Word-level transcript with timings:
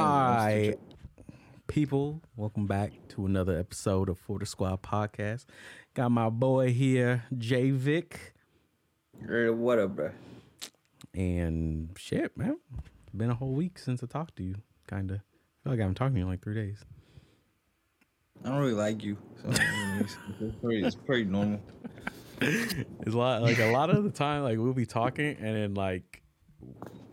Hi, 0.00 0.76
people. 1.66 2.22
Welcome 2.36 2.68
back 2.68 2.92
to 3.08 3.26
another 3.26 3.58
episode 3.58 4.08
of 4.08 4.16
For 4.16 4.38
the 4.38 4.46
Squad 4.46 4.80
podcast. 4.80 5.46
Got 5.94 6.12
my 6.12 6.28
boy 6.30 6.72
here, 6.72 7.24
JayVic. 7.34 8.12
Hey, 9.28 9.50
what 9.50 9.80
up, 9.80 9.96
bro? 9.96 10.12
And 11.14 11.90
shit, 11.98 12.36
man. 12.36 12.58
Been 13.12 13.30
a 13.30 13.34
whole 13.34 13.54
week 13.54 13.76
since 13.76 14.00
I 14.04 14.06
talked 14.06 14.36
to 14.36 14.44
you, 14.44 14.54
kind 14.86 15.10
of. 15.10 15.16
Feel 15.64 15.72
like 15.72 15.80
I 15.80 15.82
haven't 15.82 15.96
talked 15.96 16.12
to 16.12 16.18
you 16.18 16.26
in 16.26 16.30
like 16.30 16.42
three 16.42 16.54
days. 16.54 16.78
I 18.44 18.50
don't 18.50 18.58
really 18.58 18.74
like 18.74 19.02
you, 19.02 19.18
so 19.42 19.48
it's, 19.50 20.16
pretty, 20.62 20.84
it's 20.84 20.94
pretty 20.94 21.24
normal. 21.24 21.60
It's 22.40 23.14
a 23.14 23.18
lot, 23.18 23.42
like 23.42 23.58
a 23.58 23.72
lot 23.72 23.90
of 23.90 24.04
the 24.04 24.10
time, 24.10 24.44
like 24.44 24.58
we'll 24.58 24.72
be 24.72 24.86
talking, 24.86 25.36
and 25.40 25.56
then 25.56 25.74
like 25.74 26.22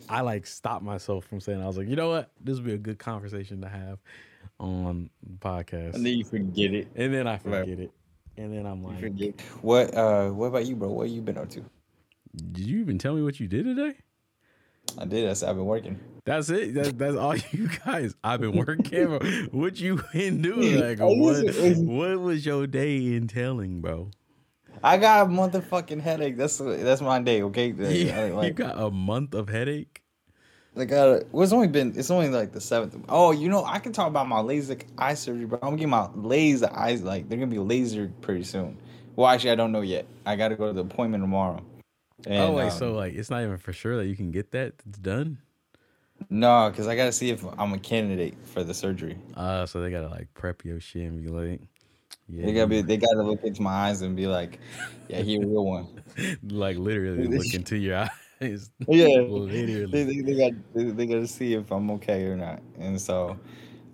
I 0.10 0.22
like 0.22 0.46
stop 0.46 0.82
myself 0.82 1.26
from 1.26 1.40
saying, 1.40 1.62
I 1.62 1.68
was 1.68 1.78
like, 1.78 1.88
you 1.88 1.96
know 1.96 2.10
what, 2.10 2.32
this 2.44 2.58
would 2.58 2.66
be 2.66 2.74
a 2.74 2.78
good 2.78 3.00
conversation 3.00 3.62
to 3.62 3.68
have 3.70 4.00
on 4.60 5.10
the 5.24 5.38
podcast, 5.38 5.96
And 5.96 6.06
then 6.06 6.14
you 6.18 6.24
forget 6.24 6.74
it. 6.74 6.88
and 6.96 7.14
then 7.14 7.28
I 7.28 7.38
forget 7.38 7.60
Right. 7.68 7.80
it, 7.80 7.92
and 8.38 8.54
then 8.54 8.66
I'm 8.66 8.82
You 8.84 8.88
like, 8.90 9.00
forget. 9.00 9.42
What? 9.62 9.94
Uh, 9.96 10.30
what 10.30 10.48
about 10.48 10.66
you, 10.66 10.76
bro? 10.76 10.90
What 10.90 11.10
you 11.10 11.22
been 11.22 11.38
up 11.38 11.50
to? 11.52 11.64
did 12.52 12.68
you 12.68 12.80
even 12.80 12.98
tell 12.98 13.16
me 13.16 13.22
what 13.24 13.40
you 13.40 13.48
did 13.48 13.64
today? 13.64 13.96
I 14.98 15.06
did. 15.06 15.30
I 15.30 15.34
said 15.34 15.50
I've 15.50 15.56
been 15.56 15.66
working. 15.66 16.00
That's 16.26 16.50
it. 16.50 16.74
That's, 16.74 16.92
that's 16.94 17.16
all 17.16 17.36
you 17.52 17.70
guys. 17.86 18.14
I've 18.24 18.42
been 18.42 18.56
working. 18.56 19.48
what 19.52 19.80
you 19.80 20.02
been 20.14 20.42
doing? 20.42 20.80
Like, 20.80 21.00
what, 21.00 21.46
what 21.86 22.20
was 22.20 22.46
your 22.46 22.68
day 22.68 23.16
entailing, 23.16 23.82
bro? 23.82 24.12
I 24.86 24.98
got 24.98 25.26
a 25.26 25.30
motherfucking 25.30 26.00
headache. 26.00 26.38
That's 26.38 26.60
that's 26.60 27.02
my 27.02 27.20
day. 27.20 27.42
Okay. 27.42 27.72
Yeah, 27.80 28.26
like, 28.26 28.48
you 28.50 28.54
got 28.54 28.80
a 28.80 28.92
month 28.92 29.34
of 29.34 29.50
headache. 29.50 30.04
like 30.76 30.92
uh, 30.92 31.22
well, 31.32 31.44
it's 31.44 31.52
only 31.52 31.68
been. 31.68 31.94
It's 31.98 32.12
only 32.12 32.30
like 32.30 32.52
the 32.52 32.62
seventh. 32.62 32.96
Oh, 33.10 33.32
you 33.32 33.50
know, 33.50 33.66
I 33.66 33.80
can 33.80 33.94
talk 33.94 34.08
about 34.08 34.28
my 34.28 34.42
LASIK 34.42 34.84
eye 35.00 35.16
surgery, 35.16 35.46
but 35.46 35.60
I'm 35.64 35.76
getting 35.76 35.90
my 35.90 36.08
laser 36.14 36.70
eyes. 36.72 37.02
Like 37.02 37.28
they're 37.28 37.40
gonna 37.40 37.50
be 37.50 37.58
lasered 37.58 38.12
pretty 38.22 38.44
soon. 38.44 38.78
Well, 39.16 39.28
actually, 39.28 39.52
I 39.52 39.56
don't 39.56 39.72
know 39.72 39.82
yet. 39.82 40.06
I 40.24 40.36
got 40.36 40.50
to 40.50 40.56
go 40.56 40.68
to 40.68 40.74
the 40.74 40.82
appointment 40.82 41.24
tomorrow. 41.24 41.64
And, 42.28 42.44
oh 42.44 42.52
wait, 42.52 42.66
um, 42.66 42.72
so 42.72 42.94
like 42.94 43.16
it's 43.16 43.32
not 43.32 43.42
even 43.42 43.58
for 43.58 43.74
sure 43.74 43.98
that 43.98 44.06
you 44.06 44.16
can 44.16 44.30
get 44.30 44.52
that. 44.52 44.74
It's 44.88 45.00
done. 45.00 45.40
no, 46.30 46.70
because 46.70 46.88
I 46.88 46.96
got 46.96 47.06
to 47.06 47.12
see 47.12 47.32
if 47.32 47.44
I'm 47.58 47.74
a 47.74 47.80
candidate 47.80 48.36
for 48.44 48.64
the 48.64 48.76
surgery. 48.76 49.18
Uh, 49.36 49.66
so 49.66 49.82
they 49.82 49.90
gotta 49.90 50.10
like 50.10 50.32
prep 50.36 50.64
your 50.64 50.80
shit 50.80 51.04
and 51.04 51.24
be 51.24 51.30
like, 51.30 51.62
yeah, 52.28 52.46
They 52.46 52.54
gotta 52.54 52.68
be. 52.68 52.82
They 52.82 52.98
gotta 52.98 53.22
look 53.22 53.44
into 53.44 53.62
my 53.62 53.72
eyes 53.72 54.02
and 54.02 54.16
be 54.16 54.28
like, 54.28 54.60
"Yeah, 55.08 55.22
he 55.22 55.36
a 55.36 55.40
real 55.40 55.66
one." 55.66 55.88
like 56.44 56.78
literally 56.78 57.28
look 57.38 57.54
into 57.54 57.78
your 57.78 57.98
eyes. 57.98 58.10
Yeah, 58.88 59.06
they, 59.06 59.30
literally. 59.30 60.04
they, 60.04 60.22
they 60.22 60.38
got. 60.38 60.52
They, 60.74 60.84
they 60.86 61.06
gotta 61.06 61.28
see 61.28 61.54
if 61.54 61.72
I'm 61.72 61.90
okay 61.92 62.26
or 62.26 62.36
not. 62.36 62.62
And 62.78 63.00
so, 63.00 63.40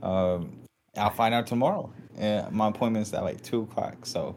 um, 0.01 0.57
I'll 0.97 1.11
find 1.11 1.33
out 1.35 1.45
tomorrow. 1.45 1.93
And 2.17 2.51
my 2.51 2.69
appointment's 2.69 3.13
at 3.13 3.23
like 3.23 3.41
two 3.43 3.61
o'clock. 3.61 4.05
So, 4.05 4.35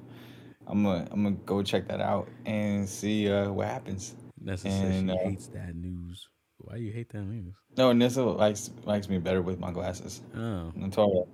I'm 0.67 0.83
gonna 0.83 1.09
I'm 1.11 1.22
gonna 1.22 1.37
go 1.47 1.62
check 1.62 1.89
that 1.89 2.00
out 2.00 2.28
and 2.45 2.89
see 2.89 3.31
uh, 3.31 3.50
what 3.50 3.69
happens. 3.69 4.15
Nessa 4.41 4.70
says 4.70 4.97
and, 4.97 5.11
she 5.11 5.17
uh, 5.17 5.28
hates 5.28 5.47
that 5.48 5.75
news. 5.75 6.28
Why 6.59 6.77
do 6.77 6.83
you 6.83 6.92
hate 6.92 7.09
that 7.11 7.22
news? 7.22 7.55
No, 7.77 7.92
Nessa 7.92 8.22
likes 8.22 8.70
likes 8.84 9.09
me 9.09 9.19
better 9.19 9.42
with 9.42 9.59
my 9.59 9.70
glasses. 9.70 10.20
Oh, 10.37 10.72
her, 10.81 11.25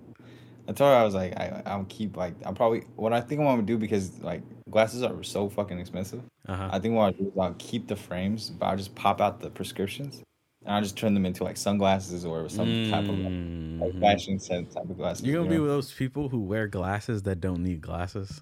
I 0.71 0.73
told 0.73 0.91
her 0.93 0.95
I 0.97 1.03
was 1.03 1.13
like, 1.13 1.33
I, 1.37 1.61
I'll 1.65 1.85
keep 1.89 2.15
like, 2.15 2.33
I'll 2.45 2.53
probably 2.53 2.81
what 2.95 3.11
I 3.11 3.19
think 3.19 3.41
I'm 3.41 3.47
gonna 3.47 3.61
do 3.63 3.77
because 3.77 4.19
like 4.21 4.41
glasses 4.69 5.03
are 5.03 5.21
so 5.21 5.49
fucking 5.49 5.77
expensive. 5.79 6.21
uh 6.47 6.55
huh. 6.55 6.69
I 6.71 6.79
think 6.79 6.95
what 6.95 7.03
I'll 7.03 7.11
do 7.11 7.25
is 7.27 7.37
I'll 7.37 7.55
keep 7.59 7.87
the 7.87 7.95
frames, 7.97 8.49
but 8.49 8.67
I'll 8.67 8.77
just 8.77 8.95
pop 8.95 9.19
out 9.19 9.41
the 9.41 9.49
prescriptions 9.49 10.21
and 10.65 10.73
I'll 10.73 10.81
just 10.81 10.97
turn 10.97 11.13
them 11.13 11.25
into 11.25 11.43
like 11.43 11.57
sunglasses 11.57 12.23
or 12.25 12.47
some 12.47 12.89
type 12.89 13.03
of 13.03 13.17
like, 13.19 13.33
Mhm. 13.33 13.99
fashion 13.99 14.39
type 14.39 14.89
of 14.89 14.97
glasses. 14.97 15.25
You're 15.25 15.35
gonna 15.43 15.53
you 15.53 15.57
be 15.57 15.59
with 15.59 15.71
those 15.71 15.91
people 15.91 16.29
who 16.29 16.39
wear 16.39 16.67
glasses 16.67 17.23
that 17.23 17.41
don't 17.41 17.63
need 17.63 17.81
glasses. 17.81 18.41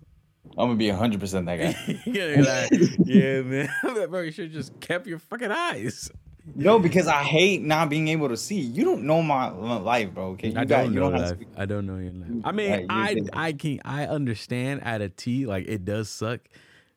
I'm 0.58 0.68
gonna 0.68 0.76
be 0.76 0.90
hundred 0.90 1.20
percent 1.20 1.48
that 1.48 1.58
guy. 1.58 2.02
yeah, 2.06 2.42
like, 2.72 2.90
yeah, 3.06 3.42
man. 3.42 3.70
Bro, 4.10 4.22
you 4.22 4.32
should 4.32 4.52
just 4.54 4.80
kept 4.80 5.08
your 5.08 5.20
fucking 5.20 5.52
eyes. 5.52 6.12
No, 6.56 6.80
because 6.80 7.08
I 7.08 7.24
hate 7.24 7.62
not 7.64 7.90
being 7.90 8.08
able 8.08 8.30
to 8.30 8.38
see. 8.38 8.60
You 8.60 8.84
don't 8.84 9.04
know 9.04 9.22
my, 9.22 9.50
my 9.52 9.78
life, 9.78 10.14
bro. 10.14 10.30
Okay, 10.32 10.50
you 10.50 10.58
I 10.60 10.64
don't 10.66 10.94
you 10.94 11.00
know 11.00 11.10
don't 11.12 11.20
have 11.22 11.40
that. 11.40 11.54
to. 11.56 11.62
I 11.62 11.66
don't 11.66 11.86
know 11.86 11.98
your 11.98 12.12
life. 12.14 12.30
I 12.44 12.52
mean, 12.52 12.72
Right, 12.72 12.80
you're 12.82 12.92
I 12.92 13.14
good. 13.14 13.30
I 13.34 13.52
can 13.54 13.80
I 13.86 14.06
understand 14.08 14.82
at 14.84 15.02
a 15.02 15.10
T 15.10 15.46
like 15.46 15.68
it 15.68 15.86
does 15.86 16.10
suck, 16.10 16.42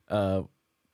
uh, 0.08 0.42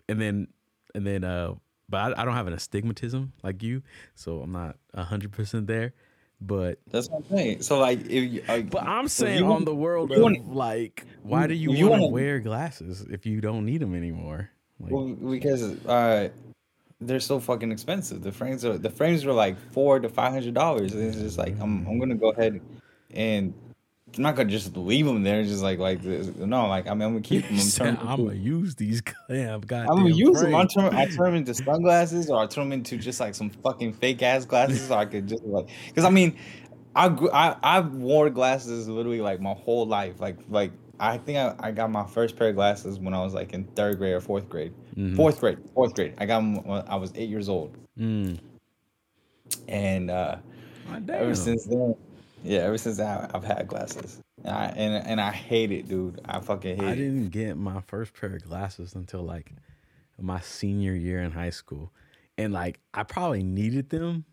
and 0.08 0.20
then 0.20 0.48
and 0.94 1.06
then 1.06 1.24
uh, 1.24 1.54
but 1.88 2.18
I, 2.18 2.22
I 2.22 2.24
don't 2.24 2.34
have 2.34 2.46
an 2.46 2.52
astigmatism 2.54 3.32
like 3.42 3.62
you, 3.62 3.82
so 4.14 4.40
I'm 4.42 4.52
not 4.52 4.76
hundred 4.96 5.32
percent 5.32 5.66
there. 5.66 5.92
But 6.40 6.78
That's 6.92 7.10
what 7.10 7.24
I'm 7.30 7.36
saying. 7.36 7.62
So 7.62 7.80
like, 7.80 7.98
if 8.02 8.10
you, 8.32 8.42
like, 8.46 8.70
but 8.70 8.84
I'm 8.84 9.08
saying 9.08 9.38
you 9.38 9.44
on 9.44 9.50
want- 9.50 9.64
the 9.64 9.74
world 9.74 10.12
of 10.12 10.22
wanna- 10.22 10.40
like, 10.42 11.04
why 11.24 11.48
do 11.48 11.54
you, 11.54 11.72
you 11.72 11.88
want 11.88 11.98
to 11.98 12.02
wanna- 12.04 12.12
wear 12.14 12.38
glasses 12.38 13.04
if 13.10 13.26
you 13.26 13.40
don't 13.40 13.64
need 13.66 13.78
them 13.80 13.92
anymore? 13.92 14.48
Like, 14.78 14.92
Well, 14.92 15.06
because 15.08 15.62
uh, 15.84 16.28
they're 17.00 17.20
so 17.20 17.38
fucking 17.38 17.70
expensive. 17.70 18.22
The 18.22 18.32
frames 18.32 18.64
are 18.64 18.76
the 18.76 18.90
frames 18.90 19.24
were 19.24 19.32
like 19.32 19.56
four 19.72 20.00
to 20.00 20.08
five 20.08 20.32
hundred 20.32 20.54
dollars. 20.54 20.94
It's 20.94 21.16
just 21.16 21.38
like 21.38 21.58
I'm 21.60 21.86
I'm 21.86 21.98
gonna 21.98 22.16
go 22.16 22.30
ahead 22.30 22.60
and 23.10 23.54
I'm 24.16 24.22
not 24.22 24.36
gonna 24.36 24.50
just 24.50 24.76
leave 24.76 25.06
them 25.06 25.22
there. 25.22 25.42
Just 25.44 25.62
like 25.62 25.78
like 25.78 26.02
this. 26.02 26.26
no, 26.34 26.66
like 26.66 26.88
I 26.88 26.94
mean 26.94 27.02
I'm 27.02 27.12
gonna 27.12 27.20
keep 27.20 27.44
them. 27.44 27.54
I'm, 27.54 27.60
Said, 27.60 27.98
I'm 28.00 28.24
gonna 28.24 28.34
use 28.34 28.74
these 28.74 29.02
damn 29.28 29.60
goddamn. 29.66 29.90
I'm 29.90 29.96
gonna 29.98 30.14
use 30.14 30.40
them. 30.40 30.54
I 30.54 30.60
frames." 30.60 30.74
turn 30.74 30.94
I 30.94 31.06
turn 31.06 31.24
them 31.26 31.34
into 31.36 31.54
sunglasses 31.64 32.30
or 32.30 32.42
I 32.42 32.46
turn 32.46 32.64
them 32.64 32.72
into 32.72 32.96
just 32.96 33.20
like 33.20 33.34
some 33.34 33.50
fucking 33.50 33.92
fake 33.94 34.22
ass 34.22 34.44
glasses. 34.44 34.88
So 34.88 34.94
I 34.94 35.06
could 35.06 35.28
just 35.28 35.44
like 35.44 35.68
because 35.86 36.04
I 36.04 36.10
mean 36.10 36.36
I 36.96 37.06
I 37.06 37.56
I 37.62 37.80
wore 37.80 38.28
glasses 38.28 38.88
literally 38.88 39.20
like 39.20 39.40
my 39.40 39.54
whole 39.54 39.86
life. 39.86 40.20
Like 40.20 40.38
like 40.48 40.72
I 41.00 41.18
think 41.18 41.38
I, 41.38 41.54
I 41.60 41.70
got 41.70 41.90
my 41.90 42.04
first 42.06 42.36
pair 42.36 42.48
of 42.48 42.54
glasses 42.56 42.98
when 42.98 43.14
I 43.14 43.22
was 43.22 43.34
like 43.34 43.52
in 43.54 43.64
third 43.64 43.98
grade 43.98 44.14
or 44.14 44.20
fourth 44.20 44.48
grade. 44.48 44.72
Mhm. 44.96 45.16
Fourth 45.16 45.40
grade, 45.40 45.58
fourth 45.74 45.94
grade. 45.94 46.14
I 46.18 46.26
got 46.26 46.38
them 46.40 46.62
when 46.64 46.82
I 46.88 46.96
was 46.96 47.12
eight 47.14 47.28
years 47.28 47.48
old, 47.48 47.76
Mm. 47.98 48.38
and 49.68 50.10
uh, 50.10 50.36
Ah, 50.90 50.98
ever 51.12 51.34
since 51.34 51.64
then, 51.66 51.94
yeah, 52.42 52.60
ever 52.60 52.78
since 52.78 52.96
then 52.96 53.30
I've 53.34 53.44
had 53.44 53.68
glasses, 53.68 54.20
and 54.44 54.54
I 54.54 54.64
and, 54.76 55.06
and 55.06 55.20
I 55.20 55.30
hate 55.30 55.70
it, 55.70 55.88
dude. 55.88 56.20
I 56.24 56.40
fucking 56.40 56.76
hate 56.76 56.86
I 56.86 56.92
it. 56.92 56.96
didn't 56.96 57.28
get 57.30 57.56
my 57.56 57.80
first 57.86 58.14
pair 58.14 58.36
of 58.36 58.42
glasses 58.44 58.94
until 58.94 59.22
like 59.22 59.52
my 60.20 60.40
senior 60.40 60.94
year 60.94 61.20
in 61.22 61.30
high 61.32 61.50
school. 61.50 61.92
And 62.38 62.52
like 62.52 62.80
I 62.94 63.02
probably 63.02 63.42
needed 63.42 63.90
them 63.90 64.24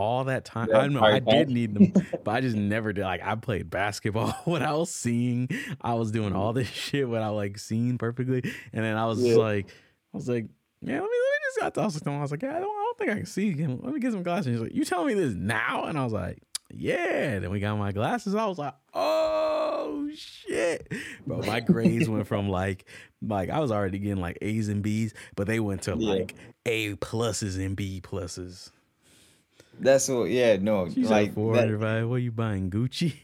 all 0.00 0.24
that 0.24 0.44
time. 0.44 0.68
Yeah, 0.70 0.78
I 0.78 0.88
know, 0.88 1.02
I 1.02 1.18
did 1.20 1.50
need 1.50 1.74
them, 1.74 1.92
but 2.24 2.30
I 2.32 2.40
just 2.40 2.56
never 2.56 2.92
did. 2.92 3.04
Like 3.04 3.22
I 3.22 3.34
played 3.36 3.70
basketball 3.70 4.32
when 4.44 4.62
I 4.62 4.72
was 4.72 4.92
seeing, 4.94 5.48
I 5.80 5.94
was 5.94 6.10
doing 6.10 6.34
all 6.34 6.52
this 6.52 6.68
shit 6.72 7.08
when 7.08 7.22
I 7.22 7.28
like 7.28 7.58
seen 7.58 7.98
perfectly. 7.98 8.42
And 8.72 8.84
then 8.84 8.96
I 8.96 9.06
was 9.06 9.18
just 9.18 9.30
Yeah. 9.30 9.36
like, 9.36 9.68
I 10.12 10.16
was 10.16 10.28
like, 10.28 10.46
yeah, 10.82 10.94
let 10.94 11.02
me 11.02 11.08
let 11.08 11.10
me 11.10 11.46
just 11.62 11.78
I 11.78 11.84
was 11.84 12.06
I 12.06 12.20
was 12.20 12.30
like, 12.30 12.42
yeah, 12.42 12.56
I 12.56 12.60
don't, 12.60 12.70
I 12.70 12.84
don't 12.84 12.98
think 12.98 13.10
I 13.10 13.14
can 13.16 13.26
see 13.26 13.50
again. 13.50 13.78
Let 13.82 13.92
me 13.92 14.00
get 14.00 14.12
some 14.12 14.22
glasses. 14.22 14.46
And 14.46 14.54
he's 14.56 14.62
like, 14.62 14.74
you 14.74 14.84
telling 14.84 15.08
me 15.08 15.14
this 15.14 15.34
now? 15.34 15.84
And 15.84 15.98
I 15.98 16.04
was 16.04 16.12
like, 16.12 16.38
yeah. 16.72 17.38
Then 17.38 17.50
we 17.50 17.60
got 17.60 17.76
my 17.76 17.92
glasses. 17.92 18.34
I 18.34 18.46
was 18.46 18.56
like, 18.58 18.74
oh 18.94 20.08
shit, 20.14 20.92
bro. 21.26 21.42
My 21.42 21.60
grades 21.60 22.08
went 22.08 22.26
from 22.26 22.48
like, 22.48 22.86
like 23.20 23.50
I 23.50 23.58
was 23.60 23.70
already 23.70 23.98
getting 23.98 24.20
like 24.22 24.38
A's 24.40 24.68
and 24.68 24.82
B's, 24.82 25.12
but 25.36 25.46
they 25.46 25.60
went 25.60 25.82
to 25.82 25.94
Yeah. 25.96 26.12
like 26.14 26.34
A 26.66 26.94
pluses 26.96 27.62
and 27.64 27.76
B 27.76 28.00
pluses. 28.02 28.70
That's 29.80 30.08
what. 30.08 30.30
Yeah, 30.30 30.56
no, 30.56 30.88
She's 30.88 31.10
like 31.10 31.34
four 31.34 31.54
hundred 31.54 31.80
five. 31.80 32.08
What 32.08 32.16
you 32.22 32.32
buying 32.32 32.70
Gucci? 32.70 33.14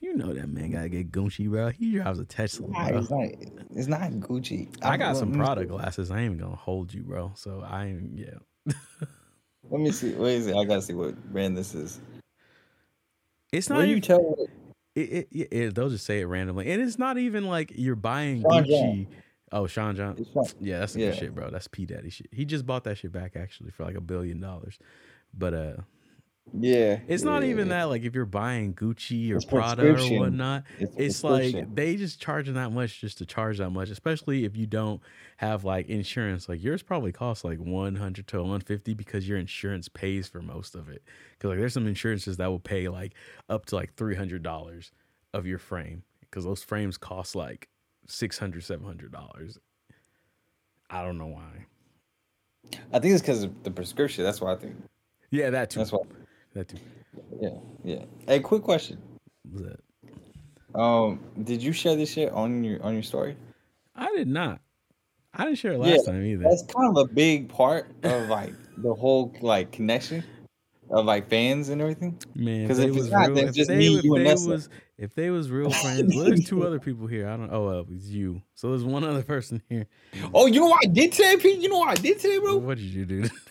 You 0.00 0.16
know 0.16 0.34
that 0.34 0.48
man 0.48 0.72
gotta 0.72 0.88
get 0.88 1.12
Gucci, 1.12 1.48
bro. 1.48 1.68
He 1.68 1.92
drives 1.92 2.18
a 2.18 2.24
Tesla, 2.24 2.66
Nah, 2.68 2.88
bro. 2.88 2.98
it's 2.98 3.08
not. 3.10 3.28
It's 3.76 3.86
not 3.86 4.10
Gucci. 4.14 4.68
I 4.82 4.96
got 4.96 5.06
I'm- 5.10 5.14
some 5.16 5.32
Prada 5.32 5.64
glasses. 5.64 6.10
I 6.10 6.16
ain't 6.22 6.24
even 6.34 6.38
gonna 6.38 6.56
hold 6.56 6.92
you, 6.92 7.02
bro. 7.04 7.30
So 7.36 7.62
I 7.64 7.86
ain't 7.86 8.18
yeah. 8.18 8.34
Let 9.70 9.80
me 9.80 9.92
see. 9.92 10.12
Wait, 10.14 10.38
is 10.38 10.48
it? 10.48 10.56
I 10.56 10.64
gotta 10.64 10.82
see 10.82 10.92
what 10.92 11.14
brand 11.32 11.56
this 11.56 11.72
is. 11.76 12.00
It's 13.52 13.68
What 13.70 13.76
not 13.78 13.84
do 13.84 13.90
you 13.90 14.00
tell? 14.00 14.34
It, 14.96 15.00
it, 15.00 15.28
it, 15.30 15.48
it- 15.52 15.74
they'll 15.76 15.88
just 15.90 16.04
say 16.04 16.20
it 16.20 16.24
randomly, 16.26 16.68
and 16.70 16.82
it's 16.82 16.98
not 16.98 17.16
even 17.16 17.46
like 17.46 17.70
you're 17.76 17.94
buying 17.94 18.42
Sean 18.42 18.64
Gucci. 18.64 18.68
John. 18.68 19.06
Oh, 19.52 19.66
Sean 19.68 19.94
John. 19.94 20.16
From, 20.32 20.44
Yeah, 20.60 20.80
that's 20.80 20.94
some 20.94 21.02
Yeah. 21.02 21.10
good 21.10 21.18
shit, 21.18 21.34
bro. 21.34 21.50
That's 21.50 21.68
P 21.68 21.86
Daddy 21.86 22.10
shit. 22.10 22.26
He 22.32 22.44
just 22.44 22.66
bought 22.66 22.82
that 22.84 22.98
shit 22.98 23.12
back 23.12 23.36
actually 23.36 23.70
for 23.70 23.84
like 23.84 23.94
a 23.94 24.00
billion 24.00 24.40
dollars. 24.40 24.78
But 25.32 25.54
uh 25.54 25.76
yeah, 26.52 27.00
it's 27.08 27.24
not 27.24 27.42
yeah, 27.42 27.50
even 27.50 27.68
that 27.68 27.84
like 27.84 28.02
if 28.02 28.14
you're 28.14 28.24
buying 28.24 28.72
Gucci 28.72 29.32
or 29.32 29.36
It's 29.36 29.44
Prada 29.44 29.94
or 29.94 30.18
whatnot, 30.18 30.64
It's, 30.78 30.94
it's 30.96 31.24
like 31.24 31.74
they 31.74 31.96
just 31.96 32.20
charging 32.20 32.54
that 32.54 32.72
much 32.72 33.00
just 33.00 33.18
to 33.18 33.26
charge 33.26 33.58
that 33.58 33.70
much, 33.70 33.90
especially 33.90 34.44
if 34.44 34.56
you 34.56 34.66
don't 34.66 35.00
have 35.38 35.64
like 35.64 35.88
insurance. 35.88 36.48
Like 36.48 36.62
yours 36.62 36.82
probably 36.82 37.12
costs 37.12 37.44
like 37.44 37.58
100 37.58 38.26
to 38.28 38.36
150 38.38 38.94
because 38.94 39.28
your 39.28 39.38
insurance 39.38 39.88
pays 39.88 40.28
for 40.28 40.40
most 40.40 40.74
of 40.74 40.88
it. 40.88 41.02
Cuz 41.40 41.48
like 41.48 41.58
there's 41.58 41.74
some 41.74 41.86
insurances 41.86 42.36
that 42.36 42.46
will 42.46 42.60
pay 42.60 42.88
like 42.88 43.14
up 43.48 43.66
to 43.66 43.74
like 43.74 43.94
$300 43.96 44.90
of 45.34 45.46
your 45.46 45.58
frame 45.58 46.04
cuz 46.30 46.44
those 46.44 46.62
frames 46.62 46.96
cost 46.96 47.34
like 47.34 47.68
600 48.06 48.62
$700. 48.62 49.58
I 50.88 51.02
don't 51.02 51.18
know 51.18 51.26
why. 51.26 51.66
I 52.92 52.98
think 53.00 53.14
it's 53.14 53.22
because 53.22 53.42
of 53.42 53.62
the 53.64 53.70
prescription. 53.70 54.24
That's 54.24 54.40
why 54.40 54.52
I 54.52 54.56
think. 54.56 54.76
Yeah, 55.30 55.50
that 55.50 55.70
too. 55.70 55.80
That's 55.80 55.92
why. 55.92 56.00
That 56.56 56.68
too. 56.68 56.78
Yeah, 57.40 57.50
yeah. 57.84 58.04
Hey, 58.26 58.40
quick 58.40 58.62
question. 58.62 58.98
What's 59.50 59.66
that? 59.66 60.78
Um, 60.78 61.20
did 61.42 61.62
you 61.62 61.72
share 61.72 61.96
this 61.96 62.12
shit 62.12 62.32
on 62.32 62.64
your 62.64 62.82
on 62.82 62.94
your 62.94 63.02
story? 63.02 63.36
I 63.94 64.14
did 64.14 64.28
not. 64.28 64.60
I 65.32 65.44
didn't 65.44 65.58
share 65.58 65.72
it 65.72 65.80
Yeah, 65.80 65.92
last 65.92 66.06
time 66.06 66.24
either. 66.24 66.44
That's 66.44 66.64
kind 66.64 66.96
of 66.96 66.96
a 66.96 67.12
big 67.12 67.48
part 67.48 67.90
of 68.02 68.28
like 68.28 68.54
the 68.78 68.94
whole 68.94 69.34
like 69.40 69.70
connection 69.72 70.24
of 70.90 71.04
like 71.04 71.28
fans 71.28 71.68
and 71.68 71.80
everything. 71.80 72.18
Man, 72.34 72.62
because 72.62 72.78
if 72.78 72.94
was 72.94 73.10
not, 73.10 73.28
real, 73.28 73.38
if 73.38 73.54
just 73.54 73.70
they, 73.70 73.76
me, 73.76 73.96
if 73.96 74.04
you, 74.04 74.14
and 74.14 74.26
they 74.26 74.34
was 74.34 74.68
if 74.98 75.14
they 75.14 75.30
was 75.30 75.50
real 75.50 75.70
friends, 75.70 76.14
well, 76.14 76.24
there's 76.24 76.44
two 76.44 76.62
other 76.62 76.78
people 76.78 77.06
here. 77.06 77.28
I 77.28 77.36
don't. 77.36 77.52
Oh, 77.52 77.68
uh, 77.68 77.84
it's 77.90 78.06
you. 78.06 78.42
So 78.54 78.70
there's 78.70 78.84
one 78.84 79.04
other 79.04 79.22
person 79.22 79.62
here. 79.68 79.86
Oh, 80.32 80.46
you 80.46 80.60
know 80.60 80.68
what 80.68 80.84
I 80.84 80.88
did 80.88 81.12
today, 81.12 81.36
Pete? 81.36 81.60
You 81.60 81.68
know 81.68 81.78
what 81.78 81.90
I 81.90 82.00
did 82.00 82.18
today, 82.18 82.38
bro? 82.38 82.56
What 82.58 82.78
did 82.78 82.86
you 82.86 83.04
do? 83.04 83.28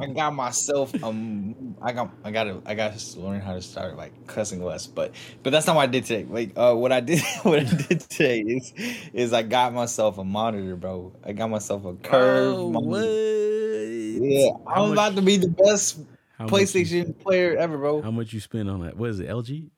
I 0.00 0.06
got 0.06 0.34
myself 0.34 0.92
um 1.02 1.76
I 1.82 1.92
got 1.92 2.10
I 2.24 2.30
gotta 2.30 2.60
I 2.66 2.74
gotta 2.74 2.98
learn 3.20 3.40
how 3.40 3.54
to 3.54 3.62
start 3.62 3.96
like 3.96 4.26
cussing 4.26 4.62
less, 4.62 4.86
but 4.86 5.12
but 5.42 5.50
that's 5.50 5.66
not 5.66 5.76
what 5.76 5.82
I 5.82 5.86
did 5.86 6.04
today. 6.04 6.24
Like 6.28 6.52
uh 6.56 6.74
what 6.74 6.92
I 6.92 7.00
did 7.00 7.20
what 7.42 7.58
I 7.60 7.64
did 7.64 8.00
today 8.00 8.40
is 8.40 8.72
is 9.12 9.32
I 9.32 9.42
got 9.42 9.74
myself 9.74 10.18
a 10.18 10.24
monitor, 10.24 10.76
bro. 10.76 11.12
I 11.24 11.32
got 11.32 11.50
myself 11.50 11.84
a 11.84 11.94
curve 11.94 12.54
oh, 12.56 12.70
monitor. 12.70 12.88
what? 12.90 13.08
Yeah, 14.20 14.50
How 14.66 14.82
I'm 14.84 14.88
much- 14.90 14.92
about 14.94 15.16
to 15.16 15.22
be 15.22 15.36
the 15.36 15.48
best 15.48 16.00
how 16.38 16.44
much 16.46 16.52
you- 16.52 16.58
PlayStation 16.84 17.18
player 17.18 17.56
ever, 17.56 17.76
bro. 17.78 18.02
How 18.02 18.10
much 18.10 18.32
you 18.32 18.40
spend 18.40 18.70
on 18.70 18.80
that? 18.82 18.96
What 18.96 19.10
is 19.10 19.20
it? 19.20 19.28
LG? 19.28 19.68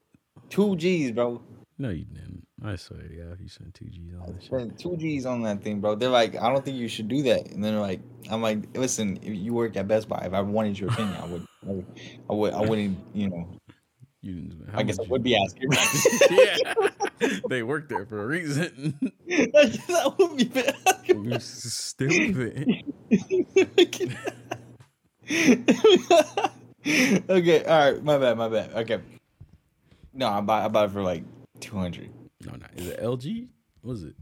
Two 0.48 0.76
G's, 0.76 1.12
bro. 1.12 1.42
No, 1.78 1.88
you 1.90 2.04
didn't. 2.04 2.29
I 2.62 2.76
swear 2.76 3.00
to 3.00 3.08
God, 3.08 3.38
you 3.40 3.48
spent 3.48 3.74
two 3.74 3.86
G's 3.86 4.12
on 4.20 4.34
that 4.34 4.42
shit. 4.42 4.78
Two 4.78 4.96
G's 4.96 5.24
on 5.24 5.42
that 5.42 5.62
thing, 5.62 5.80
bro. 5.80 5.94
They're 5.94 6.10
like, 6.10 6.36
I 6.36 6.52
don't 6.52 6.64
think 6.64 6.76
you 6.76 6.88
should 6.88 7.08
do 7.08 7.22
that. 7.22 7.50
And 7.50 7.64
then 7.64 7.78
like, 7.78 8.00
I'm 8.30 8.42
like, 8.42 8.76
listen, 8.76 9.18
if 9.22 9.34
you 9.34 9.54
work 9.54 9.76
at 9.76 9.88
Best 9.88 10.08
Buy, 10.08 10.24
if 10.26 10.34
I 10.34 10.42
wanted 10.42 10.78
your 10.78 10.90
opinion, 10.90 11.16
I 11.16 11.26
would, 11.26 11.46
I 11.66 11.72
would, 11.72 11.86
I, 12.28 12.32
would, 12.34 12.54
I 12.54 12.60
wouldn't, 12.60 12.98
you 13.14 13.30
know, 13.30 13.48
You 14.22 14.34
didn't. 14.34 14.68
I 14.74 14.82
guess 14.82 14.98
I 14.98 15.04
would 15.08 15.22
be 15.22 15.34
asking. 15.34 15.70
yeah, 16.30 17.38
they 17.48 17.62
work 17.62 17.88
there 17.88 18.04
for 18.04 18.22
a 18.22 18.26
reason. 18.26 18.98
that 19.26 20.14
would 20.18 20.36
be 20.36 20.44
bad. 20.44 20.76
you 21.06 21.38
stupid. 21.38 22.84
okay, 27.30 27.64
all 27.64 27.92
right, 27.92 28.04
my 28.04 28.18
bad, 28.18 28.36
my 28.36 28.48
bad. 28.48 28.74
Okay, 28.74 29.00
no, 30.12 30.28
I 30.28 30.42
bought, 30.42 30.64
I 30.64 30.68
bought 30.68 30.84
it 30.90 30.92
for 30.92 31.02
like 31.02 31.24
two 31.60 31.78
hundred. 31.78 32.10
No, 32.44 32.52
not 32.52 32.70
is 32.76 32.88
it 32.88 33.00
LG? 33.00 33.48
What 33.82 33.92
is 33.94 34.04
it? 34.04 34.14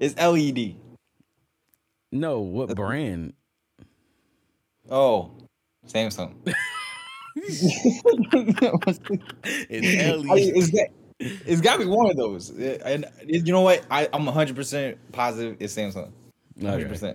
It's 0.00 0.16
LED. 0.16 0.76
No, 2.12 2.40
what 2.40 2.74
brand? 2.74 3.32
Oh, 4.90 5.30
Samsung. 5.86 6.34
It's 7.34 7.62
LED. 9.70 10.54
it's 10.54 10.70
got, 10.70 10.88
it's 11.18 11.60
got 11.60 11.78
to 11.78 11.84
be 11.84 11.86
one 11.86 12.10
of 12.10 12.16
those. 12.16 12.50
And 12.50 13.06
you 13.26 13.52
know 13.52 13.62
what? 13.62 13.84
I, 13.90 14.08
I'm 14.12 14.26
100 14.26 14.54
percent 14.54 14.98
positive 15.12 15.56
it's 15.58 15.74
Samsung. 15.74 16.10
100%. 16.60 17.14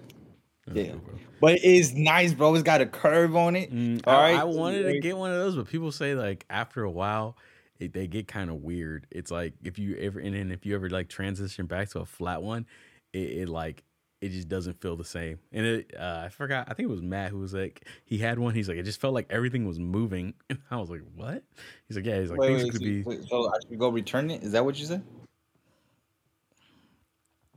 Okay, 0.70 0.88
Yeah. 0.88 0.94
But 1.40 1.54
it 1.56 1.64
is 1.64 1.94
nice, 1.94 2.34
bro. 2.34 2.54
It's 2.56 2.64
got 2.64 2.82
a 2.82 2.86
curve 2.88 3.36
on 3.36 3.56
it. 3.56 3.72
Mm, 3.72 4.02
All 4.08 4.16
I, 4.16 4.32
right. 4.32 4.40
I 4.40 4.44
wanted 4.44 4.84
to 4.92 5.00
get 5.00 5.16
one 5.16 5.32
of 5.32 5.38
those, 5.38 5.56
but 5.56 5.68
people 5.68 5.92
say 5.92 6.16
like 6.16 6.46
after 6.50 6.84
a 6.84 6.90
while, 6.90 7.38
it, 7.80 7.94
they 7.94 8.08
get 8.08 8.28
kind 8.28 8.50
of 8.50 8.58
weird. 8.58 9.08
It's 9.12 9.32
like 9.32 9.54
if 9.64 9.78
you 9.80 9.96
ever 9.98 10.20
and 10.20 10.36
then 10.36 10.52
if 10.52 10.66
you 10.66 10.76
ever 10.76 10.90
like 10.90 11.10
transition 11.10 11.66
back 11.66 11.90
to 11.90 12.00
a 12.00 12.06
flat 12.06 12.42
one, 12.42 12.66
it, 13.14 13.18
it 13.20 13.50
like 13.50 13.84
it 14.20 14.30
just 14.30 14.50
doesn't 14.50 14.82
feel 14.82 14.96
the 14.96 15.06
same. 15.06 15.40
And 15.52 15.66
it, 15.66 15.94
uh, 15.98 16.24
I 16.26 16.30
forgot. 16.30 16.68
I 16.70 16.74
think 16.74 16.90
it 16.90 16.92
was 16.92 17.02
Matt 17.02 17.30
who 17.32 17.40
was 17.40 17.54
like 17.54 17.88
he 18.06 18.18
had 18.18 18.40
one. 18.40 18.54
He's 18.56 18.68
like 18.68 18.78
it 18.78 18.84
just 18.84 19.00
felt 19.00 19.14
like 19.14 19.28
everything 19.30 19.68
was 19.68 19.80
moving, 19.80 20.34
and 20.50 20.60
I 20.72 20.78
was 20.78 20.90
like, 20.90 21.04
what? 21.16 21.44
He's 21.88 21.98
like, 21.98 22.06
yeah. 22.06 22.20
He's 22.20 22.32
like 22.32 22.40
Wait, 22.40 22.48
things 22.48 22.64
wait, 22.64 22.72
could 22.72 22.82
so, 22.82 22.86
be. 22.86 23.04
wait, 23.04 23.24
so 23.30 23.48
I 23.48 23.58
should 23.68 23.80
go 23.80 23.90
return 23.90 24.32
it? 24.32 24.44
Is 24.44 24.52
that 24.54 24.66
what 24.66 24.80
you 24.80 24.86
said? 24.86 25.04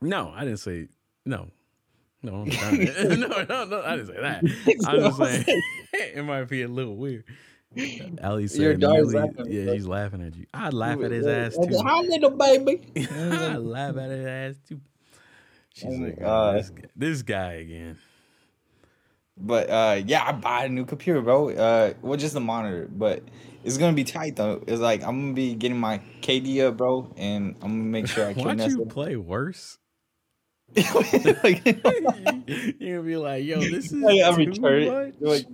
No, 0.03 0.33
I 0.35 0.45
didn't 0.45 0.61
say 0.61 0.89
no. 1.27 1.51
No, 2.23 2.43
I'm 2.43 2.49
not 2.49 2.53
trying 2.55 2.87
to- 2.87 3.17
no, 3.17 3.29
no, 3.49 3.65
no, 3.65 3.83
I 3.83 3.97
didn't 3.97 4.09
say 4.09 4.21
that. 4.21 4.45
I'm 4.87 5.01
just 5.01 5.17
saying 5.17 5.63
it 5.93 6.25
might 6.25 6.45
be 6.45 6.63
a 6.63 6.69
little 6.69 6.97
weird. 6.97 7.25
Ali 8.23 8.49
said, 8.49 8.81
Your 8.81 9.05
laughing, 9.05 9.47
yeah, 9.49 9.73
she's 9.73 9.87
laughing 9.87 10.27
at 10.27 10.35
you. 10.35 10.47
I'd 10.53 10.75
laugh 10.75 11.01
at 11.03 11.13
his 11.13 11.27
ass 11.27 11.55
too. 11.55 11.79
Hi, 11.85 12.01
little 12.01 12.31
baby. 12.31 12.81
I 13.13 13.57
laugh 13.57 13.97
at 13.97 14.11
his 14.11 14.27
ass 14.27 14.55
too. 14.69 14.81
She's 15.73 15.85
Oh 15.85 16.03
like, 16.03 16.19
oh, 16.21 16.53
this, 16.55 16.71
guy, 16.71 16.85
this 16.97 17.23
guy 17.23 17.53
again. 17.53 17.99
But 19.37 19.71
uh, 19.71 20.03
yeah, 20.05 20.25
I 20.27 20.33
bought 20.33 20.67
a 20.67 20.69
new 20.69 20.85
computer, 20.85 21.23
bro. 21.23 21.51
Uh, 21.51 21.95
well, 22.03 22.19
just 22.19 22.35
a 22.35 22.41
monitor, 22.41 22.89
but 22.91 23.23
it's 23.63 23.79
gonna 23.79 23.95
be 23.95 24.05
tight 24.05 24.37
though. 24.37 24.63
It's 24.67 24.81
like 24.81 25.03
I'm 25.03 25.21
gonna 25.21 25.35
be 25.35 25.55
getting 25.55 25.79
my 25.79 26.01
KD 26.23 26.67
up, 26.67 26.77
bro, 26.77 27.13
and 27.17 27.55
I'm 27.63 27.71
gonna 27.71 27.85
make 27.85 28.09
sure 28.09 28.27
I 28.27 28.33
Why 28.35 28.55
you 28.55 28.85
play 28.87 29.15
worse? 29.17 29.79
Like, 30.77 31.65
You're 32.79 32.99
gonna 32.99 33.03
be 33.03 33.17
like, 33.17 33.45
yo, 33.45 33.61
this 33.61 33.93
is 33.93 34.05
I 34.05 34.31
too 34.31 34.37
return 34.37 34.89
much. 34.89 35.15
Like, 35.21 35.47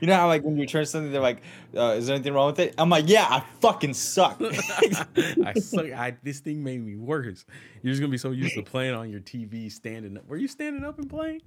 you 0.00 0.06
know 0.06 0.16
how 0.16 0.28
like 0.28 0.42
when 0.42 0.56
you 0.56 0.62
return 0.62 0.86
something, 0.86 1.12
they're 1.12 1.20
like, 1.20 1.42
uh, 1.76 1.94
"Is 1.96 2.06
there 2.06 2.14
anything 2.14 2.32
wrong 2.32 2.46
with 2.46 2.58
it?" 2.58 2.74
I'm 2.78 2.88
like, 2.88 3.04
"Yeah, 3.06 3.26
I 3.28 3.44
fucking 3.60 3.94
suck." 3.94 4.40
I 5.44 5.52
suck. 5.58 5.86
I, 5.86 6.16
this 6.22 6.40
thing 6.40 6.64
made 6.64 6.84
me 6.84 6.96
worse. 6.96 7.44
You're 7.82 7.92
just 7.92 8.00
gonna 8.00 8.10
be 8.10 8.18
so 8.18 8.30
used 8.30 8.54
to 8.54 8.62
playing 8.62 8.94
on 8.94 9.10
your 9.10 9.20
TV, 9.20 9.70
standing 9.70 10.16
up. 10.16 10.26
Were 10.26 10.36
you 10.36 10.48
standing 10.48 10.84
up 10.84 10.98
and 10.98 11.08
playing? 11.08 11.42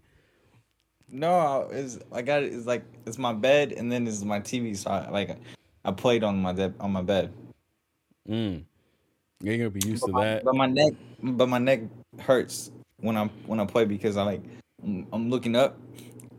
no, 1.10 1.68
it's 1.72 2.00
I 2.12 2.22
got 2.22 2.44
it. 2.44 2.54
It's 2.54 2.66
like 2.66 2.84
it's 3.06 3.18
my 3.18 3.34
bed, 3.34 3.72
and 3.74 3.92
then 3.92 4.08
it's 4.08 4.24
my 4.24 4.40
TV. 4.40 4.76
So 4.76 4.92
I, 4.92 5.10
like 5.10 5.38
I 5.84 5.92
played 5.92 6.24
on 6.24 6.42
my 6.42 6.54
de- 6.54 6.74
on 6.80 6.92
my 6.92 7.02
bed. 7.02 7.32
Mm. 8.30 8.64
You're 9.42 9.58
gonna 9.58 9.70
be 9.70 9.88
used 9.88 10.06
to 10.06 10.12
my, 10.12 10.26
that. 10.26 10.44
but 10.44 10.56
my 10.56 10.66
neck, 10.66 10.94
but 11.22 11.48
my 11.48 11.60
neck 11.60 11.82
hurts 12.20 12.72
when 13.06 13.16
I'm 13.16 13.30
when 13.46 13.60
I 13.60 13.66
play 13.66 13.86
because 13.86 14.18
I 14.18 14.24
like 14.24 14.42
I'm, 14.84 15.08
I'm 15.14 15.30
looking 15.30 15.56
up, 15.56 15.78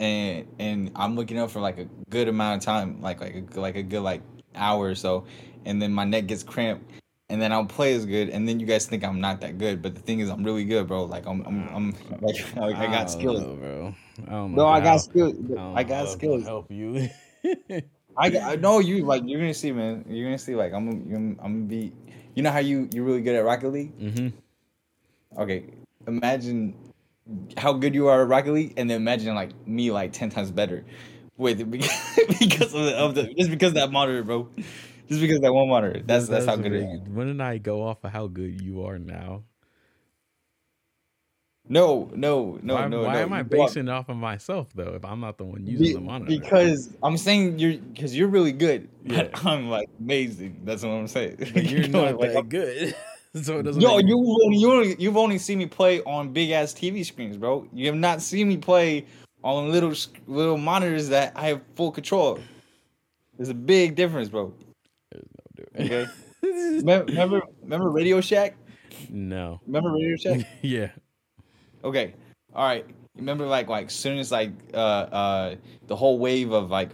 and 0.01 0.47
and 0.59 0.91
I'm 0.97 1.17
looking 1.17 1.39
up 1.39 1.51
for 1.51 1.61
like 1.61 1.79
a 1.79 1.87
good 2.11 2.29
amount 2.29 2.61
of 2.61 2.65
time, 2.65 3.01
like 3.01 3.21
like 3.21 3.35
a, 3.55 3.61
like 3.61 3.77
a 3.77 3.83
good 3.83 4.03
like 4.03 4.23
hour 4.55 4.87
or 4.87 4.95
so, 4.95 5.25
and 5.65 5.81
then 5.81 5.93
my 5.93 6.05
neck 6.05 6.27
gets 6.27 6.43
cramped, 6.43 6.91
and 7.31 7.41
then 7.41 7.53
I'll 7.53 7.65
play 7.65 7.95
as 7.95 8.05
good, 8.05 8.29
and 8.31 8.49
then 8.49 8.61
you 8.61 8.67
guys 8.67 8.87
think 8.87 9.05
I'm 9.05 9.21
not 9.21 9.41
that 9.41 9.59
good, 9.59 9.81
but 9.81 9.95
the 9.95 10.01
thing 10.01 10.21
is 10.21 10.29
I'm 10.29 10.45
really 10.45 10.65
good, 10.65 10.87
bro. 10.89 11.05
Like 11.05 11.27
I'm 11.27 11.43
I'm, 11.47 11.69
I'm 11.69 11.95
like, 12.21 12.57
like 12.57 12.77
I 12.77 12.87
got 12.91 13.11
skills. 13.11 13.41
know, 13.41 13.57
bro. 13.57 13.95
I 14.29 14.47
No, 14.49 14.67
I 14.67 14.81
got 14.81 14.99
skills. 14.99 15.35
I 15.75 15.83
know 15.83 15.83
got 15.83 16.09
skills. 16.09 16.45
Help 16.45 16.71
you. 16.71 17.09
I, 18.19 18.33
I 18.39 18.57
know 18.57 18.79
you 18.81 19.05
like 19.13 19.23
you're 19.25 19.41
gonna 19.41 19.55
see, 19.55 19.73
man. 19.73 20.05
You're 20.09 20.27
gonna 20.27 20.39
see 20.39 20.55
like 20.55 20.73
I'm 20.73 20.89
I'm, 20.89 21.41
I'm 21.43 21.53
gonna 21.55 21.65
be. 21.65 21.93
You 22.35 22.43
know 22.43 22.51
how 22.51 22.59
you 22.59 22.89
you're 22.93 23.05
really 23.05 23.23
good 23.23 23.37
at 23.37 23.45
Rocket 23.45 23.69
League. 23.69 23.93
hmm 23.99 24.29
Okay, 25.39 25.65
imagine 26.07 26.75
how 27.57 27.73
good 27.73 27.95
you 27.95 28.09
are 28.09 28.23
at 28.23 28.29
Rocket 28.29 28.53
League, 28.53 28.75
and 28.77 28.89
then 28.89 28.97
imagine 28.97 29.35
like 29.35 29.51
me 29.67 29.91
like 29.91 30.13
ten 30.13 30.31
times 30.31 30.51
better 30.51 30.85
with 31.37 31.71
because 31.71 32.75
of 32.75 32.85
the, 32.85 32.97
of 32.97 33.15
the 33.15 33.35
just 33.35 33.51
because 33.51 33.73
that 33.75 33.91
monitor, 33.91 34.23
bro. 34.23 34.49
Just 35.09 35.21
because 35.21 35.41
that 35.41 35.53
one 35.53 35.69
monitor. 35.69 36.03
That's 36.05 36.27
that's 36.27 36.47
how 36.47 36.57
good 36.57 36.73
it 36.73 36.83
is. 36.83 37.01
Wouldn't 37.09 37.41
I 37.41 37.59
go 37.59 37.87
off 37.87 38.03
of 38.05 38.11
how 38.11 38.27
good 38.27 38.61
you 38.61 38.85
are 38.87 38.99
now? 38.99 39.45
No, 41.69 42.11
no, 42.15 42.59
no, 42.63 42.75
why 42.75 42.87
no. 42.87 43.03
why 43.03 43.15
no. 43.15 43.21
am 43.21 43.33
I 43.33 43.39
You 43.39 43.45
go 43.45 43.63
up- 43.63 43.69
basing 43.69 43.89
it 43.89 43.91
off 43.91 44.09
of 44.09 44.17
myself 44.17 44.69
though? 44.75 44.95
If 44.95 45.05
I'm 45.05 45.21
not 45.21 45.37
the 45.37 45.45
one 45.45 45.67
using 45.67 45.87
Be- 45.87 45.93
the 45.95 46.01
monitor, 46.01 46.29
Because 46.29 46.97
I'm 47.03 47.17
saying 47.17 47.59
you're 47.59 47.79
because 47.79 48.17
you're 48.17 48.29
really 48.29 48.53
good. 48.53 48.89
Yeah. 49.05 49.25
But 49.25 49.45
I'm 49.47 49.69
like 49.69 49.89
amazing. 49.99 50.61
That's 50.65 50.83
what 50.83 50.91
I'm 50.91 51.09
saying. 51.09 51.37
But 51.55 51.65
you're 51.71 51.89
not 51.89 52.19
like, 52.21 52.33
that 52.35 52.49
good, 52.49 52.95
so 53.43 53.59
it 53.59 53.63
doesn't. 53.65 53.83
Yo, 53.83 53.99
you 53.99 54.17
only, 54.19 54.57
you 54.57 54.73
only, 54.73 54.97
you've 54.99 55.17
only 55.17 55.39
seen 55.39 55.59
me 55.59 55.67
play 55.67 56.01
on 56.03 56.33
big 56.33 56.51
ass 56.51 56.73
TV 56.73 57.05
screens, 57.05 57.37
bro. 57.37 57.67
You 57.73 57.87
have 57.87 57.97
not 57.97 58.23
seen 58.23 58.49
me 58.49 58.57
play 58.57 59.05
on 59.45 59.71
little 59.71 59.95
little 60.27 60.57
monitors 60.57 61.09
that 61.09 61.33
I 61.37 61.49
have 61.49 61.63
full 61.75 61.91
control. 61.93 62.37
of. 62.37 62.43
There's 63.37 63.51
a 63.51 63.55
big 63.55 63.95
difference, 63.95 64.29
bro. 64.29 64.53
There's 65.11 65.27
no 65.27 65.65
difference. 65.65 65.91
Okay. 65.91 66.13
remember, 66.79 67.05
remember, 67.07 67.43
remember 67.63 67.91
Radio 67.91 68.21
Shack? 68.21 68.57
no. 69.11 69.61
Remember 69.67 69.93
Radio 69.93 70.17
Shack? 70.19 70.47
yeah. 70.63 70.91
Okay. 71.85 72.15
All 72.55 72.67
right. 72.67 72.87
Remember, 73.17 73.47
like, 73.47 73.69
like 73.69 73.91
soon 73.91 74.19
as 74.19 74.33
like 74.33 74.51
uh 74.73 74.77
uh 74.77 75.55
the 75.87 75.97
whole 75.97 76.19
wave 76.19 76.53
of 76.53 76.71
like 76.71 76.91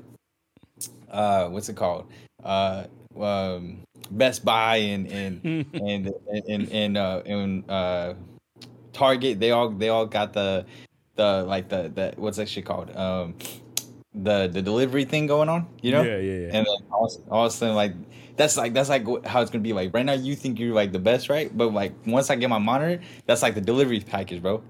uh 1.11 1.49
what's 1.49 1.69
it 1.69 1.77
called 1.77 2.11
uh 2.45 2.85
um 3.21 3.81
Best 4.11 4.45
Buy 4.45 4.77
and 4.77 5.07
and 5.13 5.67
and 5.75 6.13
and 6.49 6.73
and 6.73 6.97
uh 6.97 7.23
and 7.25 7.71
uh 7.71 8.15
Target 8.93 9.41
they 9.41 9.51
all 9.51 9.71
they 9.71 9.89
all 9.89 10.07
got 10.07 10.33
the 10.33 10.67
the 11.17 11.45
like 11.45 11.69
the 11.69 11.91
the 11.95 12.15
what's 12.17 12.37
that 12.37 12.49
shit 12.49 12.65
called 12.65 12.95
um 12.97 13.35
the 14.15 14.49
the 14.49 14.61
delivery 14.61 15.05
thing 15.05 15.27
going 15.27 15.49
on 15.49 15.67
you 15.81 15.91
know 15.91 16.03
Yeah, 16.03 16.19
yeah, 16.19 16.39
yeah. 16.41 16.47
and 16.53 16.67
then 16.67 16.77
all, 16.91 17.11
all 17.31 17.47
of 17.47 17.53
a 17.53 17.55
sudden 17.55 17.75
like 17.75 17.95
that's 18.37 18.57
like 18.59 18.75
that's 18.75 18.91
like 18.91 19.07
how 19.27 19.41
it's 19.41 19.51
gonna 19.51 19.63
be 19.63 19.73
like 19.73 19.95
right 19.95 20.05
now 20.05 20.13
you 20.13 20.35
think 20.37 20.59
you're 20.59 20.75
like 20.75 20.93
the 20.93 20.99
best 20.99 21.31
right 21.31 21.55
but 21.57 21.73
like 21.73 21.95
once 22.07 22.29
I 22.29 22.37
get 22.37 22.51
my 22.51 22.59
monitor 22.59 23.03
that's 23.27 23.41
like 23.43 23.55
the 23.55 23.61
delivery 23.63 24.01
package 24.01 24.43
bro 24.43 24.63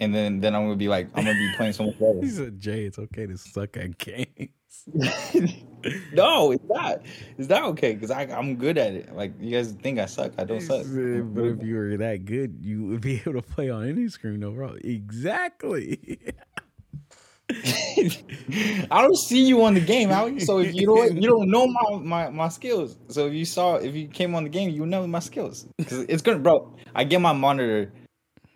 and 0.00 0.14
then 0.14 0.40
then 0.40 0.54
I'm 0.54 0.64
gonna 0.64 0.76
be 0.76 0.88
like 0.88 1.08
I'm 1.14 1.24
gonna 1.24 1.36
be 1.36 1.52
playing 1.56 1.72
so 1.72 1.86
much 1.86 1.98
better. 1.98 2.18
He 2.22 2.28
said, 2.28 2.60
"Jay, 2.60 2.84
it's 2.84 3.00
okay 3.00 3.26
to 3.26 3.36
suck 3.36 3.76
at 3.76 3.98
games." 3.98 4.50
no, 6.12 6.52
it's 6.52 6.64
not. 6.68 7.02
It's 7.36 7.48
not 7.48 7.64
okay 7.64 7.94
because 7.94 8.10
I'm 8.10 8.56
good 8.56 8.78
at 8.78 8.94
it. 8.94 9.14
Like 9.14 9.32
you 9.40 9.50
guys 9.50 9.72
think 9.72 9.98
I 9.98 10.06
suck, 10.06 10.32
I 10.38 10.44
don't 10.44 10.60
suck. 10.60 10.82
but 10.82 11.44
if 11.44 11.62
you 11.62 11.76
were 11.76 11.96
that 11.96 12.24
good, 12.24 12.58
you 12.60 12.86
would 12.86 13.00
be 13.00 13.16
able 13.26 13.34
to 13.34 13.42
play 13.42 13.70
on 13.70 13.88
any 13.88 14.08
screen 14.08 14.42
overall. 14.44 14.76
Exactly. 14.82 16.18
I 18.90 19.02
don't 19.02 19.16
see 19.16 19.42
you 19.46 19.64
on 19.64 19.72
the 19.74 19.80
game, 19.80 20.10
Howie. 20.10 20.40
So 20.40 20.58
if 20.58 20.74
you 20.74 20.86
don't 20.86 21.16
you 21.16 21.28
don't 21.28 21.50
know 21.50 21.66
my, 21.66 21.96
my 21.98 22.30
my 22.30 22.48
skills. 22.48 22.98
So 23.08 23.26
if 23.26 23.32
you 23.32 23.44
saw 23.44 23.76
if 23.76 23.94
you 23.94 24.06
came 24.06 24.34
on 24.34 24.44
the 24.44 24.50
game, 24.50 24.70
you 24.70 24.82
would 24.82 24.90
know 24.90 25.06
my 25.06 25.20
skills. 25.20 25.66
Cause 25.82 26.04
it's 26.08 26.22
gonna 26.22 26.40
bro. 26.40 26.74
I 26.94 27.04
get 27.04 27.20
my 27.20 27.32
monitor. 27.32 27.92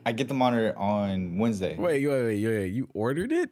I 0.05 0.13
get 0.13 0.29
the 0.29 0.35
monitor 0.35 0.77
on 0.77 1.39
Wednesday. 1.39 1.77
wait, 1.77 2.07
wait, 2.07 2.23
wait, 2.25 2.45
wait. 2.45 2.73
You 2.73 2.89
ordered 2.93 3.33
it? 3.33 3.51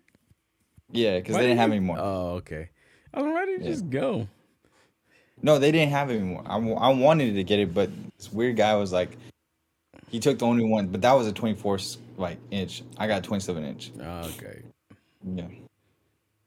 Yeah, 0.92 1.18
because 1.18 1.36
they 1.36 1.42
didn't 1.42 1.56
did 1.56 1.60
have 1.60 1.70
any 1.70 1.80
more. 1.80 1.96
Oh, 1.98 2.30
okay. 2.38 2.70
I 3.14 3.22
was 3.22 3.32
ready 3.32 3.58
to 3.58 3.64
Yeah. 3.64 3.70
just 3.70 3.90
go. 3.90 4.28
No, 5.42 5.58
they 5.58 5.72
didn't 5.72 5.90
have 5.90 6.10
it 6.10 6.16
anymore. 6.16 6.42
I, 6.46 6.56
I 6.58 6.88
wanted 6.92 7.34
to 7.34 7.44
get 7.44 7.58
it, 7.58 7.72
but 7.72 7.90
this 8.18 8.32
weird 8.32 8.56
guy 8.56 8.74
was 8.76 8.92
like, 8.92 9.16
he 10.10 10.20
took 10.20 10.38
the 10.38 10.46
only 10.46 10.64
one, 10.64 10.88
but 10.88 11.00
that 11.02 11.12
was 11.12 11.26
a 11.26 11.32
24 11.32 11.76
s- 11.76 11.98
like 12.16 12.38
inch. 12.50 12.82
I 12.98 13.06
got 13.06 13.20
a 13.20 13.22
27 13.22 13.64
inch. 13.64 13.92
Oh, 14.00 14.18
okay. 14.36 14.62
Yeah. 15.24 15.46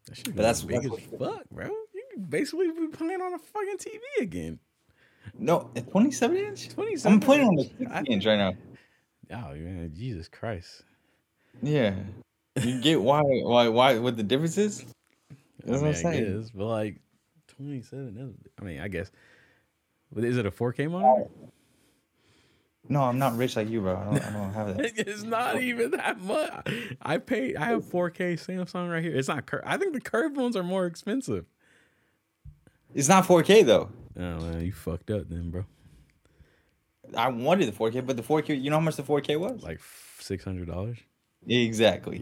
That 0.06 0.16
should 0.18 0.26
But 0.26 0.36
be 0.36 0.42
that's- 0.42 0.62
big 0.64 0.84
that's 0.84 0.96
as 0.98 1.20
fuck, 1.20 1.44
bro. 1.52 1.66
You 1.94 2.04
can 2.14 2.24
basically 2.26 2.72
be 2.72 2.88
playing 2.88 3.22
on 3.22 3.34
a 3.34 3.40
fucking 3.40 3.78
TV 3.78 4.00
again. 4.22 4.60
No, 5.40 5.70
a 5.76 5.82
27 5.82 6.38
inch. 6.38 6.70
27 6.70 7.12
I'm 7.14 7.20
playing 7.20 7.48
on 7.48 7.56
the 7.56 7.64
inch. 7.64 7.72
60 7.80 7.88
I- 7.88 8.04
inch 8.04 8.26
right 8.26 8.38
now. 8.38 8.54
Oh 9.32 9.56
man, 9.56 9.92
Jesus 9.96 10.28
Christ. 10.28 10.84
Yeah. 11.62 11.96
You 12.62 12.80
get 12.82 13.02
why 13.02 13.22
why 13.22 13.68
why 13.70 13.98
what 13.98 14.18
the 14.18 14.24
difference 14.24 14.58
is? 14.60 14.86
That's 15.64 15.82
I 15.82 15.86
what 15.86 15.96
mean, 15.96 16.06
I'm 16.06 16.08
I 16.08 16.14
saying. 16.16 16.42
guess, 16.42 16.50
but 16.52 16.66
like 16.66 17.00
27. 17.58 18.16
That's, 18.16 18.54
I 18.60 18.64
mean, 18.64 18.80
I 18.80 18.88
guess. 18.88 19.12
But 20.12 20.24
is 20.26 20.38
it 20.38 20.46
a 20.46 20.52
4K 20.52 20.92
monitor? 20.92 21.30
No, 22.90 23.02
I'm 23.04 23.18
not 23.18 23.38
rich 23.38 23.56
like 23.56 23.70
you, 23.70 23.80
bro. 23.82 23.96
I 23.96 24.04
don't, 24.04 24.24
I 24.24 24.32
don't 24.32 24.54
have 24.54 24.78
that. 24.78 24.92
It's 25.08 25.24
not 25.24 25.62
even 25.62 25.92
that 25.92 26.20
much. 26.20 26.70
I 27.02 27.18
pay. 27.18 27.56
I 27.56 27.66
have 27.68 27.86
4K 27.86 28.34
Samsung 28.34 28.92
right 28.92 29.02
here. 29.02 29.16
It's 29.16 29.30
not. 29.30 29.46
Cur- 29.46 29.64
I 29.66 29.78
think 29.78 29.94
the 29.94 30.02
curved 30.02 30.36
ones 30.36 30.56
are 30.58 30.64
more 30.64 30.86
expensive. 30.86 31.46
It's 32.94 33.08
not 33.08 33.24
4K 33.26 33.66
though. 33.66 33.90
Oh 34.18 34.22
man, 34.42 34.62
you 34.66 34.74
fucked 34.74 35.10
up 35.12 35.30
then, 35.30 35.50
bro. 35.50 35.66
I 37.16 37.30
wanted 37.30 37.68
the 37.68 37.78
4K, 37.78 38.06
but 38.06 38.18
the 38.18 38.24
4K, 38.24 38.62
you 38.62 38.70
know 38.70 38.78
how 38.78 38.82
much 38.84 38.96
the 38.98 39.04
4K 39.04 39.40
was? 39.40 39.64
Like 39.64 39.80
six 40.20 40.44
hundred 40.44 40.68
dollars. 40.68 40.98
Exactly. 41.48 42.18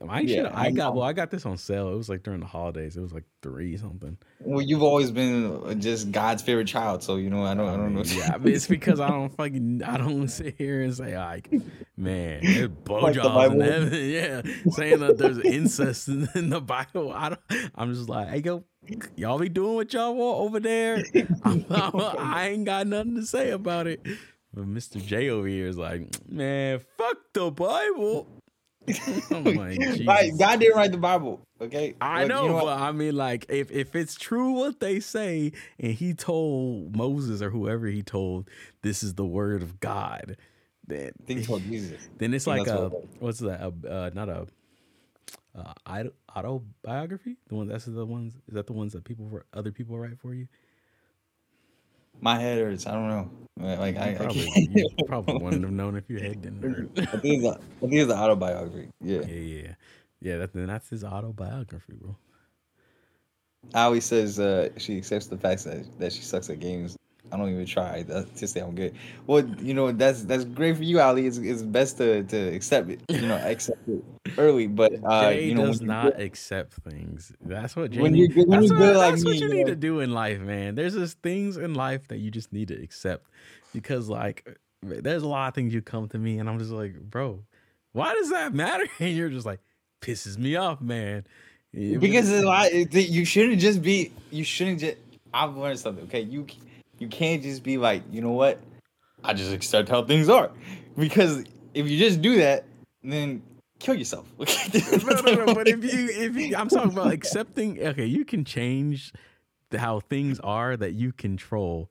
Yeah, 0.00 0.08
I 0.08 0.20
Yeah, 0.20 0.36
should. 0.36 0.46
I 0.46 0.70
got. 0.70 0.94
Well, 0.94 1.04
I 1.04 1.12
got 1.12 1.30
this 1.30 1.44
on 1.46 1.56
sale. 1.56 1.92
It 1.92 1.96
was 1.96 2.08
like 2.08 2.22
during 2.22 2.40
the 2.40 2.46
holidays. 2.46 2.96
It 2.96 3.00
was 3.00 3.12
like 3.12 3.24
three 3.42 3.76
something. 3.76 4.16
Well, 4.40 4.62
you've 4.62 4.82
always 4.82 5.10
been 5.10 5.60
uh, 5.64 5.74
just 5.74 6.10
God's 6.10 6.42
favorite 6.42 6.68
child, 6.68 7.02
so 7.02 7.16
you 7.16 7.30
know 7.30 7.44
I 7.44 7.54
don't 7.54 7.68
I 7.68 7.76
don't 7.76 7.94
know. 7.94 8.02
Yeah, 8.02 8.34
I 8.34 8.38
mean, 8.38 8.54
it's 8.54 8.66
because 8.66 9.00
I 9.00 9.08
don't 9.08 9.34
fucking. 9.36 9.82
I 9.82 9.96
don't 9.96 10.28
sit 10.28 10.56
here 10.58 10.82
and 10.82 10.94
say 10.94 11.16
like, 11.18 11.50
man, 11.96 12.40
there's 12.42 12.68
blowjobs 12.68 13.52
in 13.52 13.60
heaven. 13.60 13.92
Yeah, 14.06 14.42
saying 14.70 15.00
that 15.00 15.18
there's 15.18 15.38
incest 15.38 16.08
in, 16.08 16.28
in 16.34 16.50
the 16.50 16.60
Bible. 16.60 17.12
I 17.12 17.30
don't. 17.30 17.70
I'm 17.74 17.92
just 17.94 18.08
like, 18.08 18.28
hey, 18.28 18.42
yo, 18.44 18.64
y'all 19.16 19.38
be 19.38 19.48
doing 19.48 19.74
what 19.74 19.92
y'all 19.92 20.14
want 20.14 20.38
over 20.40 20.60
there. 20.60 21.02
I'm, 21.42 21.64
I'm, 21.70 21.92
I 22.18 22.48
ain't 22.50 22.64
got 22.64 22.86
nothing 22.86 23.16
to 23.16 23.26
say 23.26 23.50
about 23.50 23.86
it. 23.86 24.06
But 24.54 24.66
Mr. 24.66 25.04
J 25.04 25.28
over 25.28 25.46
here 25.46 25.66
is 25.66 25.76
like, 25.76 26.08
man, 26.30 26.80
fuck 26.96 27.18
the 27.34 27.50
Bible. 27.50 28.26
Like, 29.30 29.78
Jesus. 29.80 30.38
God 30.38 30.60
didn't 30.60 30.76
write 30.76 30.92
the 30.92 30.98
Bible. 30.98 31.40
Okay, 31.60 31.94
I 32.00 32.22
Look, 32.22 32.28
know, 32.28 32.44
you 32.46 32.52
what? 32.52 32.64
but 32.64 32.78
I 32.78 32.92
mean, 32.92 33.16
like, 33.16 33.46
if 33.48 33.70
if 33.70 33.94
it's 33.96 34.14
true 34.14 34.52
what 34.52 34.80
they 34.80 35.00
say, 35.00 35.52
and 35.78 35.92
he 35.92 36.14
told 36.14 36.96
Moses 36.96 37.40
or 37.42 37.50
whoever 37.50 37.86
he 37.86 38.02
told, 38.02 38.48
this 38.82 39.02
is 39.02 39.14
the 39.14 39.24
word 39.24 39.62
of 39.62 39.80
God, 39.80 40.36
then 40.86 41.12
I 41.28 41.32
he 41.32 41.44
told 41.44 41.62
Jesus. 41.62 42.08
then 42.18 42.34
it's 42.34 42.46
like 42.46 42.66
a 42.66 42.88
what- 42.88 43.04
what's 43.20 43.38
that? 43.40 43.60
A, 43.60 43.90
uh, 43.90 44.10
not 44.14 44.28
a 44.28 44.46
uh, 45.56 46.04
autobiography. 46.36 47.36
The 47.48 47.54
one 47.54 47.68
that's 47.68 47.86
the 47.86 48.04
ones. 48.04 48.34
Is 48.48 48.54
that 48.54 48.66
the 48.66 48.72
ones 48.74 48.92
that 48.92 49.04
people 49.04 49.26
wr- 49.26 49.40
other 49.54 49.72
people 49.72 49.98
write 49.98 50.18
for 50.18 50.34
you? 50.34 50.48
My 52.20 52.38
head 52.38 52.58
hurts. 52.58 52.86
I 52.86 52.92
don't 52.92 53.08
know. 53.08 53.30
Like 53.58 53.96
I, 53.96 54.10
You 54.10 54.14
I 54.14 54.18
probably 54.18 54.46
can't. 54.50 54.76
you 54.76 54.88
probably 55.06 55.38
wouldn't 55.42 55.62
have 55.62 55.72
known 55.72 55.96
if 55.96 56.08
your 56.10 56.20
head 56.20 56.42
didn't 56.42 56.62
hurt. 56.62 56.90
I 56.98 57.18
think 57.18 57.42
it's 57.42 57.44
a, 57.44 57.52
I 57.58 57.80
think 57.80 57.92
it's 57.94 58.12
an 58.12 58.18
autobiography. 58.18 58.88
Yeah. 59.00 59.20
yeah, 59.20 59.34
yeah, 59.34 59.74
yeah. 60.20 60.36
That 60.38 60.52
then 60.52 60.66
that's 60.66 60.88
his 60.90 61.04
autobiography, 61.04 61.94
bro. 61.94 62.16
Ali 63.74 64.00
says 64.00 64.38
uh, 64.38 64.68
she 64.76 64.96
accepts 64.98 65.26
the 65.26 65.38
fact 65.38 65.64
that, 65.64 65.86
that 65.98 66.12
she 66.12 66.22
sucks 66.22 66.50
at 66.50 66.60
games. 66.60 66.96
I 67.32 67.36
don't 67.36 67.50
even 67.50 67.66
try 67.66 68.02
to 68.04 68.46
say 68.46 68.60
I'm 68.60 68.74
good. 68.74 68.94
Well, 69.26 69.44
you 69.60 69.74
know 69.74 69.90
that's 69.92 70.22
that's 70.24 70.44
great 70.44 70.76
for 70.76 70.82
you, 70.84 71.00
Ali. 71.00 71.26
It's, 71.26 71.38
it's 71.38 71.62
best 71.62 71.98
to, 71.98 72.22
to 72.24 72.54
accept 72.54 72.88
it. 72.90 73.00
You 73.08 73.22
know, 73.22 73.36
accept 73.36 73.88
it 73.88 74.04
early. 74.38 74.66
But 74.68 74.92
uh, 75.04 75.30
Jay 75.30 75.46
you 75.46 75.54
know, 75.54 75.66
does 75.66 75.80
not 75.82 76.12
good- 76.16 76.20
accept 76.20 76.74
things. 76.74 77.32
That's 77.44 77.74
what 77.76 77.90
Jay 77.90 78.00
When 78.00 78.14
you're 78.14 78.28
good- 78.28 78.48
when 78.48 78.60
that's 78.60 78.72
what, 78.72 78.96
like 78.96 79.10
that's 79.12 79.24
what 79.24 79.32
me, 79.32 79.38
you 79.38 79.48
you 79.48 79.54
need 79.54 79.66
know. 79.66 79.72
to 79.72 79.76
do 79.76 80.00
in 80.00 80.12
life, 80.12 80.40
man. 80.40 80.74
There's 80.76 80.94
just 80.94 81.20
things 81.22 81.56
in 81.56 81.74
life 81.74 82.06
that 82.08 82.18
you 82.18 82.30
just 82.30 82.52
need 82.52 82.68
to 82.68 82.82
accept 82.82 83.26
because, 83.74 84.08
like, 84.08 84.58
there's 84.82 85.22
a 85.22 85.28
lot 85.28 85.48
of 85.48 85.54
things 85.54 85.74
you 85.74 85.82
come 85.82 86.08
to 86.10 86.18
me 86.18 86.38
and 86.38 86.48
I'm 86.48 86.58
just 86.58 86.70
like, 86.70 86.94
bro, 87.00 87.42
why 87.92 88.14
does 88.14 88.30
that 88.30 88.54
matter? 88.54 88.84
And 89.00 89.16
you're 89.16 89.30
just 89.30 89.46
like, 89.46 89.60
pisses 90.00 90.38
me 90.38 90.54
off, 90.56 90.80
man. 90.80 91.26
Because 91.72 92.30
a 92.30 92.42
lot, 92.42 92.72
you 92.72 93.24
shouldn't 93.24 93.60
just 93.60 93.82
be. 93.82 94.12
You 94.30 94.44
shouldn't 94.44 94.80
just. 94.80 94.96
I've 95.34 95.56
learned 95.56 95.78
something. 95.78 96.04
Okay, 96.04 96.22
you 96.22 96.46
you 96.98 97.08
can't 97.08 97.42
just 97.42 97.62
be 97.62 97.78
like, 97.78 98.02
you 98.10 98.20
know 98.20 98.32
what? 98.32 98.60
I 99.24 99.34
just 99.34 99.52
accept 99.52 99.88
how 99.88 100.04
things 100.04 100.28
are, 100.28 100.50
because 100.96 101.44
if 101.74 101.88
you 101.88 101.98
just 101.98 102.22
do 102.22 102.36
that, 102.38 102.64
then 103.02 103.42
kill 103.78 103.94
yourself. 103.94 104.26
no, 104.38 105.20
no, 105.22 105.44
no, 105.44 105.54
but 105.54 105.68
if 105.68 105.82
you, 105.82 106.08
if 106.10 106.36
you, 106.36 106.56
I'm 106.56 106.68
talking 106.68 106.92
about 106.92 107.12
accepting. 107.12 107.82
Okay, 107.82 108.06
you 108.06 108.24
can 108.24 108.44
change 108.44 109.12
the, 109.70 109.78
how 109.78 110.00
things 110.00 110.40
are 110.40 110.76
that 110.76 110.92
you 110.92 111.12
control. 111.12 111.90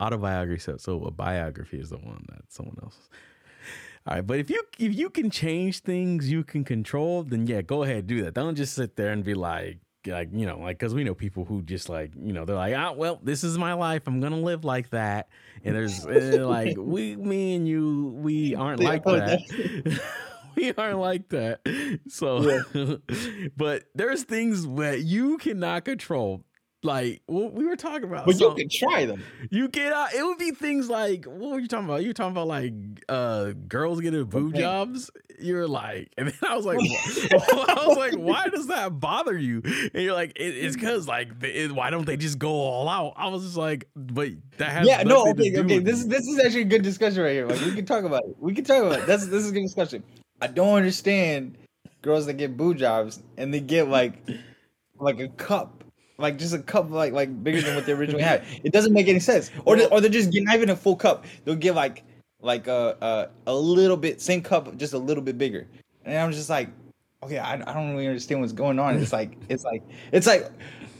Autobiography, 0.00 0.60
so, 0.60 0.76
so 0.76 1.04
a 1.04 1.12
biography 1.12 1.78
is 1.78 1.90
the 1.90 1.98
one 1.98 2.24
that 2.28 2.42
someone 2.48 2.76
else's. 2.82 3.08
All 4.06 4.16
right, 4.16 4.26
but 4.26 4.38
if 4.38 4.50
you 4.50 4.62
if 4.78 4.94
you 4.94 5.08
can 5.08 5.30
change 5.30 5.80
things 5.80 6.30
you 6.30 6.42
can 6.44 6.64
control, 6.64 7.22
then 7.22 7.46
yeah, 7.46 7.62
go 7.62 7.84
ahead 7.84 8.06
do 8.06 8.22
that. 8.24 8.34
Don't 8.34 8.56
just 8.56 8.74
sit 8.74 8.96
there 8.96 9.10
and 9.10 9.24
be 9.24 9.34
like 9.34 9.78
like 10.06 10.28
you 10.32 10.46
know 10.46 10.58
like 10.58 10.78
because 10.78 10.94
we 10.94 11.04
know 11.04 11.14
people 11.14 11.44
who 11.44 11.62
just 11.62 11.88
like 11.88 12.12
you 12.20 12.32
know 12.32 12.44
they're 12.44 12.56
like 12.56 12.74
ah 12.74 12.92
well 12.92 13.20
this 13.22 13.42
is 13.44 13.56
my 13.58 13.72
life 13.74 14.02
I'm 14.06 14.20
gonna 14.20 14.40
live 14.40 14.64
like 14.64 14.90
that 14.90 15.28
and 15.64 15.74
there's 15.74 16.06
uh, 16.06 16.46
like 16.48 16.76
we 16.78 17.16
me 17.16 17.54
and 17.56 17.66
you 17.68 18.12
we 18.16 18.54
aren't 18.54 18.80
Yeah, 18.80 18.88
like 18.90 19.04
that. 19.04 19.42
we 20.56 20.72
aren't 20.74 20.98
like 20.98 21.28
that. 21.30 21.60
So, 22.08 22.64
but 23.56 23.84
there's 23.94 24.22
things 24.24 24.66
that 24.76 25.00
you 25.02 25.38
cannot 25.38 25.84
control. 25.84 26.44
Like 26.84 27.22
what 27.26 27.54
we 27.54 27.64
were 27.64 27.76
talking 27.76 28.04
about. 28.04 28.26
but 28.26 28.38
you 28.38 28.54
can 28.54 28.68
try 28.68 29.06
them. 29.06 29.22
you 29.50 29.68
get 29.68 29.92
out. 29.92 30.12
It 30.14 30.22
would 30.24 30.38
be 30.38 30.50
things 30.50 30.88
like 30.90 31.24
what 31.24 31.52
were 31.52 31.58
you 31.58 31.66
talking 31.66 31.86
about? 31.86 32.02
You 32.02 32.08
were 32.08 32.14
talking 32.14 32.32
about 32.32 32.46
like 32.46 32.72
uh 33.08 33.52
girls 33.68 34.00
getting 34.00 34.24
boob 34.24 34.50
Okay. 34.54 34.60
jobs. 34.60 35.10
You're 35.40 35.66
like, 35.66 36.12
and 36.16 36.28
then 36.28 36.34
I 36.48 36.54
was 36.56 36.64
like, 36.64 36.78
I 37.32 37.84
was 37.88 37.96
like, 37.96 38.14
why 38.14 38.48
does 38.48 38.68
that 38.68 39.00
bother 39.00 39.36
you? 39.36 39.62
And 39.64 40.02
you're 40.04 40.14
like, 40.14 40.32
it, 40.36 40.54
it's 40.56 40.76
because 40.76 41.08
like, 41.08 41.42
it, 41.42 41.72
why 41.72 41.90
don't 41.90 42.06
they 42.06 42.16
just 42.16 42.38
go 42.38 42.50
all 42.50 42.88
out? 42.88 43.14
I 43.16 43.28
was 43.28 43.42
just 43.42 43.56
like, 43.56 43.88
but 43.96 44.28
that 44.58 44.70
has 44.70 44.86
yeah, 44.86 45.02
no, 45.02 45.26
okay, 45.30 45.58
okay. 45.58 45.78
This 45.80 45.98
is 46.00 46.06
this 46.06 46.26
is 46.26 46.38
actually 46.38 46.62
a 46.62 46.66
good 46.66 46.82
discussion 46.82 47.22
right 47.22 47.32
here. 47.32 47.46
Like 47.48 47.60
we 47.62 47.72
can 47.72 47.84
talk 47.86 48.04
about 48.04 48.22
it. 48.24 48.36
We 48.38 48.54
can 48.54 48.64
talk 48.64 48.82
about 48.84 49.00
it. 49.00 49.06
That's 49.06 49.26
this 49.26 49.42
is 49.44 49.50
a 49.50 49.54
good 49.54 49.62
discussion. 49.62 50.04
I 50.40 50.46
don't 50.46 50.76
understand 50.76 51.56
girls 52.02 52.26
that 52.26 52.34
get 52.34 52.56
boo 52.56 52.74
jobs 52.74 53.22
and 53.38 53.52
they 53.52 53.60
get 53.60 53.88
like 53.88 54.14
like 54.98 55.18
a 55.18 55.28
cup. 55.28 55.83
Like 56.16 56.38
just 56.38 56.54
a 56.54 56.58
cup 56.60 56.90
like 56.90 57.12
like 57.12 57.42
bigger 57.42 57.60
than 57.60 57.74
what 57.74 57.86
they 57.86 57.92
originally 57.92 58.22
had. 58.30 58.44
It 58.62 58.72
doesn't 58.72 58.92
make 58.92 59.08
any 59.08 59.20
sense. 59.20 59.50
Or 59.64 59.76
they, 59.76 59.86
or 59.86 60.00
they're 60.00 60.10
just 60.10 60.30
getting 60.30 60.44
not 60.44 60.56
even 60.56 60.70
a 60.70 60.76
full 60.76 60.96
cup. 60.96 61.24
They'll 61.44 61.56
get 61.56 61.74
like 61.74 62.04
like 62.40 62.66
a 62.68 63.30
a, 63.46 63.50
a 63.50 63.54
little 63.54 63.96
bit 63.96 64.20
same 64.20 64.42
cup, 64.42 64.76
just 64.76 64.92
a 64.92 64.98
little 64.98 65.22
bit 65.22 65.38
bigger. 65.38 65.66
And 66.04 66.16
I'm 66.16 66.32
just 66.32 66.50
like, 66.50 66.68
okay, 67.22 67.38
I, 67.38 67.54
I 67.54 67.74
don't 67.74 67.92
really 67.92 68.06
understand 68.06 68.40
what's 68.40 68.52
going 68.52 68.78
on. 68.78 68.96
It's 68.98 69.12
like 69.12 69.36
it's 69.48 69.64
like 69.64 69.82
it's 70.12 70.26
like 70.26 70.50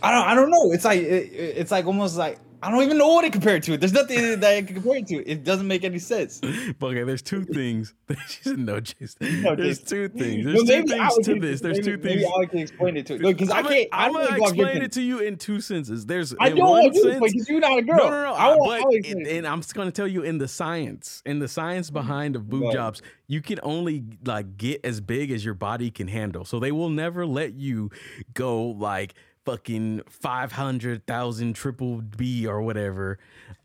I 0.02 0.10
don't 0.10 0.26
I 0.26 0.34
don't 0.34 0.50
know. 0.50 0.72
It's 0.72 0.84
like 0.84 1.00
it, 1.00 1.32
it's 1.32 1.70
like 1.70 1.86
almost 1.86 2.16
like 2.16 2.38
I 2.64 2.70
don't 2.70 2.82
even 2.82 2.96
know 2.96 3.08
what 3.08 3.22
to 3.22 3.30
compare 3.30 3.56
it 3.56 3.62
to. 3.64 3.76
There's 3.76 3.92
nothing 3.92 4.18
that 4.40 4.56
I 4.56 4.62
can 4.62 4.76
compare 4.76 4.96
it 4.96 5.06
to. 5.08 5.16
It 5.30 5.44
doesn't 5.44 5.68
make 5.68 5.84
any 5.84 5.98
sense. 5.98 6.40
But 6.78 6.86
okay, 6.88 7.02
there's 7.02 7.20
two 7.20 7.44
things. 7.44 7.92
no, 8.46 8.80
Jason. 8.80 9.42
No, 9.44 9.54
There's 9.54 9.82
two 9.82 10.08
things. 10.08 10.44
There's 10.46 10.62
two 10.62 10.86
things 10.86 11.18
to 11.26 11.34
this. 11.38 11.60
There's 11.60 11.78
maybe, 11.78 11.82
two 11.82 11.96
maybe 11.98 12.20
things. 12.20 12.24
Alex 12.24 12.50
can 12.50 12.58
explain 12.60 12.96
it 12.96 13.06
to 13.06 13.14
you 13.14 13.20
because 13.20 13.50
I 13.50 13.62
can't. 13.62 13.88
I 13.92 14.06
I'm 14.06 14.12
gonna 14.12 14.26
think 14.26 14.40
I'll 14.40 14.48
explain 14.48 14.82
it 14.82 14.92
to 14.92 15.02
you 15.02 15.18
in 15.18 15.36
two 15.36 15.60
senses. 15.60 16.06
There's 16.06 16.34
I 16.40 16.48
in 16.48 16.56
don't 16.56 16.70
one 16.70 16.82
want 16.82 16.94
to 16.94 17.00
sense, 17.00 17.20
because 17.20 17.48
you're 17.48 17.60
not 17.60 17.78
a 17.78 17.82
girl. 17.82 17.98
No, 17.98 18.10
no, 18.10 18.22
no. 18.22 18.34
I 18.34 18.56
want 18.56 18.84
but 18.84 19.08
to- 19.08 19.36
and 19.36 19.46
I'm 19.46 19.60
just 19.60 19.74
gonna 19.74 19.90
tell 19.90 20.08
you 20.08 20.22
in 20.22 20.38
the 20.38 20.48
science, 20.48 21.22
in 21.26 21.40
the 21.40 21.48
science 21.48 21.88
mm-hmm. 21.88 21.94
behind 21.94 22.36
of 22.36 22.48
boob 22.48 22.62
ahead. 22.62 22.74
jobs, 22.74 23.02
you 23.26 23.42
can 23.42 23.58
only 23.62 24.04
like 24.24 24.56
get 24.56 24.80
as 24.84 25.00
big 25.00 25.30
as 25.30 25.44
your 25.44 25.54
body 25.54 25.90
can 25.90 26.08
handle. 26.08 26.44
So 26.44 26.58
they 26.58 26.72
will 26.72 26.90
never 26.90 27.26
let 27.26 27.54
you 27.54 27.90
go 28.32 28.62
like 28.62 29.14
fucking 29.44 30.02
five 30.08 30.52
hundred 30.52 31.06
thousand 31.06 31.54
triple 31.54 32.00
B 32.00 32.46
or 32.46 32.62
whatever 32.62 33.18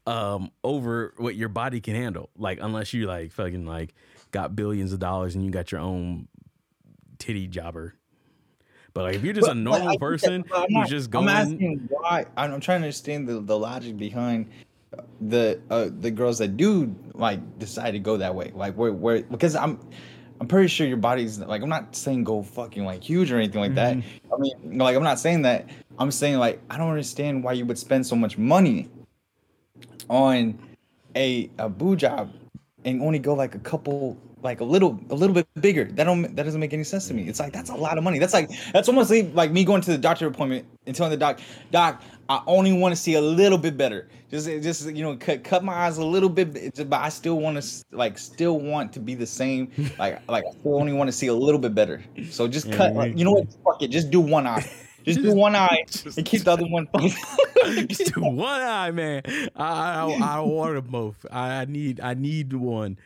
um 0.05 0.51
over 0.63 1.13
what 1.17 1.35
your 1.35 1.49
body 1.49 1.79
can 1.81 1.95
handle. 1.95 2.29
Like 2.37 2.59
unless 2.61 2.93
you 2.93 3.05
like 3.07 3.31
fucking 3.31 3.65
like 3.65 3.93
got 4.31 4.55
billions 4.55 4.93
of 4.93 4.99
dollars 4.99 5.35
and 5.35 5.43
you 5.45 5.51
got 5.51 5.71
your 5.71 5.81
own 5.81 6.27
titty 7.17 7.47
jobber. 7.47 7.95
But 8.93 9.03
like 9.03 9.15
if 9.15 9.23
you're 9.23 9.33
just 9.33 9.47
But- 9.47 9.55
a 9.55 9.59
normal 9.59 9.89
that- 9.89 9.99
person 9.99 10.45
I'm 10.53 10.61
who's 10.63 10.69
not- 10.71 10.87
just 10.89 11.07
I'm 11.07 11.11
going 11.11 11.29
asking 11.29 11.87
why. 11.91 12.25
I'm, 12.35 12.53
I'm 12.53 12.59
trying 12.59 12.81
to 12.81 12.85
understand 12.87 13.27
the, 13.27 13.39
the 13.39 13.57
logic 13.57 13.97
behind 13.97 14.49
the 15.21 15.61
uh, 15.69 15.89
the 15.99 16.09
girls 16.11 16.39
that 16.39 16.57
do 16.57 16.95
like 17.13 17.59
decide 17.59 17.91
to 17.91 17.99
go 17.99 18.17
that 18.17 18.33
way. 18.33 18.51
Like 18.55 18.73
where 18.75 18.91
where 18.91 19.21
because 19.21 19.55
I'm 19.55 19.79
I'm 20.39 20.47
pretty 20.47 20.67
sure 20.67 20.87
your 20.87 20.97
body's 20.97 21.39
like 21.39 21.61
I'm 21.61 21.69
not 21.69 21.95
saying 21.95 22.23
go 22.23 22.43
fucking 22.43 22.85
like 22.85 23.03
huge 23.03 23.31
or 23.31 23.37
anything 23.37 23.61
like 23.61 23.75
that. 23.75 23.97
Mm-hmm. 23.97 24.33
I 24.33 24.37
mean 24.37 24.77
like 24.79 24.95
I'm 24.95 25.03
not 25.03 25.19
saying 25.19 25.41
that. 25.43 25.69
I'm 25.97 26.11
saying 26.11 26.37
like 26.37 26.61
I 26.69 26.77
don't 26.77 26.89
understand 26.89 27.43
why 27.43 27.53
you 27.53 27.65
would 27.65 27.77
spend 27.77 28.05
so 28.05 28.15
much 28.15 28.37
money 28.37 28.89
on 30.09 30.57
a 31.15 31.49
a 31.57 31.69
boo 31.69 31.95
job 31.95 32.31
and 32.85 33.01
only 33.01 33.19
go 33.19 33.33
like 33.33 33.55
a 33.55 33.59
couple 33.59 34.17
like 34.41 34.61
a 34.61 34.63
little 34.63 34.99
a 35.09 35.15
little 35.15 35.33
bit 35.33 35.47
bigger 35.59 35.85
that 35.85 36.05
don't 36.05 36.21
that 36.35 36.43
doesn't 36.43 36.61
make 36.61 36.73
any 36.73 36.83
sense 36.83 37.07
to 37.07 37.13
me 37.13 37.27
it's 37.27 37.39
like 37.39 37.51
that's 37.51 37.69
a 37.69 37.75
lot 37.75 37.97
of 37.97 38.03
money 38.03 38.19
that's 38.19 38.33
like 38.33 38.49
that's 38.71 38.87
almost 38.87 39.11
like 39.33 39.51
me 39.51 39.65
going 39.65 39.81
to 39.81 39.91
the 39.91 39.97
doctor 39.97 40.27
appointment 40.27 40.65
and 40.85 40.95
telling 40.95 41.11
the 41.11 41.17
doc 41.17 41.39
doc 41.71 42.01
i 42.29 42.41
only 42.47 42.71
want 42.71 42.91
to 42.95 42.95
see 42.95 43.15
a 43.15 43.21
little 43.21 43.57
bit 43.57 43.75
better 43.77 44.07
just 44.31 44.47
just 44.47 44.85
you 44.95 45.03
know 45.03 45.17
cut 45.17 45.43
cut 45.43 45.63
my 45.63 45.73
eyes 45.73 45.97
a 45.97 46.05
little 46.05 46.29
bit 46.29 46.53
but 46.89 47.01
i 47.01 47.09
still 47.09 47.39
want 47.39 47.61
to 47.61 47.83
like 47.91 48.17
still 48.17 48.59
want 48.59 48.93
to 48.93 48.99
be 48.99 49.15
the 49.15 49.25
same 49.25 49.69
like 49.99 50.21
like 50.29 50.43
i 50.47 50.51
still 50.59 50.75
only 50.79 50.93
want 50.93 51.07
to 51.07 51.11
see 51.11 51.27
a 51.27 51.33
little 51.33 51.59
bit 51.59 51.73
better 51.75 52.01
so 52.29 52.47
just 52.47 52.67
Yeah, 52.67 52.77
cut 52.77 52.91
you- 52.93 52.97
like, 52.97 53.17
you 53.17 53.25
know 53.25 53.31
what 53.31 53.47
fuck 53.65 53.81
it 53.81 53.89
just 53.89 54.09
do 54.11 54.19
one 54.21 54.45
eye 54.47 54.63
just, 55.03 55.21
do 55.21 55.33
one 55.33 55.55
eye 55.55 55.83
just- 55.89 56.17
and 56.17 56.25
keep 56.25 56.43
the 56.43 56.51
other 56.51 56.67
one 56.67 56.87
Just 57.87 58.13
do 58.15 58.21
one 58.21 58.61
eye, 58.61 58.89
man. 58.91 59.21
I 59.55 60.01
I, 60.01 60.05
I 60.05 60.35
don't 60.37 60.49
want 60.49 60.73
them 60.75 60.87
both. 60.87 61.25
I, 61.29 61.61
I 61.61 61.65
need 61.65 61.99
I 61.99 62.13
need 62.15 62.53
one. 62.53 62.97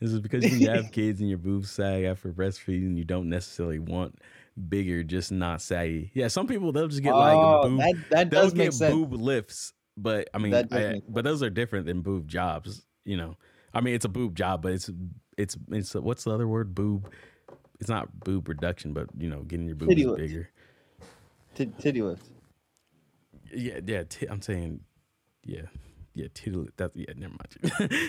This 0.00 0.10
is 0.12 0.20
because 0.20 0.44
you 0.44 0.68
have 0.70 0.90
kids 0.92 1.20
and 1.20 1.28
your 1.28 1.38
boobs 1.38 1.70
sag 1.70 2.04
after 2.04 2.30
breastfeeding. 2.32 2.96
You 2.96 3.04
don't 3.04 3.28
necessarily 3.28 3.78
want 3.78 4.18
bigger, 4.68 5.02
just 5.02 5.30
not 5.32 5.60
saggy. 5.62 6.10
Yeah, 6.14 6.28
some 6.28 6.46
people 6.46 6.72
they'll 6.72 6.88
just 6.88 7.02
get 7.02 7.14
like 7.14 7.36
Oh, 7.38 7.62
boob. 7.68 7.78
that, 7.80 7.94
that 8.10 8.30
does 8.30 8.52
get 8.52 8.72
sense 8.74 8.92
boob 8.94 9.12
lifts, 9.12 9.72
but 9.96 10.28
I 10.34 10.38
mean, 10.38 10.54
I- 10.54 11.00
but 11.08 11.24
those 11.24 11.42
are 11.42 11.50
different 11.50 11.86
than 11.86 12.02
boob 12.02 12.28
jobs. 12.28 12.84
You 13.04 13.16
know, 13.16 13.36
I 13.72 13.80
mean, 13.80 13.94
it's 13.94 14.04
a 14.04 14.08
boob 14.08 14.34
job, 14.34 14.62
but 14.62 14.72
it's 14.72 14.90
it's 15.36 15.56
it's 15.70 15.94
what's 15.94 16.24
the 16.24 16.30
other 16.32 16.48
word? 16.48 16.74
Boob. 16.74 17.10
It's 17.78 17.90
not 17.90 18.20
boob 18.20 18.48
reduction, 18.48 18.92
but 18.94 19.08
you 19.18 19.28
know, 19.28 19.42
getting 19.42 19.66
your 19.66 19.76
boobs 19.76 19.90
Titty 19.94 20.06
bigger. 20.16 20.50
T- 21.54 21.72
titty 21.78 22.02
lift 22.02 22.26
Yeah, 23.54 23.80
yeah. 23.86 24.04
T- 24.08 24.26
I'm 24.26 24.40
saying, 24.40 24.80
yeah, 25.44 25.62
yeah. 26.14 26.28
Titty. 26.32 26.68
That's 26.78 26.96
yeah. 26.96 27.12
Never 27.16 27.34
mind. 27.34 28.00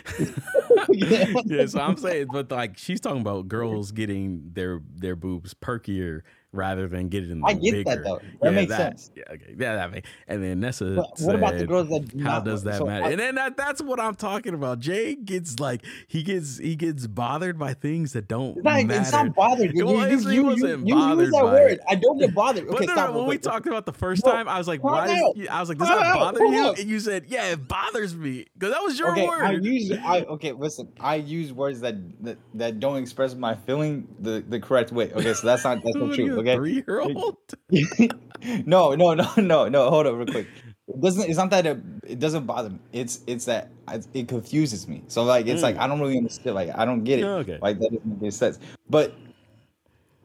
yeah, 1.45 1.65
so 1.65 1.79
I'm 1.81 1.97
saying, 1.97 2.27
but 2.31 2.51
like 2.51 2.77
she's 2.77 2.99
talking 3.01 3.21
about 3.21 3.47
girls 3.47 3.91
getting 3.91 4.51
their 4.53 4.81
their 4.95 5.15
boobs 5.15 5.53
perkier 5.53 6.21
rather 6.53 6.87
than 6.87 7.09
getting 7.09 7.29
them 7.29 7.45
I 7.45 7.53
get 7.53 7.71
bigger. 7.71 7.83
that 7.95 8.03
though. 8.03 8.19
That 8.41 8.53
makes 8.53 8.75
sense. 8.75 9.11
Yeah, 9.15 9.23
okay. 9.31 9.55
Yeah, 9.57 9.75
that 9.75 9.91
makes. 9.91 10.09
And 10.27 10.41
then 10.43 10.59
Nessa 10.59 10.85
But 10.95 11.07
what 11.19 11.35
about 11.35 11.57
the 11.57 11.67
girls 11.67 11.89
that 11.89 12.07
do 12.17 12.23
How 12.23 12.39
does 12.39 12.63
that 12.63 12.77
so 12.77 12.85
matter? 12.85 13.05
I- 13.05 13.09
and 13.11 13.19
then 13.19 13.35
that, 13.35 13.57
that's 13.57 13.81
what 13.81 13.99
I'm 13.99 14.15
talking 14.15 14.53
about. 14.53 14.79
Jay 14.79 15.15
gets 15.15 15.59
like 15.59 15.83
he 16.07 16.23
gets 16.23 16.57
he 16.57 16.75
gets 16.75 17.05
bothered 17.07 17.59
by 17.59 17.73
things 17.73 18.13
that 18.13 18.27
don't 18.27 18.55
It's 18.57 18.63
not, 18.63 18.85
matter. 18.85 19.01
it's 19.01 19.11
not 19.11 19.35
bothered. 19.35 19.75
You, 19.75 19.85
Well, 19.87 20.09
you, 20.09 20.17
you, 20.19 20.29
you, 20.31 20.43
wasn't 20.43 20.87
you 20.87 20.95
bothered 20.95 21.19
use 21.25 21.31
that 21.35 21.43
word. 21.45 21.71
it. 21.73 21.79
I 21.87 21.95
don't 21.95 22.17
get 22.17 22.33
bothered. 22.33 22.67
But 22.67 22.75
Okay, 22.77 22.85
no, 22.85 22.93
stop. 22.93 23.09
no, 23.09 23.11
real 23.15 23.19
when 23.21 23.29
we 23.29 23.37
talked 23.37 23.67
about 23.67 23.85
the 23.85 23.93
first 23.93 24.25
No, 24.25 24.31
time, 24.31 24.47
I 24.47 24.57
was 24.57 24.67
like, 24.67 24.83
"Why?" 24.83 25.07
Does, 25.07 25.47
I 25.49 25.59
was 25.59 25.69
like, 25.69 25.77
"Does 25.77 25.89
that 25.89 26.13
bother 26.15 26.45
you?" 26.45 26.69
And 26.71 26.89
you 26.89 26.99
said, 26.99 27.25
"Yeah, 27.27 27.51
it 27.51 27.67
bothers 27.67 28.15
me," 28.15 28.45
because 28.53 28.73
that 28.73 28.81
was 28.83 28.97
your 28.97 29.11
Okay, 29.11 29.27
word. 29.27 29.41
I 29.43 29.51
use 29.51 29.91
I 30.03 30.21
okay. 30.29 30.53
Listen, 30.53 30.91
I 30.99 31.15
use 31.15 31.51
words 31.53 31.81
that, 31.81 31.95
that 32.23 32.37
that 32.55 32.79
don't 32.79 32.97
express 32.97 33.35
my 33.35 33.55
feeling 33.55 34.07
the 34.19 34.43
the 34.47 34.59
correct 34.59 34.91
way. 34.91 35.11
Okay, 35.11 35.33
so 35.33 35.45
that's 35.47 35.63
not 35.63 35.83
that's 35.83 35.95
not 35.95 36.15
you, 36.17 36.27
true. 36.27 36.36
A 36.37 36.41
Okay, 36.41 36.55
three-year-old. 36.55 37.37
no, 38.65 38.95
no, 38.95 39.13
no, 39.13 39.29
no, 39.37 39.67
no. 39.67 39.89
Hold 39.89 40.07
up, 40.07 40.15
real 40.15 40.25
quick. 40.25 40.47
It 40.87 41.01
doesn't. 41.01 41.29
It's 41.29 41.37
not 41.37 41.49
that 41.49 41.65
it, 41.65 41.77
it 42.07 42.19
doesn't 42.19 42.45
bother 42.45 42.69
me. 42.69 42.79
It's 42.93 43.19
it's 43.27 43.45
that 43.45 43.69
I, 43.87 44.01
it 44.13 44.27
confuses 44.27 44.87
me. 44.87 45.03
So 45.07 45.23
like 45.23 45.47
it's 45.47 45.61
like 45.61 45.77
I 45.77 45.87
don't 45.87 45.99
really 45.99 46.17
understand. 46.17 46.55
Like 46.55 46.69
I 46.75 46.85
don't 46.85 47.03
get 47.03 47.19
it. 47.19 47.23
Mm. 47.23 47.39
Okay. 47.39 47.59
Like 47.61 47.79
that 47.79 47.91
doesn't 47.91 48.21
make 48.21 48.31
sense. 48.31 48.59
But 48.89 49.13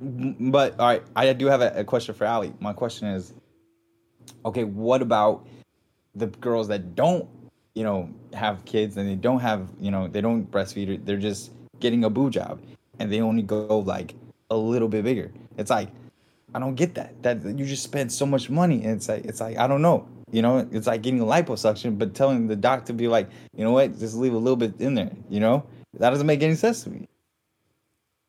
but 0.01 0.79
all 0.79 0.87
right, 0.87 1.03
I 1.17 1.33
do 1.33 1.47
have 1.47 1.61
a, 1.61 1.73
a 1.81 1.85
question 1.85 2.15
for 2.15 2.27
Ali. 2.27 2.53
My 2.61 2.73
question 2.73 3.09
is, 3.09 3.35
okay, 4.45 4.65
what 4.65 5.03
about 5.03 5.47
the 6.15 6.27
girls 6.27 6.69
that 6.69 6.95
don't, 6.95 7.29
you 7.75 7.85
know, 7.85 8.11
have 8.33 8.65
kids 8.65 8.97
and 8.97 9.09
they 9.09 9.15
don't 9.15 9.41
have, 9.41 9.69
you 9.81 9.91
know, 9.91 10.09
they 10.09 10.21
don't 10.21 10.51
breastfeed. 10.51 11.05
They're 11.05 11.17
just 11.17 11.53
getting 11.81 12.05
a 12.05 12.11
boo 12.11 12.31
job, 12.31 12.61
and 12.99 13.13
they 13.13 13.21
only 13.21 13.43
go 13.43 13.79
like 13.79 14.15
a 14.51 14.57
little 14.57 14.89
bit 14.89 15.05
bigger. 15.05 15.31
It's 15.57 15.71
like 15.71 15.89
I 16.55 16.59
don't 16.59 16.75
get 16.75 16.95
that. 16.95 17.23
That 17.23 17.45
you 17.45 17.65
just 17.65 17.83
spend 17.83 18.13
so 18.13 18.27
much 18.27 18.51
money, 18.51 18.83
and 18.85 18.97
it's 18.97 19.09
like 19.09 19.25
it's 19.25 19.41
like 19.41 19.59
I 19.59 19.67
don't 19.67 19.83
know. 19.83 20.07
You 20.31 20.43
know, 20.43 20.67
it's 20.73 20.87
like 20.87 21.03
getting 21.03 21.21
a 21.21 21.25
liposuction, 21.25 21.99
but 21.99 22.15
telling 22.15 22.47
the 22.47 22.57
doc 22.57 22.87
to 22.87 22.93
be 22.93 23.07
like, 23.07 23.29
you 23.55 23.65
know 23.65 23.73
what, 23.73 23.99
just 23.99 24.17
leave 24.17 24.33
a 24.33 24.39
little 24.39 24.57
bit 24.57 24.81
in 24.81 24.95
there. 24.95 25.11
You 25.29 25.41
know, 25.41 25.65
that 25.99 26.11
doesn't 26.11 26.27
make 26.27 26.43
any 26.43 26.55
sense 26.55 26.85
to 26.85 26.91
me. 26.91 27.09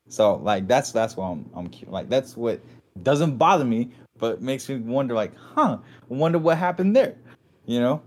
So 0.08 0.36
like 0.36 0.68
that's 0.68 0.92
that's 0.92 1.16
why 1.16 1.30
I'm 1.30 1.48
I'm 1.54 1.70
like 1.86 2.08
that's 2.08 2.36
what 2.36 2.60
doesn't 3.02 3.36
bother 3.36 3.64
me, 3.64 3.90
but 4.18 4.42
makes 4.42 4.68
me 4.68 4.76
wonder 4.76 5.14
like, 5.14 5.32
huh? 5.36 5.78
Wonder 6.08 6.38
what 6.38 6.58
happened 6.58 6.94
there. 6.94 7.16
You 7.66 7.80
know, 7.80 8.02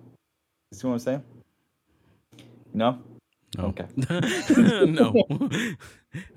you 0.71 0.77
see 0.77 0.87
what 0.87 0.93
I'm 0.93 0.99
saying? 0.99 1.23
No. 2.73 2.99
No. 3.57 3.65
Okay. 3.65 3.85
no. 4.85 5.13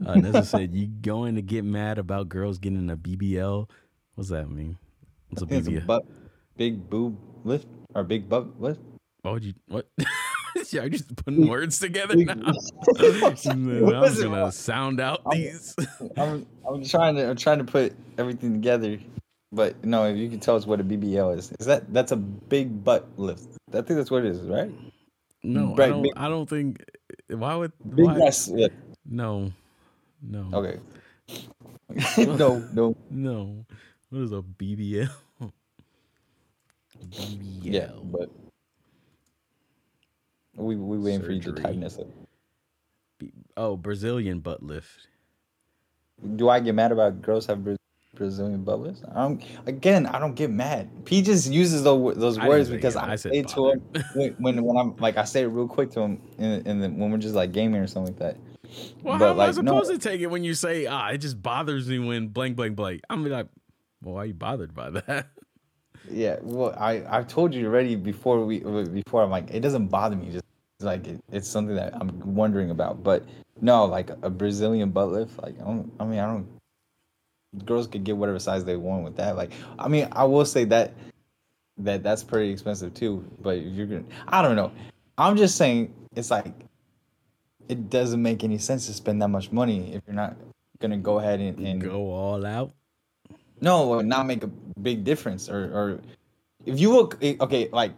Uh, 0.04 0.14
Nessa 0.16 0.44
said, 0.44 0.74
"You 0.74 0.86
going 0.88 1.36
to 1.36 1.42
get 1.42 1.64
mad 1.64 1.96
about 1.98 2.28
girls 2.28 2.58
getting 2.58 2.90
a 2.90 2.96
BBL? 2.96 3.70
What's 4.14 4.28
that 4.28 4.50
mean? 4.50 4.76
What's 5.30 5.40
a 5.42 5.56
it's 5.56 5.68
a 5.68 5.70
BBL? 5.70 5.86
butt, 5.86 6.02
big 6.58 6.90
boob 6.90 7.16
lift 7.44 7.66
or 7.94 8.02
big 8.02 8.28
butt 8.28 8.60
lift. 8.60 8.80
Why 9.22 9.30
would 9.30 9.44
you 9.44 9.54
what? 9.68 9.88
yeah, 10.70 10.82
I'm 10.82 10.90
just 10.90 11.14
putting 11.16 11.48
words 11.48 11.78
together 11.78 12.14
now? 12.16 12.34
What 12.34 13.04
I'm 13.06 14.00
was 14.02 14.22
gonna 14.22 14.52
sound 14.52 15.00
out 15.00 15.20
I'm- 15.24 15.40
these. 15.40 15.74
I'm 16.18 16.46
I'm 16.68 16.84
trying 16.84 17.14
to 17.16 17.30
I'm 17.30 17.36
trying 17.36 17.58
to 17.58 17.64
put 17.64 17.94
everything 18.18 18.52
together, 18.52 18.98
but 19.52 19.82
no, 19.84 20.04
if 20.04 20.16
you 20.18 20.28
can 20.28 20.40
tell 20.40 20.56
us 20.56 20.66
what 20.66 20.80
a 20.80 20.84
BBL 20.84 21.38
is, 21.38 21.52
is 21.58 21.66
that 21.66 21.90
that's 21.92 22.12
a 22.12 22.16
big 22.16 22.84
butt 22.84 23.08
lift? 23.16 23.46
I 23.70 23.80
think 23.80 23.98
that's 23.98 24.10
what 24.10 24.24
it 24.26 24.32
is, 24.32 24.40
right? 24.42 24.70
No, 25.42 25.72
I 25.74 25.88
don't. 25.88 26.02
big- 26.02 26.12
I 26.16 26.28
don't 26.28 26.48
think. 26.48 26.84
Why 27.28 27.54
would? 27.56 27.72
Big 27.94 28.04
Why? 28.06 28.14
lift. 28.14 28.74
No, 29.04 29.52
no. 30.22 30.50
Okay. 30.52 30.78
no, 32.18 32.58
no. 32.72 32.96
No. 33.10 33.64
What 34.10 34.22
is 34.22 34.32
a 34.32 34.42
BBL? 34.42 35.08
BBL. 37.10 37.64
Yeah, 37.64 37.90
but 38.04 38.28
we 40.56 40.76
we 40.76 40.98
waiting 40.98 41.22
for 41.22 41.32
you 41.32 41.40
to 41.40 41.48
Surgery. 41.50 41.62
tighten 41.62 41.80
this 41.80 41.98
up. 41.98 42.06
B- 43.18 43.32
oh, 43.56 43.76
Brazilian 43.76 44.40
butt 44.40 44.62
lift. 44.62 45.06
Do 46.36 46.48
I 46.50 46.60
get 46.60 46.74
mad 46.74 46.92
about 46.92 47.22
girls 47.22 47.46
have 47.46 47.64
Brazilian 48.20 48.62
butt 48.62 48.80
lifts? 48.80 49.02
I 49.10 49.22
don't. 49.22 49.42
Again, 49.64 50.04
I 50.04 50.18
don't 50.18 50.34
get 50.34 50.50
mad. 50.50 50.90
P 51.06 51.22
just 51.22 51.50
uses 51.50 51.82
those 51.82 52.16
those 52.16 52.38
words 52.38 52.68
because. 52.68 52.94
I, 52.94 53.12
I 53.12 53.16
say 53.16 53.30
it 53.30 53.48
to 53.48 53.70
him 53.70 53.82
when, 54.14 54.32
when 54.38 54.62
when 54.62 54.76
I'm 54.76 54.94
like 54.96 55.16
I 55.16 55.24
say 55.24 55.40
it 55.44 55.46
real 55.46 55.66
quick 55.66 55.90
to 55.92 56.00
him, 56.00 56.20
and, 56.38 56.82
when 57.00 57.10
we're 57.10 57.16
just 57.16 57.34
like 57.34 57.52
gaming 57.52 57.80
or 57.80 57.86
something 57.86 58.14
like 58.14 58.18
that. 58.18 58.36
Well, 59.02 59.18
But, 59.18 59.24
how 59.24 59.30
am 59.30 59.40
I 59.40 59.46
like, 59.46 59.56
no. 59.56 59.72
supposed 59.72 59.90
to 60.02 60.08
take 60.08 60.20
it 60.20 60.26
when 60.26 60.44
you 60.44 60.52
say, 60.52 60.84
"Ah, 60.84 61.08
it 61.08 61.18
just 61.18 61.42
bothers 61.42 61.88
me 61.88 61.98
when 61.98 62.28
blank, 62.28 62.56
blank, 62.56 62.76
blank"? 62.76 63.00
I'm 63.08 63.24
like, 63.24 63.48
well, 64.02 64.16
why 64.16 64.22
are 64.22 64.26
you 64.26 64.34
bothered 64.34 64.74
by 64.74 64.90
that? 64.90 65.28
Yeah, 66.10 66.36
well, 66.42 66.74
I 66.78 67.02
I've 67.08 67.26
told 67.26 67.54
you 67.54 67.66
already 67.66 67.96
before 67.96 68.44
we 68.44 68.60
before 68.60 69.22
I'm 69.22 69.30
like 69.30 69.50
it 69.50 69.60
doesn't 69.60 69.86
bother 69.88 70.16
me. 70.16 70.30
Just 70.30 70.44
like 70.80 71.06
it, 71.06 71.24
it's 71.32 71.48
something 71.48 71.74
that 71.74 71.94
I'm 71.94 72.34
wondering 72.34 72.70
about. 72.70 73.02
But 73.02 73.24
no, 73.62 73.86
like 73.86 74.10
a 74.22 74.28
Brazilian 74.28 74.90
butt 74.90 75.10
lift. 75.10 75.42
Like 75.42 75.58
I 75.58 75.64
don't. 75.64 75.90
I 75.98 76.04
mean, 76.04 76.18
I 76.18 76.26
don't. 76.26 76.46
Girls 77.64 77.86
could 77.86 78.04
get 78.04 78.16
whatever 78.16 78.38
size 78.38 78.64
they 78.64 78.76
want 78.76 79.04
with 79.04 79.16
that. 79.16 79.36
Like 79.36 79.52
I 79.78 79.88
mean, 79.88 80.08
I 80.12 80.24
will 80.24 80.44
say 80.44 80.64
that 80.66 80.92
that 81.78 82.02
that's 82.02 82.22
pretty 82.22 82.50
expensive 82.50 82.94
too. 82.94 83.24
But 83.40 83.62
you're 83.62 83.86
gonna, 83.86 84.04
I 84.28 84.42
don't 84.42 84.56
know. 84.56 84.70
I'm 85.18 85.36
just 85.36 85.56
saying 85.56 85.92
it's 86.14 86.30
like 86.30 86.52
it 87.68 87.90
doesn't 87.90 88.20
make 88.22 88.42
any 88.44 88.58
sense 88.58 88.86
to 88.86 88.92
spend 88.94 89.20
that 89.22 89.28
much 89.28 89.52
money 89.52 89.94
if 89.94 90.02
you're 90.06 90.14
not 90.14 90.36
gonna 90.80 90.96
go 90.96 91.18
ahead 91.18 91.40
and, 91.40 91.58
and 91.66 91.80
Go 91.80 92.10
all 92.12 92.44
out. 92.44 92.72
no, 93.60 94.00
not 94.00 94.26
make 94.26 94.42
a 94.42 94.48
big 94.80 95.04
difference. 95.04 95.48
Or, 95.48 95.64
or 95.64 96.00
if 96.66 96.80
you 96.80 96.92
look, 96.92 97.22
okay, 97.22 97.68
like 97.72 97.92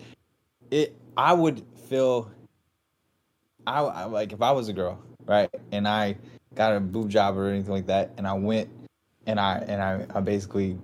it, 0.71 0.95
I 1.17 1.33
would 1.33 1.63
feel, 1.89 2.31
I, 3.67 3.81
I 3.81 4.05
like 4.05 4.33
if 4.33 4.43
I 4.43 4.51
was 4.53 4.69
a 4.69 4.73
girl, 4.73 4.99
right, 5.27 5.51
and 5.71 5.87
I 5.87 6.17
got 6.55 6.77
a 6.77 6.81
boob 6.81 7.09
job 7.09 7.37
or 7.39 7.49
anything 7.49 7.73
like 7.73 7.87
that, 7.87 8.11
and 8.19 8.27
I 8.27 8.33
went 8.35 8.69
and 9.27 9.39
I 9.41 9.59
and 9.67 9.83
I, 9.83 10.07
I 10.15 10.21
basically 10.21 10.79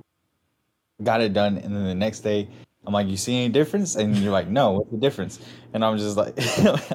got 1.02 1.20
it 1.20 1.32
done, 1.32 1.56
and 1.58 1.74
then 1.74 1.84
the 1.84 1.94
next 1.94 2.20
day. 2.20 2.48
I'm 2.86 2.94
like, 2.94 3.08
you 3.08 3.18
see 3.18 3.36
any 3.36 3.52
difference? 3.52 3.96
And 3.96 4.16
you're 4.16 4.32
like, 4.32 4.48
no. 4.48 4.70
What's 4.72 4.90
the 4.90 4.96
difference? 4.96 5.40
And 5.74 5.84
I'm 5.84 5.98
just 5.98 6.16
like, 6.16 6.38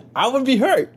I 0.15 0.27
would 0.27 0.43
be 0.43 0.57
hurt. 0.57 0.91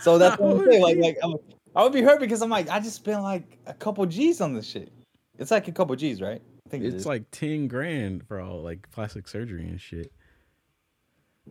So 0.00 0.16
that's 0.16 0.38
what 0.40 0.56
I'm 0.56 0.64
saying. 0.64 0.82
Like, 0.82 0.96
like 0.96 1.18
I'm, 1.22 1.34
I 1.76 1.82
would 1.82 1.92
be 1.92 2.00
hurt 2.00 2.18
because 2.18 2.40
I'm 2.40 2.48
like, 2.48 2.70
I 2.70 2.80
just 2.80 2.96
spent 2.96 3.22
like 3.22 3.58
a 3.66 3.74
couple 3.74 4.06
G's 4.06 4.40
on 4.40 4.54
this 4.54 4.66
shit. 4.66 4.90
It's 5.38 5.50
like 5.50 5.68
a 5.68 5.72
couple 5.72 5.94
G's, 5.96 6.22
right? 6.22 6.40
I 6.66 6.70
think 6.70 6.84
It's 6.84 6.96
is. 6.96 7.06
like 7.06 7.30
ten 7.30 7.68
grand 7.68 8.26
for 8.26 8.40
all 8.40 8.62
like 8.62 8.90
plastic 8.90 9.28
surgery 9.28 9.68
and 9.68 9.80
shit. 9.80 10.10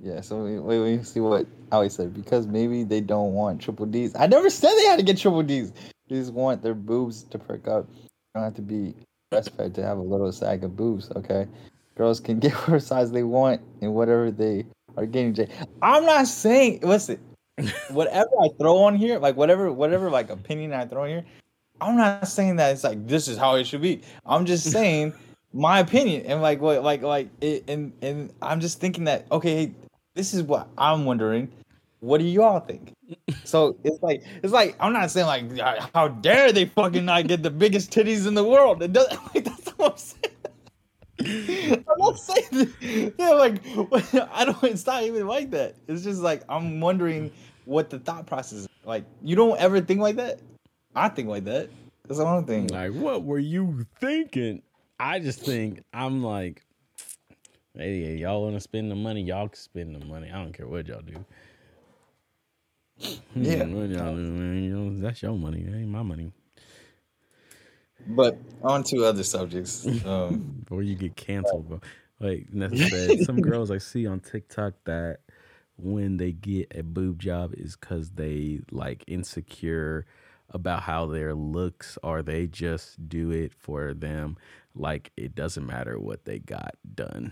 Yeah, 0.02 0.22
so 0.22 0.44
wait, 0.44 0.60
wait, 0.60 0.80
wait, 0.80 1.06
see 1.08 1.20
what 1.20 1.48
Ali 1.72 1.90
said. 1.90 2.14
Because 2.14 2.46
maybe 2.46 2.84
they 2.84 3.02
don't 3.02 3.34
want 3.34 3.62
triple 3.62 3.86
D's. 3.86 4.16
I 4.16 4.28
never 4.28 4.50
said 4.50 4.72
they 4.76 4.86
had 4.86 5.00
to 5.00 5.06
get 5.06 5.18
triple 5.18 5.44
D's. 5.44 5.72
They 6.10 6.18
just 6.18 6.34
want 6.34 6.62
their 6.62 6.76
boobs 6.76 7.24
to 7.24 7.40
perk 7.40 7.68
up. 7.68 7.88
Don't 8.38 8.44
have 8.44 8.54
to 8.54 8.62
be 8.62 8.94
breastfed 9.34 9.74
to 9.74 9.84
have 9.84 9.98
a 9.98 10.02
little 10.02 10.32
sag 10.32 10.64
of 10.64 10.78
boobs, 10.78 11.10
okay? 11.16 11.48
Girls 11.96 12.20
can 12.20 12.38
get 12.40 12.54
whatever 12.54 12.80
size 12.80 13.12
they 13.12 13.24
want 13.24 13.62
and 13.82 13.96
whatever 13.96 14.30
they 14.30 14.64
are 14.96 15.08
getting. 15.08 15.34
J- 15.34 15.48
I'm 15.82 16.06
not 16.06 16.28
saying, 16.28 16.82
listen, 16.84 17.18
whatever 17.90 18.30
I 18.40 18.50
throw 18.60 18.78
on 18.84 18.94
here, 18.94 19.18
like 19.18 19.36
whatever, 19.36 19.72
whatever 19.72 20.12
like 20.12 20.30
opinion 20.30 20.72
I 20.72 20.86
throw 20.86 21.06
in 21.06 21.10
here, 21.10 21.26
I'm 21.82 21.98
not 21.98 22.28
saying 22.28 22.58
that 22.58 22.74
it's 22.74 22.84
like 22.84 23.08
this 23.08 23.28
is 23.28 23.40
how 23.40 23.56
it 23.56 23.66
should 23.66 23.82
be. 23.82 24.02
I'm 24.24 24.46
just 24.46 24.70
saying 24.72 25.16
my 25.52 25.80
opinion 25.80 26.28
and 26.28 26.40
like 26.40 26.62
what 26.62 26.84
like 26.84 27.02
like 27.02 27.30
it, 27.42 27.68
and 27.68 27.92
and 28.04 28.32
I'm 28.40 28.60
just 28.60 28.80
thinking 28.80 29.06
that 29.06 29.26
okay, 29.32 29.74
this 30.14 30.36
is 30.36 30.44
what 30.44 30.68
I'm 30.78 31.06
wondering. 31.06 31.52
What 32.00 32.20
do 32.20 32.26
y'all 32.26 32.60
think? 32.60 32.94
So 33.44 33.78
it's 33.84 34.02
like 34.04 34.24
it's 34.44 34.54
like 34.54 34.76
I'm 34.80 34.94
not 34.94 35.10
saying 35.10 35.28
like 35.28 35.46
"Ah, 35.62 35.90
how 35.94 36.08
dare 36.10 36.52
they 36.52 36.66
fucking 36.66 37.06
not 37.06 37.28
get 37.28 37.42
the 37.42 37.50
biggest 37.50 37.92
titties 37.92 38.28
in 38.28 38.36
the 38.36 38.44
world. 38.44 38.84
It 38.84 38.94
doesn't 38.94 39.20
like 39.36 39.46
that's 39.46 39.70
what 39.72 39.92
I'm 39.94 39.98
saying. 39.98 41.84
I'm 41.88 41.98
not 41.98 42.20
saying 42.20 43.14
yeah, 43.18 43.30
like 43.32 43.62
I 44.32 44.46
don't. 44.46 44.64
It's 44.64 44.86
not 44.86 45.04
even 45.04 45.28
like 45.28 45.52
that. 45.52 45.76
It's 45.88 46.04
just 46.04 46.22
like 46.22 46.44
I'm 46.48 46.80
wondering 46.80 47.32
what 47.66 47.90
the 47.90 48.00
thought 48.00 48.28
process 48.28 48.60
is. 48.60 48.70
Like 48.86 49.06
you 49.24 49.36
don't 49.36 49.60
ever 49.60 49.82
think 49.82 50.00
like 50.00 50.18
that. 50.18 50.40
I 50.96 51.10
think 51.10 51.30
like 51.30 51.46
that. 51.46 51.70
That's 52.08 52.20
what 52.20 52.28
I'm 52.28 52.46
thinking. 52.46 52.76
Like, 52.76 52.94
what 52.94 53.24
were 53.24 53.40
you 53.40 53.86
thinking? 54.00 54.62
I 55.00 55.20
just 55.20 55.42
think 55.42 55.84
I'm 55.94 56.24
like, 56.24 56.64
hey, 57.76 58.16
y'all 58.16 58.44
want 58.44 58.56
to 58.56 58.62
spend 58.62 58.90
the 58.90 58.96
money? 58.96 59.22
Y'all 59.22 59.50
can 59.50 59.58
spend 59.58 59.96
the 59.96 60.06
money. 60.06 60.32
I 60.32 60.42
don't 60.42 60.54
care 60.54 60.68
what 60.68 60.88
y'all 60.88 61.02
do. 61.02 61.24
Yeah. 63.42 63.66
Hmm, 63.66 63.92
y'all 63.92 64.16
do, 64.16 64.22
man? 64.32 64.64
You 64.64 64.78
know, 64.78 65.00
that's 65.02 65.22
your 65.22 65.34
money. 65.34 65.64
That 65.64 65.76
ain't 65.78 65.90
my 65.90 66.02
money. 66.04 66.32
But 68.08 68.38
on 68.64 68.84
to 68.86 69.06
other 69.06 69.24
subjects. 69.24 69.88
Um, 70.06 70.64
Before 70.64 70.82
you 70.84 70.96
get 70.96 71.16
canceled, 71.16 71.68
bro. 71.70 71.82
Like 72.20 72.48
said, 72.76 73.20
some 73.20 73.42
girls 73.42 73.72
I 73.72 73.78
see 73.78 74.08
on 74.08 74.20
TikTok 74.20 74.74
that 74.86 75.20
when 75.78 76.18
they 76.18 76.32
get 76.32 76.72
a 76.76 76.84
boob 76.84 77.20
job 77.20 77.54
is 77.56 77.76
because 77.76 78.12
they 78.12 78.62
like 78.72 79.04
insecure 79.08 80.06
about 80.52 80.84
how 80.84 81.06
their 81.06 81.34
looks 81.34 81.98
or 82.04 82.22
they 82.22 82.48
just 82.48 83.08
do 83.10 83.32
it 83.32 83.54
for 83.54 83.94
them. 83.94 84.38
Like 84.76 85.12
it 85.18 85.36
doesn't 85.36 85.66
matter 85.66 86.00
what 86.00 86.26
they 86.26 86.40
got 86.40 86.76
done. 86.96 87.32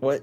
what? 0.00 0.22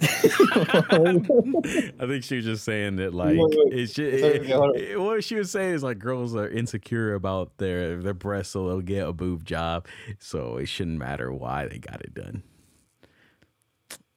I 0.02 2.06
think 2.06 2.24
she 2.24 2.36
was 2.36 2.44
just 2.44 2.64
saying 2.64 2.96
that 2.96 3.14
like 3.14 3.36
Wait, 3.38 3.56
wait. 3.56 3.72
it's 3.72 3.92
just, 3.94 4.20
Sorry, 4.20 4.40
okay, 4.40 4.52
hold 4.52 4.70
on. 4.70 4.76
it- 4.76 5.00
what 5.00 5.24
she 5.24 5.36
was 5.36 5.50
saying 5.50 5.74
is 5.74 5.82
like 5.82 5.98
girls 5.98 6.34
are 6.34 6.48
insecure 6.48 7.14
about 7.14 7.56
their 7.58 7.96
their 8.02 8.14
breasts, 8.14 8.52
so 8.52 8.66
they'll 8.68 8.80
get 8.80 9.06
a 9.06 9.12
boob 9.12 9.44
job. 9.44 9.86
So 10.18 10.56
it 10.56 10.66
shouldn't 10.66 10.98
matter 10.98 11.32
why 11.32 11.66
they 11.68 11.78
got 11.78 12.00
it 12.02 12.14
done 12.14 12.42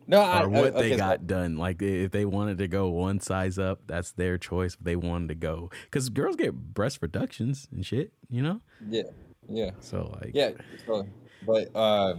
No, 0.07 0.21
I, 0.21 0.43
or 0.43 0.49
what 0.49 0.67
I- 0.67 0.69
they 0.71 0.77
okay, 0.79 0.91
so- 0.91 0.97
got 0.97 1.27
done. 1.27 1.57
Like 1.57 1.81
if 1.81 2.11
they 2.11 2.25
wanted 2.25 2.57
to 2.59 2.67
go 2.67 2.89
one 2.89 3.19
size 3.19 3.59
up, 3.59 3.81
that's 3.87 4.11
their 4.13 4.37
choice. 4.37 4.73
If 4.73 4.79
they 4.81 4.95
wanted 4.95 5.29
to 5.29 5.35
go, 5.35 5.69
because 5.85 6.09
girls 6.09 6.35
get 6.35 6.53
breast 6.53 6.99
reductions 7.01 7.67
and 7.71 7.85
shit, 7.85 8.11
you 8.29 8.41
know. 8.41 8.61
yeah, 8.89 9.03
yeah, 9.49 9.71
So 9.79 10.11
like, 10.21 10.31
yeah. 10.33 10.51
So, 10.85 11.07
but 11.45 11.69
uh, 11.75 12.15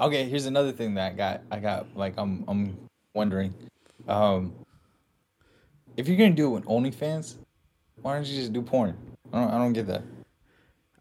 okay. 0.00 0.28
Here's 0.28 0.46
another 0.46 0.72
thing 0.72 0.94
that 0.94 1.12
I 1.12 1.14
got. 1.14 1.42
I 1.50 1.58
got 1.60 1.96
like 1.96 2.14
I'm 2.18 2.44
I'm 2.48 2.87
wondering, 3.14 3.54
um, 4.06 4.52
if 5.96 6.08
you're 6.08 6.16
gonna 6.16 6.30
do 6.30 6.46
it 6.46 6.50
with 6.50 6.64
OnlyFans, 6.66 7.36
why 8.02 8.14
don't 8.14 8.26
you 8.26 8.36
just 8.36 8.52
do 8.52 8.62
porn? 8.62 8.96
I 9.32 9.40
don't 9.40 9.50
I 9.50 9.58
don't 9.58 9.72
get 9.72 9.86
that. 9.88 10.02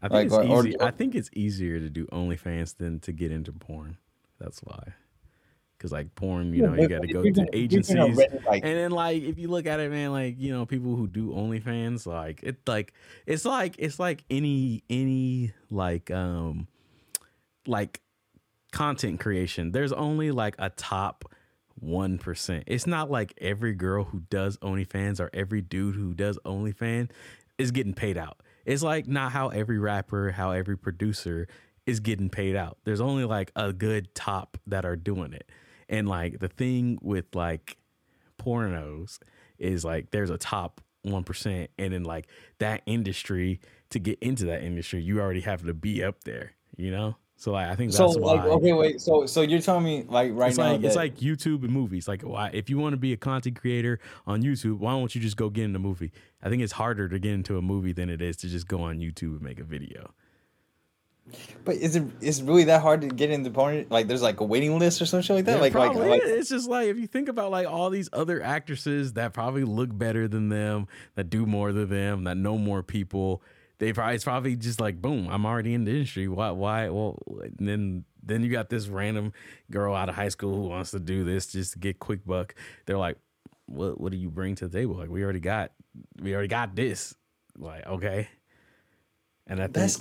I 0.02 0.10
think 0.10 0.32
like, 0.32 0.46
it's 0.46 0.52
or- 0.52 0.84
or- 0.84 0.88
I 0.88 0.92
think 0.92 1.16
it's 1.16 1.30
easier 1.34 1.80
to 1.80 1.90
do 1.90 2.06
OnlyFans 2.08 2.78
than 2.78 3.00
to 3.02 3.12
get 3.12 3.32
into 3.32 3.52
porn. 3.52 3.98
That's 4.40 4.60
why. 4.60 4.94
Because 5.78 5.92
like 5.92 6.14
porn, 6.16 6.54
you 6.54 6.64
know, 6.64 6.74
you 6.74 6.88
got 6.88 7.02
to 7.02 7.08
go 7.08 7.22
to 7.22 7.46
agencies. 7.54 8.18
And 8.50 8.64
then 8.64 8.92
like 8.92 9.22
if 9.22 9.38
you 9.38 9.48
look 9.48 9.68
at 9.68 9.80
it, 9.80 9.92
man, 9.92 10.12
like 10.12 10.36
you 10.40 10.52
know 10.52 10.66
people 10.66 10.96
who 10.96 11.08
do 11.08 11.30
OnlyFans, 11.30 12.08
like 12.08 12.42
it 12.42 12.58
like 12.68 12.94
it's 13.28 13.46
like 13.46 13.76
it's 13.78 14.00
like 14.00 14.24
any 14.32 14.84
any 14.90 15.54
like 15.70 16.10
um 16.10 16.68
like 17.68 18.02
content 18.72 19.20
creation. 19.20 19.72
There's 19.72 19.92
only 19.94 20.32
like 20.32 20.56
a 20.58 20.72
top 20.72 21.26
one 21.80 22.18
percent. 22.18 22.64
It's 22.68 22.88
not 22.88 23.10
like 23.10 23.34
every 23.40 23.74
girl 23.74 24.06
who 24.06 24.22
does 24.30 24.58
OnlyFans 24.58 25.20
or 25.20 25.30
every 25.34 25.62
dude 25.62 25.96
who 25.96 26.14
does 26.14 26.38
OnlyFans 26.46 27.10
is 27.58 27.72
getting 27.72 27.94
paid 27.94 28.18
out. 28.18 28.42
It's 28.66 28.84
like 28.84 29.08
not 29.08 29.32
how 29.32 29.50
every 29.50 29.80
rapper, 29.80 30.32
how 30.32 30.52
every 30.52 30.78
producer 30.78 31.48
is 31.86 32.00
getting 32.00 32.30
paid 32.30 32.56
out. 32.56 32.78
There's 32.84 33.02
only 33.02 33.24
like 33.24 33.52
a 33.56 33.72
good 33.72 34.14
top 34.14 34.58
that 34.68 34.86
are 34.86 34.96
doing 34.96 35.34
it. 35.34 35.50
And 35.90 36.08
like 36.08 36.40
the 36.40 36.50
thing 36.50 37.00
with 37.02 37.34
like 37.34 37.78
pornos 38.38 39.20
is 39.58 39.86
like 39.86 40.12
there's 40.12 40.30
a 40.30 40.38
top 40.38 40.82
1% 41.06 41.68
and 41.78 41.94
then 41.94 42.04
like 42.04 42.28
that 42.60 42.82
industry 42.86 43.60
to 43.90 44.00
get 44.00 44.20
into 44.20 44.46
that 44.46 44.62
industry 44.64 45.02
you 45.02 45.20
already 45.20 45.42
have 45.42 45.66
to 45.66 45.74
be 45.74 46.04
up 46.04 46.24
there 46.26 46.52
you 46.76 46.92
know 46.92 47.16
so 47.38 47.52
like 47.52 47.68
i 47.68 47.76
think 47.76 47.94
so 47.94 48.08
that's 48.08 48.18
why 48.18 48.34
like 48.34 48.46
okay, 48.46 48.74
wait. 48.74 49.00
So 49.00 49.26
so 49.26 49.42
you're 49.42 49.62
telling 49.62 49.86
me 49.86 50.06
like 50.10 50.32
right 50.34 50.50
it's 50.50 50.58
now 50.58 50.74
like 50.74 50.84
it's 50.84 50.96
like 50.96 51.18
youtube 51.18 51.64
and 51.64 51.72
movies 51.72 52.08
like 52.08 52.24
why 52.24 52.50
if 52.52 52.70
you 52.70 52.78
want 52.78 52.94
to 52.94 52.98
be 52.98 53.14
a 53.14 53.18
content 53.18 53.60
creator 53.60 54.00
on 54.26 54.42
youtube 54.42 54.80
why 54.80 54.92
don't 54.92 55.16
you 55.16 55.22
just 55.22 55.38
go 55.38 55.50
get 55.50 55.66
in 55.66 55.76
a 55.76 55.80
movie 55.80 56.12
i 56.44 56.50
think 56.50 56.62
it's 56.62 56.74
harder 56.74 57.08
to 57.08 57.20
get 57.20 57.32
into 57.32 57.58
a 57.58 57.62
movie 57.62 57.94
than 57.94 58.10
it 58.10 58.22
is 58.22 58.36
to 58.38 58.48
just 58.48 58.68
go 58.68 58.82
on 58.82 59.00
youtube 59.00 59.38
and 59.38 59.42
make 59.42 59.60
a 59.60 59.64
video 59.64 60.12
But 61.66 61.76
is 61.76 61.96
it 61.96 62.04
is 62.22 62.42
really 62.42 62.64
that 62.66 62.82
hard 62.82 63.02
to 63.02 63.08
get 63.08 63.30
into 63.30 63.50
porn? 63.50 63.86
Like 63.90 64.08
there's 64.08 64.22
like 64.22 64.40
a 64.40 64.46
waiting 64.46 64.80
list 64.80 65.02
or 65.02 65.06
some 65.06 65.22
shit 65.22 65.36
like 65.36 65.46
that. 65.46 65.56
Yeah, 65.56 65.62
like 65.62 65.74
like, 65.74 65.96
like 65.96 66.22
it's 66.24 66.50
just 66.50 66.70
like 66.70 66.88
if 66.88 66.98
you 66.98 67.06
think 67.08 67.28
about 67.28 67.52
like 67.52 67.68
all 67.68 67.90
these 67.90 68.10
other 68.14 68.42
actresses 68.42 69.14
that 69.14 69.34
probably 69.34 69.66
look 69.66 69.96
better 69.96 70.28
than 70.30 70.48
them, 70.50 70.88
that 71.16 71.30
do 71.30 71.46
more 71.46 71.74
than 71.74 71.90
them, 71.90 72.24
that 72.24 72.38
know 72.38 72.58
more 72.58 72.82
people, 72.82 73.42
they 73.80 73.94
probably 73.94 74.16
it's 74.16 74.24
probably 74.24 74.56
just 74.56 74.80
like 74.82 75.02
boom, 75.02 75.28
I'm 75.30 75.46
already 75.46 75.74
in 75.74 75.84
the 75.86 75.92
industry. 75.92 76.28
Why 76.28 76.52
why 76.52 76.90
well 76.90 77.20
then 77.60 78.06
then 78.24 78.44
you 78.44 78.50
got 78.50 78.70
this 78.70 78.88
random 78.88 79.34
girl 79.72 79.96
out 79.96 80.10
of 80.10 80.16
high 80.16 80.30
school 80.30 80.56
who 80.56 80.68
wants 80.68 80.92
to 80.92 81.00
do 81.00 81.24
this 81.24 81.48
just 81.48 81.74
to 81.74 81.80
get 81.80 82.00
quick 82.00 82.26
buck. 82.26 82.56
They're 82.86 82.98
like, 82.98 83.18
What 83.68 84.00
what 84.00 84.12
do 84.12 84.18
you 84.18 84.30
bring 84.30 84.56
to 84.56 84.68
the 84.68 84.78
table? 84.80 84.96
Like 84.96 85.10
we 85.10 85.24
already 85.24 85.40
got 85.40 85.72
we 86.22 86.34
already 86.34 86.48
got 86.50 86.76
this. 86.76 87.16
Like, 87.58 87.86
okay. 87.88 88.30
And 89.50 89.60
I 89.62 89.64
think 89.64 89.74
that's 89.74 90.00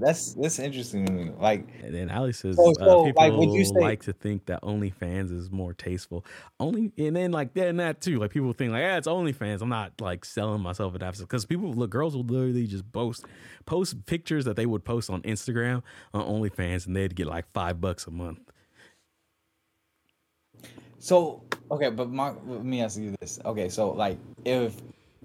that's 0.00 0.32
that's 0.34 0.58
interesting. 0.60 1.36
Like 1.40 1.66
and 1.82 1.92
then 1.94 2.10
Ali 2.10 2.32
says 2.32 2.54
So- 2.56 2.70
uh, 2.72 3.04
people 3.04 3.12
like, 3.22 3.32
would 3.32 3.50
you 3.50 3.64
say- 3.64 3.80
like 3.80 4.02
to 4.02 4.12
think 4.12 4.46
that 4.46 4.62
OnlyFans 4.62 5.32
is 5.32 5.50
more 5.50 5.72
tasteful. 5.74 6.24
Only 6.60 6.92
and 6.96 7.16
then 7.16 7.32
like 7.32 7.54
then 7.54 7.78
that 7.78 8.00
too. 8.00 8.18
Like 8.20 8.30
people 8.30 8.52
think 8.52 8.70
like, 8.72 8.82
yeah, 8.82 8.96
it's 8.96 9.08
OnlyFans. 9.08 9.60
I'm 9.62 9.68
not 9.68 10.00
like 10.00 10.24
selling 10.24 10.60
myself 10.62 10.94
at 10.94 11.00
that 11.00 11.18
because 11.18 11.44
people 11.44 11.72
look 11.72 11.90
girls 11.90 12.14
will 12.14 12.22
literally 12.24 12.66
just 12.68 12.90
post 12.92 13.24
post 13.66 14.06
pictures 14.06 14.44
that 14.44 14.54
they 14.54 14.66
would 14.66 14.84
post 14.84 15.10
on 15.10 15.22
Instagram 15.22 15.82
on 16.14 16.22
OnlyFans 16.24 16.86
and 16.86 16.94
they'd 16.94 17.16
get 17.16 17.26
like 17.26 17.50
five 17.52 17.80
bucks 17.80 18.06
a 18.06 18.10
month. 18.12 18.38
so 21.00 21.42
okay, 21.70 21.90
but 21.90 22.10
my 22.10 22.32
let 22.46 22.64
me 22.64 22.80
ask 22.82 22.98
you 22.98 23.14
this. 23.20 23.38
Okay, 23.44 23.68
so 23.68 23.90
like 23.90 24.18
if 24.44 24.76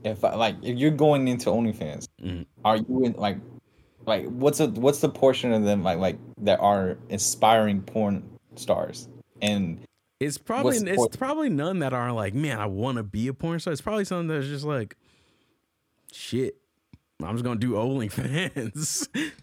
if 0.04 0.24
I- 0.24 0.36
like 0.36 0.56
if 0.64 0.78
you're 0.78 0.92
going 0.92 1.28
into 1.28 1.50
OnlyFans, 1.50 2.08
Mhm. 2.22 2.46
are 2.66 2.78
you 2.78 3.04
in 3.06 3.14
like 3.14 3.38
like 4.06 4.26
what's 4.28 4.60
a 4.60 4.68
what's 4.68 5.00
the 5.00 5.10
portion 5.10 5.54
of 5.54 5.64
them 5.64 5.84
like 5.84 5.98
like 5.98 6.18
that 6.40 6.60
are 6.60 6.98
aspiring 7.10 7.82
porn 7.82 8.24
stars 8.56 9.08
and 9.42 9.80
It's 10.20 10.38
probably 10.38 10.78
it's 10.78 11.16
probably 11.18 11.50
none 11.50 11.80
that 11.80 11.94
are 11.94 12.12
like, 12.12 12.34
man, 12.34 12.60
I 12.60 12.66
want 12.66 12.98
to 12.98 13.04
be 13.04 13.28
a 13.28 13.34
porn 13.34 13.60
star. 13.60 13.72
It's 13.74 13.82
probably 13.82 14.06
something 14.06 14.28
that's 14.28 14.48
just 14.48 14.66
like, 14.66 14.96
shit. 16.12 16.56
I'm 17.22 17.36
just 17.36 17.44
gonna 17.46 17.60
do 17.60 17.72
OnlyFans. 17.74 19.08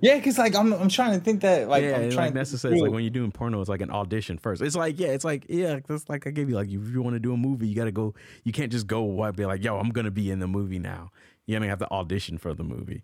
yeah 0.00 0.16
because 0.16 0.38
like 0.38 0.54
I'm, 0.54 0.72
I'm 0.72 0.88
trying 0.88 1.18
to 1.18 1.24
think 1.24 1.42
that 1.42 1.68
like 1.68 1.82
yeah, 1.82 1.96
i'm 1.96 2.02
it's 2.04 2.14
trying 2.14 2.26
like 2.26 2.32
to 2.34 2.38
necessary. 2.38 2.74
It's 2.74 2.82
like 2.82 2.92
when 2.92 3.02
you're 3.02 3.10
doing 3.10 3.32
porno, 3.32 3.60
it's 3.60 3.68
like 3.68 3.82
an 3.82 3.90
audition 3.90 4.38
first. 4.38 4.62
It's 4.62 4.76
like 4.76 4.98
yeah, 4.98 5.08
it's 5.08 5.24
like 5.24 5.46
yeah, 5.48 5.80
that's 5.86 6.08
like 6.08 6.26
I 6.26 6.30
gave 6.30 6.48
you 6.48 6.56
like 6.56 6.68
if 6.68 6.90
you 6.90 7.02
want 7.02 7.14
to 7.14 7.20
do 7.20 7.32
a 7.32 7.36
movie, 7.36 7.68
you 7.68 7.74
gotta 7.74 7.92
go. 7.92 8.14
You 8.44 8.52
can't 8.52 8.72
just 8.72 8.86
go 8.86 9.02
what 9.02 9.36
be 9.36 9.46
like, 9.46 9.62
yo, 9.62 9.78
I'm 9.78 9.90
gonna 9.90 10.10
be 10.10 10.30
in 10.30 10.38
the 10.38 10.48
movie 10.48 10.78
now. 10.78 11.10
You 11.46 11.56
gotta 11.56 11.68
have 11.68 11.78
to 11.80 11.90
audition 11.90 12.38
for 12.38 12.54
the 12.54 12.64
movie. 12.64 13.02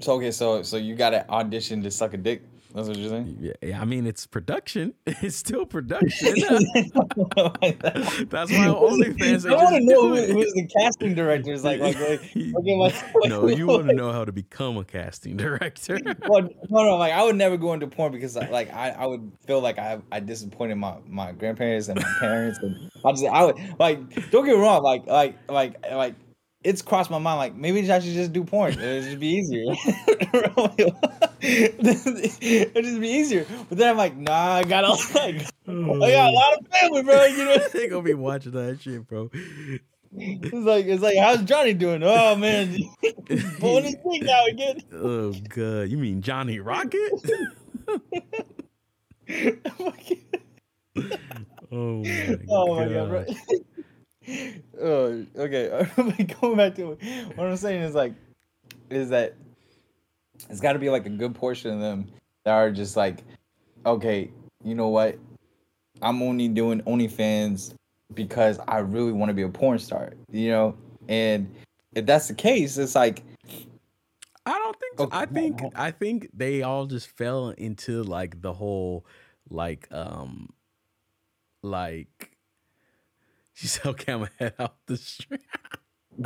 so 0.00 0.14
okay 0.14 0.30
so 0.30 0.62
so 0.62 0.76
you 0.76 0.94
got 0.94 1.10
to 1.10 1.28
audition 1.30 1.82
to 1.82 1.90
suck 1.90 2.14
a 2.14 2.16
dick 2.16 2.42
that's 2.74 2.88
what 2.88 2.98
you're 2.98 3.08
saying 3.08 3.38
Yeah, 3.40 3.52
yeah, 3.62 3.80
I 3.80 3.84
mean 3.84 4.06
it's 4.06 4.26
production. 4.26 4.94
It's 5.06 5.36
still 5.36 5.64
production. 5.64 6.34
That's 6.34 6.60
why 8.50 8.66
OnlyFans. 8.66 9.48
I 9.48 9.54
want 9.54 9.76
to 9.76 9.80
know 9.80 10.08
who, 10.08 10.32
who's 10.32 10.52
the 10.52 10.68
casting 10.76 11.14
directors. 11.14 11.64
Like, 11.64 11.80
like, 11.80 11.98
like 11.98 12.20
okay, 12.36 12.76
like, 12.76 12.94
no, 13.24 13.46
you 13.46 13.66
want 13.66 13.88
to 13.88 13.94
know 13.94 14.12
how 14.12 14.24
to 14.24 14.32
become 14.32 14.76
a 14.76 14.84
casting 14.84 15.36
director. 15.36 15.98
Well, 16.28 16.48
no, 16.68 16.84
no, 16.84 16.96
like 16.96 17.12
I 17.12 17.22
would 17.22 17.36
never 17.36 17.56
go 17.56 17.72
into 17.72 17.86
porn 17.86 18.12
because 18.12 18.36
like 18.36 18.72
I, 18.74 18.90
I 18.90 19.06
would 19.06 19.32
feel 19.46 19.60
like 19.60 19.78
I 19.78 20.00
I 20.10 20.20
disappointed 20.20 20.76
my, 20.76 20.96
my 21.06 21.32
grandparents 21.32 21.88
and 21.88 22.00
my 22.00 22.12
parents 22.18 22.58
and 22.60 22.90
I 23.04 23.10
just 23.12 23.24
I 23.24 23.44
would 23.44 23.56
like 23.78 24.30
don't 24.30 24.44
get 24.44 24.56
me 24.56 24.60
wrong 24.60 24.82
like 24.82 25.06
like 25.06 25.38
like 25.48 25.76
like 25.90 26.14
it's 26.64 26.82
crossed 26.82 27.10
my 27.10 27.18
mind 27.18 27.38
like 27.38 27.54
maybe 27.54 27.90
I 27.90 27.98
should 28.00 28.14
just 28.14 28.32
do 28.32 28.42
porn 28.42 28.72
it'd 28.72 29.04
just 29.04 29.20
be 29.20 29.28
easier 29.28 29.64
it'd 31.40 32.84
just 32.84 33.00
be 33.00 33.08
easier 33.08 33.46
but 33.68 33.78
then 33.78 33.90
I'm 33.90 33.96
like 33.96 34.16
nah 34.16 34.54
I 34.54 34.64
gotta 34.64 34.88
like 34.88 35.46
I 35.68 35.72
got 35.72 36.30
a 36.30 36.32
lot 36.32 36.58
of 36.58 36.66
family 36.72 37.02
bro 37.02 37.24
you 37.26 37.44
know 37.44 37.58
they 37.72 37.88
gonna 37.88 38.02
be 38.02 38.14
watching 38.14 38.52
that 38.52 38.80
shit, 38.80 39.06
bro. 39.06 39.30
it's 40.12 40.52
like 40.52 40.86
it's 40.86 41.02
like 41.02 41.18
how's 41.18 41.42
Johnny 41.42 41.74
doing 41.74 42.02
oh 42.02 42.34
man 42.36 42.76
pulling 43.60 43.84
his 43.84 43.96
thing 43.96 44.28
out 44.28 44.48
again 44.48 44.80
Oh 44.92 45.34
god, 45.48 45.88
you 45.88 45.98
mean 45.98 46.22
Johnny 46.22 46.60
Rocket? 46.60 47.12
Oh, 47.86 48.00
oh 51.72 52.02
my 52.02 52.06
god. 52.06 52.40
Oh 52.50 52.76
my 52.76 52.84
god. 52.84 52.92
god, 52.94 53.08
bro. 53.08 53.24
Oh, 54.80 55.26
okay. 55.36 55.86
Going 56.40 56.56
back 56.56 56.74
to 56.76 56.98
what 57.34 57.46
I'm 57.46 57.56
saying 57.56 57.82
is 57.82 57.94
like, 57.94 58.14
is 58.90 59.10
that 59.10 59.34
it's 60.50 60.60
got 60.60 60.74
to 60.74 60.78
be 60.78 60.90
like 60.90 61.06
a 61.06 61.10
good 61.10 61.34
portion 61.34 61.72
of 61.72 61.80
them 61.80 62.06
that 62.44 62.52
are 62.52 62.70
just 62.70 62.96
like, 62.96 63.24
okay, 63.86 64.30
you 64.62 64.74
know 64.74 64.88
what? 64.88 65.18
I'm 66.02 66.22
only 66.22 66.48
doing 66.48 66.80
OnlyFans 66.82 67.74
because 68.14 68.58
I 68.68 68.78
really 68.78 69.12
want 69.12 69.30
to 69.30 69.34
be 69.34 69.42
a 69.42 69.48
porn 69.48 69.78
star, 69.78 70.12
you 70.30 70.50
know? 70.50 70.76
And 71.08 71.54
if 71.94 72.06
that's 72.06 72.28
the 72.28 72.34
case, 72.34 72.76
it's 72.78 72.94
like, 72.94 73.22
I 74.46 74.52
don't 74.52 74.78
think 74.78 74.98
so. 74.98 75.04
Okay, 75.04 75.16
I 75.16 75.26
think. 75.26 75.60
I 75.74 75.90
think 75.90 76.28
they 76.34 76.62
all 76.62 76.86
just 76.86 77.08
fell 77.08 77.50
into 77.50 78.02
like 78.02 78.42
the 78.42 78.52
whole 78.52 79.06
like 79.48 79.88
um 79.90 80.50
like 81.62 82.33
she 83.54 83.66
said 83.66 83.86
okay 83.86 84.12
I'm 84.12 84.18
gonna 84.20 84.30
head 84.38 84.54
out 84.58 84.76
the 84.86 84.96
street. 84.96 85.40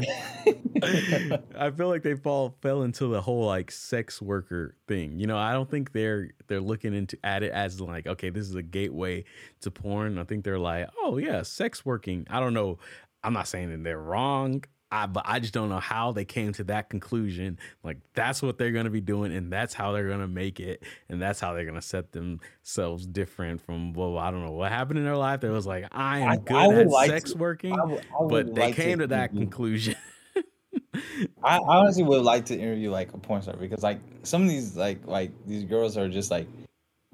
I 1.57 1.71
feel 1.71 1.89
like 1.89 2.03
they 2.03 2.15
fall 2.15 2.57
fell 2.61 2.83
into 2.83 3.07
the 3.07 3.21
whole 3.21 3.47
like 3.47 3.71
sex 3.71 4.21
worker 4.21 4.75
thing. 4.87 5.19
You 5.19 5.27
know, 5.27 5.39
I 5.39 5.53
don't 5.53 5.71
think 5.71 5.93
they're 5.93 6.31
they're 6.47 6.61
looking 6.61 6.95
into 6.95 7.19
at 7.25 7.43
it 7.43 7.53
as 7.53 7.81
like, 7.81 8.07
okay, 8.07 8.31
this 8.31 8.49
is 8.49 8.55
a 8.55 8.63
gateway 8.63 9.25
to 9.63 9.71
porn. 9.71 10.19
I 10.19 10.25
think 10.25 10.45
they're 10.45 10.59
like, 10.59 10.91
oh 11.01 11.17
yeah, 11.17 11.43
sex 11.43 11.85
working. 11.87 12.27
I 12.29 12.41
don't 12.41 12.55
know. 12.55 12.79
I'm 13.25 13.33
not 13.33 13.49
saying 13.49 13.71
that 13.71 13.83
they're 13.83 14.01
wrong. 14.01 14.65
I, 14.91 15.07
but 15.07 15.25
I 15.27 15.39
just 15.39 15.53
don't 15.53 15.69
know 15.69 15.81
how 15.81 16.13
they 16.13 16.25
came 16.25 16.53
to 16.55 16.65
that 16.65 16.89
conclusion. 16.89 17.59
Like 17.85 17.99
that's 18.15 18.41
what 18.41 18.57
they're 18.57 18.73
gonna 18.73 18.89
be 18.91 19.03
doing, 19.03 19.35
and 19.35 19.53
that's 19.53 19.75
how 19.75 19.93
they're 19.93 20.09
gonna 20.09 20.27
make 20.29 20.61
it, 20.61 20.83
and 21.11 21.21
that's 21.21 21.41
how 21.41 21.53
they're 21.53 21.67
gonna 21.67 21.83
set 21.83 22.13
themselves 22.13 23.07
different 23.07 23.61
from. 23.61 23.93
Well, 23.93 24.17
I 24.17 24.31
don't 24.31 24.45
know 24.45 24.53
what 24.53 24.73
happened 24.73 24.99
in 24.99 25.05
their 25.05 25.17
life. 25.17 25.41
That 25.43 25.51
was 25.51 25.67
like, 25.67 25.85
I 25.93 26.21
am 26.21 26.29
I- 26.31 26.37
good 26.39 26.57
I 26.57 26.81
at 26.81 26.89
like 26.89 27.11
sex 27.11 27.33
to- 27.33 27.39
working, 27.39 27.77
would- 27.79 28.07
would 28.21 28.29
but 28.47 28.55
they 28.55 28.61
like 28.63 28.75
came 28.77 28.99
to 29.01 29.07
that 29.09 29.31
interview- 29.31 29.41
conclusion. 29.41 29.95
I 31.45 31.59
honestly 31.59 32.03
would 32.03 32.23
like 32.23 32.47
to 32.47 32.59
interview 32.59 32.91
like 32.91 33.13
a 33.13 33.19
porn 33.19 33.43
star 33.43 33.57
because 33.57 33.83
like 33.83 34.01
some 34.23 34.43
of 34.43 34.49
these 34.49 34.77
like 34.77 35.07
like 35.07 35.31
these 35.47 35.65
girls 35.65 35.97
are 35.97 36.09
just 36.09 36.31
like 36.31 36.47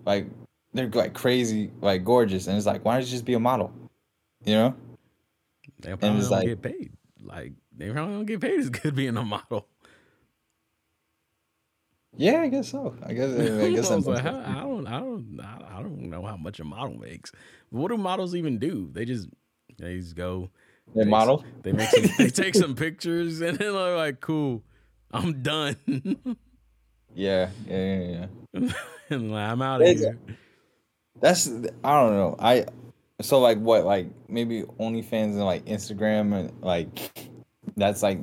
like 0.06 0.26
they're 0.72 0.88
like 0.90 1.12
crazy 1.12 1.70
like 1.80 2.04
gorgeous 2.04 2.46
and 2.46 2.56
it's 2.56 2.66
like 2.66 2.84
why 2.84 2.94
don't 2.94 3.04
you 3.04 3.10
just 3.10 3.24
be 3.24 3.34
a 3.34 3.40
model, 3.40 3.72
you 4.44 4.54
know? 4.54 4.74
They 5.80 5.90
probably 5.96 6.18
it's 6.20 6.28
don't 6.28 6.38
like- 6.38 6.46
get 6.46 6.62
paid. 6.62 6.92
Like 7.22 7.52
they 7.76 7.90
probably 7.90 8.14
don't 8.14 8.26
get 8.26 8.40
paid 8.40 8.58
as 8.60 8.70
good 8.70 8.94
being 8.96 9.16
a 9.16 9.24
model. 9.24 9.66
Yeah, 12.16 12.42
I 12.42 12.48
guess 12.48 12.68
so. 12.68 12.94
I 13.02 13.12
guess 13.12 13.30
I 13.32 13.70
guess? 13.70 13.90
Like, 13.90 14.04
sense. 14.04 14.06
I, 14.08 14.58
I 14.58 14.60
don't, 14.62 14.86
I 14.86 15.00
don't, 15.00 15.40
I 15.42 15.78
I 15.78 15.82
don't 15.82 16.02
know 16.02 16.24
how 16.24 16.36
much 16.36 16.60
a 16.60 16.64
model 16.64 16.96
makes. 16.98 17.32
What 17.70 17.88
do 17.88 17.96
models 17.96 18.36
even 18.36 18.58
do? 18.58 18.88
They 18.92 19.04
just, 19.04 19.28
they 19.78 19.98
just 19.98 20.14
go. 20.14 20.50
They 20.94 21.02
they- 21.04 21.10
model. 21.10 21.44
They 21.62 21.72
make, 21.72 21.88
some, 21.88 22.04
they 22.18 22.28
take 22.42 22.54
some 22.54 22.76
pictures, 22.76 23.40
and 23.40 23.58
then 23.58 23.72
they're 23.72 23.96
like, 23.96 24.20
"Cool, 24.20 24.62
I'm 25.10 25.42
done," 25.42 25.76
Yeah, 27.14 27.50
yeah, 27.66 27.98
yeah, 27.98 28.26
yeah. 28.52 28.72
and 29.10 29.32
like, 29.32 29.50
I'm 29.50 29.62
out 29.62 29.80
of 29.82 29.88
It's- 29.88 30.00
here. 30.04 30.18
That's 31.20 31.48
I 31.48 32.00
don't 32.00 32.12
know. 32.14 32.36
I 32.38 32.66
so 33.22 33.40
like 33.40 33.58
what 33.58 33.84
like 33.84 34.08
maybe 34.28 34.62
OnlyFans 34.62 35.32
and 35.34 35.44
like 35.44 35.64
Instagram 35.64 36.34
and 36.38 36.52
like 36.62 37.28
that's 37.76 38.02
like 38.02 38.18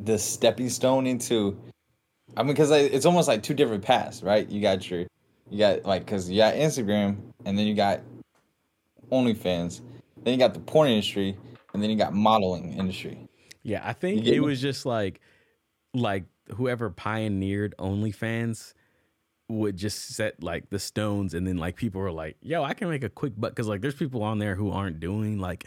the 0.00 0.18
stepping 0.18 0.68
stone 0.68 1.06
into. 1.06 1.58
I 2.36 2.42
mean, 2.42 2.52
because 2.52 2.70
it's 2.70 3.06
almost 3.06 3.28
like 3.28 3.42
two 3.42 3.54
different 3.54 3.82
paths, 3.82 4.22
right? 4.22 4.48
You 4.48 4.60
got 4.60 4.88
your, 4.88 5.06
you 5.50 5.58
got 5.58 5.84
like 5.84 6.04
because 6.04 6.30
you 6.30 6.38
got 6.38 6.54
Instagram 6.54 7.16
and 7.44 7.58
then 7.58 7.66
you 7.66 7.74
got 7.74 8.00
OnlyFans, 9.10 9.80
then 10.22 10.34
you 10.34 10.38
got 10.38 10.54
the 10.54 10.60
porn 10.60 10.88
industry, 10.88 11.36
and 11.74 11.82
then 11.82 11.90
you 11.90 11.96
got 11.96 12.14
modeling 12.14 12.72
industry. 12.72 13.18
Yeah, 13.62 13.82
I 13.84 13.92
think 13.92 14.26
it 14.26 14.32
me? 14.32 14.40
was 14.40 14.60
just 14.60 14.86
like 14.86 15.20
like 15.92 16.24
whoever 16.54 16.90
pioneered 16.90 17.74
OnlyFans 17.78 18.74
would 19.48 19.76
just 19.76 20.14
set 20.14 20.42
like 20.42 20.70
the 20.70 20.78
stones 20.78 21.34
and 21.34 21.46
then 21.46 21.58
like 21.58 21.76
people 21.76 22.00
were 22.00 22.12
like, 22.12 22.36
yo, 22.40 22.62
I 22.62 22.72
can 22.72 22.88
make 22.88 23.02
a 23.02 23.08
quick 23.08 23.32
buck 23.36 23.50
because 23.50 23.66
like 23.66 23.80
there's 23.80 23.94
people 23.94 24.22
on 24.22 24.38
there 24.38 24.54
who 24.54 24.70
aren't 24.70 25.00
doing 25.00 25.38
like 25.38 25.66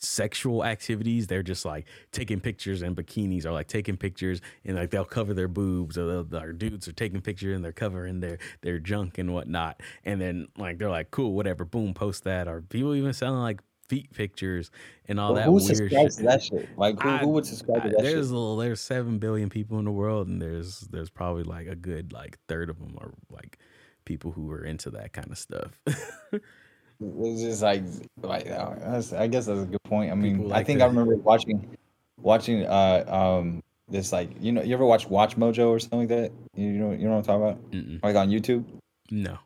sexual 0.00 0.64
activities. 0.64 1.26
They're 1.26 1.42
just 1.42 1.64
like 1.64 1.86
taking 2.12 2.40
pictures 2.40 2.82
in 2.82 2.94
bikinis 2.96 3.44
or 3.46 3.52
like 3.52 3.68
taking 3.68 3.96
pictures 3.96 4.40
and 4.64 4.76
like 4.76 4.90
they'll 4.90 5.04
cover 5.04 5.34
their 5.34 5.48
boobs 5.48 5.96
or 5.96 6.26
our 6.34 6.52
dudes 6.52 6.88
are 6.88 6.92
taking 6.92 7.20
pictures 7.20 7.54
and 7.54 7.64
they're 7.64 7.72
covering 7.72 8.20
their 8.20 8.38
their 8.62 8.78
junk 8.78 9.18
and 9.18 9.32
whatnot. 9.32 9.80
And 10.04 10.20
then 10.20 10.48
like 10.58 10.78
they're 10.78 10.90
like, 10.90 11.10
cool, 11.10 11.34
whatever, 11.34 11.64
boom, 11.64 11.94
post 11.94 12.24
that. 12.24 12.48
Or 12.48 12.62
people 12.62 12.94
even 12.94 13.12
selling 13.12 13.40
like 13.40 13.60
feet 13.88 14.12
pictures 14.14 14.70
and 15.08 15.18
all 15.18 15.32
Well, 15.32 15.36
that 15.42 15.44
who 15.46 15.52
weird 15.52 15.64
subscribes 15.64 16.14
shit. 16.14 16.18
to 16.18 16.22
that 16.24 16.42
shit? 16.42 16.68
Like 16.78 17.00
who, 17.02 17.08
I- 17.08 17.18
who 17.18 17.28
would 17.30 17.44
subscribe 17.46 17.82
to 17.82 17.88
that 17.90 17.98
there's 18.02 18.12
shit? 18.26 18.32
a 18.32 18.38
little, 18.38 18.56
there's 18.56 18.80
seven 18.80 19.18
billion 19.18 19.50
people 19.50 19.78
in 19.78 19.84
the 19.84 19.90
world, 19.90 20.28
and 20.28 20.40
there's 20.40 20.80
there's 20.92 21.10
probably 21.10 21.42
like 21.42 21.66
a 21.66 21.74
good 21.76 22.12
like 22.12 22.38
third 22.48 22.70
of 22.70 22.78
them 22.78 22.96
are 23.00 23.12
like 23.30 23.58
people 24.04 24.30
who 24.32 24.50
are 24.50 24.64
into 24.64 24.90
that 24.90 25.12
kind 25.12 25.30
of 25.30 25.38
stuff. 25.38 25.78
It's 27.00 27.40
just 27.40 27.62
like 27.62 27.82
like 28.22 28.50
uh, 28.50 28.74
that's, 28.78 29.12
I 29.12 29.26
guess 29.26 29.46
that's 29.46 29.60
a 29.60 29.64
good 29.66 29.82
point. 29.84 30.12
I 30.12 30.14
mean, 30.14 30.36
People 30.38 30.52
I 30.52 30.62
think 30.64 30.82
I 30.82 30.86
remember 30.86 31.16
watching 31.16 31.76
watching 32.20 32.66
uh 32.66 33.04
um 33.08 33.62
this 33.88 34.12
like 34.12 34.30
you 34.40 34.52
know 34.52 34.62
you 34.62 34.74
ever 34.74 34.84
watch 34.84 35.08
WatchMojo 35.08 35.68
or 35.68 35.80
something 35.80 36.00
like 36.00 36.08
that? 36.08 36.32
You 36.54 36.70
know 36.72 36.92
you 36.92 37.04
know 37.08 37.16
what 37.16 37.18
I'm 37.18 37.24
talking 37.24 37.42
about? 37.42 37.70
Mm-mm. 37.70 38.02
Like 38.02 38.16
on 38.16 38.28
YouTube. 38.30 38.64
no, 39.10 39.38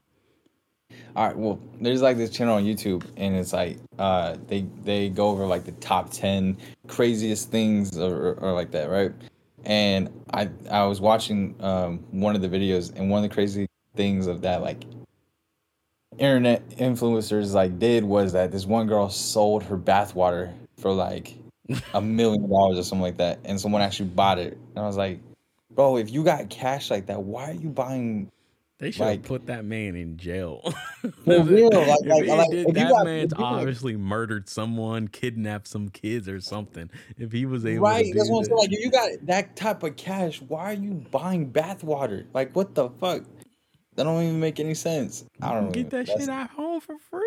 All 1.17 1.27
right, 1.27 1.37
well, 1.37 1.61
there's 1.81 2.03
like 2.03 2.17
this 2.17 2.31
channel 2.31 2.57
on 2.57 2.65
YouTube, 2.65 3.05
and 3.17 3.37
it's 3.37 3.53
like 3.53 3.79
uh 3.99 4.37
they 4.49 4.63
they 4.83 5.09
go 5.09 5.29
over 5.29 5.47
like 5.47 5.65
the 5.65 5.73
top 5.73 6.11
ten 6.11 6.57
craziest 6.89 7.51
things 7.51 7.97
or, 7.97 8.13
or, 8.13 8.35
or 8.41 8.53
like 8.53 8.73
that, 8.73 8.91
right? 8.91 9.13
And 9.65 10.11
I 10.33 10.51
I 10.71 10.85
was 10.85 11.01
watching 11.01 11.55
um 11.61 11.99
one 12.11 12.35
of 12.35 12.43
the 12.43 12.49
videos, 12.49 12.93
and 12.97 13.09
one 13.11 13.23
of 13.25 13.31
the 13.31 13.35
crazy 13.35 13.69
things 13.95 14.27
of 14.27 14.41
that 14.43 14.61
like 14.61 14.85
internet 16.19 16.69
influencers 16.71 17.53
like 17.53 17.79
did 17.79 18.05
was 18.05 18.33
that 18.33 18.53
this 18.53 18.67
one 18.67 18.87
girl 18.87 19.09
sold 19.11 19.63
her 19.65 19.77
bathwater 19.77 20.53
for 20.79 20.93
like 20.93 21.35
a 21.95 22.01
million 22.03 22.49
dollars 22.49 22.79
or 22.79 22.83
something 22.83 23.03
like 23.03 23.17
that, 23.19 23.39
and 23.45 23.61
someone 23.61 23.83
actually 23.83 24.11
bought 24.11 24.39
it. 24.39 24.59
And 24.75 24.79
I 24.85 24.87
was 24.87 24.97
like, 24.97 25.21
bro, 25.71 25.97
if 25.97 26.11
you 26.11 26.23
got 26.25 26.51
cash 26.51 26.91
like 26.91 27.07
that, 27.07 27.23
why 27.23 27.51
are 27.51 27.55
you 27.55 27.69
buying 27.71 28.31
They 28.79 28.91
should 28.91 29.03
Like- 29.05 29.21
have 29.21 29.27
put 29.29 29.47
that 29.47 29.65
man 29.65 29.95
in 29.97 30.17
jail. 30.19 30.61
For 31.25 31.43
real, 31.43 31.71
like- 31.71 32.01
like- 32.05 32.27
like, 32.27 32.51
did- 32.51 32.75
that 32.75 32.91
got- 32.91 33.05
man's 33.05 33.33
if 33.33 33.39
you, 33.39 33.45
like- 33.45 33.55
obviously 33.55 33.97
murdered 33.97 34.49
someone, 34.49 35.09
kidnapped 35.09 35.69
some 35.69 35.89
kids 35.89 36.29
or 36.29 36.41
something. 36.41 36.91
If 37.17 37.33
he 37.33 37.47
was 37.47 37.65
able 37.65 37.85
Right, 37.85 38.05
to 38.07 38.13
do 38.13 38.19
that's 38.19 38.31
what 38.31 38.39
I'm 38.39 38.45
saying. 38.45 38.59
Like, 38.59 38.73
if 38.73 38.81
you 38.85 38.91
got 38.91 39.11
that 39.27 39.57
type 39.57 39.83
of 39.85 39.97
cash, 39.97 40.43
why 40.43 40.73
are 40.73 40.75
you 40.75 41.05
buying 41.11 41.51
bathwater? 41.51 42.25
Like, 42.35 42.55
what 42.55 42.75
the 42.75 42.91
fuck? 42.91 43.23
That 43.97 44.05
don't 44.05 44.23
even 44.23 44.41
make 44.41 44.59
any 44.61 44.75
sense. 44.75 45.25
I 45.43 45.53
don't 45.53 45.67
know. 45.67 45.71
get 45.71 45.91
that 45.91 46.09
shit 46.09 46.29
at 46.29 46.51
home 46.51 46.81
for 46.81 46.97
free. 47.11 47.21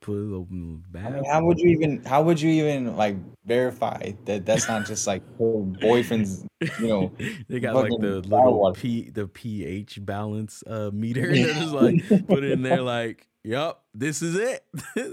Put 0.00 0.12
a 0.12 0.16
little 0.16 0.46
I 0.50 0.76
bath. 0.90 1.12
mean, 1.14 1.24
how 1.24 1.44
would 1.44 1.58
you 1.58 1.70
even? 1.70 2.04
How 2.04 2.22
would 2.22 2.40
you 2.40 2.50
even 2.50 2.96
like 2.96 3.16
verify 3.46 4.12
that 4.26 4.44
that's 4.44 4.66
not 4.68 4.84
just 4.84 5.06
like 5.06 5.22
boyfriend's? 5.38 6.44
You 6.78 6.86
know, 6.88 7.12
they 7.48 7.60
got 7.60 7.74
like 7.76 7.90
the 8.00 8.20
little 8.20 8.58
water. 8.58 8.80
p 8.80 9.10
the 9.10 9.26
pH 9.28 10.04
balance 10.04 10.62
uh 10.66 10.90
meter. 10.92 11.28
They're 11.34 11.54
just 11.54 11.72
like 11.72 12.26
put 12.26 12.42
it 12.44 12.50
in 12.50 12.62
there 12.62 12.82
like, 12.82 13.26
Yep, 13.44 13.78
this 13.94 14.22
is 14.22 14.34
it. 14.36 14.64
Yeah. 14.96 15.04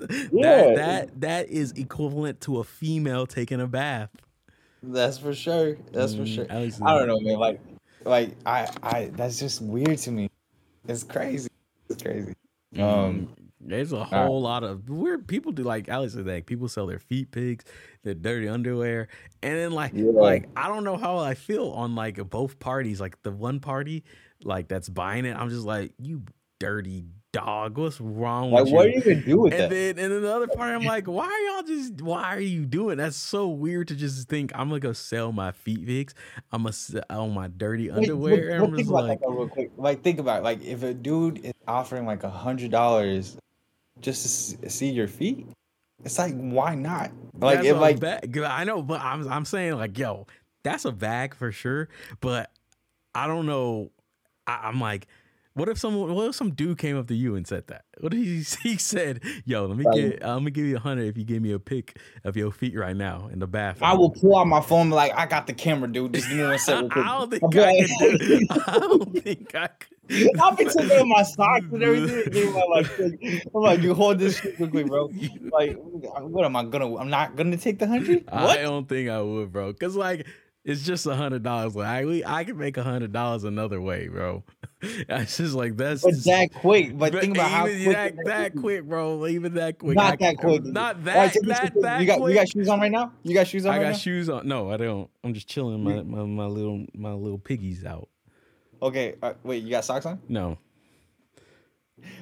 that 0.42 0.76
that 0.76 1.22
that 1.22 1.50
is 1.50 1.72
equivalent 1.74 2.42
to 2.42 2.60
a 2.60 2.64
female 2.64 3.26
taking 3.28 3.62
a 3.62 3.68
bath. 3.68 4.10
that's 4.82 5.18
for 5.20 5.34
sure. 5.34 5.78
That's 5.92 6.16
for 6.16 6.22
Mm, 6.24 6.36
sure. 6.36 6.46
I 6.50 6.98
don't 6.98 7.08
know, 7.08 7.20
man. 7.20 7.38
Like, 7.40 7.60
like 8.06 8.36
I, 8.46 8.68
I. 8.82 9.06
That's 9.14 9.38
just 9.40 9.62
weird 9.62 9.98
to 10.00 10.12
me. 10.12 10.30
It's 10.90 11.04
crazy. 11.04 11.50
It's 11.90 12.02
crazy. 12.02 12.34
Um, 12.78 12.84
Um, 12.84 13.36
there's 13.62 13.92
a 13.92 14.04
whole 14.04 14.42
lot 14.42 14.64
of 14.64 14.90
weird 14.90 15.28
people 15.28 15.52
do 15.52 15.64
like 15.64 15.90
Alex 15.90 16.14
said 16.14 16.26
that 16.26 16.46
people 16.46 16.68
sell 16.68 16.88
their 16.88 17.00
feet 17.00 17.32
pigs, 17.32 17.66
their 18.04 18.14
dirty 18.16 18.48
underwear, 18.48 19.08
and 19.44 19.56
then 19.58 19.72
like 19.72 19.92
Yeah. 19.94 20.12
like 20.12 20.50
I 20.56 20.68
don't 20.68 20.84
know 20.84 20.98
how 20.98 21.18
I 21.18 21.36
feel 21.36 21.70
on 21.70 21.94
like 21.94 22.18
both 22.30 22.58
parties. 22.60 23.00
Like 23.00 23.22
the 23.22 23.32
one 23.32 23.60
party 23.60 24.04
like 24.44 24.68
that's 24.68 24.90
buying 24.90 25.26
it, 25.26 25.36
I'm 25.36 25.50
just 25.50 25.66
like 25.66 25.94
you 26.00 26.24
dirty 26.60 27.06
dog. 27.32 27.78
What's 27.78 28.00
wrong 28.02 28.52
like, 28.52 28.66
with 28.66 28.74
what 28.74 28.84
do 28.84 28.90
you? 28.90 28.96
you 28.96 29.02
even 29.02 29.22
do 29.24 29.38
with 29.40 29.54
And 29.54 29.64
that? 29.64 29.70
then 29.70 30.00
and 30.00 30.14
then 30.14 30.22
the 30.22 30.34
other 30.34 30.48
part, 30.48 30.74
I'm 30.74 30.84
like, 30.84 31.08
why 31.08 31.26
are 31.26 31.56
y'all 31.56 31.64
just? 31.64 32.02
Why 32.02 32.36
are 32.36 32.40
you 32.40 32.66
doing? 32.66 32.98
That's 32.98 33.16
so 33.16 33.48
weird 33.48 33.88
to 33.90 33.96
just 33.96 34.28
think 34.28 34.52
I'm 34.56 34.70
gonna 34.70 34.80
go 34.80 34.94
sell 34.94 35.32
my 35.32 35.52
feet 35.52 35.86
pigs. 35.86 36.14
I'm 36.52 36.64
gonna 36.64 36.74
sell 36.74 37.04
oh, 37.10 37.30
my 37.30 37.48
dirty 37.48 37.92
underwear. 37.92 38.56
I'm 38.56 38.68
think 38.68 38.78
just 38.78 38.90
about 38.90 39.06
like, 39.06 39.20
that 39.20 39.30
real 39.30 39.48
quick. 39.48 39.72
Like, 39.78 40.02
think 40.02 40.20
about 40.20 40.40
it. 40.40 40.44
like 40.44 40.64
if 40.64 40.84
a 40.84 40.94
dude 40.94 41.46
is 41.46 41.54
offering 41.68 42.06
like 42.06 42.24
a 42.24 42.30
hundred 42.30 42.72
dollars 42.72 43.38
just 44.02 44.60
to 44.62 44.70
see 44.70 44.90
your 44.90 45.08
feet, 45.08 45.48
it's 46.04 46.18
like 46.18 46.34
why 46.36 46.76
not? 46.76 47.12
Like, 47.40 47.64
if 47.64 47.78
like 47.78 48.00
bag. 48.00 48.38
I 48.38 48.64
know, 48.64 48.82
but 48.82 49.02
I'm 49.02 49.28
I'm 49.32 49.46
saying 49.46 49.76
like, 49.78 49.98
yo, 49.98 50.28
that's 50.64 50.86
a 50.86 50.92
bag 50.92 51.36
for 51.36 51.52
sure. 51.52 51.90
But 52.22 52.52
I 53.14 53.28
don't 53.28 53.46
know. 53.46 53.92
I, 54.48 54.62
I'm 54.64 54.80
like, 54.80 55.08
what 55.60 55.70
if 55.70 55.78
someone, 55.78 56.14
what 56.14 56.30
if 56.30 56.36
some 56.36 56.52
dude 56.52 56.78
came 56.78 56.98
up 56.98 57.08
to 57.08 57.16
you 57.16 57.36
and 57.36 57.46
said 57.46 57.68
that? 57.68 57.86
What 58.00 58.14
if 58.14 58.20
he, 58.20 58.70
he 58.70 58.78
said, 58.78 59.22
yo, 59.46 59.66
let 59.66 59.78
me 59.78 59.86
get, 59.94 60.24
uh, 60.24 60.30
I'm 60.30 60.40
gonna 60.40 60.52
give 60.52 60.66
you 60.66 60.78
a 60.78 60.80
hundred 60.80 61.08
if 61.08 61.18
you 61.18 61.24
give 61.24 61.42
me 61.42 61.52
a 61.52 61.60
pic 61.60 61.98
of 62.24 62.38
your 62.38 62.52
feet 62.52 62.78
right 62.78 62.96
now 62.96 63.30
in 63.32 63.40
the 63.40 63.48
bathroom. 63.48 63.90
I 63.90 63.94
will 63.94 64.10
pull 64.10 64.38
out 64.38 64.48
my 64.48 64.62
phone, 64.62 64.90
like 64.90 65.12
I 65.18 65.26
got 65.26 65.48
the 65.48 65.54
camera, 65.54 65.92
dude. 65.92 66.14
Just 66.14 66.30
give 66.30 66.38
me 66.38 66.44
one 66.44 66.58
second. 66.60 66.92
I 66.96 67.20
don't 67.20 67.30
quick." 67.30 67.42
think 67.42 67.56
I'll 67.56 67.70
I 67.70 68.18
be 68.18 68.18
do. 68.18 68.48
I 68.68 68.80
don't 68.80 69.24
think 69.24 69.56
I 69.56 69.68
could. 69.68 70.40
I'll 70.42 70.56
be 70.56 70.66
taking 70.66 70.92
out 70.92 71.06
my 71.06 71.22
socks 71.24 71.66
and 71.72 71.84
everything. 71.84 72.54
My, 72.54 72.64
like, 72.64 73.00
I'm 73.00 73.62
like, 73.62 73.82
you 73.82 73.94
hold 73.94 74.18
this 74.18 74.40
shit 74.40 74.58
quickly, 74.58 74.84
bro. 74.84 75.12
Like, 75.52 75.78
what 75.78 76.46
am 76.46 76.56
I 76.56 76.64
gonna? 76.64 76.96
I'm 76.96 77.12
not 77.12 77.36
gonna 77.36 77.58
take 77.58 77.78
the 77.78 77.88
hundred. 77.88 78.24
I 78.28 78.58
don't 78.58 78.90
think 78.90 79.10
I 79.10 79.22
would, 79.22 79.52
bro. 79.52 79.72
Cause 79.74 79.96
like 79.96 80.26
it's 80.70 80.84
just 80.84 81.06
a 81.06 81.16
hundred 81.16 81.44
dollars. 81.44 81.76
Like 81.76 81.88
I, 81.88 82.06
we, 82.06 82.24
I 82.26 82.44
can 82.44 82.58
make 82.58 82.78
a 82.78 82.84
hundred 82.84 83.12
dollars 83.12 83.44
another 83.44 83.82
way, 83.82 84.08
bro. 84.08 84.44
It's 84.82 85.36
just 85.36 85.56
like 85.56 85.76
that's 85.76 86.04
But 86.04 86.12
just- 86.12 86.26
that 86.26 86.54
quick. 86.54 86.98
But 86.98 87.12
but 87.12 87.22
think 87.22 87.36
about 87.36 87.52
how 87.52 87.64
quick. 87.64 87.86
that, 87.86 88.14
that 88.26 88.56
quick, 88.56 88.86
bro. 88.86 89.28
Even 89.28 89.56
that 89.56 89.78
quick. 89.78 89.96
Not 89.98 90.14
I- 90.14 90.16
that 90.18 90.38
quick. 90.38 90.64
Not 90.64 91.04
that. 91.04 91.16
right, 91.18 91.34
that, 91.48 91.72
quick. 91.74 91.84
that 91.84 92.00
you 92.00 92.08
got 92.08 92.20
quick. 92.20 92.30
you 92.34 92.40
got 92.40 92.50
shoes 92.50 92.70
on 92.70 92.80
right 92.80 92.92
now. 92.92 93.12
You 93.24 93.34
got 93.34 93.48
shoes 93.48 93.66
on 93.66 93.74
I 93.74 93.78
right 93.78 93.84
got 93.84 93.90
now. 93.92 93.98
shoes 93.98 94.30
on. 94.30 94.48
No, 94.48 94.72
I 94.72 94.78
don't. 94.78 95.10
I'm 95.24 95.34
just 95.34 95.50
chilling. 95.50 95.84
My, 95.84 96.02
my 96.04 96.24
my 96.24 96.46
little 96.46 96.86
my 96.96 97.12
little 97.12 97.40
piggies 97.40 97.84
out. 97.84 98.08
Okay, 98.82 99.16
uh, 99.22 99.34
wait, 99.44 99.64
you 99.64 99.70
got 99.72 99.84
socks 99.84 100.06
on? 100.06 100.22
No, 100.30 100.58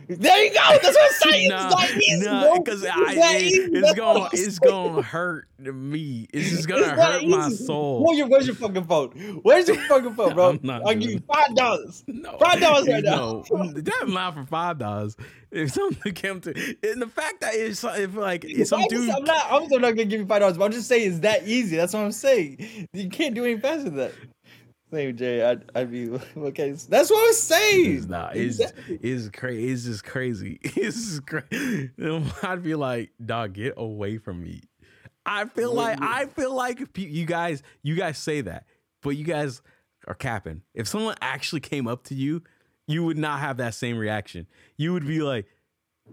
There 0.07 0.43
you 0.45 0.53
go. 0.53 0.59
That's 0.81 0.83
what 0.85 0.97
I'm 1.01 1.11
saying. 1.31 1.49
nah, 1.49 1.69
it's 1.81 2.23
that 2.23 2.31
nah, 2.31 2.41
bro. 2.43 2.59
because 2.63 2.85
I, 2.85 3.15
that 3.15 3.35
it- 3.41 3.71
it's 3.73 3.93
gonna 3.93 4.29
it's 4.33 4.59
gonna 4.59 5.01
hurt 5.01 5.47
me. 5.59 6.27
It's 6.33 6.49
just 6.49 6.67
gonna 6.67 6.81
It's 6.81 6.95
that 6.95 7.21
hurt 7.21 7.27
my 7.27 7.49
soul. 7.49 8.03
Where's 8.05 8.17
your, 8.17 8.27
where's 8.27 8.45
your 8.47 8.55
fucking 8.55 8.85
phone? 8.85 9.09
Where's 9.43 9.67
your 9.67 9.77
fucking 9.87 10.15
phone, 10.15 10.33
bro? 10.35 10.59
I'll 10.85 10.95
give 10.95 11.11
you 11.11 11.21
five 11.31 11.55
dollars. 11.55 12.03
No, 12.07 12.37
Five 12.37 12.59
dollars 12.61 12.87
right 12.87 13.03
now. 13.03 13.43
No, 13.51 13.71
that's 13.73 14.05
not 14.11 14.33
for 14.35 14.45
five 14.45 14.77
dollars. 14.77 15.17
If 15.51 15.71
something 15.71 16.13
came 16.13 16.41
to, 16.41 16.53
and 16.83 17.01
the 17.01 17.07
fact 17.07 17.41
that 17.41 17.55
it's 17.55 17.83
if 17.83 18.15
like 18.15 18.43
if 18.45 18.67
some 18.67 18.83
dude, 18.89 19.09
I'm 19.09 19.23
not. 19.23 19.45
I'm 19.49 19.65
still 19.65 19.79
not 19.79 19.91
gonna 19.91 20.05
give 20.05 20.19
you 20.19 20.25
five 20.25 20.41
dollars, 20.41 20.57
but 20.57 20.65
I'm 20.65 20.71
just 20.71 20.87
saying 20.87 21.09
it's 21.09 21.19
that 21.19 21.47
easy. 21.47 21.77
That's 21.77 21.93
what 21.93 22.01
I'm 22.03 22.11
saying. 22.11 22.87
You 22.93 23.09
can't 23.09 23.33
do 23.33 23.45
any 23.45 23.57
faster 23.59 23.83
than 23.85 23.95
that. 23.97 24.11
Same 24.91 25.17
Jay. 25.17 25.43
I'd, 25.43 25.63
I'd 25.75 25.91
be 25.91 26.09
okay. 26.37 26.71
That's 26.71 27.09
what 27.09 27.27
I'm 27.27 27.33
saying. 27.33 27.97
it's 27.97 28.05
not. 28.07 28.35
It's 28.35 28.57
crazy. 29.29 29.71
It's 29.71 29.83
just 29.83 30.03
crazy. 30.03 30.59
It's 30.63 31.05
just 31.07 31.27
crazy. 31.27 31.91
I'd 32.43 32.63
be 32.63 32.75
like, 32.75 33.11
dog, 33.23 33.53
get 33.53 33.73
away 33.77 34.17
from 34.17 34.41
me. 34.41 34.61
I 35.25 35.45
feel 35.45 35.73
like 35.73 36.01
I 36.01 36.27
feel 36.27 36.53
like 36.55 36.79
you 36.97 37.25
guys 37.25 37.61
you 37.83 37.95
guys 37.95 38.17
say 38.17 38.41
that, 38.41 38.65
but 39.01 39.11
you 39.11 39.25
guys 39.25 39.61
are 40.07 40.15
capping. 40.15 40.61
If 40.73 40.87
someone 40.87 41.15
actually 41.21 41.59
came 41.59 41.85
up 41.85 42.05
to 42.05 42.15
you, 42.15 42.43
you 42.87 43.03
would 43.03 43.17
not 43.17 43.41
have 43.41 43.57
that 43.57 43.73
same 43.73 43.97
reaction. 43.97 44.47
You 44.77 44.93
would 44.93 45.05
be 45.05 45.19
like, 45.19 45.45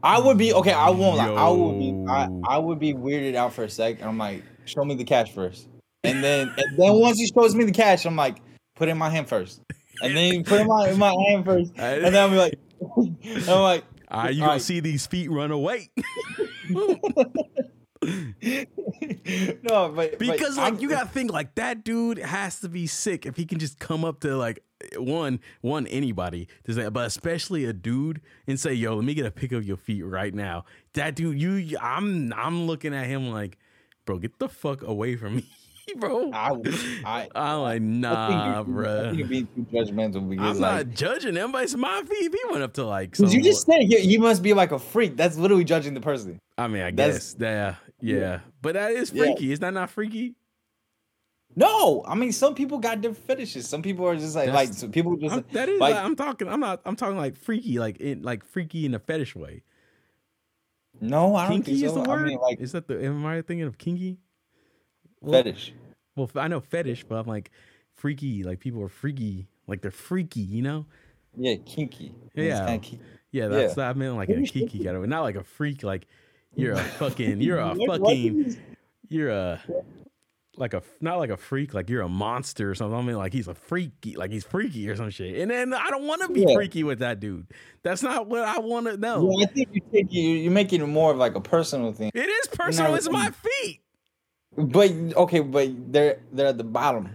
I 0.02 0.18
would 0.18 0.36
be 0.36 0.52
okay. 0.52 0.72
I 0.72 0.90
won't. 0.90 1.18
lie. 1.18 1.28
I 1.28 1.48
would 1.48 1.78
be. 1.78 2.04
I, 2.08 2.28
I 2.48 2.58
would 2.58 2.80
be 2.80 2.92
weirded 2.92 3.36
out 3.36 3.52
for 3.52 3.62
a 3.62 3.70
sec. 3.70 4.02
I'm 4.02 4.18
like, 4.18 4.42
show 4.64 4.84
me 4.84 4.96
the 4.96 5.04
cash 5.04 5.30
first, 5.30 5.68
and 6.02 6.24
then 6.24 6.52
and 6.56 6.76
then 6.76 6.94
once 6.94 7.18
he 7.18 7.28
shows 7.28 7.54
me 7.54 7.62
the 7.62 7.72
cash, 7.72 8.04
I'm 8.04 8.16
like, 8.16 8.38
put 8.74 8.88
in 8.88 8.98
my 8.98 9.10
hand 9.10 9.28
first, 9.28 9.62
and 10.02 10.16
then 10.16 10.34
you 10.34 10.44
put 10.44 10.60
in 10.60 10.66
my 10.66 10.88
in 10.88 10.98
my 10.98 11.14
hand 11.28 11.44
first, 11.44 11.72
and 11.76 12.04
then 12.04 12.16
I'm 12.30 12.36
like, 12.36 12.58
I'm 13.48 13.60
like, 13.60 13.84
"Are 14.08 14.30
you 14.30 14.42
All 14.42 14.48
gonna 14.50 14.60
see 14.60 14.80
these 14.80 15.06
feet 15.06 15.30
run 15.30 15.50
away?" 15.50 15.90
no, 18.02 19.92
but 19.94 20.18
Because 20.18 20.56
but 20.56 20.62
like 20.62 20.72
I'm- 20.72 20.78
you 20.80 20.88
gotta 20.88 21.08
think 21.08 21.32
like 21.32 21.54
that 21.54 21.84
dude 21.84 22.18
has 22.18 22.60
to 22.60 22.68
be 22.68 22.86
sick 22.86 23.26
if 23.26 23.36
he 23.36 23.46
can 23.46 23.58
just 23.58 23.78
come 23.78 24.04
up 24.04 24.20
to 24.20 24.36
like 24.36 24.60
one 24.98 25.40
one 25.62 25.86
anybody 25.86 26.48
to 26.64 26.74
say, 26.74 26.88
but 26.90 27.06
especially 27.06 27.64
a 27.64 27.72
dude 27.72 28.20
and 28.46 28.60
say, 28.60 28.74
"Yo, 28.74 28.94
let 28.96 29.04
me 29.04 29.14
get 29.14 29.24
a 29.24 29.30
pick 29.30 29.52
of 29.52 29.64
your 29.64 29.76
feet 29.78 30.02
right 30.02 30.34
now." 30.34 30.64
That 30.92 31.14
dude, 31.16 31.40
you, 31.40 31.78
I'm 31.80 32.32
I'm 32.34 32.66
looking 32.66 32.94
at 32.94 33.06
him 33.06 33.30
like, 33.30 33.56
bro, 34.04 34.18
get 34.18 34.38
the 34.38 34.48
fuck 34.48 34.82
away 34.82 35.16
from 35.16 35.36
me, 35.36 35.46
bro. 35.96 36.30
I, 36.32 36.50
I, 37.04 37.28
I'm 37.34 37.60
like, 37.60 37.74
I 37.74 37.78
nah, 37.78 38.64
think 38.64 38.86
I 38.86 39.02
think 39.04 39.18
you're 39.18 39.26
being 39.28 39.48
too 39.54 39.66
judgmental 39.72 40.28
because 40.28 40.56
I'm 40.56 40.60
like, 40.60 40.86
not 40.86 40.94
judging 40.94 41.34
him, 41.36 41.52
but 41.52 41.64
it's 41.64 41.74
my 41.74 42.02
feet. 42.02 42.32
He 42.34 42.50
went 42.50 42.62
up 42.62 42.72
to 42.74 42.84
like, 42.84 43.12
because 43.12 43.34
you 43.34 43.42
just 43.42 43.66
said 43.66 43.82
he, 43.82 43.98
he 44.00 44.18
must 44.18 44.42
be 44.42 44.52
like 44.54 44.72
a 44.72 44.78
freak. 44.78 45.16
That's 45.16 45.36
literally 45.36 45.64
judging 45.64 45.94
the 45.94 46.00
person. 46.00 46.38
I 46.58 46.68
mean, 46.68 46.82
I 46.82 46.90
that's- 46.90 47.34
guess, 47.34 47.40
yeah, 47.40 47.74
yeah, 48.00 48.40
but 48.62 48.74
that 48.74 48.92
is 48.92 49.12
Yeah. 49.12 49.24
freaky. 49.24 49.52
Is 49.52 49.60
that 49.60 49.74
not 49.74 49.90
freaky? 49.90 50.34
No, 51.56 52.02
I 52.06 52.16
mean 52.16 52.32
some 52.32 52.54
people 52.56 52.78
got 52.78 53.00
different 53.00 53.26
fetishes. 53.26 53.68
Some 53.68 53.80
people 53.80 54.06
are 54.08 54.16
just 54.16 54.34
like 54.34 54.46
That's- 54.50 54.82
like 54.82 54.92
people 54.92 55.16
just 55.16 55.34
I'm, 55.34 55.44
that 55.52 55.68
is. 55.68 55.78
like- 55.80 55.94
I'm 55.94 56.16
talking. 56.16 56.48
I'm 56.48 56.60
not. 56.60 56.80
I'm 56.84 56.96
talking 56.96 57.16
like 57.16 57.36
freaky, 57.36 57.78
like 57.78 57.98
in 57.98 58.22
like 58.22 58.44
freaky 58.44 58.86
in 58.86 58.94
a 58.94 58.98
fetish 58.98 59.36
way. 59.36 59.62
no. 61.00 61.36
I 61.36 61.44
don't 61.48 61.58
kinky 61.62 61.72
think 61.74 61.84
is 61.84 61.92
so. 61.92 62.02
the 62.02 62.10
I 62.10 62.14
word. 62.16 62.26
mean 62.26 62.38
like 62.38 62.60
is 62.60 62.72
that 62.72 62.88
the? 62.88 63.04
Am 63.04 63.24
I 63.24 63.42
thinking 63.42 63.66
of 63.66 63.78
kinky? 63.78 64.18
Well, 65.24 65.42
fetish. 65.42 65.72
Well, 66.16 66.30
I 66.36 66.48
know 66.48 66.60
fetish, 66.60 67.04
but 67.04 67.16
I'm 67.16 67.26
like 67.26 67.50
freaky. 67.94 68.44
Like 68.44 68.60
people 68.60 68.82
are 68.82 68.88
freaky. 68.88 69.48
Like 69.66 69.80
they're 69.82 69.90
freaky. 69.90 70.40
You 70.40 70.62
know? 70.62 70.86
Yeah, 71.36 71.56
kinky. 71.66 72.14
It's 72.34 72.46
Yeah. 72.46 72.66
kinda 72.66 72.72
kinky. 72.86 73.00
Yeah, 73.32 73.48
that's. 73.48 73.76
I 73.78 73.92
meant 73.94 74.14
like 74.16 74.28
a 74.28 74.40
kinky 74.42 74.84
kind 74.84 74.96
of, 74.96 75.08
not 75.08 75.22
like 75.22 75.34
a 75.36 75.42
freak. 75.42 75.82
Like 75.82 76.06
you're 76.54 76.74
a 76.74 76.78
fucking. 77.00 77.40
You're 77.40 77.58
a 77.58 77.74
What- 77.74 77.88
what 77.88 78.00
fucking. 78.02 78.56
You're 79.08 79.30
a. 79.30 79.60
Like 80.56 80.72
a 80.72 80.84
not 81.00 81.16
like 81.18 81.30
a 81.30 81.36
freak, 81.36 81.74
like 81.74 81.90
you're 81.90 82.02
a 82.02 82.08
monster 82.08 82.70
or 82.70 82.76
something. 82.76 82.96
I 82.96 83.02
mean, 83.02 83.16
like 83.16 83.32
he's 83.32 83.48
a 83.48 83.56
freaky, 83.56 84.14
like 84.14 84.30
he's 84.30 84.44
freaky 84.44 84.88
or 84.88 84.94
some 84.94 85.10
shit. 85.10 85.36
And 85.40 85.50
then 85.50 85.74
I 85.74 85.88
don't 85.90 86.06
want 86.06 86.22
to 86.22 86.28
be 86.28 86.42
Yeah. 86.42 86.54
freaky 86.54 86.84
with 86.84 87.00
that 87.00 87.18
dude. 87.18 87.48
That's 87.82 88.04
not 88.04 88.28
what 88.28 88.42
I 88.42 88.60
want 88.60 88.86
to 88.86 88.96
know. 88.96 89.28
Yeah, 89.36 89.46
I 89.46 89.50
think 89.50 89.70
you 89.72 89.80
take 89.92 90.12
you 90.12 90.22
you're 90.22 90.52
making 90.52 90.80
it 90.80 90.86
more 90.86 91.10
of 91.10 91.16
like 91.16 91.34
a 91.34 91.40
personal 91.40 91.92
thing. 91.92 92.12
It 92.14 92.28
is 92.28 92.46
personal. 92.46 92.92
No, 92.92 92.96
it's 92.96 93.10
my 93.10 93.30
feet. 93.32 93.80
But 94.56 94.92
okay, 95.16 95.40
but 95.40 95.92
they're 95.92 96.20
they're 96.32 96.46
at 96.48 96.58
the 96.58 96.64
bottom. 96.64 97.10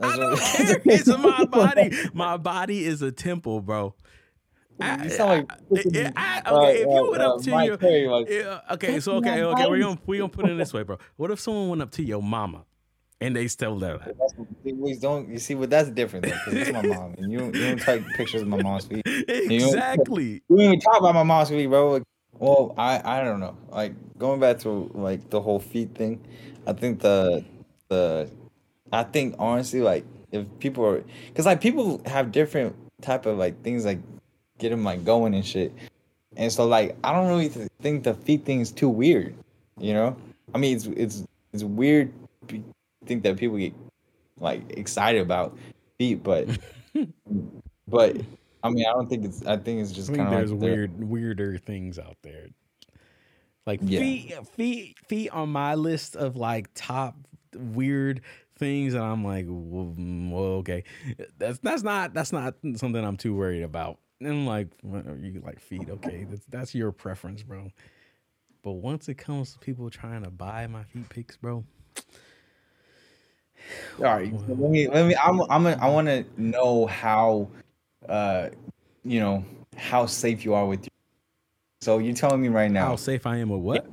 I 0.00 0.16
don't 0.16 0.38
care. 0.38 0.82
It's 0.84 1.06
my 1.18 1.44
body. 1.44 1.92
My 2.12 2.36
body 2.36 2.84
is 2.84 3.02
a 3.02 3.12
temple, 3.12 3.60
bro. 3.60 3.94
I- 4.80 5.04
You 5.04 5.10
sound 5.10 5.48
like 5.48 5.52
I- 5.96 6.12
I- 6.16 6.50
uh, 6.50 6.56
okay, 6.62 6.72
if 6.80 6.86
you 6.86 6.92
uh, 6.92 7.10
went 7.10 7.22
uh, 7.22 7.34
up 7.34 7.42
to 7.42 7.50
Mike 7.50 7.66
your, 7.66 7.76
Perry, 7.78 8.08
like, 8.08 8.28
yeah, 8.28 8.60
okay, 8.72 9.00
so 9.00 9.12
okay, 9.16 9.42
okay, 9.42 9.68
we're 9.68 9.78
gonna 9.80 9.98
we're 10.06 10.18
gonna 10.18 10.28
put 10.28 10.48
it 10.48 10.56
this 10.56 10.72
way, 10.72 10.82
bro. 10.82 10.98
What 11.16 11.30
if 11.30 11.40
someone 11.40 11.68
went 11.68 11.82
up 11.82 11.90
to 11.92 12.02
your 12.02 12.22
mama 12.22 12.64
and 13.20 13.36
they 13.36 13.46
still 13.46 13.78
that. 13.78 14.14
We 14.64 14.96
don't 14.96 15.28
you 15.28 15.38
see, 15.38 15.54
but 15.54 15.70
that's 15.70 15.88
different 15.90 16.24
though, 16.26 16.32
because 16.32 16.54
it's 16.54 16.72
my 16.72 16.82
mom, 16.82 17.14
and 17.18 17.30
you 17.30 17.38
don't, 17.38 17.54
you 17.54 17.60
don't 17.68 17.80
take 17.80 18.06
pictures 18.14 18.42
of 18.42 18.48
my 18.48 18.60
mom's 18.60 18.86
feet. 18.86 19.06
Exactly. 19.28 20.42
We 20.48 20.64
even 20.64 20.80
talk 20.80 20.98
about 20.98 21.14
my 21.14 21.22
mom's 21.22 21.50
feet, 21.50 21.66
bro. 21.68 21.90
Like, 21.92 22.02
well, 22.32 22.74
I 22.76 23.00
I 23.20 23.22
don't 23.24 23.38
know. 23.38 23.56
Like 23.70 23.94
going 24.18 24.40
back 24.40 24.58
to 24.60 24.90
like 24.94 25.30
the 25.30 25.40
whole 25.40 25.60
feet 25.60 25.94
thing, 25.94 26.20
I 26.66 26.72
think 26.72 27.00
the 27.00 27.44
the 27.88 28.30
I 28.92 29.02
think 29.04 29.34
honestly, 29.38 29.80
like 29.80 30.04
if 30.30 30.46
people 30.58 30.84
are, 30.86 31.02
because 31.28 31.46
like 31.46 31.60
people 31.60 32.00
have 32.06 32.32
different 32.32 32.76
type 33.00 33.26
of 33.26 33.38
like 33.38 33.62
things 33.62 33.84
like 33.84 33.98
get 34.58 34.70
them 34.70 34.84
like 34.84 35.04
going 35.04 35.34
and 35.34 35.44
shit, 35.44 35.72
and 36.36 36.52
so 36.52 36.66
like 36.66 36.96
I 37.02 37.12
don't 37.12 37.28
really 37.28 37.48
think 37.80 38.04
the 38.04 38.14
feet 38.14 38.44
thing 38.44 38.60
is 38.60 38.70
too 38.70 38.88
weird, 38.88 39.34
you 39.78 39.94
know. 39.94 40.16
I 40.54 40.58
mean, 40.58 40.76
it's 40.76 40.86
it's 40.86 41.24
it's 41.52 41.64
weird. 41.64 42.12
to 42.48 42.62
Think 43.04 43.24
that 43.24 43.36
people 43.36 43.58
get 43.58 43.74
like 44.38 44.62
excited 44.76 45.20
about 45.20 45.56
feet, 45.98 46.22
but 46.22 46.46
but 47.88 48.16
I 48.62 48.70
mean, 48.70 48.84
I 48.86 48.92
don't 48.92 49.08
think 49.08 49.24
it's. 49.24 49.44
I 49.44 49.56
think 49.56 49.80
it's 49.80 49.90
just 49.90 50.10
I 50.10 50.16
kind 50.16 50.28
of 50.28 50.34
there's 50.34 50.52
like 50.52 50.60
weird, 50.60 51.10
weirder 51.10 51.58
things 51.58 51.98
out 51.98 52.16
there. 52.22 52.46
Like 53.66 53.80
Yeah. 53.82 54.00
feet, 54.00 54.46
feet, 54.48 54.98
feet 55.06 55.30
on 55.30 55.50
my 55.50 55.74
list 55.74 56.16
of 56.16 56.36
like 56.36 56.68
top 56.74 57.16
weird 57.54 58.22
things, 58.56 58.94
and 58.94 59.02
I'm 59.04 59.24
like, 59.24 59.46
well, 59.48 60.44
okay, 60.60 60.84
that's 61.38 61.58
that's 61.58 61.82
not 61.82 62.14
that's 62.14 62.32
not 62.32 62.54
something 62.76 63.04
I'm 63.04 63.16
too 63.16 63.34
worried 63.34 63.62
about. 63.62 63.98
And 64.20 64.28
I'm 64.28 64.46
like, 64.46 64.68
you 64.82 65.42
like 65.44 65.60
feet, 65.60 65.88
okay, 65.90 66.24
that's 66.28 66.44
that's 66.46 66.74
your 66.74 66.92
preference, 66.92 67.42
bro. 67.42 67.70
But 68.62 68.72
once 68.72 69.08
it 69.08 69.14
comes 69.14 69.52
to 69.52 69.58
people 69.58 69.90
trying 69.90 70.22
to 70.24 70.30
buy 70.30 70.66
my 70.66 70.84
feet 70.84 71.08
pics, 71.08 71.36
bro, 71.36 71.64
All 73.98 74.04
right, 74.04 74.32
let 74.48 74.70
me 74.70 74.88
let 74.88 75.06
me. 75.06 75.14
I'm 75.22 75.40
I'm 75.50 75.66
a, 75.66 75.72
I 75.72 75.88
want 75.88 76.08
to 76.08 76.24
know 76.36 76.86
how, 76.86 77.48
uh, 78.08 78.50
you 79.04 79.20
know, 79.20 79.44
how 79.76 80.06
safe 80.06 80.44
you 80.44 80.54
are 80.54 80.66
with. 80.66 80.88
So 81.82 81.98
you're 81.98 82.14
telling 82.14 82.40
me 82.40 82.46
right 82.46 82.70
now 82.70 82.86
how 82.86 82.96
safe 82.96 83.26
I 83.26 83.38
am 83.38 83.48
with 83.48 83.60
what? 83.60 83.90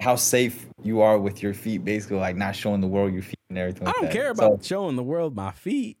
how 0.00 0.14
safe 0.14 0.68
you 0.84 1.00
are 1.00 1.18
with 1.18 1.42
your 1.42 1.52
feet, 1.52 1.84
basically 1.84 2.18
like 2.18 2.36
not 2.36 2.54
showing 2.54 2.80
the 2.80 2.86
world 2.86 3.12
your 3.12 3.22
feet 3.22 3.40
and 3.48 3.58
everything. 3.58 3.88
I 3.88 3.92
don't 3.92 4.02
that. 4.04 4.12
care 4.12 4.32
So, 4.36 4.44
about 4.44 4.64
showing 4.64 4.94
the 4.94 5.02
world 5.02 5.34
my 5.34 5.50
feet. 5.50 5.98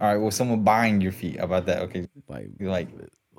all 0.00 0.08
right, 0.08 0.16
well, 0.16 0.32
someone 0.32 0.64
buying 0.64 1.00
your 1.00 1.12
feet 1.12 1.38
how 1.38 1.44
about 1.44 1.64
that. 1.66 1.82
Okay, 1.82 2.08
Like 2.26 2.48
like 2.58 2.88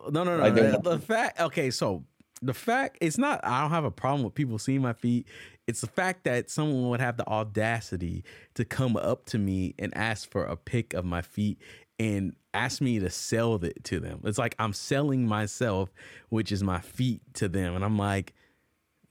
No, 0.10 0.24
no, 0.24 0.38
no. 0.38 0.44
Like, 0.44 0.56
they're 0.56 0.72
the, 0.72 0.92
the 0.92 1.00
fact, 1.00 1.42
okay, 1.42 1.70
so 1.70 2.06
the 2.42 2.54
fact, 2.54 2.98
it's 3.02 3.18
not, 3.18 3.42
I 3.44 3.62
don't 3.62 3.72
have 3.72 3.86
a 3.86 3.92
problem 3.92 4.24
with 4.24 4.34
people 4.34 4.58
seeing 4.58 4.82
my 4.82 4.94
feet. 4.94 5.28
It's 5.68 5.82
the 5.82 5.88
fact 5.88 6.24
that 6.24 6.50
someone 6.50 6.90
would 6.90 7.00
have 7.02 7.18
the 7.18 7.28
audacity 7.28 8.24
to 8.56 8.66
come 8.66 8.98
up 8.98 9.26
to 9.28 9.38
me 9.38 9.76
and 9.78 9.96
ask 9.96 10.30
for 10.30 10.44
a 10.46 10.56
pic 10.56 10.94
of 10.94 11.06
my 11.06 11.22
feet 11.22 11.60
and 12.02 12.36
ask 12.56 12.82
me 12.82 12.98
to 13.00 13.12
sell 13.12 13.64
it 13.64 13.84
to 13.84 14.00
them. 14.00 14.22
It's 14.24 14.40
like 14.40 14.56
I'm 14.58 14.74
selling 14.74 15.28
myself, 15.28 15.94
which 16.30 16.52
is 16.52 16.64
my 16.64 16.80
feet, 16.80 17.22
to 17.36 17.48
them. 17.48 17.76
And 17.76 17.86
I'm 17.86 17.98
like, 18.00 18.34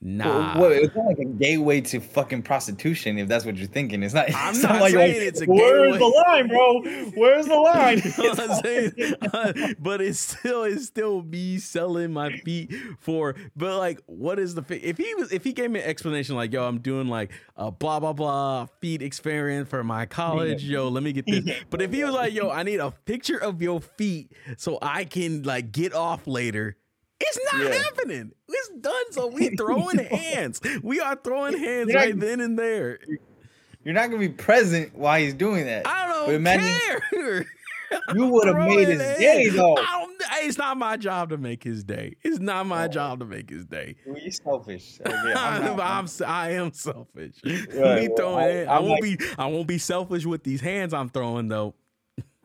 nah. 0.01 0.59
Well, 0.59 0.71
it's 0.71 0.95
not 0.95 1.05
like 1.05 1.19
a 1.19 1.25
gateway 1.25 1.81
to 1.81 1.99
fucking 1.99 2.43
prostitution 2.43 3.17
if 3.17 3.27
that's 3.27 3.45
what 3.45 3.57
you're 3.57 3.67
thinking. 3.67 4.03
It's 4.03 4.13
not. 4.13 4.33
I'm 4.33 4.53
it's 4.53 4.63
not 4.63 4.81
like, 4.81 4.93
saying 4.93 5.27
it's 5.27 5.41
a 5.41 5.45
Where's 5.45 5.93
gateway." 5.93 5.97
the 5.99 6.05
line, 6.05 6.47
bro? 6.47 6.81
Where's 7.15 7.47
the 7.47 7.55
line? 7.55 8.01
You 8.21 8.33
know 8.33 8.43
I'm 8.43 8.61
saying? 8.61 9.75
But 9.79 10.01
it's 10.01 10.19
still 10.19 10.63
it's 10.63 10.85
still 10.85 11.23
me 11.23 11.57
selling 11.57 12.11
my 12.11 12.37
feet 12.39 12.73
for 12.99 13.35
but 13.55 13.77
like 13.77 13.99
what 14.05 14.39
is 14.39 14.55
the 14.55 14.63
if 14.69 14.97
he 14.97 15.13
was 15.15 15.31
if 15.31 15.43
he 15.43 15.53
gave 15.53 15.71
me 15.71 15.79
an 15.79 15.85
explanation 15.87 16.35
like 16.35 16.51
yo 16.53 16.67
I'm 16.67 16.79
doing 16.79 17.07
like 17.07 17.31
a 17.55 17.71
blah 17.71 17.99
blah 17.99 18.13
blah 18.13 18.67
feet 18.79 19.01
experience 19.01 19.69
for 19.69 19.83
my 19.83 20.05
college 20.05 20.63
yo 20.63 20.89
let 20.89 21.03
me 21.03 21.13
get 21.13 21.25
this 21.25 21.63
but 21.69 21.81
if 21.81 21.91
he 21.91 22.03
was 22.03 22.13
like 22.13 22.33
yo 22.33 22.49
I 22.49 22.63
need 22.63 22.79
a 22.79 22.91
picture 22.91 23.37
of 23.37 23.61
your 23.61 23.81
feet 23.81 24.31
so 24.57 24.77
I 24.81 25.05
can 25.05 25.43
like 25.43 25.71
get 25.71 25.93
off 25.93 26.27
later 26.27 26.77
it's 27.21 27.39
not 27.53 27.63
Yeah. 27.63 27.73
happening 27.83 28.31
it's 28.49 28.69
done 28.81 29.11
so 29.11 29.27
we 29.27 29.49
throwing 29.57 29.97
hands 29.99 30.59
we 30.83 30.99
are 30.99 31.15
throwing 31.15 31.57
hands 31.57 31.93
right 31.93 32.17
then 32.19 32.39
and 32.41 32.57
there 32.59 32.99
You're 33.83 33.93
not 33.95 34.07
gonna 34.07 34.19
be 34.19 34.29
present 34.29 34.95
while 34.95 35.19
he's 35.19 35.33
doing 35.33 35.65
that. 35.65 35.87
I 35.87 36.07
don't 36.07 36.25
but 36.27 36.35
imagine- 36.35 37.01
care 37.13 37.45
You 38.15 38.27
would 38.27 38.47
have 38.47 38.55
made 38.55 38.87
his 38.87 39.01
Throwing 39.01 39.19
day 39.19 39.49
though. 39.49 39.75
I 39.77 40.07
It's 40.43 40.57
not 40.57 40.77
my 40.77 40.95
job 40.95 41.29
to 41.31 41.37
make 41.37 41.61
his 41.61 41.83
day. 41.83 42.15
It's 42.23 42.39
not 42.39 42.65
my 42.65 42.87
job 42.87 43.19
to 43.19 43.25
make 43.25 43.49
his 43.49 43.65
day. 43.65 43.95
Well, 44.05 44.17
you're 44.17 44.31
selfish. 44.31 44.97
Okay, 45.05 45.13
I'm 45.33 45.63
I'm, 45.63 45.75
not- 45.75 45.79
I'm, 45.81 46.07
I 46.25 46.51
am 46.51 46.71
selfish. 46.71 47.43
Me 47.43 47.65
well, 47.75 48.07
throwing 48.15 48.37
I- 48.45 48.63
I, 48.63 48.77
I'm 48.77 48.85
won't 48.85 49.01
like- 49.03 49.19
be. 49.19 49.25
I 49.37 49.45
won't 49.47 49.67
be 49.67 49.77
selfish 49.77 50.25
with 50.25 50.43
these 50.45 50.61
hands 50.61 50.93
I'm 50.93 51.09
throwing 51.09 51.49
though. 51.49 51.73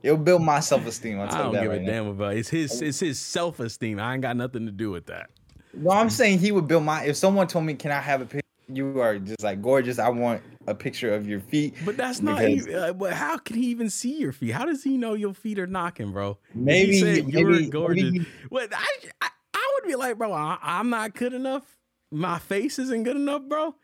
It'll 0.03 0.17
build 0.17 0.43
my 0.43 0.61
self 0.61 0.87
esteem. 0.87 1.19
I 1.21 1.25
you 1.25 1.31
don't 1.31 1.53
give 1.53 1.71
right 1.71 1.81
a 1.81 1.83
now. 1.83 1.91
damn 1.91 2.07
about. 2.09 2.35
It. 2.35 2.39
it's 2.41 2.49
his. 2.51 2.83
It's 2.83 3.01
his 3.01 3.19
self 3.19 3.61
esteem. 3.61 3.99
I 3.99 4.13
ain't 4.15 4.23
got 4.23 4.37
nothing 4.37 4.67
to 4.67 4.73
do 4.73 4.91
with 4.91 5.07
that. 5.07 5.31
Well, 5.75 5.97
I'm 5.97 6.11
saying 6.11 6.39
he 6.39 6.53
would 6.53 6.69
build 6.69 6.85
my. 6.85 7.05
If 7.05 7.17
someone 7.17 7.47
told 7.49 7.65
me, 7.65 7.75
"Can 7.75 7.91
I 7.91 8.01
have 8.01 8.21
a 8.21 8.27
picture? 8.27 8.41
You 8.69 9.01
are 9.01 9.19
just 9.19 9.43
like 9.43 9.63
gorgeous. 9.63 9.99
I 9.99 10.09
want 10.09 10.43
a 10.67 10.75
picture 10.75 11.15
of 11.15 11.27
your 11.29 11.41
feet." 11.41 11.75
But 11.85 11.97
that's 11.97 12.21
not. 12.23 12.43
Even- 12.45 12.75
uh, 12.75 12.93
but 12.93 13.13
how 13.15 13.39
can 13.39 13.57
he 13.57 13.67
even 13.69 13.91
see 13.91 14.19
your 14.19 14.33
feet? 14.33 14.51
How 14.53 14.65
does 14.65 14.83
he 14.85 14.97
know 14.97 15.15
your 15.15 15.35
feet 15.35 15.59
are 15.59 15.67
knocking, 15.67 16.13
bro? 16.13 16.39
Maybe, 16.55 16.97
you're 16.99 17.51
maybe 17.51 17.69
gorgeous. 17.71 18.13
he- 18.13 18.27
What 18.49 18.73
I, 18.75 18.87
I 19.21 19.29
I 19.55 19.73
would 19.75 19.89
be 19.89 19.97
like, 19.97 20.19
bro, 20.19 20.33
I, 20.33 20.59
I'm 20.63 20.91
not 20.91 21.15
good 21.15 21.33
enough. 21.33 21.65
My 22.13 22.39
face 22.39 22.79
isn't 22.79 23.03
good 23.03 23.17
enough, 23.17 23.43
bro. 23.49 23.75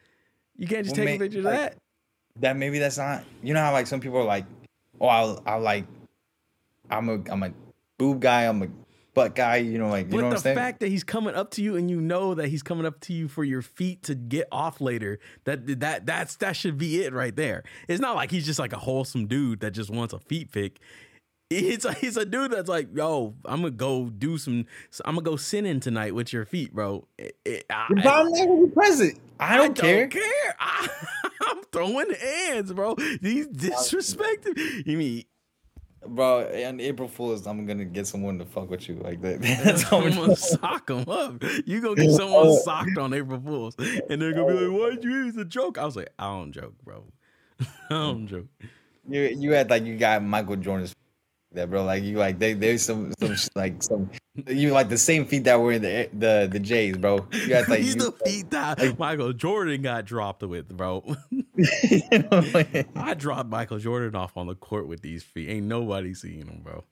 You 0.57 0.67
can't 0.67 0.85
just 0.85 0.97
Well, 0.97 1.07
take 1.07 1.17
a 1.17 1.25
picture 1.25 1.39
of 1.39 1.45
that. 1.45 1.77
that 2.41 2.57
maybe 2.57 2.79
that's 2.79 2.99
not. 2.99 3.25
You 3.43 3.55
know 3.55 3.61
how 3.61 3.73
like 3.73 3.87
some 3.87 4.01
people 4.01 4.19
are 4.19 4.25
like, 4.25 4.45
"Oh, 5.01 5.09
I 5.09 5.37
I 5.47 5.55
like, 5.57 5.85
I'm 6.93 7.09
a 7.09 7.20
I'm 7.30 7.43
a 7.43 7.53
boob 7.99 8.20
guy. 8.20 8.43
I'm 8.45 8.62
a 8.62 8.68
butt 9.14 9.34
guy." 9.34 9.57
You 9.57 9.78
know, 9.78 9.88
like 9.88 10.07
you 10.07 10.12
But 10.12 10.16
know 10.18 10.22
what 10.24 10.30
the 10.30 10.36
I'm 10.36 10.43
saying? 10.43 10.57
fact 10.57 10.80
that 10.80 10.88
he's 10.88 11.05
coming 11.05 11.34
up 11.34 11.51
to 11.53 11.62
you 11.62 11.76
and 11.76 11.90
you 11.90 12.01
know 12.01 12.34
that 12.34 12.49
he's 12.49 12.62
coming 12.62 12.86
up 12.86 13.01
to 13.03 13.12
you 13.12 13.28
for 13.28 13.45
your 13.45 13.62
feet 13.62 14.03
to 14.05 14.14
get 14.14 14.49
off 14.53 14.80
later, 14.80 15.18
that 15.45 15.80
that 15.80 16.07
that's 16.07 16.36
that 16.36 16.55
should 16.57 16.78
be 16.78 17.03
it 17.03 17.12
right 17.12 17.34
there. 17.34 17.62
It's 17.88 18.01
not 18.01 18.16
like 18.16 18.30
he's 18.30 18.47
just 18.47 18.59
like 18.59 18.72
a 18.72 18.78
wholesome 18.78 19.26
dude 19.26 19.61
that 19.61 19.72
just 19.72 19.90
wants 19.90 20.12
a 20.14 20.18
feet 20.18 20.53
pic. 20.53 20.78
It's 21.55 21.84
a, 21.84 21.93
he's 21.93 22.16
a 22.16 22.24
dude 22.24 22.53
that's 22.53 22.68
like, 22.70 22.88
yo, 22.95 23.34
I'm 23.45 23.61
gonna 23.61 23.72
go 23.72 24.07
do 24.09 24.38
some, 24.38 24.64
I'm 25.05 25.16
gonna 25.16 25.20
go 25.24 25.36
sinning 25.36 25.80
tonight 25.80 26.14
with 26.14 26.32
your 26.32 26.47
feet, 26.47 26.72
bro. 26.72 27.07
It- 27.18 27.36
it- 27.45 27.66
I- 27.68 27.88
but 27.90 28.07
I'm 28.07 28.30
not 28.30 28.47
gonna 28.47 28.66
be 28.66 28.72
present. 28.72 29.18
I 29.38 29.59
don't, 29.59 29.74
care. 29.76 30.09
I, 30.61 30.88
am 31.51 31.61
throwing 31.70 32.09
hands, 32.14 32.72
bro. 32.72 32.95
These 33.20 33.49
disrespected. 33.49 34.86
You 34.86 34.97
mean 34.97 35.24
Bro, 36.07 36.51
on 36.67 36.81
April 36.81 37.09
Fools, 37.09 37.47
I'm 37.47 37.65
gonna 37.65 37.85
get 37.85 38.07
someone 38.07 38.39
to 38.39 38.45
fuck 38.45 38.71
with 38.71 38.89
you 38.89 38.97
like 38.97 39.21
that. 39.23 39.41
That's 39.65 39.83
how 39.83 40.01
someone 40.01 40.29
much. 40.29 40.39
sock 40.39 40.87
them 40.87 41.09
up. 41.09 41.43
You 41.65 41.81
gonna 41.81 41.95
get 41.95 42.11
someone 42.13 42.57
socked 42.65 42.99
on 42.99 43.15
April 43.15 43.41
Fools, 43.41 43.77
and 43.79 44.21
they're 44.21 44.33
gonna 44.33 44.53
be 44.53 44.67
like, 44.67 44.81
"Why'd 44.81 45.05
you 45.05 45.11
use 45.11 45.37
a 45.37 45.45
joke?" 45.45 45.79
I 45.79 45.85
was 45.85 45.97
like, 45.97 46.11
"I 46.19 46.25
don't 46.25 46.53
joke, 46.53 46.75
bro. 46.85 47.05
I 47.61 47.67
don't 47.91 48.27
mm. 48.27 48.29
joke." 48.29 48.47
You 49.09 49.23
you 49.23 49.53
had 49.53 49.71
like 49.71 49.85
you 49.85 49.97
got 49.97 50.23
Michael 50.23 50.57
Jordan's 50.57 50.95
that 51.55 51.71
bro. 51.71 51.85
Like 51.85 52.03
you 52.03 52.19
like 52.19 52.39
they 52.39 52.55
there's 52.55 52.83
some 52.83 53.13
some 53.21 53.37
like 53.55 53.83
some 53.83 54.11
you 54.47 54.71
like 54.73 54.89
the 54.89 54.99
same 54.99 55.27
feet 55.27 55.45
that 55.45 55.61
were 55.61 55.73
in 55.73 55.83
the 55.83 56.09
the 56.13 56.49
the 56.51 56.59
Jays, 56.59 56.97
bro. 56.97 57.27
You 57.33 57.55
had 57.55 57.69
like 57.69 57.81
He's 57.83 57.95
you, 57.95 58.03
the 58.03 58.13
feet 58.25 58.51
that 58.51 58.99
Michael 58.99 59.33
Jordan 59.33 59.83
got 59.83 60.05
dropped 60.05 60.43
with, 60.43 60.69
bro. 60.77 61.05
you 61.31 61.43
know, 62.13 62.85
I 62.97 63.15
dropped 63.15 63.49
Michael 63.49 63.79
Jordan 63.79 64.15
off 64.15 64.37
on 64.37 64.47
the 64.47 64.55
court 64.55 64.87
with 64.87 65.03
these 65.03 65.23
feet. 65.23 65.49
Ain't 65.51 65.67
nobody 65.67 66.15
seeing 66.15 66.47
him, 66.47 66.61
bro. 66.63 66.85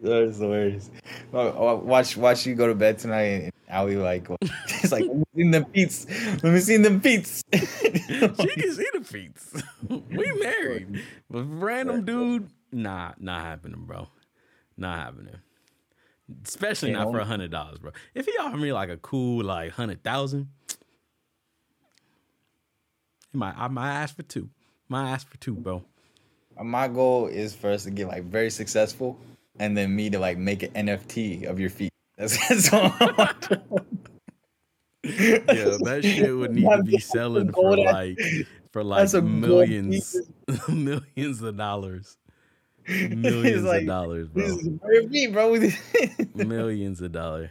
That's. 0.00 0.38
Well, 0.38 1.68
uh, 1.68 1.74
Watch, 1.76 2.16
watch 2.16 2.44
you 2.46 2.54
go 2.54 2.66
to 2.66 2.74
bed 2.74 2.98
tonight, 2.98 3.22
and 3.22 3.52
I'll 3.70 3.86
be 3.86 3.96
like, 3.96 4.26
it's 4.40 4.92
like, 4.92 5.04
let 5.06 5.16
me 5.16 5.24
see 5.34 5.50
them 5.50 5.64
feet. 5.66 6.06
Let 6.42 6.52
me 6.52 6.60
see 6.60 6.76
them 6.76 7.00
feet. 7.00 7.42
she 7.52 7.58
can 7.60 8.72
see 8.72 8.88
the 8.92 9.04
feet. 9.04 9.32
we 9.88 10.32
married, 10.32 11.02
but 11.30 11.44
random 11.44 12.04
dude, 12.04 12.50
nah, 12.74 13.12
not 13.18 13.42
happening, 13.42 13.84
bro. 13.86 14.08
Not 14.76 14.98
happening. 14.98 15.36
Especially 16.46 16.92
not 16.92 17.10
for 17.10 17.18
a 17.18 17.24
hundred 17.24 17.50
dollars, 17.50 17.78
bro. 17.78 17.92
If 18.14 18.26
he 18.26 18.32
offered 18.38 18.60
me 18.60 18.72
like 18.72 18.88
a 18.88 18.96
cool 18.96 19.44
like 19.44 19.72
hundred 19.72 20.02
thousand, 20.02 20.48
might 23.32 23.54
I 23.56 23.68
might 23.68 23.92
ask 23.92 24.16
for 24.16 24.22
two. 24.22 24.48
Might 24.88 25.10
ask 25.10 25.28
for 25.28 25.36
two, 25.36 25.54
bro. 25.54 25.84
My 26.62 26.88
goal 26.88 27.26
is 27.26 27.54
for 27.54 27.70
us 27.70 27.84
to 27.84 27.90
get 27.90 28.08
like 28.08 28.24
very 28.24 28.50
successful, 28.50 29.18
and 29.58 29.76
then 29.76 29.94
me 29.94 30.08
to 30.10 30.18
like 30.18 30.38
make 30.38 30.62
an 30.62 30.70
NFT 30.70 31.44
of 31.44 31.60
your 31.60 31.70
feet. 31.70 31.90
That's, 32.16 32.36
that's 32.48 32.72
all. 32.72 32.94
I 33.00 33.32
want. 33.68 33.96
Yeah, 35.02 35.76
that 35.82 36.00
shit 36.04 36.34
would 36.34 36.52
need 36.52 36.70
to 36.70 36.82
be 36.84 36.98
selling 36.98 37.52
for 37.52 37.76
like 37.76 38.18
for 38.72 38.84
like 38.84 39.00
That's 39.00 39.14
a 39.14 39.20
gold 39.20 39.32
millions, 39.32 40.16
millions 40.68 41.42
of 41.42 41.56
dollars, 41.56 42.16
millions 42.88 43.64
like, 43.64 43.82
of 43.82 43.86
dollars, 43.86 44.28
bro. 44.28 44.42
This 44.42 44.56
is 44.56 44.68
your 45.12 45.30
bro. 45.32 45.56
Millions 46.34 47.00
of 47.00 47.12
dollars. 47.12 47.50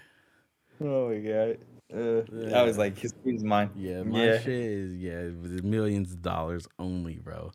oh 0.82 1.10
my 1.10 1.18
god. 1.20 1.58
Uh, 1.94 2.56
I 2.56 2.64
was 2.64 2.78
like, 2.78 2.98
his 2.98 3.14
is 3.26 3.44
mine. 3.44 3.70
Yeah, 3.76 4.04
my 4.04 4.26
Yeah. 4.26 4.40
shit 4.40 4.54
is 4.54 4.96
yeah, 4.96 5.30
millions 5.64 6.12
of 6.12 6.22
dollars 6.22 6.68
only, 6.80 7.16
bro. 7.16 7.52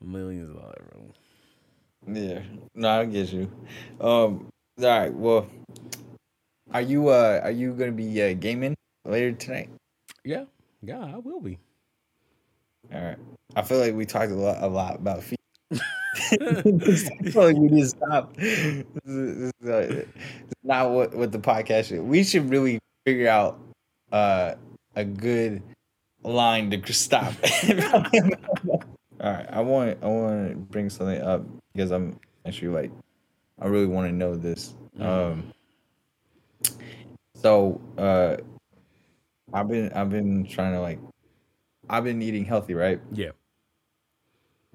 Millions 0.00 0.50
of 0.50 0.56
dollars, 0.56 0.86
bro. 0.90 2.14
Yeah, 2.14 2.42
no, 2.74 3.00
I 3.00 3.04
get 3.06 3.32
you. 3.32 3.50
Um, 4.00 4.48
all 4.78 4.84
right. 4.84 5.12
Well, 5.12 5.48
are 6.72 6.82
you 6.82 7.08
uh 7.08 7.40
are 7.42 7.50
you 7.50 7.72
gonna 7.72 7.92
be 7.92 8.22
uh, 8.22 8.34
gaming 8.34 8.74
later 9.04 9.32
tonight? 9.32 9.70
Yeah, 10.24 10.44
yeah, 10.82 11.04
I 11.04 11.18
will 11.18 11.40
be. 11.40 11.58
All 12.92 13.02
right. 13.02 13.18
I 13.56 13.62
feel 13.62 13.78
like 13.78 13.94
we 13.94 14.04
talked 14.04 14.32
a 14.32 14.34
lot 14.34 14.62
a 14.62 14.66
lot 14.66 14.96
about 14.96 15.22
feet. 15.22 15.38
We 17.34 17.52
need 17.54 17.70
to 17.70 17.86
stop. 17.88 18.36
This 18.36 18.84
is, 19.04 19.38
is, 19.38 19.52
this 19.60 19.90
is 19.90 20.06
not 20.62 20.90
what 20.90 21.14
what 21.14 21.32
the 21.32 21.38
podcast 21.38 21.86
should. 21.86 22.02
We 22.02 22.24
should 22.24 22.50
really 22.50 22.78
figure 23.04 23.28
out 23.28 23.58
uh 24.12 24.54
a 24.96 25.04
good 25.04 25.62
line 26.22 26.70
to 26.70 26.92
stop. 26.92 27.34
All 29.20 29.32
right. 29.32 29.46
I 29.50 29.60
want 29.60 29.98
I 30.02 30.06
want 30.06 30.50
to 30.50 30.56
bring 30.56 30.90
something 30.90 31.20
up 31.20 31.44
because 31.72 31.90
I'm 31.90 32.18
actually 32.46 32.68
like 32.68 32.92
I 33.60 33.66
really 33.66 33.86
want 33.86 34.08
to 34.08 34.12
know 34.12 34.36
this. 34.36 34.74
Um. 34.98 35.52
So 37.36 37.80
uh, 37.98 38.36
I've 39.52 39.68
been 39.68 39.92
I've 39.92 40.10
been 40.10 40.46
trying 40.46 40.72
to 40.72 40.80
like 40.80 40.98
I've 41.88 42.04
been 42.04 42.22
eating 42.22 42.44
healthy, 42.44 42.74
right? 42.74 43.00
Yeah. 43.12 43.30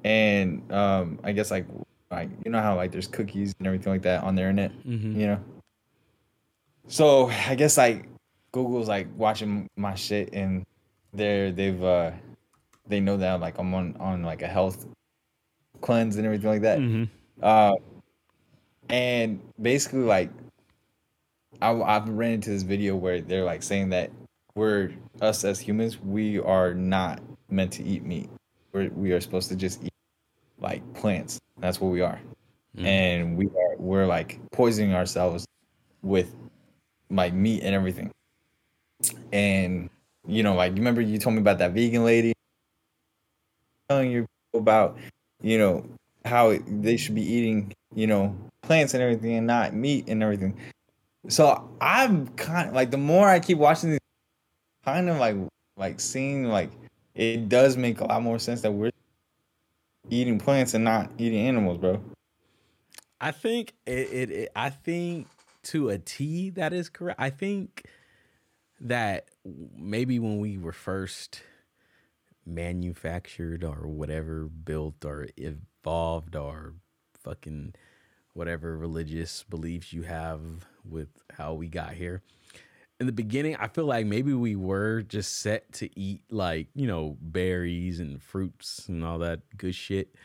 And 0.04 0.72
um, 0.72 1.20
I 1.24 1.32
guess 1.32 1.52
like 1.52 1.66
like 2.12 2.30
you 2.46 2.52
know 2.52 2.62
how 2.62 2.76
like 2.76 2.92
there's 2.92 3.08
cookies 3.08 3.54
and 3.60 3.68
everything 3.68 3.94
like 3.94 4.02
that 4.04 4.24
on 4.24 4.36
the 4.36 4.42
internet, 4.42 4.72
Mm-hmm. 4.86 5.20
you 5.20 5.28
know. 5.28 5.40
So 6.88 7.30
I 7.30 7.56
guess 7.56 7.78
like 7.78 8.06
Google's 8.52 8.88
like 8.88 9.08
watching 9.16 9.68
my 9.78 9.96
shit 9.96 10.34
and 10.34 10.66
they're 11.14 11.52
they've 11.52 11.82
uh 11.84 12.12
they 12.88 13.00
know 13.00 13.18
that 13.18 13.40
like 13.40 13.58
I'm 13.60 13.74
on 13.74 13.96
on 14.00 14.24
like 14.24 14.42
a 14.42 14.48
health 14.48 14.86
cleanse 15.82 16.16
and 16.18 16.26
everything 16.26 16.50
like 16.50 16.62
that. 16.62 16.80
Mm-hmm. 16.80 17.04
Uh, 17.42 17.74
and 18.90 19.40
basically, 19.62 20.00
like, 20.00 20.30
I, 21.62 21.72
I've 21.72 22.10
ran 22.10 22.34
into 22.34 22.50
this 22.50 22.64
video 22.64 22.96
where 22.96 23.22
they're 23.22 23.46
like 23.46 23.64
saying 23.64 23.90
that 23.90 24.12
we're 24.56 24.92
us 25.22 25.44
as 25.44 25.60
humans, 25.60 26.00
we 26.02 26.40
are 26.40 26.74
not 26.74 27.22
meant 27.50 27.72
to 27.74 27.84
eat 27.84 28.04
meat. 28.04 28.30
We're, 28.74 28.90
we 28.90 29.12
are 29.12 29.22
supposed 29.22 29.50
to 29.50 29.56
just 29.56 29.84
eat 29.84 29.89
like 30.60 30.82
plants. 30.94 31.40
That's 31.60 31.80
what 31.82 31.90
we 31.90 32.02
are, 32.02 32.20
Mm. 32.78 32.86
and 32.86 33.38
we 33.38 33.48
are 33.48 33.76
we're 33.78 34.06
like 34.06 34.40
poisoning 34.52 34.94
ourselves 34.94 35.46
with 36.04 36.34
like 37.10 37.34
meat 37.34 37.64
and 37.64 37.74
everything. 37.76 38.12
And 39.32 39.90
you 40.28 40.44
know, 40.44 40.56
like 40.56 40.72
you 40.74 40.78
remember 40.78 41.02
you 41.02 41.18
told 41.18 41.36
me 41.36 41.42
about 41.42 41.58
that 41.60 41.72
vegan 41.72 42.06
lady 42.06 42.34
telling 43.90 44.12
you 44.12 44.26
about 44.54 44.98
you 45.42 45.58
know 45.58 45.84
how 46.26 46.56
they 46.68 46.98
should 46.98 47.16
be 47.16 47.24
eating 47.24 47.74
you 47.96 48.06
know 48.08 48.36
plants 48.62 48.94
and 48.94 49.02
everything 49.02 49.34
and 49.36 49.48
not 49.48 49.74
meat 49.74 50.06
and 50.08 50.22
everything 50.22 50.56
so 51.28 51.68
i'm 51.82 52.28
kind 52.30 52.70
of 52.70 52.76
like 52.76 52.92
the 52.92 52.98
more 52.98 53.28
i 53.28 53.40
keep 53.40 53.58
watching 53.58 53.92
these 53.92 54.00
kind 54.86 55.10
of 55.10 55.18
like 55.18 55.36
like 55.78 56.00
seeing 56.00 56.46
like 56.46 56.70
it 57.16 57.50
does 57.50 57.78
make 57.78 58.00
a 58.02 58.06
lot 58.06 58.22
more 58.22 58.38
sense 58.38 58.62
that 58.62 58.72
we're 58.72 58.92
eating 60.10 60.40
plants 60.40 60.74
and 60.74 60.84
not 60.84 61.12
eating 61.18 61.40
animals 61.48 61.78
bro 61.78 62.02
I 63.22 63.32
think 63.32 63.74
it, 63.86 63.92
it, 64.12 64.32
it. 64.32 64.52
I 64.56 64.70
think 64.70 65.28
to 65.64 65.90
a 65.90 65.98
T 65.98 66.52
that 66.52 66.74
is 66.74 66.90
correct. 66.90 67.20
I 67.20 67.30
think 67.30 67.86
that 68.80 69.30
maybe 69.44 70.20
when 70.20 70.40
we 70.40 70.58
were 70.58 70.72
first 70.72 71.42
manufactured 72.46 73.64
or 73.64 73.88
whatever, 73.88 74.46
built 74.46 75.04
or 75.04 75.28
evolved 75.36 76.36
or 76.36 76.76
fucking 77.14 77.76
whatever 78.34 78.78
religious 78.78 79.44
beliefs 79.44 79.92
you 79.92 80.04
have 80.04 80.42
with 80.86 81.10
how 81.32 81.54
we 81.54 81.68
got 81.68 81.94
here. 81.94 82.22
In 83.00 83.06
the 83.06 83.14
beginning, 83.14 83.56
I 83.56 83.68
feel 83.68 83.86
like 83.86 84.06
maybe 84.06 84.34
we 84.34 84.56
were 84.56 85.02
just 85.02 85.40
set 85.40 85.72
to 85.74 85.90
eat 86.00 86.22
like, 86.30 86.68
you 86.76 86.86
know, 86.86 87.18
berries 87.22 88.00
and 88.00 88.22
fruits 88.22 88.90
and 88.90 89.06
all 89.06 89.20
that 89.20 89.40
good 89.58 89.76
shit. 89.76 90.16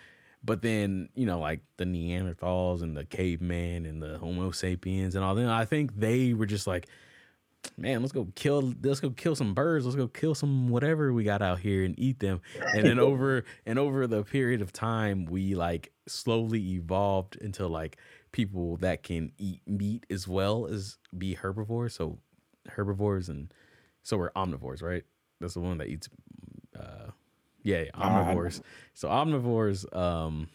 But 0.42 0.60
then, 0.60 1.08
you 1.14 1.24
know, 1.24 1.38
like 1.38 1.60
the 1.76 1.84
Neanderthals 1.84 2.82
and 2.82 2.96
the 2.96 3.04
caveman 3.04 3.86
and 3.86 4.02
the 4.02 4.18
Homo 4.18 4.50
sapiens 4.50 5.14
and 5.14 5.24
all 5.24 5.34
that, 5.36 5.48
I 5.48 5.64
think 5.64 5.96
they 5.96 6.34
were 6.34 6.46
just 6.46 6.66
like, 6.66 6.88
man, 7.76 8.00
let's 8.00 8.12
go 8.12 8.28
kill 8.34 8.74
let's 8.82 9.00
go 9.00 9.10
kill 9.10 9.34
some 9.34 9.54
birds, 9.54 9.84
let's 9.84 9.96
go 9.96 10.08
kill 10.08 10.34
some 10.34 10.68
whatever 10.68 11.12
we 11.12 11.24
got 11.24 11.42
out 11.42 11.60
here 11.60 11.84
and 11.84 11.98
eat 11.98 12.20
them. 12.20 12.40
And 12.74 12.84
then 12.86 12.98
over 13.00 13.44
and 13.66 13.78
over 13.78 14.06
the 14.06 14.22
period 14.24 14.60
of 14.60 14.72
time, 14.72 15.24
we 15.24 15.54
like 15.54 15.92
slowly 16.06 16.74
evolved 16.74 17.36
into 17.36 17.66
like 17.66 17.96
people 18.32 18.76
that 18.78 19.02
can 19.02 19.32
eat 19.38 19.62
meat 19.66 20.04
as 20.10 20.28
well 20.28 20.66
as 20.66 20.98
be 21.16 21.34
herbivores. 21.34 21.94
So 21.94 22.18
herbivores 22.68 23.28
and 23.28 23.52
so 24.02 24.16
we're 24.16 24.30
omnivores, 24.32 24.82
right? 24.82 25.04
That's 25.40 25.54
the 25.54 25.60
one 25.60 25.78
that 25.78 25.88
eats 25.88 26.08
uh 26.78 27.10
yeah, 27.62 27.84
yeah, 27.84 27.90
omnivores. 27.94 28.60
So 28.92 29.08
omnivores, 29.08 29.96
um, 29.96 30.48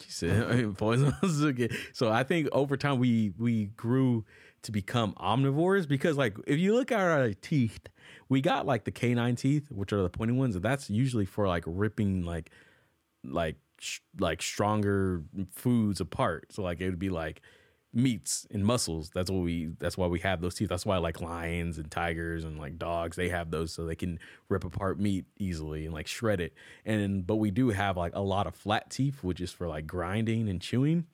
she 0.00 0.10
said 0.10 0.76
poisonous. 0.78 1.14
Okay. 1.42 1.68
So 1.92 2.10
I 2.10 2.24
think 2.24 2.48
over 2.52 2.76
time 2.76 2.98
we 2.98 3.32
we 3.38 3.66
grew 3.66 4.24
to 4.62 4.72
become 4.72 5.12
omnivores 5.14 5.86
because 5.86 6.16
like 6.16 6.36
if 6.46 6.58
you 6.58 6.74
look 6.74 6.90
at 6.90 7.00
our 7.00 7.32
teeth, 7.34 7.88
we 8.28 8.40
got 8.40 8.66
like 8.66 8.84
the 8.84 8.90
canine 8.90 9.36
teeth, 9.36 9.70
which 9.70 9.92
are 9.92 10.02
the 10.02 10.08
pointy 10.08 10.32
ones, 10.32 10.56
and 10.56 10.64
that's 10.64 10.88
usually 10.90 11.26
for 11.26 11.46
like 11.46 11.64
ripping 11.66 12.24
like 12.24 12.50
like 13.24 13.56
sh- 13.78 14.00
like 14.18 14.40
stronger 14.42 15.22
foods 15.52 16.00
apart. 16.00 16.52
So 16.52 16.62
like 16.62 16.80
it 16.80 16.88
would 16.88 16.98
be 16.98 17.10
like 17.10 17.42
meats 17.98 18.46
and 18.50 18.64
muscles. 18.64 19.10
That's 19.10 19.30
what 19.30 19.42
we. 19.42 19.72
That's 19.78 19.98
why 19.98 20.06
we 20.06 20.20
have 20.20 20.40
those 20.40 20.54
teeth. 20.54 20.68
That's 20.68 20.86
why 20.86 20.96
like 20.98 21.20
lions 21.20 21.78
and 21.78 21.90
tigers 21.90 22.44
and 22.44 22.58
like 22.58 22.78
dogs 22.78 23.16
they 23.16 23.28
have 23.28 23.50
those 23.50 23.72
so 23.72 23.84
they 23.84 23.96
can 23.96 24.18
rip 24.48 24.64
apart 24.64 24.98
meat 24.98 25.26
easily 25.38 25.84
and 25.84 25.92
like 25.92 26.06
shred 26.06 26.40
it. 26.40 26.54
And 26.84 27.26
but 27.26 27.36
we 27.36 27.50
do 27.50 27.70
have 27.70 27.96
like 27.96 28.14
a 28.14 28.20
lot 28.20 28.46
of 28.46 28.54
flat 28.54 28.90
teeth, 28.90 29.22
which 29.22 29.40
is 29.40 29.52
for 29.52 29.68
like 29.68 29.86
grinding 29.86 30.48
and 30.48 30.60
chewing. 30.60 31.06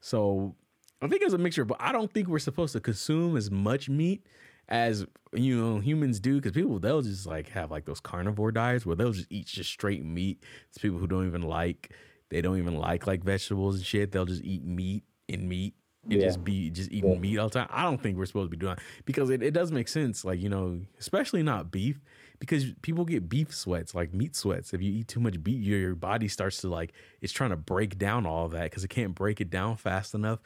So 0.00 0.54
I 1.00 1.08
think 1.08 1.22
it's 1.22 1.34
a 1.34 1.38
mixture, 1.38 1.64
but 1.64 1.78
I 1.80 1.92
don't 1.92 2.12
think 2.12 2.28
we're 2.28 2.38
supposed 2.38 2.72
to 2.72 2.80
consume 2.80 3.36
as 3.36 3.50
much 3.50 3.88
meat 3.88 4.26
as 4.68 5.04
you 5.34 5.60
know 5.60 5.78
humans 5.78 6.20
do 6.20 6.36
because 6.36 6.52
people 6.52 6.78
they'll 6.78 7.02
just 7.02 7.26
like 7.26 7.50
have 7.50 7.70
like 7.70 7.84
those 7.84 8.00
carnivore 8.00 8.50
diets 8.50 8.86
where 8.86 8.96
they'll 8.96 9.12
just 9.12 9.30
eat 9.30 9.46
just 9.46 9.70
straight 9.70 10.04
meat. 10.04 10.42
It's 10.68 10.78
people 10.78 10.98
who 10.98 11.06
don't 11.06 11.26
even 11.26 11.42
like 11.42 11.92
they 12.30 12.40
don't 12.40 12.58
even 12.58 12.76
like 12.76 13.06
like 13.06 13.22
vegetables 13.22 13.76
and 13.76 13.84
shit. 13.84 14.12
They'll 14.12 14.24
just 14.24 14.42
eat 14.42 14.64
meat 14.64 15.04
and 15.28 15.48
meat 15.48 15.74
and 16.04 16.20
Yeah. 16.20 16.26
just 16.26 16.44
be 16.44 16.70
just 16.70 16.90
eating 16.92 17.12
Yeah. 17.14 17.18
meat 17.18 17.38
all 17.38 17.48
the 17.48 17.58
time. 17.60 17.68
I 17.70 17.82
don't 17.82 18.02
think 18.02 18.16
we're 18.16 18.26
supposed 18.26 18.46
to 18.50 18.56
be 18.56 18.60
doing 18.60 18.74
that 18.76 18.84
because 19.04 19.30
it, 19.30 19.42
it 19.42 19.52
does 19.52 19.72
make 19.72 19.88
sense. 19.88 20.24
Like, 20.24 20.40
you 20.40 20.48
know, 20.48 20.80
especially 20.98 21.42
not 21.42 21.70
beef 21.70 22.00
because 22.38 22.72
people 22.82 23.04
get 23.04 23.28
beef 23.28 23.54
sweats, 23.54 23.94
like 23.94 24.12
meat 24.12 24.36
sweats. 24.36 24.74
If 24.74 24.82
you 24.82 24.92
eat 24.92 25.08
too 25.08 25.20
much 25.20 25.42
beef, 25.42 25.62
your, 25.62 25.78
your 25.78 25.94
body 25.94 26.28
starts 26.28 26.60
to 26.62 26.68
like, 26.68 26.92
it's 27.20 27.32
trying 27.32 27.50
to 27.50 27.56
break 27.56 27.98
down 27.98 28.26
all 28.26 28.48
that 28.48 28.64
because 28.64 28.84
it 28.84 28.88
can't 28.88 29.14
break 29.14 29.40
it 29.40 29.50
down 29.50 29.76
fast 29.76 30.14
enough. 30.14 30.40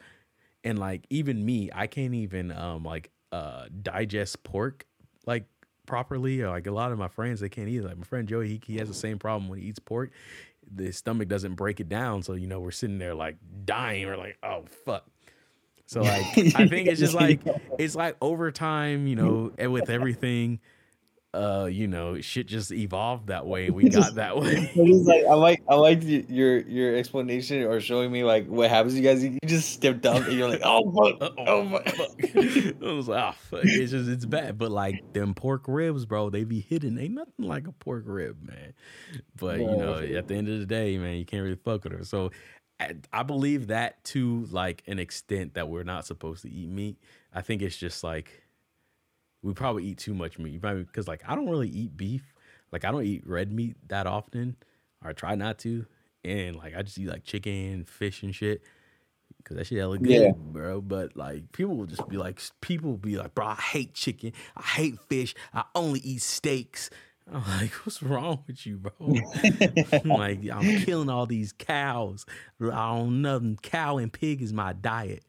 And 0.63 0.77
like, 0.79 1.05
even 1.09 1.45
me, 1.45 1.69
I 1.73 1.87
can't 1.87 2.13
even 2.13 2.51
um 2.51 2.83
like 2.83 3.11
uh 3.31 3.65
digest 3.81 4.43
pork 4.43 4.85
like 5.25 5.45
properly. 5.85 6.41
Or 6.41 6.49
like 6.49 6.67
a 6.67 6.71
lot 6.71 6.91
of 6.91 6.97
my 6.97 7.07
friends, 7.07 7.39
they 7.39 7.49
can't 7.49 7.67
eat. 7.69 7.81
Like 7.81 7.97
my 7.97 8.03
friend 8.03 8.27
Joey, 8.27 8.47
he, 8.47 8.61
he 8.65 8.77
has 8.77 8.87
the 8.87 8.93
same 8.93 9.19
problem 9.19 9.49
when 9.49 9.59
he 9.59 9.65
eats 9.65 9.79
pork. 9.79 10.11
The 10.71 10.91
stomach 10.91 11.27
doesn't 11.27 11.55
break 11.55 11.79
it 11.79 11.89
down. 11.89 12.21
So, 12.21 12.33
you 12.33 12.45
know, 12.45 12.59
we're 12.59 12.69
sitting 12.71 12.99
there 12.99 13.15
like 13.15 13.37
dying. 13.65 14.05
We're 14.05 14.17
like, 14.17 14.37
oh, 14.43 14.65
fuck. 14.85 15.05
So 15.89 16.01
like 16.01 16.37
I 16.55 16.67
think 16.67 16.87
it's 16.87 16.99
just 16.99 17.15
like 17.15 17.41
it's 17.79 17.95
like 17.95 18.15
over 18.21 18.51
time, 18.51 19.07
you 19.07 19.15
know, 19.15 19.51
and 19.57 19.73
with 19.73 19.89
everything, 19.89 20.59
uh, 21.33 21.67
you 21.69 21.87
know, 21.87 22.21
shit 22.21 22.45
just 22.45 22.71
evolved 22.71 23.27
that 23.27 23.47
way. 23.47 23.71
We 23.71 23.89
got 23.89 24.13
that 24.13 24.37
way. 24.41 24.71
Like 24.75 25.25
I 25.25 25.33
like 25.33 25.63
I 25.67 25.73
like 25.73 26.03
your 26.03 26.59
your 26.59 26.95
explanation 26.95 27.63
or 27.63 27.79
showing 27.79 28.11
me 28.11 28.23
like 28.23 28.45
what 28.45 28.69
happens. 28.69 28.93
You 28.93 29.01
guys, 29.01 29.23
you 29.23 29.39
just 29.43 29.71
stepped 29.71 30.05
up 30.05 30.27
and 30.27 30.33
you're 30.33 30.47
like, 30.47 30.61
oh 30.63 30.91
fuck, 30.91 31.33
oh 31.39 31.69
fuck. 31.71 31.89
fuck. 31.89 32.11
I 32.35 32.91
was 32.91 33.07
like, 33.07 33.23
oh 33.23 33.35
fuck. 33.49 33.61
It's 33.63 33.89
just 33.89 34.09
it's 34.09 34.25
bad. 34.25 34.59
But 34.59 34.69
like 34.69 35.13
them 35.13 35.33
pork 35.33 35.63
ribs, 35.67 36.05
bro, 36.05 36.29
they 36.29 36.43
be 36.43 36.59
hidden. 36.59 36.99
Ain't 36.99 37.15
nothing 37.15 37.45
like 37.47 37.65
a 37.65 37.71
pork 37.71 38.03
rib, 38.05 38.37
man. 38.43 38.73
But 39.35 39.59
you 39.59 39.75
know, 39.75 39.95
at 39.95 40.27
the 40.27 40.35
end 40.35 40.49
of 40.49 40.59
the 40.59 40.67
day, 40.67 40.99
man, 40.99 41.15
you 41.15 41.25
can't 41.25 41.41
really 41.41 41.55
fuck 41.55 41.83
with 41.83 41.93
her. 41.93 42.03
So 42.03 42.29
I, 43.11 43.23
believe 43.23 43.67
that 43.67 44.03
to 44.05 44.47
like 44.51 44.83
an 44.87 44.99
extent 44.99 45.55
that 45.55 45.67
we're 45.67 45.83
not 45.83 46.05
supposed 46.05 46.43
to 46.43 46.49
eat 46.49 46.69
meat. 46.69 46.97
I 47.33 47.41
think 47.41 47.61
it's 47.61 47.77
just 47.77 48.03
like 48.03 48.43
we 49.41 49.53
probably 49.53 49.85
eat 49.85 49.97
too 49.97 50.13
much 50.13 50.39
meat. 50.39 50.61
Because 50.61 51.07
like 51.07 51.21
I 51.27 51.35
don't 51.35 51.49
really 51.49 51.69
eat 51.69 51.95
beef. 51.97 52.33
Like 52.71 52.85
I 52.85 52.91
don't 52.91 53.05
eat 53.05 53.23
red 53.25 53.51
meat 53.51 53.75
that 53.89 54.07
often, 54.07 54.55
or 55.03 55.09
I 55.11 55.13
try 55.13 55.35
not 55.35 55.57
to. 55.59 55.85
And 56.23 56.55
like 56.55 56.75
I 56.75 56.81
just 56.81 56.97
eat 56.97 57.07
like 57.07 57.23
chicken, 57.23 57.85
fish, 57.85 58.23
and 58.23 58.33
shit. 58.35 58.61
because 59.37 59.57
that 59.57 59.67
shit 59.67 59.77
hella 59.77 59.97
good, 59.97 60.09
Yeah. 60.09 60.31
bro. 60.35 60.81
But 60.81 61.15
like 61.15 61.51
people 61.51 61.75
will 61.75 61.85
just 61.85 62.07
be 62.09 62.17
like, 62.17 62.41
people 62.61 62.91
will 62.91 62.97
be 62.97 63.17
like, 63.17 63.33
bro, 63.35 63.47
I 63.47 63.55
hate 63.55 63.93
chicken, 63.93 64.33
I 64.55 64.61
hate 64.61 64.99
fish, 65.09 65.33
I 65.53 65.63
only 65.75 65.99
eat 66.01 66.21
steaks. 66.21 66.89
I'm 67.31 67.43
like, 67.59 67.71
what's 67.85 68.01
wrong 68.01 68.43
with 68.47 68.65
you, 68.65 68.77
bro? 68.77 69.15
I'm 70.03 70.09
like, 70.09 70.39
I'm 70.51 70.77
killing 70.77 71.09
all 71.09 71.25
these 71.25 71.51
cows. 71.51 72.25
I 72.61 72.65
don't 72.65 73.21
know, 73.21 73.55
cow 73.61 73.97
and 73.97 74.11
pig 74.11 74.41
is 74.41 74.53
my 74.53 74.73
diet. 74.73 75.23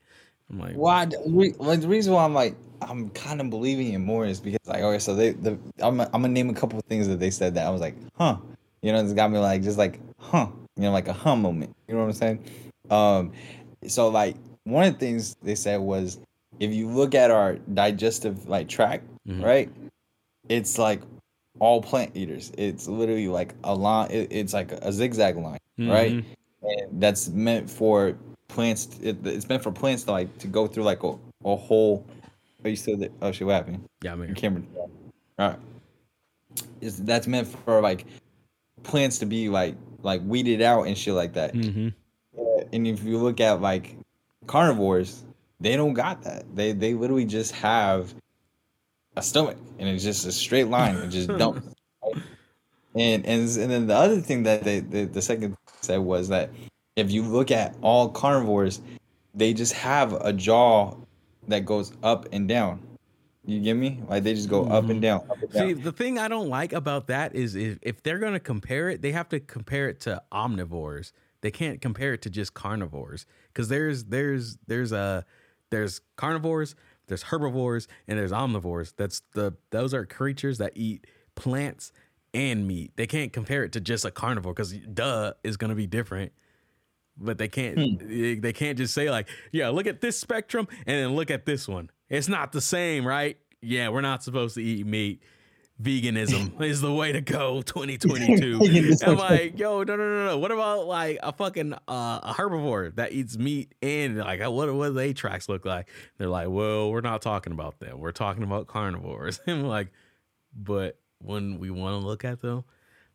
I'm 0.51 0.59
like, 0.59 0.75
Why? 0.75 1.07
re- 1.29 1.55
Like 1.59 1.81
the 1.83 1.89
reason 1.89 2.13
why 2.13 2.25
I'm 2.25 2.35
like 2.35 2.57
I'm 2.83 3.11
kind 3.11 3.41
of 3.41 3.51
believing 3.51 3.93
it 3.93 3.99
more 3.99 4.25
is 4.27 4.41
because 4.41 4.59
like 4.67 4.83
okay, 4.83 4.99
so 4.99 5.15
they 5.15 5.31
the 5.33 5.59
I'm 5.81 6.01
I'm 6.01 6.11
gonna 6.11 6.29
name 6.29 6.49
a 6.51 6.55
couple 6.55 6.79
of 6.79 6.85
things 6.87 7.07
that 7.09 7.21
they 7.21 7.31
said 7.31 7.55
that 7.55 7.67
I 7.67 7.71
was 7.71 7.81
like, 7.81 7.95
huh, 8.17 8.39
you 8.83 8.93
know, 8.93 9.01
it's 9.03 9.13
got 9.13 9.31
me 9.31 9.39
like 9.39 9.63
just 9.63 9.79
like 9.79 10.01
huh, 10.19 10.49
you 10.77 10.85
know, 10.85 10.91
like 10.93 11.09
a 11.09 11.13
huh 11.13 11.37
moment. 11.37 11.77
You 11.87 11.95
know 11.95 12.01
what 12.01 12.07
I'm 12.07 12.13
saying? 12.15 12.45
Um, 12.91 13.33
so 13.87 14.09
like 14.09 14.37
one 14.65 14.85
of 14.87 14.95
the 14.95 14.99
things 14.99 15.37
they 15.43 15.55
said 15.55 15.81
was 15.81 16.19
if 16.59 16.73
you 16.73 16.89
look 16.89 17.15
at 17.15 17.31
our 17.31 17.55
digestive 17.57 18.49
like 18.49 18.69
tract, 18.69 19.05
Mhm. 19.29 19.45
right? 19.45 19.71
It's 20.49 20.79
like 20.79 21.03
all 21.61 21.81
plant 21.81 22.11
eaters. 22.17 22.51
It's 22.59 22.89
literally 22.89 23.29
like 23.29 23.55
a 23.65 23.75
line. 23.75 24.11
It, 24.11 24.29
it's 24.33 24.53
like 24.53 24.73
a 24.73 24.93
zigzag 24.93 25.37
line, 25.37 25.59
right? 25.79 26.13
Mhm. 26.13 26.25
and 26.63 27.01
that's 27.01 27.29
meant 27.29 27.71
for 27.71 28.17
plants. 28.49 28.89
It, 29.03 29.25
it's 29.27 29.49
meant 29.49 29.63
for 29.63 29.71
plants 29.71 30.03
to 30.05 30.11
like 30.13 30.37
to 30.39 30.47
go 30.49 30.67
through 30.67 30.83
like 30.85 31.03
a, 31.05 31.15
a 31.45 31.57
whole. 31.57 32.05
Are 32.65 32.69
you 32.71 32.77
still 32.77 32.97
there? 32.99 33.11
Oh 33.23 33.31
shit! 33.33 33.47
What 33.47 33.55
happened? 33.55 33.85
yeah, 34.03 34.13
I'm 34.13 34.19
Your 34.19 34.27
here. 34.27 34.35
camera. 34.35 34.63
All 35.39 35.49
right. 35.51 35.59
Is 36.81 37.03
that's 37.03 37.27
meant 37.27 37.47
for 37.47 37.81
like 37.81 38.05
plants 38.83 39.19
to 39.19 39.27
be 39.27 39.49
like 39.49 39.77
like 40.03 40.21
weeded 40.25 40.61
out 40.63 40.87
and 40.87 40.97
shit 40.97 41.15
like 41.15 41.35
that. 41.35 41.55
hmm 41.55 41.89
And 42.73 42.87
if 42.87 43.05
you 43.05 43.19
look 43.19 43.41
at 43.41 43.61
like 43.61 43.97
carnivores, 44.47 45.23
they 45.61 45.77
don't 45.77 45.95
got 45.95 46.23
that. 46.25 46.45
They 46.57 46.73
they 46.73 46.95
literally 46.95 47.25
just 47.27 47.53
have 47.53 48.15
stomach 49.25 49.57
and 49.79 49.89
it's 49.89 50.05
just 50.05 50.27
a 50.27 50.33
straight 50.33 50.69
line. 50.69 50.97
It 50.97 51.09
just 51.09 51.29
dumps. 51.29 51.67
And 52.93 53.25
and 53.25 53.43
and 53.43 53.71
then 53.71 53.87
the 53.87 53.95
other 53.95 54.21
thing 54.21 54.43
that 54.43 54.65
they 54.65 54.81
the, 54.81 55.05
the 55.05 55.23
second 55.23 55.57
said 55.81 55.99
was 55.99 56.27
that 56.31 56.51
if 56.97 57.13
you 57.13 57.23
look 57.23 57.53
at 57.53 57.77
all 57.83 58.09
carnivores, 58.09 58.81
they 59.33 59.55
just 59.55 59.75
have 59.75 60.13
a 60.13 60.33
jaw 60.33 60.97
that 61.47 61.65
goes 61.65 61.93
up 62.03 62.27
and 62.33 62.49
down. 62.49 62.81
You 63.45 63.61
get 63.61 63.75
me? 63.75 64.03
Like 64.09 64.25
they 64.25 64.35
just 64.35 64.49
go 64.49 64.65
up 64.65 64.85
and 64.85 64.95
mm-hmm. 64.95 65.01
down. 65.01 65.21
Up 65.31 65.43
and 65.43 65.53
See, 65.53 65.73
the 65.73 65.93
thing 65.93 66.19
I 66.19 66.29
don't 66.29 66.49
like 66.49 66.73
about 66.73 67.07
that 67.07 67.35
is 67.35 67.55
if, 67.55 67.79
if 67.83 68.03
they're 68.03 68.19
going 68.19 68.35
to 68.35 68.41
compare 68.41 68.91
it, 68.91 69.03
they 69.03 69.13
have 69.13 69.29
to 69.31 69.41
compare 69.41 69.89
it 69.89 70.01
to 70.01 70.23
omnivores. 70.33 71.13
They 71.41 71.51
can't 71.51 71.81
compare 71.81 72.13
it 72.13 72.23
to 72.23 72.31
just 72.31 72.55
carnivores 72.55 73.25
because 73.49 73.69
there's 73.69 74.05
there's 74.05 74.59
there's 74.67 74.93
a 74.93 75.25
there's 75.71 76.01
carnivores, 76.17 76.75
there's 77.11 77.25
herbivores, 77.25 77.89
and 78.09 78.19
there's 78.19 78.33
omnivores. 78.33 78.95
That's 78.97 79.21
the 79.35 79.55
those 79.71 79.93
are 79.93 80.07
creatures 80.07 80.59
that 80.59 80.73
eat 80.77 81.07
plants 81.35 81.93
and 82.33 82.67
meat. 82.67 82.93
They 82.97 83.07
can't 83.07 83.33
compare 83.33 83.65
it 83.65 83.73
to 83.73 83.81
just 83.81 84.05
a 84.05 84.11
carnivore 84.11 84.55
because 84.55 84.73
duh 84.73 85.33
is 85.43 85.57
going 85.57 85.71
to 85.71 85.75
be 85.75 85.87
different. 85.87 86.33
But 87.19 87.37
they 87.37 87.49
can't 87.49 87.79
hmm. 87.79 88.09
they 88.09 88.35
they 88.37 88.53
can't 88.53 88.79
just 88.79 88.95
say 88.95 89.11
like, 89.11 89.29
yeah, 89.53 89.69
look 89.69 89.87
at 89.87 90.01
this 90.01 90.19
spectrum 90.19 90.69
and 90.87 91.05
then 91.05 91.15
look 91.15 91.31
at 91.31 91.45
this 91.45 91.69
one. 91.69 91.91
It's 92.09 92.29
not 92.29 92.53
the 92.53 92.61
same, 92.61 93.07
right? 93.07 93.37
Yeah, 93.61 93.91
we're 93.91 94.01
not 94.01 94.23
supposed 94.23 94.55
to 94.55 94.63
eat 94.63 94.87
meat. 94.87 95.23
Veganism 95.81 96.61
is 96.63 96.81
the 96.81 96.93
way 96.93 97.13
to 97.13 97.21
go 97.21 97.63
2022. 97.67 98.97
I'm 99.07 99.17
like, 99.17 99.59
yo, 99.59 99.83
no, 99.83 99.97
no, 99.97 100.09
no, 100.09 100.27
no. 100.27 100.39
What 100.39 100.51
about 100.53 100.87
like 100.87 101.19
a 101.23 101.33
fucking 101.33 101.73
uh, 101.73 102.21
a 102.23 102.35
herbivore 102.37 102.95
that 102.97 103.13
eats 103.13 103.39
meat 103.39 103.75
and 103.83 104.19
like 104.19 104.41
what 104.41 104.73
what 104.75 104.89
do 104.89 104.93
they 104.93 105.13
tracks 105.13 105.49
look 105.49 105.65
like? 105.65 105.89
They're 106.19 106.29
like, 106.29 106.49
well, 106.49 106.91
we're 106.91 107.01
not 107.01 107.23
talking 107.23 107.53
about 107.53 107.79
them. 107.81 107.99
We're 108.01 108.13
talking 108.13 108.43
about 108.43 108.67
carnivores. 108.67 109.41
I'm 109.47 109.63
like, 109.65 109.89
but 110.55 110.99
when 111.23 111.59
we 111.59 111.71
want 111.71 112.01
to 112.01 112.07
look 112.07 112.25
at 112.25 112.41
them, 112.41 112.65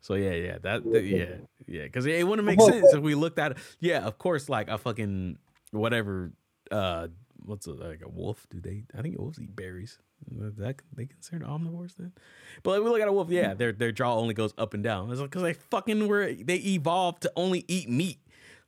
so 0.00 0.14
yeah, 0.14 0.32
yeah, 0.32 0.58
that, 0.62 0.84
that- 0.92 1.04
yeah, 1.04 1.34
yeah, 1.66 1.82
because 1.84 2.06
it 2.06 2.26
wouldn't 2.26 2.46
make 2.46 2.60
sense 2.60 2.92
if 2.94 3.00
we 3.02 3.14
looked 3.14 3.38
at 3.38 3.52
it. 3.52 3.58
Yeah, 3.80 4.00
of 4.06 4.18
course, 4.18 4.48
like 4.48 4.68
a 4.68 4.78
fucking 4.78 5.38
whatever. 5.70 6.32
uh 6.70 7.08
What's 7.44 7.68
like 7.68 8.00
a 8.04 8.08
wolf? 8.08 8.44
Do 8.50 8.60
they? 8.60 8.84
I 8.98 9.02
think 9.02 9.16
wolves 9.20 9.38
eat 9.40 9.54
berries. 9.54 9.98
That 10.28 10.76
they 10.94 11.06
considered 11.06 11.46
omnivores 11.46 11.96
then. 11.96 12.12
But 12.62 12.72
like, 12.72 12.82
we 12.82 12.90
look 12.90 13.00
at 13.00 13.08
a 13.08 13.12
wolf. 13.12 13.30
Yeah, 13.30 13.54
their 13.54 13.72
their 13.72 13.92
jaw 13.92 14.16
only 14.16 14.34
goes 14.34 14.52
up 14.58 14.74
and 14.74 14.82
down. 14.82 15.10
It's 15.10 15.20
because 15.20 15.42
they 15.42 15.52
fucking 15.52 16.08
were 16.08 16.32
they 16.32 16.56
evolved 16.56 17.22
to 17.22 17.32
only 17.36 17.64
eat 17.68 17.88
meat. 17.88 18.18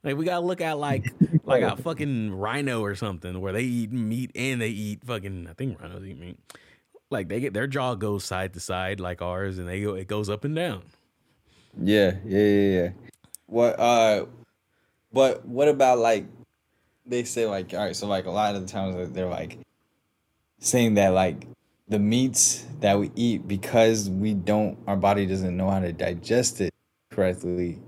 Like 0.03 0.15
we 0.15 0.25
gotta 0.25 0.45
look 0.45 0.61
at 0.61 0.77
like 0.77 1.13
like 1.43 1.63
a 1.63 1.75
fucking 1.75 2.33
rhino 2.33 2.81
or 2.81 2.95
something 2.95 3.41
where 3.41 3.51
they 3.51 3.63
eat 3.63 3.91
meat 3.91 4.31
and 4.35 4.61
they 4.61 4.69
eat 4.69 5.03
fucking. 5.03 5.47
I 5.49 5.53
think 5.53 5.79
rhinos 5.81 6.03
eat 6.05 6.19
meat. 6.19 6.39
Like 7.09 7.27
they 7.27 7.39
get 7.39 7.53
their 7.53 7.67
jaw 7.67 7.95
goes 7.95 8.23
side 8.23 8.53
to 8.53 8.59
side 8.59 8.99
like 8.99 9.21
ours, 9.21 9.57
and 9.57 9.67
they 9.67 9.81
go 9.81 9.95
it 9.95 10.07
goes 10.07 10.29
up 10.29 10.45
and 10.45 10.55
down. 10.55 10.83
Yeah, 11.81 12.15
yeah, 12.25 12.39
yeah, 12.39 12.81
yeah. 12.81 12.89
What 13.47 13.79
uh 13.79 14.25
but 15.11 15.45
what 15.45 15.67
about 15.67 15.99
like 15.99 16.25
they 17.05 17.23
say 17.23 17.45
like 17.45 17.73
all 17.73 17.79
right, 17.79 17.95
so 17.95 18.07
like 18.07 18.25
a 18.25 18.31
lot 18.31 18.55
of 18.55 18.61
the 18.61 18.67
times 18.67 19.11
they're 19.11 19.27
like 19.27 19.57
saying 20.59 20.93
that 20.95 21.09
like 21.09 21.47
the 21.87 21.99
meats 21.99 22.65
that 22.81 22.99
we 22.99 23.11
eat 23.15 23.47
because 23.47 24.09
we 24.09 24.33
don't 24.33 24.77
our 24.87 24.95
body 24.97 25.25
doesn't 25.25 25.55
know 25.57 25.69
how 25.69 25.79
to 25.79 25.91
digest 25.93 26.61
it 26.61 26.73
correctly 27.11 27.79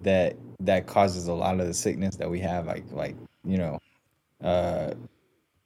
that 0.00 0.36
that 0.60 0.86
causes 0.86 1.26
a 1.28 1.32
lot 1.32 1.60
of 1.60 1.66
the 1.66 1.74
sickness 1.74 2.16
that 2.16 2.28
we 2.30 2.38
have 2.40 2.66
like 2.66 2.84
like 2.92 3.16
you 3.44 3.58
know 3.58 3.78
uh 4.42 4.92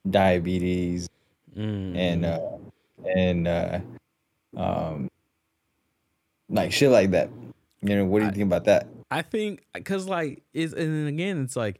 diabetes 0.09 1.07
Mm. 1.55 1.95
and 1.97 2.25
uh 2.25 2.39
and 3.15 3.47
uh 3.47 3.79
um 4.55 5.09
like 6.49 6.71
shit 6.71 6.91
like 6.91 7.09
that 7.11 7.29
you 7.81 7.95
know 7.95 8.05
what 8.05 8.19
do 8.19 8.25
you 8.25 8.31
I- 8.31 8.33
think 8.33 8.45
about 8.45 8.65
that 8.65 8.87
I 9.09 9.21
think 9.23 9.63
because 9.73 10.05
like 10.07 10.43
is 10.53 10.73
and 10.73 11.07
again 11.07 11.41
it's 11.43 11.55
like 11.55 11.79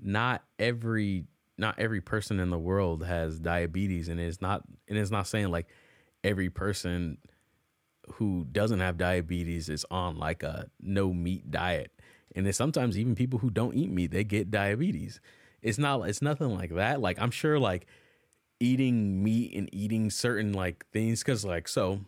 not 0.00 0.42
every 0.58 1.24
not 1.62 1.78
every 1.78 2.00
person 2.00 2.40
in 2.40 2.50
the 2.50 2.58
world 2.58 3.04
has 3.04 3.38
diabetes 3.38 4.08
and 4.08 4.20
it's 4.20 4.42
not 4.42 4.62
and 4.88 4.98
it's 4.98 5.12
not 5.12 5.26
saying 5.26 5.48
like 5.48 5.68
every 6.24 6.50
person 6.50 7.16
who 8.14 8.44
doesn't 8.50 8.80
have 8.80 8.98
diabetes 8.98 9.68
is 9.68 9.86
on 9.90 10.16
like 10.18 10.42
a 10.42 10.66
no 10.80 11.12
meat 11.14 11.50
diet. 11.50 11.92
And 12.34 12.44
then 12.44 12.52
sometimes 12.52 12.98
even 12.98 13.14
people 13.14 13.38
who 13.38 13.48
don't 13.48 13.74
eat 13.74 13.90
meat 13.90 14.10
they 14.10 14.24
get 14.24 14.50
diabetes. 14.50 15.20
It's 15.62 15.78
not 15.78 16.02
it's 16.02 16.20
nothing 16.20 16.54
like 16.54 16.74
that. 16.74 17.00
Like 17.00 17.18
i'm 17.20 17.30
sure 17.30 17.58
like 17.58 17.86
eating 18.60 19.22
meat 19.22 19.54
and 19.54 19.68
eating 19.72 20.10
certain 20.10 20.52
like 20.52 20.84
things 20.92 21.20
because 21.20 21.44
like 21.44 21.68
so 21.68 22.00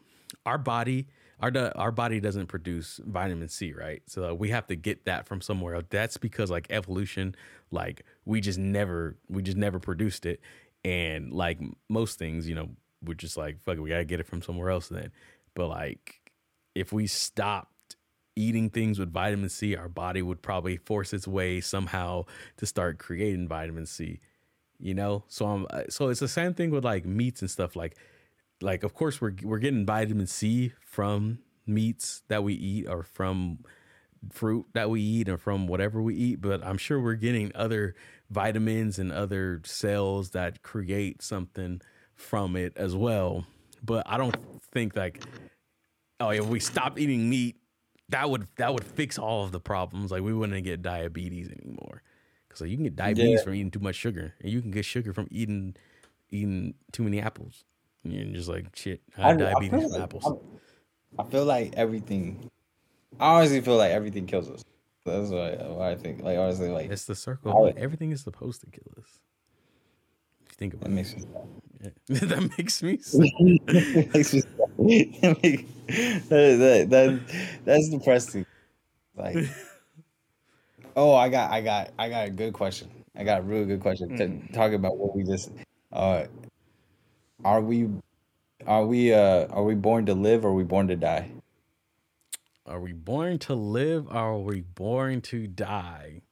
our 0.45 0.59
body 0.59 1.07
our 1.41 1.53
our 1.77 1.91
body 1.91 2.21
doesn't 2.21 2.47
produce 2.47 3.01
vitamin 3.05 3.49
C, 3.49 3.73
right? 3.73 4.03
So 4.07 4.35
we 4.35 4.51
have 4.51 4.67
to 4.69 4.77
get 4.77 5.05
that 5.05 5.27
from 5.27 5.41
somewhere 5.41 5.75
else. 5.75 5.85
That's 5.91 6.17
because 6.17 6.51
like 6.51 6.67
evolution, 6.71 7.35
like 7.71 8.05
we 8.25 8.41
just 8.41 8.59
never 8.59 9.17
we 9.29 9.43
just 9.43 9.57
never 9.57 9.79
produced 9.79 10.27
it, 10.27 10.41
and 10.85 11.33
like 11.33 11.59
most 11.89 12.19
things, 12.19 12.49
you 12.49 12.55
know, 12.55 12.71
we're 13.05 13.15
just 13.15 13.37
like 13.37 13.61
fuck, 13.63 13.77
it, 13.77 13.81
we 13.81 13.91
gotta 13.91 14.05
get 14.05 14.21
it 14.21 14.27
from 14.27 14.43
somewhere 14.43 14.71
else 14.71 14.89
then. 14.89 15.11
But 15.55 15.69
like 15.69 16.33
if 16.75 16.93
we 16.93 17.07
stopped 17.07 17.97
eating 18.37 18.71
things 18.71 18.99
with 18.99 19.13
vitamin 19.13 19.49
C, 19.49 19.77
our 19.77 19.89
body 19.89 20.23
would 20.23 20.43
probably 20.43 20.77
force 20.77 21.13
its 21.13 21.29
way 21.29 21.61
somehow 21.61 22.25
to 22.57 22.67
start 22.67 22.99
creating 22.99 23.49
vitamin 23.49 23.87
C. 23.87 24.21
You 24.81 24.95
know, 24.95 25.25
so 25.29 25.47
I'm 25.47 25.67
uh, 25.71 25.83
so 25.89 26.09
it's 26.09 26.21
the 26.21 26.29
same 26.29 26.53
thing 26.53 26.71
with 26.71 26.85
like 26.85 27.05
meats 27.07 27.43
and 27.43 27.51
stuff 27.51 27.77
like 27.77 27.97
like 28.61 28.83
of 28.85 28.95
course 28.95 29.21
we're 29.21 29.35
we're 29.43 29.59
getting 29.59 29.85
vitamin 29.87 30.27
C 30.27 30.73
from 30.81 31.39
meats 31.67 32.23
that 32.29 32.43
we 32.45 32.55
eat 32.55 32.87
or 32.89 33.03
from 33.03 33.59
fruit 34.33 34.67
that 34.75 34.89
we 34.91 35.01
eat 35.03 35.29
or 35.29 35.37
from 35.37 35.67
whatever 35.67 36.01
we 36.03 36.15
eat 36.15 36.41
but 36.41 36.65
I'm 36.65 36.79
sure 36.79 37.01
we're 37.01 37.15
getting 37.15 37.53
other 37.55 37.95
vitamins 38.31 38.99
and 38.99 39.13
other 39.13 39.61
cells 39.65 40.31
that 40.31 40.63
create 40.63 41.23
something 41.23 41.81
from 42.15 42.57
it 42.57 42.73
as 42.77 42.97
well. 42.97 43.45
But 43.83 44.05
I 44.09 44.17
don't 44.17 44.37
think 44.73 44.97
like 44.97 45.23
oh 46.21 46.31
if 46.31 46.47
we 46.47 46.61
stopped 46.61 46.99
eating 46.99 47.29
meat 47.29 47.57
that 48.11 48.31
would 48.31 48.47
that 48.57 48.73
would 48.73 48.85
fix 48.85 49.19
all 49.19 49.45
of 49.45 49.53
the 49.53 49.61
problems. 49.61 50.11
Like 50.13 50.23
we 50.23 50.33
wouldn't 50.35 50.63
get 50.65 50.83
diabetes 50.83 51.49
anymore. 51.51 52.03
Cuz 52.49 52.61
like, 52.61 52.71
you 52.71 52.77
can 52.77 52.85
get 52.85 52.97
diabetes 52.97 53.41
Yeah. 53.41 53.45
from 53.45 53.55
eating 53.55 53.71
too 53.71 53.81
much 53.81 53.97
sugar 53.97 54.35
and 54.41 54.51
you 54.53 54.63
can 54.63 54.71
get 54.71 54.85
sugar 54.85 55.13
from 55.13 55.29
eating 55.31 55.75
eating 56.31 56.75
too 56.93 57.03
many 57.03 57.21
apples 57.21 57.65
you're 58.05 58.33
just 58.35 58.49
like 58.49 58.67
shit. 58.77 59.01
I 59.19 59.29
have 59.29 59.41
I- 59.41 59.45
I 59.47 59.53
diabetes 59.53 59.71
feel 59.71 59.81
from 59.83 59.91
like- 59.93 60.03
apples. 60.03 60.39
I 61.19 61.25
feel 61.25 61.45
like 61.45 61.75
everything. 61.77 62.51
I 63.21 63.37
honestly 63.37 63.61
feel 63.61 63.77
like 63.77 63.93
everything 63.93 64.27
kills 64.27 64.51
us. 64.51 64.65
That's 65.05 65.31
what 65.31 65.61
I, 65.61 65.69
what 65.69 65.83
I 65.83 65.95
think. 65.97 66.23
Like 66.23 66.39
honestly, 66.39 66.69
like 66.69 66.91
It's 66.91 67.05
the 67.05 67.15
circle. 67.15 67.67
I- 67.67 67.79
Everything 67.81 68.11
is 68.11 68.23
supposed 68.23 68.61
to 68.63 68.67
kill 68.71 68.93
us. 68.99 69.19
If 70.47 70.53
you 70.53 70.57
think 70.57 70.73
that 70.73 70.79
about 70.83 70.91
makes 70.91 71.15
me. 71.17 71.23
it, 71.81 71.95
Yeah. 72.09 72.19
that 72.29 72.59
makes 72.59 72.83
me. 72.83 72.97
That 73.05 74.11
makes 74.15 74.33
me. 74.33 74.43
that, 75.87 76.29
that, 76.29 76.59
that, 76.59 76.91
that, 76.91 77.21
that's 77.65 77.89
depressing. 77.91 78.47
Like, 79.17 79.37
oh, 80.97 81.15
I 81.15 81.29
got, 81.29 81.51
I 81.53 81.61
got, 81.61 81.91
I 81.99 82.09
got 82.09 82.27
a 82.27 82.31
good 82.31 82.53
question. 82.53 82.91
I 83.17 83.23
got 83.23 83.41
a 83.41 83.43
really 83.43 83.67
good 83.67 83.81
question. 83.81 84.11
Mm. 84.17 84.47
To 84.49 84.53
talk 84.53 84.73
about 84.73 84.97
what 84.97 85.15
we 85.15 85.23
just 85.23 85.53
uh 85.93 86.25
are 87.45 87.61
we 87.61 87.89
are 88.67 88.87
we 88.87 89.13
uh 89.13 89.47
are 89.49 89.65
we 89.65 89.75
born 89.75 90.07
to 90.07 90.15
live 90.15 90.45
or 90.45 90.49
are 90.49 90.55
we 90.55 90.65
born 90.65 90.89
to 90.89 90.97
die? 90.97 91.31
Are 92.67 92.81
we 92.81 92.93
born 92.93 93.39
to 93.41 93.55
live 93.55 94.09
or 94.09 94.17
are 94.17 94.39
we 94.39 94.63
born 94.63 95.21
to 95.23 95.47
die? 95.47 96.23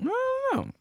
I 0.00 0.04
don't 0.04 0.54
know. 0.54 0.72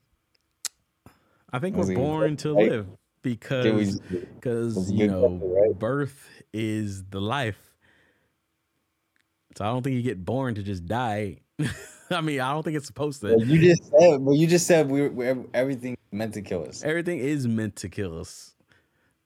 I 1.53 1.59
think 1.59 1.75
we're 1.75 1.93
born 1.93 2.37
to 2.37 2.53
live 2.53 2.87
because 3.21 3.99
because 4.11 4.91
you 4.91 5.07
know 5.07 5.75
birth 5.77 6.27
is 6.53 7.03
the 7.05 7.21
life. 7.21 7.59
So 9.57 9.65
I 9.65 9.67
don't 9.67 9.83
think 9.83 9.97
you 9.97 10.01
get 10.01 10.23
born 10.23 10.55
to 10.55 10.63
just 10.63 10.85
die. 10.85 11.41
I 12.17 12.21
mean, 12.21 12.39
I 12.39 12.51
don't 12.53 12.63
think 12.63 12.77
it's 12.77 12.87
supposed 12.87 13.23
Well, 13.23 13.39
to. 13.39 13.45
you 13.45 13.59
just 13.61 13.83
said 13.89 14.21
well 14.21 14.35
you 14.35 14.47
just 14.47 14.67
said 14.67 14.89
we 14.89 15.07
we 15.09 15.25
everything 15.53 15.97
meant 16.11 16.33
to 16.35 16.41
kill 16.41 16.65
us. 16.67 16.83
Everything 16.83 17.19
is 17.19 17.47
meant 17.47 17.75
to 17.77 17.89
kill 17.89 18.19
us. 18.19 18.55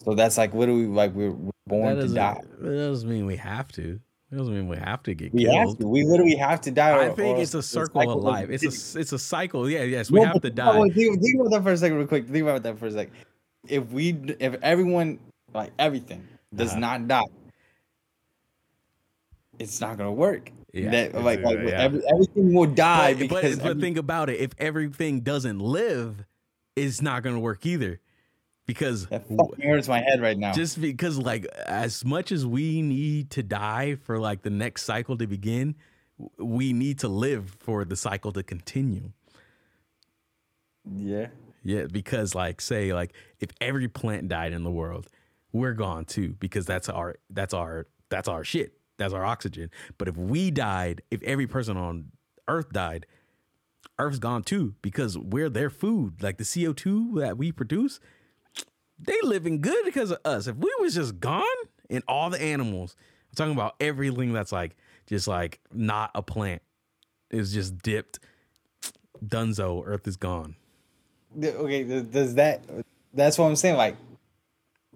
So 0.04 0.14
that's 0.14 0.38
like 0.38 0.54
literally 0.54 0.86
like 0.88 1.14
we're, 1.14 1.32
we're 1.32 1.52
born 1.68 1.96
to 1.98 2.08
die. 2.08 2.42
that 2.60 2.76
doesn't 2.78 3.10
mean 3.10 3.26
we 3.26 3.38
have 3.38 3.72
to. 3.74 4.00
It 4.32 4.38
doesn't 4.38 4.54
mean 4.54 4.68
we 4.68 4.78
have 4.78 5.02
to 5.04 5.14
get 5.14 5.34
We 5.34 5.44
have 5.44 5.54
killed. 5.68 5.80
to. 5.80 5.88
We 5.88 6.04
literally 6.04 6.36
have 6.36 6.60
to 6.62 6.72
die. 6.72 6.90
I 6.90 7.08
or- 7.08 7.16
think 7.16 7.40
it's 7.40 7.54
a 7.54 7.64
circle 7.64 8.02
of 8.12 8.22
life. 8.24 8.50
It's 8.50 8.64
a 8.96 9.00
it's 9.00 9.14
a 9.14 9.20
cycle. 9.20 9.70
Yeah, 9.70 9.84
yes, 9.84 10.12
we 10.12 10.20
No, 10.20 10.26
have 10.26 10.42
to 10.42 10.50
die. 10.50 10.74
Think, 10.90 10.94
think 11.22 11.40
about 11.40 11.52
that 11.52 11.64
for 11.64 11.72
a 11.72 11.78
second, 11.78 11.98
real 11.98 12.08
quick. 12.08 12.28
Think 12.28 12.44
about 12.44 12.64
that 12.64 12.78
for 12.78 12.88
a 12.88 12.92
second. 12.92 13.14
If 13.68 13.90
we, 13.92 14.10
if 14.40 14.56
everyone, 14.62 15.20
like 15.54 15.72
everything, 15.80 16.28
does 16.54 16.72
Uh-huh. 16.72 16.80
not 16.80 17.08
die, 17.08 17.24
it's 19.60 19.80
not 19.82 19.98
gonna 19.98 20.12
work. 20.14 20.52
Yeah, 20.74 20.92
that 20.92 21.24
like 21.24 21.42
like 21.42 21.58
yeah. 21.60 21.82
every, 21.84 22.02
everything 22.12 22.54
will 22.54 22.66
die 22.66 23.14
But, 23.14 23.30
but, 23.30 23.42
because 23.42 23.60
but 23.60 23.68
every- 23.72 23.82
think 23.82 23.98
about 23.98 24.30
it. 24.30 24.40
If 24.42 24.52
everything 24.58 25.22
doesn't 25.22 25.60
live, 25.60 26.26
it's 26.76 27.02
not 27.02 27.24
going 27.24 27.36
to 27.36 27.40
work 27.40 27.66
either. 27.66 28.02
Because 28.68 29.06
that 29.08 29.26
fucking 29.30 29.62
hurts 29.64 29.88
my 29.88 30.02
head 30.02 30.22
right 30.22 30.38
now. 30.38 30.52
just 30.52 30.82
because, 30.82 31.18
like, 31.20 31.46
as 31.68 32.04
much 32.04 32.32
as 32.32 32.46
we 32.48 32.82
need 32.82 33.30
to 33.32 33.44
die 33.44 33.96
for 33.96 34.18
like 34.20 34.42
the 34.42 34.50
next 34.50 34.84
cycle 34.84 35.16
to 35.18 35.28
begin, 35.28 35.76
we 36.40 36.74
need 36.74 37.00
to 37.00 37.08
live 37.08 37.56
for 37.60 37.86
the 37.86 37.96
cycle 37.96 38.32
to 38.34 38.42
continue. 38.44 39.12
yeah, 40.98 41.28
Yeah, 41.64 41.86
because 41.92 42.36
like 42.36 42.60
say 42.62 42.94
like 42.94 43.14
if 43.40 43.50
every 43.62 43.88
plant 43.88 44.28
died 44.28 44.52
in 44.54 44.64
the 44.64 44.72
world, 44.72 45.08
we're 45.54 45.74
gone 45.74 46.06
too 46.06 46.36
because 46.40 46.66
that's 46.66 46.90
our 46.90 47.16
that's 47.30 47.54
our 47.54 47.88
that's 48.10 48.28
our 48.28 48.44
shit. 48.44 48.74
That's 48.98 49.14
our 49.14 49.26
oxygen. 49.26 49.70
But 49.98 50.08
if 50.08 50.18
we 50.18 50.52
died, 50.52 51.02
if 51.12 51.22
every 51.24 51.48
person 51.48 51.78
on 51.78 52.12
earth 52.48 52.72
died, 52.72 53.06
earth's 54.00 54.20
gone 54.20 54.44
too 54.44 54.76
because 54.82 55.18
we're 55.18 55.50
their 55.50 55.70
food. 55.70 56.22
Like 56.22 56.38
the 56.38 56.44
CO2 56.44 57.20
that 57.20 57.38
we 57.38 57.52
produce, 57.52 58.00
they 59.00 59.18
living 59.24 59.62
good 59.62 59.84
because 59.86 60.12
of 60.12 60.20
us. 60.24 60.48
If 60.48 60.56
we 60.56 60.74
was 60.80 60.96
just 60.96 61.20
gone 61.20 61.44
and 61.90 62.04
all 62.08 62.30
the 62.30 62.42
animals, 62.42 62.96
I'm 63.32 63.36
talking 63.36 63.54
about 63.54 63.76
everything 63.80 64.34
that's 64.34 64.52
like 64.52 64.76
just 65.08 65.28
like 65.28 65.60
not 65.74 66.12
a 66.16 66.22
plant 66.22 66.62
is 67.30 67.54
just 67.54 67.78
dipped. 67.80 68.20
Dunzo, 69.24 69.84
earth 69.86 70.08
is 70.08 70.18
gone. 70.18 70.56
Okay. 71.44 71.84
Does 71.84 72.36
that? 72.36 72.64
That's 73.14 73.38
what 73.38 73.46
I'm 73.46 73.56
saying. 73.56 73.78
Like, 73.78 73.98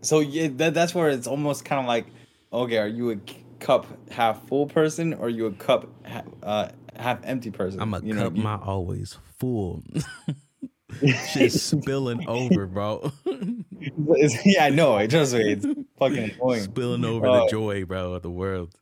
so 0.02 0.20
yeah, 0.20 0.50
that, 0.54 0.74
that's 0.74 0.95
where 0.95 1.10
it's 1.10 1.28
almost 1.28 1.66
kind 1.66 1.80
of 1.82 1.88
like, 1.88 2.08
okay, 2.52 2.78
are 2.78 2.88
you 2.88 3.12
a 3.12 3.16
cup 3.60 3.86
half 4.12 4.47
full 4.47 4.68
person 4.68 5.14
or 5.14 5.30
you 5.30 5.45
a 5.47 5.51
cup 5.51 5.88
ha- 6.05 6.24
uh, 6.43 6.70
half 6.95 7.20
empty 7.24 7.51
person? 7.51 7.80
I'm 7.82 7.93
a 7.93 7.99
you 8.01 8.14
know, 8.14 8.24
cup 8.26 8.38
you- 8.38 8.43
my 8.43 8.55
always 8.55 9.18
full. 9.38 9.84
Shit's 11.32 11.62
spilling 11.62 12.28
over, 12.28 12.66
bro. 12.66 13.12
Yeah, 14.43 14.66
I 14.66 14.70
know. 14.72 14.97
It 14.97 15.07
just 15.10 15.34
it's 15.36 15.66
fucking 15.99 16.32
annoying. 16.32 16.64
spilling 16.64 17.05
over 17.05 17.28
Uh, 17.28 17.45
the 17.45 17.51
joy, 17.51 17.86
bro, 17.86 18.14
of 18.14 18.24
the 18.24 18.32
world. 18.32 18.74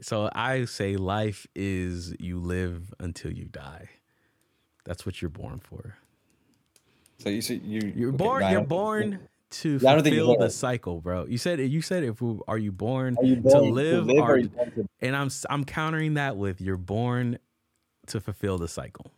So 0.00 0.28
I 0.34 0.64
say 0.64 0.96
life 0.96 1.46
is 1.54 2.14
you 2.18 2.38
live 2.40 2.92
until 2.98 3.32
you 3.32 3.44
die. 3.44 3.88
That's 4.84 5.06
what 5.06 5.22
you're 5.22 5.30
born 5.30 5.60
for. 5.60 5.96
So 7.18 7.28
you 7.30 7.40
said 7.40 7.62
you 7.64 7.92
You're 7.94 8.08
okay, 8.10 8.16
born. 8.16 8.50
you're 8.50 8.60
born 8.62 9.20
to 9.48 9.78
Yeah, 9.80 9.90
I 9.90 9.94
don't 9.94 10.02
think 10.04 10.16
fulfill 10.16 10.38
the 10.38 10.50
cycle, 10.50 11.00
bro. 11.00 11.26
You 11.26 11.38
said 11.38 11.60
you 11.60 11.80
said 11.82 12.02
if 12.04 12.20
we, 12.20 12.38
are 12.48 12.58
you 12.58 12.72
born 12.72 13.16
Are 13.18 13.24
you 13.24 13.36
to 13.36 13.40
born 13.42 13.74
live, 13.74 14.08
or 14.08 14.18
or, 14.20 14.22
are 14.32 14.38
you 14.38 14.48
born 14.48 14.70
to- 14.72 14.88
and 15.00 15.16
I'm 15.16 15.30
I'm 15.50 15.64
countering 15.64 16.14
that 16.14 16.36
with 16.36 16.60
you're 16.60 16.76
born 16.76 17.38
to 18.08 18.20
fulfill 18.20 18.58
the 18.58 18.68
cycle. 18.68 19.10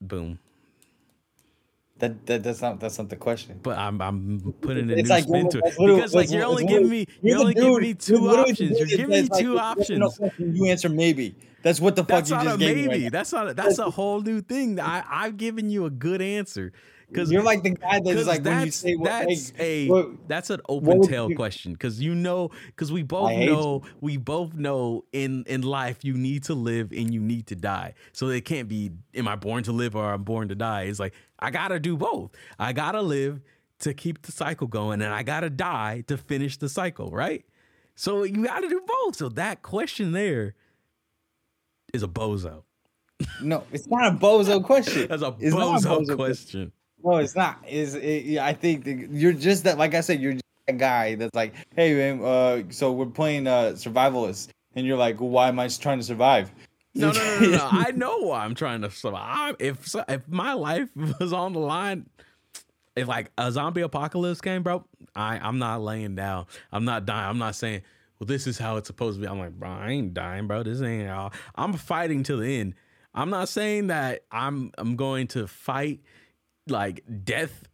Boom. 0.00 0.38
That, 1.98 2.26
that 2.26 2.42
that's 2.42 2.60
not 2.60 2.80
that's 2.80 2.98
not 2.98 3.08
the 3.10 3.16
question. 3.16 3.60
But 3.62 3.78
I'm 3.78 4.00
I'm 4.02 4.54
putting 4.60 4.90
a 4.90 4.94
It's 4.94 5.08
new 5.08 5.14
like 5.14 5.24
spin 5.24 5.48
to 5.50 5.58
it 5.58 5.74
because 5.78 6.14
like 6.14 6.30
you're 6.30 6.44
only 6.44 6.66
giving 6.66 6.88
me 6.88 7.06
you're 7.22 7.38
only 7.38 7.54
giving 7.54 7.80
me 7.80 7.94
two 7.94 8.28
options. 8.28 8.76
You're 8.78 8.88
giving 8.88 9.08
me 9.10 9.28
two 9.28 9.34
if 9.34 9.40
you 9.40 9.58
answer 9.58 9.96
no 9.98 10.06
options. 10.08 10.58
You 10.58 10.66
answer 10.66 10.88
maybe. 10.88 11.36
That's 11.62 11.80
what 11.80 11.94
the 11.94 12.02
fuck 12.02 12.08
That's 12.26 12.30
you 12.30 12.36
not 12.36 12.44
just 12.44 12.56
a 12.56 12.58
gave 12.58 12.76
me. 12.76 12.86
maybe. 12.88 13.02
right 13.04 13.12
That's 13.12 13.32
not. 13.32 13.50
A, 13.50 13.54
that's 13.54 13.78
a 13.78 13.88
whole 13.88 14.20
new 14.20 14.40
thing. 14.40 14.80
I 14.80 15.04
I've 15.08 15.36
given 15.36 15.70
you 15.70 15.84
a 15.86 15.90
good 15.90 16.20
answer. 16.20 16.72
Because 17.12 17.30
You're 17.30 17.42
like 17.42 17.62
the 17.62 17.70
guy 17.70 18.00
that's 18.00 18.26
like 18.26 18.44
when 18.44 18.60
you 18.60 18.64
that's 18.66 18.76
say 18.76 18.94
what, 18.96 19.04
that's 19.08 19.52
like, 19.52 19.60
a 19.60 19.88
what- 19.88 20.28
that's 20.28 20.50
an 20.50 20.60
open 20.68 21.02
tail 21.02 21.28
you- 21.28 21.36
question 21.36 21.72
because 21.72 22.00
you 22.00 22.14
know 22.14 22.50
because 22.66 22.90
we 22.90 23.02
both 23.02 23.30
know 23.32 23.82
we 24.00 24.16
both 24.16 24.54
know 24.54 25.04
in 25.12 25.44
in 25.46 25.62
life 25.62 25.98
you 26.04 26.14
need 26.14 26.44
to 26.44 26.54
live 26.54 26.90
and 26.92 27.12
you 27.12 27.20
need 27.20 27.46
to 27.48 27.54
die. 27.54 27.94
So 28.12 28.28
it 28.28 28.44
can't 28.44 28.68
be 28.68 28.90
am 29.14 29.28
I 29.28 29.36
born 29.36 29.62
to 29.64 29.72
live 29.72 29.94
or 29.94 30.12
I'm 30.12 30.22
born 30.24 30.48
to 30.48 30.54
die? 30.54 30.82
It's 30.84 30.98
like 31.00 31.14
I 31.38 31.50
gotta 31.50 31.78
do 31.78 31.96
both. 31.96 32.30
I 32.58 32.72
gotta 32.72 33.02
live 33.02 33.40
to 33.80 33.92
keep 33.92 34.22
the 34.22 34.32
cycle 34.32 34.66
going 34.68 35.02
and 35.02 35.12
I 35.12 35.22
gotta 35.22 35.50
die 35.50 36.04
to 36.06 36.16
finish 36.16 36.56
the 36.56 36.68
cycle 36.68 37.10
right? 37.10 37.44
So 37.94 38.22
you 38.22 38.44
gotta 38.44 38.68
do 38.68 38.80
both. 38.86 39.16
So 39.16 39.28
that 39.30 39.62
question 39.62 40.12
there 40.12 40.54
is 41.92 42.02
a 42.02 42.08
bozo. 42.08 42.62
No, 43.40 43.64
it's 43.70 43.86
not 43.86 44.06
a 44.06 44.16
bozo 44.16 44.64
question. 44.64 45.06
that's 45.10 45.22
a 45.22 45.36
It's 45.38 45.54
not 45.54 45.84
a 45.84 45.86
bozo, 45.86 46.00
bozo 46.06 46.16
question. 46.16 46.72
No, 47.04 47.16
it's 47.16 47.34
not. 47.34 47.58
Is 47.68 47.94
it, 47.94 48.24
yeah, 48.24 48.46
I 48.46 48.52
think 48.52 48.84
that 48.84 49.10
you're 49.10 49.32
just 49.32 49.64
that. 49.64 49.78
Like 49.78 49.94
I 49.94 50.00
said, 50.00 50.20
you're 50.20 50.34
just 50.34 50.44
a 50.68 50.72
guy 50.72 51.14
that's 51.16 51.34
like, 51.34 51.54
hey 51.74 51.94
man, 51.94 52.24
uh, 52.24 52.62
so 52.70 52.92
we're 52.92 53.06
playing 53.06 53.46
uh 53.46 53.72
survivalist, 53.74 54.48
and 54.74 54.86
you're 54.86 54.96
like, 54.96 55.16
why 55.18 55.48
am 55.48 55.58
I 55.58 55.68
trying 55.68 55.98
to 55.98 56.04
survive? 56.04 56.50
No, 56.94 57.10
no, 57.10 57.18
no, 57.18 57.40
no, 57.40 57.56
no. 57.56 57.68
I 57.72 57.90
know 57.92 58.18
why 58.18 58.44
I'm 58.44 58.54
trying 58.54 58.82
to 58.82 58.90
survive. 58.90 59.56
If 59.58 59.94
if 60.08 60.28
my 60.28 60.52
life 60.52 60.88
was 61.20 61.32
on 61.32 61.54
the 61.54 61.60
line, 61.60 62.06
if 62.96 63.08
like 63.08 63.32
a 63.38 63.50
zombie 63.50 63.82
apocalypse 63.82 64.40
came, 64.40 64.62
bro, 64.62 64.84
I 65.16 65.38
I'm 65.38 65.58
not 65.58 65.82
laying 65.82 66.14
down. 66.14 66.46
I'm 66.70 66.84
not 66.84 67.06
dying. 67.06 67.30
I'm 67.30 67.38
not 67.38 67.56
saying, 67.56 67.82
well, 68.18 68.26
this 68.26 68.46
is 68.46 68.58
how 68.58 68.76
it's 68.76 68.86
supposed 68.86 69.18
to 69.18 69.22
be. 69.22 69.28
I'm 69.28 69.38
like, 69.38 69.52
bro, 69.58 69.68
I 69.70 69.90
ain't 69.90 70.14
dying, 70.14 70.46
bro. 70.46 70.62
This 70.62 70.80
ain't 70.82 71.08
how. 71.08 71.30
I'm 71.54 71.72
fighting 71.72 72.22
to 72.24 72.36
the 72.36 72.60
end. 72.60 72.74
I'm 73.14 73.30
not 73.30 73.48
saying 73.48 73.88
that 73.88 74.24
I'm 74.30 74.72
I'm 74.78 74.96
going 74.96 75.26
to 75.28 75.46
fight 75.46 76.00
like 76.68 77.02
death 77.24 77.64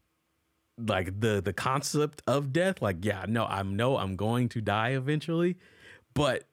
like 0.79 1.21
the 1.21 1.41
the 1.45 1.53
concept 1.53 2.23
of 2.27 2.53
death 2.53 2.81
like 2.81 3.05
yeah 3.05 3.25
no 3.29 3.45
i'm 3.47 3.75
no 3.77 3.97
i'm 3.97 4.15
going 4.17 4.49
to 4.49 4.61
die 4.61 4.91
eventually 4.91 5.57
but 6.15 6.45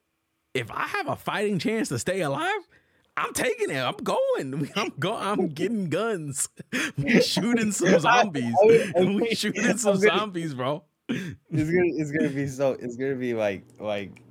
if 0.53 0.69
i 0.71 0.83
have 0.87 1.07
a 1.07 1.15
fighting 1.15 1.59
chance 1.59 1.89
to 1.89 1.99
stay 1.99 2.21
alive 2.21 2.61
i'm 3.17 3.31
taking 3.33 3.69
it 3.69 3.77
i'm 3.79 3.95
going 3.97 4.69
i'm 4.75 4.91
going 4.99 5.21
i'm 5.23 5.47
getting 5.49 5.89
guns 5.89 6.49
we 6.97 7.21
shooting 7.21 7.71
some 7.71 7.99
zombies 7.99 8.53
I- 8.63 8.91
I- 8.97 9.03
we 9.05 9.35
shooting 9.35 9.77
some 9.77 9.99
gonna- 9.99 10.17
zombies 10.17 10.53
bro. 10.53 10.83
It's 11.07 11.19
gonna 11.51 11.83
it's 11.85 12.11
gonna 12.11 12.29
be 12.29 12.47
so 12.47 12.71
it's 12.79 12.95
gonna 12.95 13.13
be 13.15 13.35
like 13.35 13.63
like 13.79 14.23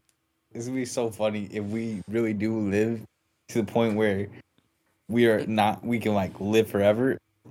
it's 0.53 0.67
gonna 0.67 0.77
be 0.77 0.85
so 0.85 1.09
funny 1.09 1.49
if 1.53 1.63
we 1.65 2.03
really 2.09 2.35
do 2.35 2.59
live 2.59 3.01
to 3.51 3.63
the 3.63 3.73
point 3.73 3.95
where 3.95 4.27
we 5.09 5.27
are 5.29 5.47
not 5.47 5.85
we 5.87 6.01
can 6.01 6.15
like 6.15 6.33
live 6.41 6.69
forever 6.69 7.17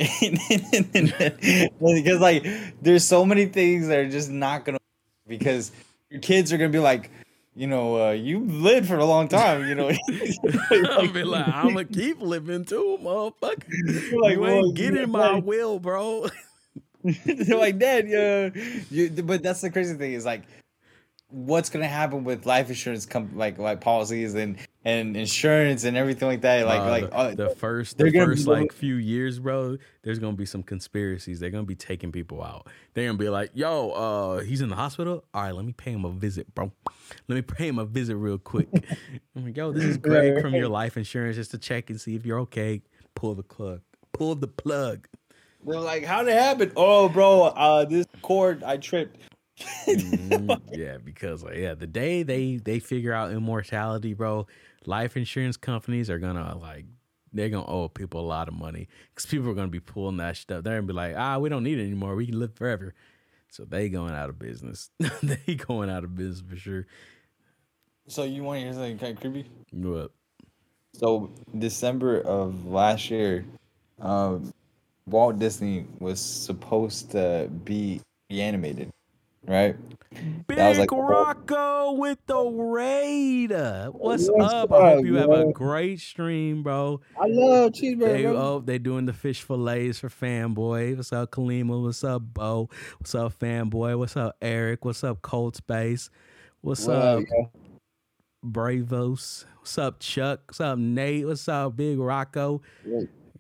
because 1.80 2.20
like 2.20 2.46
there's 2.82 3.04
so 3.04 3.26
many 3.26 3.46
things 3.46 3.88
that 3.88 4.00
are 4.00 4.10
just 4.10 4.30
not 4.30 4.66
gonna 4.66 4.80
because 5.28 5.72
your 6.10 6.20
kids 6.20 6.52
are 6.52 6.58
gonna 6.58 6.70
be 6.70 6.80
like 6.80 7.12
you 7.56 7.68
know 7.68 8.08
uh 8.08 8.12
you 8.12 8.40
lived 8.40 8.88
for 8.88 8.98
a 8.98 9.06
long 9.06 9.28
time 9.28 9.68
you 9.68 9.76
know 9.76 9.90
i'll 10.92 11.08
be 11.12 11.24
like 11.24 11.48
i'm 11.48 11.68
gonna 11.74 11.86
keep 11.86 12.20
living 12.22 12.66
too 12.66 12.98
motherfucker 13.04 13.64
Like, 14.20 14.34
you 14.34 14.40
well, 14.40 14.66
ain't 14.66 14.76
getting 14.76 15.12
my 15.12 15.34
like- 15.36 15.44
will 15.46 15.80
bro 15.80 16.26
They're 17.26 17.58
like, 17.58 17.80
Dad, 17.80 18.08
yeah. 18.08 18.50
You, 18.90 19.10
but 19.10 19.44
that's 19.44 19.60
the 19.60 19.70
crazy 19.70 19.96
thing 19.96 20.14
is 20.14 20.24
like, 20.24 20.44
what's 21.34 21.70
gonna 21.72 21.88
happen 21.88 22.24
with 22.24 22.46
life 22.46 22.70
insurance, 22.70 23.08
com- 23.08 23.36
like 23.36 23.58
like 23.58 23.82
policies 23.82 24.36
and 24.36 24.58
and 24.86 25.18
insurance 25.18 25.84
and 25.84 25.98
everything 25.98 26.28
like 26.28 26.42
that. 26.42 26.66
Like 26.66 26.82
Uh, 26.82 26.90
like 26.90 27.10
the, 27.10 27.16
uh, 27.16 27.36
the 27.36 27.50
first 27.56 27.98
the 27.98 28.12
first 28.12 28.48
like 28.48 28.72
few 28.72 28.96
years, 28.96 29.40
bro. 29.40 29.78
There's 30.04 30.20
gonna 30.20 30.38
be 30.38 30.46
some 30.46 30.62
conspiracies. 30.62 31.40
They're 31.40 31.50
gonna 31.50 31.64
be 31.64 31.76
taking 31.76 32.12
people 32.12 32.44
out. 32.44 32.68
They're 32.94 33.08
gonna 33.08 33.18
be 33.18 33.30
like, 33.30 33.50
"Yo, 33.56 33.90
uh, 33.90 34.40
he's 34.42 34.62
in 34.62 34.70
the 34.70 34.76
hospital. 34.76 35.24
All 35.34 35.42
right, 35.42 35.56
let 35.56 35.66
me 35.66 35.74
pay 35.74 35.92
him 35.92 36.06
a 36.06 36.12
visit, 36.12 36.54
bro. 36.54 36.72
Let 37.28 37.36
me 37.36 37.42
pay 37.42 37.68
him 37.68 37.80
a 37.80 37.86
visit 37.86 38.16
real 38.16 38.38
quick." 38.38 38.70
I'm 39.36 39.46
like, 39.46 39.58
"Yo, 39.58 39.72
this 39.72 39.84
is 39.84 39.98
Greg 39.98 40.40
from 40.40 40.54
your 40.54 40.70
life 40.70 40.98
insurance 40.98 41.36
just 41.36 41.52
to 41.52 41.58
check 41.58 41.90
and 41.90 42.00
see 42.00 42.16
if 42.16 42.26
you're 42.26 42.42
okay. 42.42 42.82
pull 43.16 43.34
the 43.34 43.44
plug. 43.44 43.82
Pull 44.12 44.36
the 44.36 44.48
plug. 44.48 45.08
They're 45.66 45.80
like, 45.80 46.04
how 46.04 46.24
did 46.24 46.34
it 46.34 46.42
happen? 46.42 46.72
Oh, 46.76 47.08
bro, 47.08 47.44
uh, 47.44 47.86
this 47.86 48.06
cord 48.22 48.64
I 48.64 48.78
tripped. 48.78 49.18
Mhm. 49.94 50.62
yeah, 50.72 50.98
because 51.04 51.44
like, 51.44 51.58
yeah, 51.58 51.74
the 51.76 51.88
day 51.88 52.24
they 52.24 52.58
they 52.58 52.80
figure 52.80 53.14
out 53.14 53.32
immortality, 53.32 54.14
bro, 54.14 54.48
life 54.86 55.16
insurance 55.18 55.58
companies 55.58 56.10
are 56.10 56.20
gonna 56.20 56.58
like 56.58 56.86
they're 57.34 57.50
gonna 57.50 57.66
owe 57.66 57.90
people 57.90 58.22
a 58.22 58.28
lot 58.28 58.48
of 58.48 58.54
money 58.54 58.88
because 59.10 59.26
people 59.30 59.50
are 59.50 59.54
gonna 59.54 59.68
be 59.68 59.80
pulling 59.80 60.18
that 60.18 60.38
stuff. 60.38 60.64
They're 60.64 60.76
gonna 60.76 60.88
be 60.88 60.94
like, 60.94 61.16
ah, 61.18 61.38
we 61.38 61.50
don't 61.50 61.64
need 61.64 61.80
it 61.80 61.84
anymore. 61.86 62.16
We 62.16 62.28
can 62.28 62.40
live 62.40 62.54
forever. 62.56 62.94
So 63.50 63.66
they 63.66 63.90
going 63.90 64.14
out 64.14 64.30
of 64.30 64.40
business. 64.40 64.90
they 65.24 65.56
going 65.56 65.90
out 65.90 66.04
of 66.04 66.16
business 66.16 66.44
for 66.50 66.56
sure. 66.58 66.88
So 68.08 68.24
you 68.24 68.44
want 68.44 68.60
to 68.60 68.64
hear 68.66 68.74
something 68.74 68.98
kind 68.98 69.14
of 69.16 69.22
creepy? 69.22 69.50
What? 69.72 70.12
So 70.94 71.32
December 71.58 72.22
of 72.22 72.66
last 72.66 73.10
year, 73.12 73.46
um, 74.00 74.54
Walt 75.08 75.40
Disney 75.40 75.86
was 76.00 76.20
supposed 76.20 77.12
to 77.12 77.50
be 77.66 78.02
reanimated, 78.30 78.90
right? 79.48 79.76
Big 80.48 80.78
like 80.78 80.92
Rocco 80.92 81.94
with 81.94 82.20
the 82.28 82.40
Raider. 82.40 83.90
What's 83.92 84.30
What's 84.30 84.54
up? 84.54 84.72
I 84.72 84.92
hope 84.92 85.00
up, 85.00 85.06
you 85.06 85.16
have 85.16 85.32
a 85.32 85.52
great 85.52 86.00
stream, 86.00 86.62
bro. 86.62 87.02
I 87.20 87.26
love 87.28 87.74
They 87.74 87.80
cheeseburger. 87.80 88.36
oh 88.36 88.60
they 88.60 88.78
doing 88.78 89.06
the 89.06 89.14
fish 89.14 89.42
fillets 89.42 90.00
for 90.00 90.10
fanboy. 90.10 90.96
What's 90.96 91.12
up, 91.12 91.32
Kalima? 91.32 91.82
What's 91.82 92.04
up, 92.04 92.22
Bo? 92.22 92.70
What's 93.00 93.16
up, 93.16 93.38
fanboy? 93.40 93.98
What's 93.98 94.16
up, 94.16 94.38
Eric? 94.42 94.86
What's 94.86 95.04
up, 95.04 95.22
Cold 95.22 95.56
Space? 95.56 96.10
What's 96.62 96.88
up, 96.88 97.24
Bravos? 98.44 99.46
What's 99.60 99.78
up, 99.78 100.00
Chuck? 100.00 100.42
What's 100.48 100.62
up, 100.62 100.78
Nate? 100.78 101.26
What's 101.26 101.48
up, 101.48 101.76
Big 101.76 101.98
Rocco? 101.98 102.62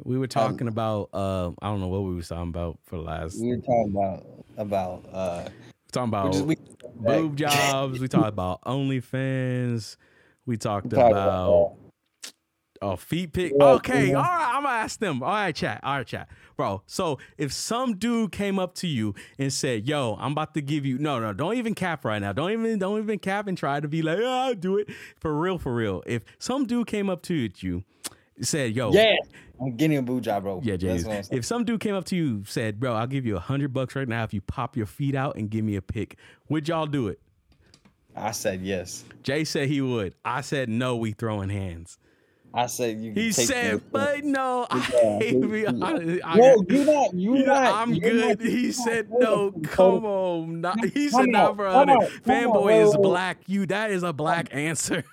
We 0.04 0.18
were 0.18 0.28
talking 0.28 0.68
about 0.68 1.10
uh 1.14 1.52
I 1.62 1.68
don't 1.68 1.82
know 1.82 1.88
what 1.88 2.04
we 2.04 2.16
were 2.16 2.24
talking 2.24 2.50
about 2.50 2.80
for 2.84 2.96
the 2.98 3.04
last 3.04 3.40
We 3.40 3.50
were 3.50 3.58
talking 3.58 3.94
about 3.96 4.26
about 4.58 5.06
uh, 5.12 5.50
talking 5.94 6.12
we 6.12 6.18
about 6.18 6.34
just 6.34 6.46
we 6.46 6.58
boob 7.00 7.36
jobs. 7.38 8.00
We 8.00 8.08
talked 8.08 8.28
about 8.30 8.62
OnlyFans. 8.64 9.98
We 10.46 10.58
talked 10.58 10.90
talked 10.90 11.12
about 11.12 11.76
oh 12.82 12.96
feet 12.98 13.34
pic. 13.34 13.54
Yeah, 13.58 13.66
Okay, 13.74 14.10
yeah. 14.10 14.18
all 14.18 14.24
right. 14.24 14.52
I'm 14.56 14.64
gonna 14.64 14.76
ask 14.76 15.00
them. 15.00 15.24
All 15.24 15.30
right, 15.30 15.56
chat. 15.56 15.80
All 15.84 15.98
right, 15.98 16.08
chat, 16.08 16.30
bro. 16.58 16.82
So 16.86 17.20
if 17.38 17.54
some 17.54 17.98
dude 17.98 18.32
came 18.32 18.60
up 18.60 18.76
to 18.76 18.88
you 18.88 19.16
and 19.40 19.52
said, 19.54 19.88
"Yo, 19.88 20.18
I'm 20.20 20.34
about 20.34 20.54
to 20.56 20.62
give 20.62 20.86
you," 20.86 20.98
no, 20.98 21.20
no, 21.20 21.34
don't 21.34 21.56
even 21.56 21.76
cap 21.76 22.04
right 22.04 22.20
now. 22.20 22.34
Don't 22.34 22.52
even, 22.52 22.78
don't 22.80 23.00
even 23.00 23.20
cap 23.20 23.48
and 23.48 23.58
try 23.58 23.80
to 23.80 23.88
be 23.88 24.02
like, 24.02 24.20
"Yeah, 24.20 24.28
I'll 24.28 24.56
do 24.56 24.78
it 24.78 24.90
for 25.18 25.38
real, 25.40 25.58
for 25.58 25.74
real." 25.74 26.04
If 26.06 26.24
some 26.40 26.66
dude 26.66 26.88
came 26.88 27.10
up 27.10 27.22
to 27.24 27.50
you, 27.58 27.84
said, 28.42 28.76
"Yo, 28.76 28.92
yeah, 28.92 29.16
I'm 29.62 29.76
getting 29.76 29.98
a 29.98 30.02
boob 30.02 30.24
job, 30.24 30.44
bro. 30.44 30.62
yeah, 30.64 30.76
James. 30.76 31.06
what 31.06 31.18
I'm 31.18 31.24
saying. 31.24 31.38
If 31.40 31.46
some 31.46 31.64
dude 31.64 31.80
came 31.80 31.96
up 31.96 32.06
to 32.06 32.16
you, 32.16 32.44
said, 32.46 32.80
"Bro, 32.80 32.94
I'll 32.96 33.08
give 33.08 33.26
you 33.26 33.36
a 33.36 33.40
hundred 33.40 33.74
bucks 33.74 33.96
right 33.96 34.08
now 34.08 34.24
if 34.24 34.34
you 34.34 34.42
pop 34.42 34.76
your 34.76 34.86
feet 34.86 35.16
out 35.16 35.36
and 35.36 35.50
give 35.50 35.64
me 35.64 35.76
a 35.76 35.82
pic," 35.82 36.18
would 36.50 36.68
y'all 36.68 36.86
do 36.88 37.08
it? 37.08 37.20
I 38.16 38.32
said 38.32 38.62
yes. 38.62 39.04
Jay 39.24 39.44
said 39.44 39.70
he 39.70 39.82
would. 39.82 40.14
I 40.24 40.42
said 40.42 40.70
no. 40.70 40.96
We 40.98 41.12
throwing 41.14 41.50
hands. 41.50 41.98
I 42.56 42.68
said 42.68 43.00
you. 43.00 43.12
He 43.14 43.32
take 43.32 43.48
said, 43.48 43.82
but 43.92 44.24
no. 44.24 44.68
I, 44.72 44.80
hate 44.80 45.40
me. 45.40 45.62
he- 45.62 45.66
I, 45.66 46.20
I, 46.24 46.38
No, 46.38 46.64
you 46.70 46.86
not. 46.86 47.14
You 47.16 47.36
you 47.38 47.40
know, 47.48 47.54
not. 47.56 47.74
I'm 47.74 47.98
good. 47.98 48.40
not- 48.40 48.48
he 48.48 48.72
said 48.72 49.08
no. 49.10 49.52
Come 49.64 50.06
on. 50.06 50.62
Not, 50.62 50.86
he 50.86 51.10
said 51.10 51.30
not 51.30 51.56
for 51.56 51.66
a 51.66 51.74
hundred. 51.74 51.94
out, 51.94 52.02
time 52.02 52.10
out, 52.12 52.24
Fanboy 52.54 52.88
is 52.88 52.96
black. 52.98 53.40
You. 53.48 53.66
That 53.66 53.90
is 53.90 54.04
a 54.04 54.14
black 54.14 54.50
answer. 54.52 55.04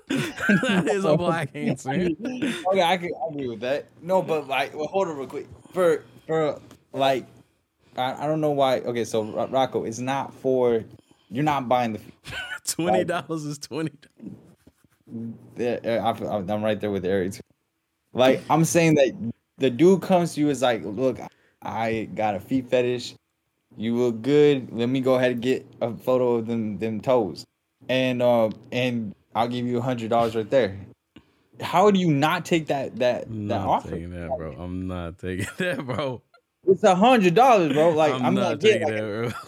that 0.08 0.88
is 0.88 1.04
a 1.04 1.16
black 1.16 1.50
answer. 1.54 1.90
okay, 1.90 2.82
I 2.82 2.96
can 2.96 3.10
I 3.14 3.32
agree 3.32 3.48
with 3.48 3.60
that. 3.60 3.86
No, 4.02 4.22
but 4.22 4.48
like, 4.48 4.74
well, 4.74 4.86
hold 4.86 5.08
on 5.08 5.16
real 5.16 5.26
quick. 5.26 5.46
For 5.72 6.04
for 6.26 6.60
like, 6.92 7.26
I, 7.96 8.24
I 8.24 8.26
don't 8.26 8.40
know 8.40 8.50
why. 8.50 8.80
Okay, 8.80 9.04
so 9.04 9.24
Ro- 9.24 9.48
Rocco, 9.48 9.84
it's 9.84 9.98
not 9.98 10.34
for. 10.34 10.84
You're 11.30 11.44
not 11.44 11.68
buying 11.68 11.94
the. 11.94 12.00
Twenty 12.66 13.04
dollars 13.04 13.44
is 13.44 13.58
twenty. 13.58 13.92
I, 15.58 15.78
I, 15.86 16.10
I'm 16.10 16.62
right 16.62 16.80
there 16.80 16.90
with 16.90 17.04
Eric. 17.04 17.34
Like, 18.14 18.42
I'm 18.48 18.64
saying 18.64 18.94
that 18.94 19.32
the 19.58 19.70
dude 19.70 20.02
comes 20.02 20.34
to 20.34 20.40
you 20.40 20.48
is 20.48 20.62
like, 20.62 20.82
look, 20.84 21.18
I 21.62 22.08
got 22.14 22.34
a 22.34 22.40
feet 22.40 22.68
fetish. 22.68 23.14
You 23.76 23.96
look 23.96 24.22
good. 24.22 24.72
Let 24.72 24.88
me 24.88 25.00
go 25.00 25.14
ahead 25.14 25.32
and 25.32 25.42
get 25.42 25.66
a 25.80 25.94
photo 25.94 26.34
of 26.34 26.46
them 26.46 26.78
them 26.78 27.00
toes, 27.00 27.44
and 27.88 28.22
um 28.22 28.52
and 28.70 29.14
I'll 29.34 29.48
give 29.48 29.66
you 29.66 29.78
a 29.78 29.82
hundred 29.82 30.10
dollars 30.10 30.36
right 30.36 30.48
there. 30.48 30.78
How 31.60 31.90
do 31.90 31.98
you 31.98 32.10
not 32.10 32.44
take 32.44 32.66
that 32.66 32.96
that 32.96 33.26
I'm 33.26 33.48
that 33.48 33.58
not 33.58 33.68
offer? 33.68 33.90
taking 33.90 34.10
that, 34.10 34.30
bro. 34.36 34.52
I'm 34.52 34.86
not 34.86 35.18
taking 35.18 35.46
that, 35.58 35.84
bro. 35.84 36.22
It's 36.66 36.82
a 36.82 36.94
hundred 36.94 37.34
dollars, 37.34 37.72
bro. 37.72 37.90
Like 37.90 38.14
I'm, 38.14 38.24
I'm, 38.24 38.34
not 38.34 38.50
not 38.52 38.60
taking 38.60 38.82
like, 38.82 38.94
that. 38.94 39.00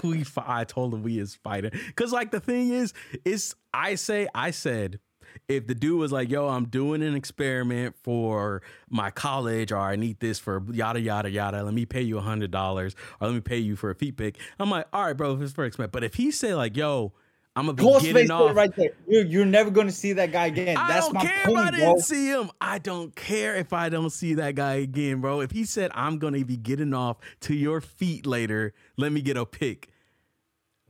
Bro. 0.02 0.10
We, 0.10 0.24
I 0.36 0.64
told 0.64 0.94
him 0.94 1.02
we 1.02 1.18
is 1.18 1.34
fighting 1.34 1.72
because, 1.86 2.12
like, 2.12 2.30
the 2.30 2.40
thing 2.40 2.70
is, 2.70 2.92
is 3.24 3.54
I 3.72 3.94
say, 3.94 4.28
I 4.34 4.50
said, 4.50 5.00
if 5.48 5.66
the 5.66 5.74
dude 5.74 5.98
was 5.98 6.12
like, 6.12 6.30
"Yo, 6.30 6.48
I'm 6.48 6.66
doing 6.66 7.02
an 7.02 7.14
experiment 7.14 7.94
for 8.02 8.62
my 8.88 9.10
college, 9.10 9.72
or 9.72 9.78
I 9.78 9.96
need 9.96 10.20
this 10.20 10.38
for 10.38 10.62
yada 10.70 11.00
yada 11.00 11.30
yada. 11.30 11.62
Let 11.62 11.74
me 11.74 11.86
pay 11.86 12.02
you 12.02 12.18
a 12.18 12.22
hundred 12.22 12.50
dollars, 12.50 12.94
or 13.20 13.28
let 13.28 13.34
me 13.34 13.40
pay 13.40 13.58
you 13.58 13.76
for 13.76 13.90
a 13.90 13.94
feet 13.94 14.16
pick," 14.16 14.38
I'm 14.58 14.70
like, 14.70 14.86
"All 14.92 15.04
right, 15.04 15.16
bro, 15.16 15.34
if 15.34 15.40
it's 15.40 15.52
for 15.52 15.64
experiment." 15.64 15.92
But 15.92 16.04
if 16.04 16.14
he 16.14 16.30
say 16.30 16.54
like, 16.54 16.76
"Yo," 16.76 17.12
I'm 17.56 17.64
gonna 17.64 17.74
be 17.74 17.82
close 17.82 18.02
getting 18.02 18.14
face 18.16 18.30
off. 18.30 18.54
right 18.54 18.74
there. 18.76 18.90
You're, 19.08 19.24
you're 19.24 19.44
never 19.46 19.70
gonna 19.70 19.90
see 19.90 20.12
that 20.12 20.30
guy 20.30 20.46
again. 20.46 20.76
I 20.76 20.88
That's 20.88 21.06
don't 21.06 21.14
my 21.14 21.22
care 21.24 21.44
point, 21.46 21.58
if 21.58 21.64
I 21.64 21.70
bro. 21.70 21.78
didn't 21.78 22.00
see 22.00 22.28
him. 22.28 22.50
I 22.60 22.78
don't 22.78 23.16
care 23.16 23.56
if 23.56 23.72
I 23.72 23.88
don't 23.88 24.10
see 24.10 24.34
that 24.34 24.54
guy 24.54 24.74
again, 24.74 25.22
bro. 25.22 25.40
If 25.40 25.52
he 25.52 25.64
said 25.64 25.90
I'm 25.94 26.18
gonna 26.18 26.44
be 26.44 26.58
getting 26.58 26.92
off 26.92 27.16
to 27.40 27.54
your 27.54 27.80
feet 27.80 28.26
later, 28.26 28.74
let 28.98 29.10
me 29.10 29.22
get 29.22 29.38
a 29.38 29.46
pic. 29.46 29.88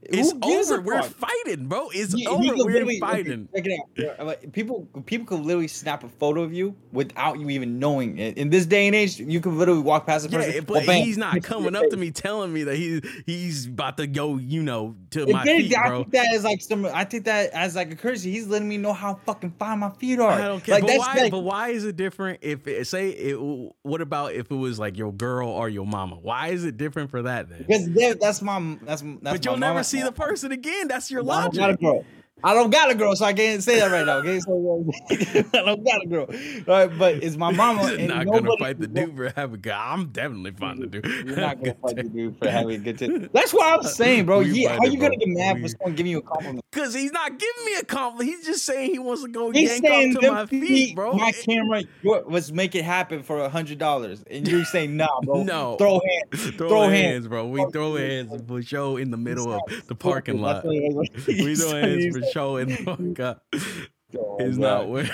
It's 0.03 0.31
Who 0.31 0.39
gives 0.39 0.69
over. 0.69 0.79
a 0.79 0.83
We're 0.83 1.01
fighting, 1.01 1.65
bro. 1.67 1.89
It's 1.89 2.13
He- 2.13 2.21
he 2.21 2.27
over. 2.27 2.43
could 2.55 2.65
We're 2.85 2.99
fighting. 2.99 3.49
Check 3.53 3.65
it 3.65 4.19
out. 4.19 4.27
Like, 4.27 4.51
people, 4.53 4.87
people 5.07 5.25
could 5.25 5.43
literally 5.43 5.67
snap 5.67 6.03
a 6.03 6.07
photo 6.07 6.43
of 6.43 6.53
you 6.53 6.75
without 6.91 7.39
you 7.39 7.49
even 7.49 7.79
knowing 7.79 8.19
it. 8.19 8.37
In 8.37 8.51
this 8.51 8.67
day 8.67 8.85
and 8.85 8.95
age, 8.95 9.19
you 9.19 9.39
can 9.41 9.57
literally 9.57 9.81
walk 9.81 10.05
past 10.05 10.27
a 10.27 10.29
person. 10.29 10.53
Yeah, 10.53 10.59
but 10.61 10.83
oh, 10.83 10.85
bang, 10.85 11.03
he's 11.03 11.17
not 11.17 11.41
coming 11.43 11.75
up 11.75 11.89
to 11.89 11.97
me 11.97 12.11
telling 12.11 12.53
me 12.53 12.63
that 12.65 12.75
he's 12.75 13.01
he's 13.25 13.65
about 13.65 13.97
to 13.97 14.05
go, 14.05 14.37
you 14.37 14.61
know, 14.61 14.95
to 15.11 15.23
If 15.23 15.29
my 15.29 15.41
anything, 15.41 15.69
feet, 15.69 15.77
I 15.79 15.87
bro. 15.87 15.97
think 16.03 16.11
that 16.13 16.31
is 16.33 16.43
like 16.43 16.61
some. 16.61 16.85
I 16.85 17.03
think 17.03 17.25
that 17.25 17.49
as 17.51 17.75
like 17.75 17.91
a 17.91 17.95
courtesy. 17.95 18.31
He's 18.31 18.45
letting 18.47 18.69
me 18.69 18.77
know 18.77 18.93
how 18.93 19.15
fucking 19.25 19.55
fine 19.57 19.79
my 19.79 19.89
feet 19.89 20.19
are. 20.19 20.31
I 20.31 20.47
don't 20.47 20.63
care. 20.63 20.75
Like 20.75 20.83
but 20.83 20.87
that's 20.89 20.99
why? 20.99 21.15
like, 21.15 21.31
but 21.31 21.39
why 21.39 21.69
is 21.69 21.85
it 21.85 21.95
different? 21.97 22.39
If 22.43 22.67
it, 22.67 22.85
say 22.85 23.09
it, 23.09 23.35
what 23.81 24.01
about 24.01 24.33
if 24.33 24.51
it 24.51 24.55
was 24.55 24.77
like 24.77 24.95
your 24.95 25.11
girl 25.11 25.49
or 25.49 25.69
your 25.69 25.87
mama? 25.87 26.17
Why 26.21 26.49
is 26.49 26.65
it 26.65 26.77
different 26.77 27.09
for 27.09 27.23
that 27.23 27.49
then? 27.49 27.65
because 27.67 28.17
that's 28.19 28.43
my 28.43 28.77
that's 28.83 29.01
that's. 29.01 29.17
but 29.23 29.43
you'll 29.43 29.55
my 29.55 29.59
never 29.61 29.73
mama- 29.73 29.83
see 29.97 30.03
the 30.03 30.11
person 30.11 30.51
again. 30.51 30.87
That's 30.87 31.11
your 31.11 31.21
I 31.21 31.23
don't 31.23 31.55
a 31.55 31.65
logic. 31.65 32.05
I 32.43 32.53
don't 32.53 32.69
got 32.69 32.91
a 32.91 32.95
girl, 32.95 33.15
so 33.15 33.25
I 33.25 33.33
can't 33.33 33.63
say 33.63 33.79
that 33.79 33.91
right 33.91 34.05
now. 34.05 34.17
Okay, 34.17 34.39
so 34.39 34.85
I 35.09 35.65
don't 35.65 35.83
got 35.83 36.03
a 36.03 36.07
girl. 36.07 36.27
All 36.29 36.87
right, 36.87 36.97
but 36.97 37.15
it's 37.15 37.35
my 37.35 37.51
mama. 37.57 37.83
And 37.93 38.09
not 38.09 38.27
gonna 38.27 38.55
fight 38.59 38.79
the 38.79 38.87
dude 38.87 39.15
for 39.15 39.33
having 39.35 39.55
a 39.55 39.57
guy. 39.57 39.93
I'm 39.93 40.09
definitely 40.09 40.51
fighting 40.51 40.81
the 40.81 40.87
dude. 40.87 41.05
You're 41.05 41.35
not 41.37 41.57
gonna 41.57 41.75
fight 41.81 41.95
the 41.95 42.03
dude 42.03 42.37
for 42.37 42.47
having 42.47 42.75
a 42.75 42.77
good 42.77 42.99
time. 42.99 43.29
That's 43.33 43.53
what 43.53 43.73
I'm 43.73 43.83
saying, 43.83 44.27
bro. 44.27 44.41
Yeah, 44.41 44.77
how 44.77 44.85
you 44.85 44.99
gonna 44.99 45.17
get 45.17 45.29
mad 45.29 45.61
for 45.61 45.67
someone 45.67 45.95
giving 45.95 46.11
you 46.11 46.19
a 46.19 46.21
compliment? 46.21 46.63
Cause 46.71 46.93
he's 46.93 47.11
not 47.11 47.39
giving 47.39 47.65
me 47.65 47.75
a 47.75 47.83
compliment. 47.83 48.29
He's 48.29 48.45
just 48.45 48.65
saying 48.65 48.91
he 48.91 48.99
wants 48.99 49.23
to 49.23 49.29
go 49.29 49.49
He's 49.49 49.71
yank 49.71 49.85
saying 49.85 50.17
off 50.17 50.21
to 50.21 50.31
my 50.31 50.45
feet, 50.45 50.67
feet, 50.67 50.95
bro. 50.95 51.13
My 51.13 51.31
camera, 51.31 51.81
let's 52.03 52.51
make 52.51 52.75
it 52.75 52.83
happen 52.83 53.23
for 53.23 53.39
a 53.39 53.49
hundred 53.49 53.79
dollars, 53.79 54.23
and 54.29 54.47
you're 54.47 54.63
saying 54.65 54.95
nah, 54.95 55.07
bro. 55.21 55.41
No. 55.41 55.75
throw 55.77 55.99
hands. 55.99 56.51
throw, 56.55 56.69
throw 56.69 56.81
hands, 56.81 56.93
hands. 56.93 57.27
bro. 57.27 57.47
We 57.47 57.65
throw 57.71 57.95
hands 57.95 58.43
for 58.47 58.61
show 58.61 58.97
in 58.97 59.09
the 59.09 59.17
middle 59.17 59.51
of 59.51 59.61
the 59.87 59.95
parking 59.95 60.39
lot. 60.39 60.63
what 60.63 60.75
it 60.75 61.09
is. 61.17 61.27
We 61.27 61.55
throw 61.55 61.71
hands 61.71 62.15
for 62.15 62.26
like, 62.27 62.33
show 62.33 62.57
in 62.57 62.69
the 62.69 62.83
parking 62.85 63.15
lot. 63.17 63.41
oh, 63.53 64.37
God. 64.39 64.57
not 64.57 64.89
where. 64.89 65.09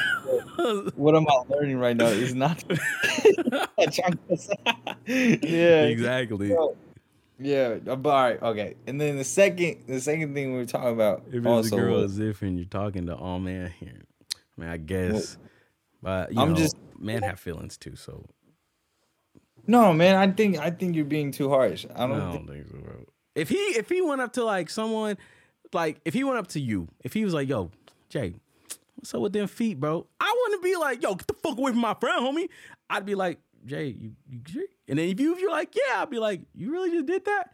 What 0.95 1.15
am 1.15 1.25
I 1.27 1.33
learning 1.49 1.77
right 1.77 1.95
now? 1.97 2.07
It's 2.07 2.33
not. 2.33 2.63
yeah, 5.05 5.83
exactly. 5.85 6.49
Bro, 6.49 6.75
Yeah, 7.39 7.77
uh, 7.87 7.95
but 7.95 8.09
all 8.09 8.21
right, 8.23 8.41
okay. 8.41 8.75
And 8.87 8.99
then 8.99 9.17
the 9.17 9.23
second, 9.23 9.83
the 9.87 9.99
second 9.99 10.33
thing 10.33 10.51
we 10.53 10.57
were 10.59 10.65
talking 10.65 10.93
about 10.93 11.23
If 11.31 11.45
it's 11.45 11.71
a 11.71 11.75
girl, 11.75 12.01
was- 12.01 12.11
it's 12.11 12.19
different. 12.19 12.57
You're 12.57 12.65
talking 12.65 13.05
to 13.07 13.15
all 13.15 13.39
man 13.39 13.71
here. 13.79 14.01
I 14.57 14.61
mean, 14.61 14.69
I 14.69 14.77
guess, 14.77 15.37
but 16.01 16.31
you 16.33 16.39
I'm 16.39 16.49
know, 16.49 16.55
just- 16.55 16.77
men 16.99 17.23
have 17.23 17.39
feelings 17.39 17.77
too. 17.77 17.95
So 17.95 18.25
no, 19.65 19.93
man. 19.93 20.15
I 20.15 20.31
think 20.31 20.57
I 20.59 20.69
think 20.69 20.95
you're 20.95 21.05
being 21.05 21.31
too 21.31 21.49
harsh. 21.49 21.85
I 21.95 22.03
I 22.03 22.07
don't. 22.07 22.19
don't 22.19 22.31
think, 22.47 22.49
think 22.49 22.67
so, 22.67 22.77
bro. 22.77 23.05
If 23.35 23.49
he 23.49 23.55
if 23.55 23.89
he 23.89 24.01
went 24.01 24.21
up 24.21 24.33
to 24.33 24.43
like 24.43 24.69
someone, 24.69 25.17
like 25.73 25.99
if 26.05 26.13
he 26.13 26.23
went 26.23 26.37
up 26.37 26.47
to 26.49 26.59
you, 26.59 26.87
if 27.03 27.13
he 27.13 27.23
was 27.25 27.33
like, 27.33 27.47
"Yo, 27.47 27.71
Jay, 28.09 28.33
what's 28.95 29.13
up 29.13 29.21
with 29.21 29.33
them 29.33 29.47
feet, 29.47 29.79
bro?" 29.79 30.05
I 30.19 30.35
wouldn't 30.43 30.63
be 30.63 30.75
like, 30.75 31.01
"Yo, 31.03 31.15
get 31.15 31.27
the 31.27 31.33
fuck 31.33 31.57
away 31.57 31.71
from 31.71 31.81
my 31.81 31.93
friend, 31.95 32.21
homie." 32.25 32.49
I'd 32.89 33.05
be 33.05 33.15
like, 33.15 33.39
"Jay, 33.65 33.87
you, 33.87 34.11
you 34.29 34.39
sure?" 34.47 34.63
And 34.87 34.99
then 34.99 35.09
if 35.09 35.19
you 35.19 35.33
if 35.33 35.39
you're 35.39 35.51
like, 35.51 35.75
"Yeah," 35.75 36.01
I'd 36.01 36.09
be 36.09 36.19
like, 36.19 36.41
"You 36.55 36.71
really 36.71 36.91
just 36.91 37.05
did 37.05 37.25
that?" 37.25 37.51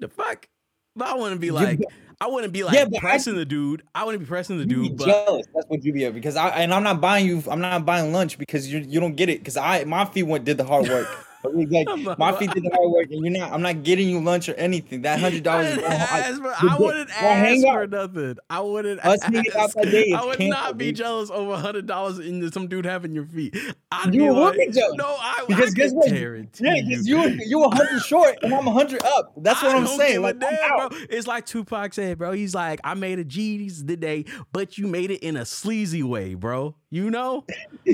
The 0.00 0.08
fuck. 0.08 0.48
But 0.96 1.08
I 1.08 1.14
wouldn't 1.14 1.40
be 1.40 1.50
like, 1.50 1.80
I 2.20 2.28
wouldn't 2.28 2.52
be 2.52 2.62
like 2.62 2.74
Yeah, 2.74 2.84
but 2.84 2.98
I- 2.98 3.00
pressing 3.00 3.34
the 3.34 3.44
dude. 3.44 3.82
I 3.94 4.04
wouldn't 4.04 4.22
be 4.22 4.28
pressing 4.28 4.58
the 4.58 4.62
You 4.62 4.88
dude, 4.88 4.96
but 4.98 5.06
jealous. 5.06 5.46
That's 5.52 5.66
what 5.66 5.84
you 5.84 5.92
be 5.92 6.04
at 6.04 6.14
because 6.14 6.36
I 6.36 6.48
and 6.50 6.72
I'm 6.72 6.84
not 6.84 7.00
buying 7.00 7.26
you. 7.26 7.42
I'm 7.50 7.60
not 7.60 7.84
buying 7.84 8.12
lunch 8.12 8.38
because 8.38 8.72
you 8.72 8.78
you 8.78 9.00
don't 9.00 9.16
get 9.16 9.28
it 9.28 9.40
because 9.40 9.56
I 9.56 9.84
my 9.84 10.04
feet 10.04 10.22
went 10.24 10.44
did 10.44 10.56
the 10.56 10.64
hard 10.64 10.88
work. 10.88 11.08
Like, 11.44 12.18
my 12.18 12.32
feet 12.32 12.50
did 12.52 12.64
the 12.64 12.70
hard 12.74 12.90
work, 12.90 13.10
and 13.10 13.24
you're 13.24 13.38
not. 13.38 13.52
I'm 13.52 13.62
not 13.62 13.82
getting 13.82 14.08
you 14.08 14.20
lunch 14.20 14.48
or 14.48 14.54
anything. 14.54 15.02
That 15.02 15.20
hundred 15.24 15.42
dollars. 15.42 15.74
didn't 15.74 15.84
ask 15.92 16.36
for- 16.36 16.42
the- 16.48 16.56
I 16.70 16.76
wouldn't 16.78 17.10
hang 17.10 17.58
ask 17.58 17.66
out. 17.66 17.74
for 17.74 17.86
nothing. 17.86 18.36
I 18.50 18.60
wouldn't 18.60 19.04
Us 19.04 19.20
ask. 19.22 19.34
out 19.56 19.72
that 19.74 19.90
day 19.90 20.12
I 20.12 20.24
would 20.24 20.38
canceled, 20.38 20.50
not 20.50 20.78
be 20.78 20.86
dude. 20.86 20.96
jealous 20.96 21.30
over 21.30 21.56
hundred 21.56 21.86
dollars 21.86 22.18
in 22.18 22.50
some 22.52 22.66
dude 22.68 22.84
having 22.86 23.14
your 23.14 23.26
feet. 23.26 23.56
I'd 23.92 24.14
You 24.14 24.24
would 24.34 24.56
like, 24.56 24.58
be 24.58 24.70
jealous. 24.70 24.96
No, 24.96 25.04
I 25.18 25.44
Because 25.46 25.70
I 25.72 25.74
guess 25.74 25.92
what? 25.92 26.10
Yeah, 26.10 26.42
because 26.88 27.06
you 27.08 27.20
you 27.46 27.64
a 27.64 27.74
hundred 27.74 28.00
short 28.04 28.38
and 28.42 28.54
I'm 28.54 28.66
a 28.66 28.72
hundred 28.72 29.02
up. 29.04 29.32
That's 29.36 29.62
what 29.62 29.72
I 29.74 29.78
I'm 29.78 29.86
saying. 29.86 30.22
Like, 30.22 30.38
damn, 30.38 30.58
bro. 30.88 30.88
It's 31.10 31.26
like 31.26 31.46
Tupac 31.46 31.92
said, 31.94 32.18
bro. 32.18 32.32
He's 32.32 32.54
like, 32.54 32.80
I 32.84 32.94
made 32.94 33.18
a 33.18 33.24
G's 33.24 33.82
today, 33.82 34.24
but 34.52 34.78
you 34.78 34.86
made 34.86 35.10
it 35.10 35.22
in 35.22 35.36
a 35.36 35.44
sleazy 35.44 36.02
way, 36.02 36.34
bro. 36.34 36.74
You 36.94 37.10
know, 37.10 37.44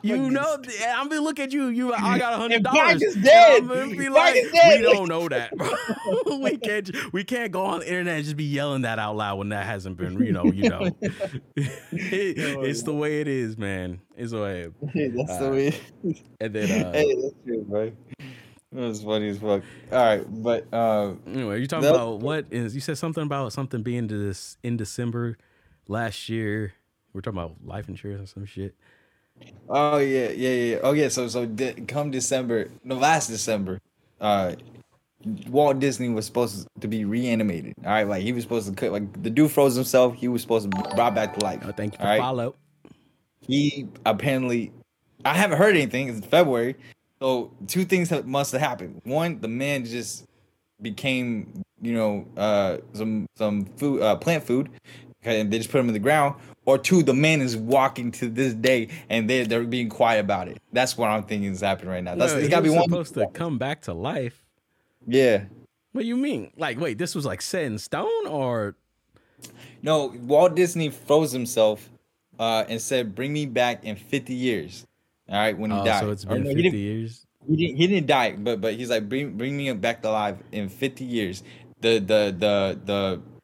you 0.00 0.30
know. 0.30 0.56
I'm 0.88 1.10
gonna 1.10 1.20
look 1.20 1.38
at 1.38 1.52
you. 1.52 1.66
You, 1.66 1.92
I 1.92 2.18
got 2.18 2.32
a 2.32 2.36
hundred 2.38 2.62
dollars. 2.62 3.02
is 3.02 3.14
dead. 3.16 3.60
I'm 3.64 3.68
gonna 3.68 3.88
be 3.94 4.08
like, 4.08 4.34
is 4.34 4.50
dead. 4.50 4.80
we 4.80 4.82
don't 4.94 5.10
know 5.10 5.28
that, 5.28 5.52
we 6.40 6.56
can't. 6.56 6.90
We 7.12 7.22
can't 7.22 7.52
go 7.52 7.66
on 7.66 7.80
the 7.80 7.88
internet 7.88 8.14
and 8.16 8.24
just 8.24 8.38
be 8.38 8.44
yelling 8.44 8.80
that 8.80 8.98
out 8.98 9.14
loud 9.16 9.36
when 9.36 9.50
that 9.50 9.66
hasn't 9.66 9.98
been, 9.98 10.18
you 10.24 10.32
know, 10.32 10.46
you 10.46 10.70
know. 10.70 10.90
it's 11.92 12.82
the 12.82 12.94
way 12.94 13.20
it 13.20 13.28
is, 13.28 13.58
man. 13.58 14.00
It's 14.16 14.32
the 14.32 14.40
way. 14.40 14.68
Hey, 14.94 15.08
that's 15.08 15.36
the 15.38 15.46
Uh, 15.46 15.50
way. 15.50 15.80
And 16.40 16.54
then, 16.54 16.86
uh, 16.86 16.92
hey, 16.94 17.14
that's 17.20 17.34
true, 17.44 17.64
bro. 17.68 17.92
That 18.72 18.80
was 18.80 19.02
funny 19.02 19.28
as 19.28 19.36
fuck. 19.38 19.62
All 19.92 19.98
right, 19.98 20.24
but 20.42 20.66
uh, 20.72 21.12
Anyway, 21.26 21.58
you're 21.58 21.66
talking 21.66 21.90
about 21.90 22.20
what 22.20 22.46
is 22.50 22.74
you 22.74 22.80
said 22.80 22.96
something 22.96 23.22
about 23.24 23.52
something 23.52 23.82
being 23.82 24.08
to 24.08 24.16
this 24.16 24.56
in 24.62 24.78
December 24.78 25.36
last 25.88 26.30
year. 26.30 26.72
We're 27.12 27.20
talking 27.20 27.38
about 27.38 27.56
life 27.64 27.88
insurance 27.88 28.22
or 28.22 28.32
some 28.32 28.46
shit. 28.46 28.74
Oh 29.68 29.98
yeah, 29.98 30.30
yeah, 30.30 30.50
yeah. 30.50 30.78
Oh 30.82 30.92
yeah. 30.92 31.08
So 31.08 31.28
so 31.28 31.46
de- 31.46 31.74
come 31.82 32.10
December, 32.10 32.68
no, 32.84 32.96
last 32.96 33.28
December, 33.28 33.80
uh, 34.20 34.54
Walt 35.48 35.78
Disney 35.78 36.08
was 36.08 36.26
supposed 36.26 36.66
to 36.80 36.88
be 36.88 37.04
reanimated. 37.04 37.74
All 37.84 37.92
right, 37.92 38.06
like 38.06 38.22
he 38.22 38.32
was 38.32 38.42
supposed 38.42 38.68
to 38.68 38.74
cut. 38.74 38.92
Like 38.92 39.22
the 39.22 39.30
dude 39.30 39.50
froze 39.50 39.74
himself. 39.74 40.14
He 40.14 40.28
was 40.28 40.42
supposed 40.42 40.70
to 40.70 40.76
be 40.76 40.82
brought 40.94 41.14
back 41.14 41.38
to 41.38 41.44
life. 41.44 41.60
Oh, 41.64 41.72
thank 41.72 41.94
you 41.94 41.98
for 41.98 42.04
right. 42.04 42.20
follow. 42.20 42.54
He 43.40 43.86
apparently, 44.06 44.72
I 45.24 45.34
haven't 45.34 45.58
heard 45.58 45.74
anything. 45.74 46.08
It's 46.08 46.26
February, 46.26 46.76
so 47.20 47.52
two 47.66 47.84
things 47.84 48.10
must 48.24 48.52
have 48.52 48.60
happened. 48.60 49.00
One, 49.04 49.40
the 49.40 49.48
man 49.48 49.84
just 49.84 50.24
became, 50.82 51.62
you 51.80 51.94
know, 51.94 52.26
uh, 52.36 52.78
some 52.92 53.26
some 53.36 53.66
food, 53.76 54.02
uh, 54.02 54.16
plant 54.16 54.44
food, 54.44 54.70
and 55.22 55.50
they 55.50 55.58
just 55.58 55.70
put 55.70 55.80
him 55.80 55.88
in 55.88 55.94
the 55.94 55.98
ground. 56.00 56.36
Or 56.70 56.78
two, 56.78 57.02
the 57.02 57.12
man 57.14 57.40
is 57.40 57.56
walking 57.56 58.12
to 58.12 58.28
this 58.28 58.54
day, 58.54 58.86
and 59.08 59.28
they're, 59.28 59.44
they're 59.44 59.64
being 59.64 59.88
quiet 59.88 60.20
about 60.20 60.46
it. 60.46 60.62
That's 60.72 60.96
what 60.96 61.10
I'm 61.10 61.24
thinking 61.24 61.50
is 61.50 61.62
happening 61.62 61.90
right 61.90 62.04
now. 62.04 62.14
That's 62.14 62.32
No, 62.32 62.48
gotta 62.48 62.62
be 62.62 62.70
one. 62.70 62.84
supposed 62.84 63.14
to 63.14 63.26
come 63.26 63.58
back 63.58 63.82
to 63.82 63.92
life. 63.92 64.40
Yeah. 65.04 65.46
What 65.90 66.02
do 66.02 66.06
you 66.06 66.16
mean? 66.16 66.52
Like, 66.56 66.78
wait, 66.78 66.96
this 66.96 67.16
was 67.16 67.26
like 67.26 67.42
set 67.42 67.64
in 67.64 67.76
stone, 67.76 68.28
or 68.28 68.76
No, 69.82 70.14
Walt 70.22 70.54
Disney 70.54 70.90
froze 70.90 71.32
himself, 71.32 71.90
uh, 72.38 72.64
and 72.68 72.80
said, 72.80 73.16
"Bring 73.16 73.32
me 73.32 73.46
back 73.46 73.84
in 73.84 73.96
50 73.96 74.32
years." 74.32 74.86
All 75.28 75.34
right, 75.36 75.58
when 75.58 75.72
he 75.72 75.76
oh, 75.76 75.84
died. 75.84 76.00
so 76.02 76.10
it's 76.10 76.24
been 76.24 76.44
no, 76.44 76.50
fifty 76.50 76.62
didn't- 76.62 76.78
years. 76.78 77.26
he 77.48 77.56
didn't 77.56 77.76
he 77.78 77.86
didn't 77.88 78.06
die, 78.06 78.32
but 78.32 78.60
but 78.60 78.74
he's 78.74 78.90
like 78.90 79.08
bring 79.08 79.36
bring 79.36 79.56
me 79.56 79.72
back 79.72 80.04
alive 80.04 80.38
in 80.52 80.68
50 80.68 81.04
years. 81.04 81.42
The 81.80 81.98
the 81.98 82.34
the 82.38 82.80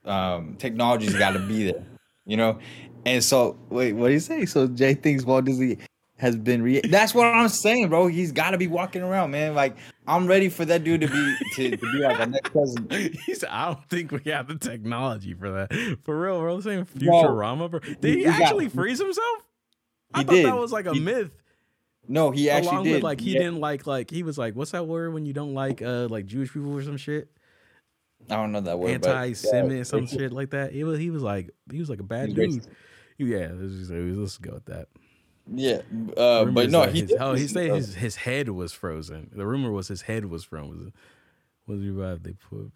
the 0.04 0.10
um 0.10 0.54
technology's 0.60 1.16
got 1.16 1.32
to 1.32 1.40
be 1.40 1.64
there, 1.72 1.82
you 2.24 2.36
know. 2.36 2.58
And 3.06 3.22
so 3.24 3.56
wait, 3.70 3.92
what 3.94 4.08
do 4.08 4.12
you 4.14 4.20
say? 4.20 4.44
So 4.44 4.66
Jay 4.66 4.92
thinks 4.94 5.24
Walt 5.24 5.44
Disney 5.46 5.78
has 6.18 6.34
been 6.36 6.60
re. 6.62 6.80
That's 6.80 7.14
what 7.14 7.26
I'm 7.26 7.48
saying, 7.48 7.88
bro. 7.88 8.08
He's 8.08 8.32
got 8.32 8.50
to 8.50 8.58
be 8.58 8.66
walking 8.66 9.02
around, 9.02 9.30
man. 9.30 9.54
Like 9.54 9.76
I'm 10.06 10.26
ready 10.26 10.48
for 10.48 10.64
that 10.64 10.82
dude 10.82 11.02
to 11.02 11.08
be 11.08 11.36
to, 11.54 11.76
to 11.76 11.92
be 11.92 11.98
like 12.00 12.18
a 12.20 12.26
next 12.26 12.50
president. 12.50 12.90
He 13.26 13.34
said, 13.34 13.48
"I 13.50 13.66
don't 13.66 13.88
think 13.88 14.10
we 14.12 14.30
have 14.32 14.48
the 14.48 14.56
technology 14.56 15.34
for 15.34 15.50
that. 15.52 15.98
For 16.04 16.20
real, 16.20 16.40
bro. 16.40 16.60
Saying 16.60 16.86
Bro, 16.96 17.22
Futurama, 17.22 17.70
bro. 17.70 17.80
Did 17.80 18.18
he 18.18 18.24
got- 18.24 18.40
actually 18.42 18.68
freeze 18.68 18.98
himself? 18.98 19.26
I 20.12 20.24
thought 20.24 20.32
did. 20.32 20.46
that 20.46 20.56
was 20.56 20.72
like 20.72 20.86
a 20.86 20.94
He- 20.94 21.00
myth. 21.00 21.30
No, 22.08 22.30
he 22.30 22.50
actually 22.50 22.68
Along 22.70 22.84
did. 22.84 22.94
with 22.94 23.02
like 23.02 23.20
he 23.20 23.32
Yeah. 23.34 23.40
didn't 23.40 23.60
like 23.60 23.86
like 23.86 24.10
he 24.10 24.22
was 24.22 24.38
like 24.38 24.54
what's 24.54 24.70
that 24.70 24.86
word 24.86 25.12
when 25.12 25.26
you 25.26 25.32
don't 25.32 25.54
like 25.54 25.82
uh 25.82 26.06
like 26.08 26.26
Jewish 26.26 26.52
people 26.52 26.72
or 26.76 26.82
some 26.82 26.96
shit 26.96 27.28
I 28.30 28.36
don't 28.36 28.52
know 28.52 28.60
that 28.60 28.78
word. 28.78 29.00
but, 29.00 29.10
anti-Semitic 29.10 29.76
yeah, 29.78 29.82
some 29.84 30.06
shit 30.06 30.32
like 30.32 30.50
that. 30.50 30.72
He 30.72 30.82
was 30.84 30.98
he 31.00 31.10
was 31.10 31.22
like 31.22 31.50
he 31.70 31.78
was 31.80 31.90
like 31.90 31.98
a 32.00 32.04
bad 32.04 32.34
dude. 32.34 32.64
Yeah, 33.18 33.50
let's, 33.52 33.74
just, 33.74 33.90
let's 33.90 34.38
go 34.38 34.54
with 34.54 34.66
that. 34.66 34.88
Yeah, 35.54 35.82
uh, 36.16 36.44
but 36.46 36.70
no, 36.70 36.82
he 36.82 37.02
his, 37.02 37.14
oh 37.20 37.34
he 37.34 37.46
said 37.46 37.70
his 37.70 37.94
his 37.94 38.16
head 38.16 38.48
was 38.48 38.72
frozen. 38.72 39.30
The 39.32 39.46
rumor 39.46 39.70
was 39.70 39.86
his 39.86 40.02
head 40.02 40.24
was 40.24 40.44
frozen. 40.44 40.92
Was 41.68 41.80
revived? 41.80 42.24
They 42.24 42.32
put 42.32 42.72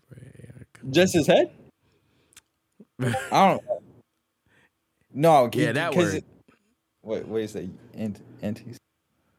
just 0.90 1.14
his 1.14 1.26
head. 1.26 1.50
I 3.00 3.10
don't. 3.32 3.62
No, 5.12 5.50
yeah 5.52 5.72
that 5.72 5.90
because 5.90 6.14
word. 6.14 6.24
What 7.02 7.26
what 7.26 7.40
is 7.42 7.54
that? 7.54 7.68
Anti 7.94 8.22
anti 8.42 8.64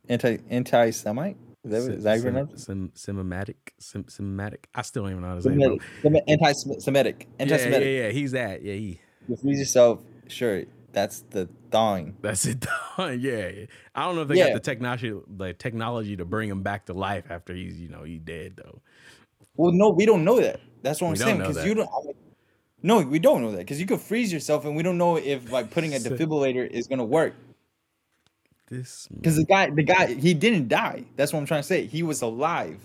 anti 0.10 0.40
anti 0.50 0.92
semite? 0.92 1.38
Is 1.64 1.72
that, 1.72 1.82
what- 1.84 1.92
is 1.92 2.24
that? 2.24 2.60
Sim, 2.60 2.92
Semimatic, 2.96 3.74
sim, 3.80 4.06
Semimatic. 4.08 4.68
I 4.74 4.82
still 4.82 5.04
don't 5.04 5.12
even 5.12 5.22
know 5.22 5.30
how 5.30 5.36
to 5.36 5.42
say 5.44 5.52
it. 5.54 6.24
Anti 6.28 6.54
Semitic. 6.80 7.28
Anti 7.40 7.56
Yeah, 7.56 7.68
yeah, 7.68 7.78
yeah. 7.78 8.10
He's 8.10 8.32
that. 8.32 8.64
Yeah, 8.64 8.74
he. 8.74 9.00
Freeze 9.42 9.60
yourself. 9.60 10.02
Sure, 10.28 10.64
that's 10.94 11.22
the 11.30 11.48
thawing. 11.72 12.16
That's 12.22 12.46
it. 12.46 12.66
yeah, 12.98 13.66
I 13.96 14.06
don't 14.06 14.16
know 14.16 14.22
if 14.22 14.28
they 14.28 14.38
Yeah. 14.38 14.46
got 14.48 14.54
the 14.54 14.60
technology, 14.60 15.14
the 15.28 15.54
technology, 15.54 16.16
to 16.18 16.26
bring 16.26 16.50
him 16.50 16.62
back 16.64 16.86
to 16.88 16.94
life 16.94 17.26
after 17.30 17.54
he's, 17.54 17.80
you 17.80 17.90
know, 17.90 18.04
he's 18.04 18.20
dead 18.22 18.58
though. 18.58 18.82
Well, 19.56 19.72
no, 19.72 19.90
we 19.90 20.06
don't 20.06 20.24
know 20.24 20.40
that. 20.40 20.60
That's 20.82 21.02
what 21.02 21.08
I'm 21.08 21.14
We 21.14 21.18
saying 21.20 21.38
because 21.40 21.66
you 21.66 21.74
don't. 21.76 21.88
I 21.90 22.06
mean, 22.06 22.16
no, 22.84 23.00
we 23.02 23.20
don't 23.20 23.42
know 23.42 23.52
that 23.52 23.60
because 23.60 23.80
you 23.80 23.86
could 23.86 24.02
freeze 24.02 24.34
yourself, 24.34 24.66
and 24.66 24.76
we 24.76 24.84
don't 24.84 24.98
know 24.98 25.18
if 25.18 25.52
like 25.52 25.70
putting 25.72 25.94
a 25.94 26.00
defibrillator 26.00 26.68
is 26.70 26.88
gonna 26.88 27.06
work. 27.06 27.36
This 28.68 29.08
Because 29.14 29.36
the 29.36 29.46
guy, 29.46 29.70
the 29.70 29.84
guy, 29.84 30.14
he 30.14 30.34
didn't 30.34 30.70
die. 30.70 31.04
That's 31.18 31.34
what 31.34 31.40
I'm 31.40 31.46
trying 31.46 31.62
to 31.62 31.68
say. 31.68 31.86
He 31.86 32.04
was 32.04 32.22
alive 32.22 32.80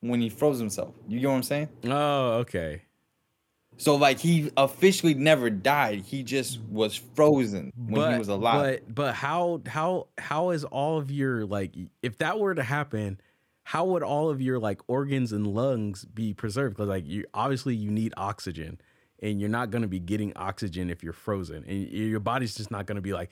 when 0.00 0.20
he 0.20 0.28
froze 0.28 0.58
himself. 0.58 0.94
You 1.08 1.18
get 1.20 1.26
what 1.28 1.34
I'm 1.34 1.42
saying? 1.42 1.68
Oh, 1.84 2.34
okay. 2.40 2.82
So 3.82 3.96
like 3.96 4.20
he 4.20 4.48
officially 4.56 5.14
never 5.14 5.50
died. 5.50 6.02
He 6.02 6.22
just 6.22 6.60
was 6.70 6.94
frozen 6.94 7.72
when 7.76 7.94
but 7.94 8.12
he 8.12 8.18
was 8.20 8.28
alive. 8.28 8.80
But 8.86 8.94
but 8.94 9.14
how 9.16 9.60
how 9.66 10.06
how 10.18 10.50
is 10.50 10.62
all 10.62 10.98
of 10.98 11.10
your 11.10 11.44
like 11.44 11.74
if 12.00 12.18
that 12.18 12.38
were 12.38 12.54
to 12.54 12.62
happen, 12.62 13.20
how 13.64 13.86
would 13.86 14.04
all 14.04 14.30
of 14.30 14.40
your 14.40 14.60
like 14.60 14.80
organs 14.86 15.32
and 15.32 15.48
lungs 15.48 16.04
be 16.04 16.32
preserved? 16.32 16.76
Because 16.76 16.90
like 16.90 17.08
you 17.08 17.24
obviously 17.34 17.74
you 17.74 17.90
need 17.90 18.14
oxygen, 18.16 18.80
and 19.20 19.40
you're 19.40 19.50
not 19.50 19.72
gonna 19.72 19.88
be 19.88 19.98
getting 19.98 20.32
oxygen 20.36 20.88
if 20.88 21.02
you're 21.02 21.12
frozen, 21.12 21.64
and 21.66 21.88
your 21.88 22.20
body's 22.20 22.54
just 22.54 22.70
not 22.70 22.86
gonna 22.86 23.00
be 23.00 23.12
like, 23.12 23.30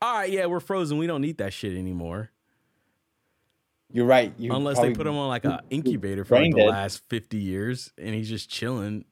all 0.00 0.14
right, 0.14 0.30
yeah, 0.30 0.46
we're 0.46 0.60
frozen, 0.60 0.96
we 0.96 1.06
don't 1.06 1.20
need 1.20 1.36
that 1.36 1.52
shit 1.52 1.76
anymore. 1.76 2.30
You're 3.92 4.06
right. 4.06 4.32
You 4.38 4.54
Unless 4.54 4.80
they 4.80 4.94
put 4.94 5.06
him 5.06 5.16
on 5.16 5.28
like 5.28 5.44
an 5.44 5.58
incubator 5.68 6.24
for 6.24 6.36
like 6.36 6.52
the 6.52 6.60
dead. 6.60 6.68
last 6.68 7.02
fifty 7.10 7.36
years, 7.38 7.92
and 7.98 8.14
he's 8.14 8.30
just 8.30 8.48
chilling. 8.48 9.04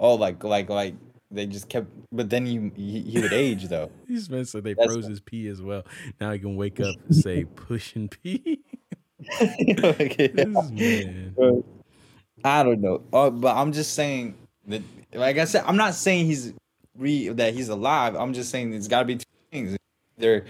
Oh, 0.00 0.14
like 0.14 0.42
like 0.44 0.68
like 0.70 0.94
they 1.30 1.46
just 1.46 1.68
kept. 1.68 1.88
But 2.12 2.30
then 2.30 2.46
he 2.46 2.70
he, 2.76 3.00
he 3.02 3.20
would 3.20 3.32
age 3.32 3.68
though. 3.68 3.90
He's 4.08 4.28
been 4.28 4.44
so 4.44 4.60
they 4.60 4.74
That's- 4.74 4.92
froze 4.92 5.06
his 5.06 5.20
pee 5.20 5.48
as 5.48 5.60
well. 5.60 5.84
Now 6.20 6.32
he 6.32 6.38
can 6.38 6.56
wake 6.56 6.80
up 6.80 6.94
and 7.06 7.16
say 7.16 7.44
push 7.56 7.94
and 7.96 8.10
pee. 8.10 8.60
Okay. 9.40 10.30
man. 10.46 11.34
But 11.36 11.64
I 12.44 12.62
don't 12.62 12.80
know. 12.80 13.02
Uh, 13.12 13.30
but 13.30 13.56
I'm 13.56 13.72
just 13.72 13.94
saying 13.94 14.34
that, 14.68 14.80
like 15.12 15.38
I 15.38 15.44
said, 15.44 15.64
I'm 15.66 15.76
not 15.76 15.94
saying 15.94 16.26
he's 16.26 16.54
re 16.96 17.28
that 17.30 17.52
he's 17.52 17.68
alive. 17.68 18.14
I'm 18.14 18.32
just 18.32 18.50
saying 18.50 18.72
it's 18.74 18.86
got 18.88 19.00
to 19.00 19.04
be 19.06 19.16
two 19.16 19.24
things. 19.50 19.76
There 20.16 20.44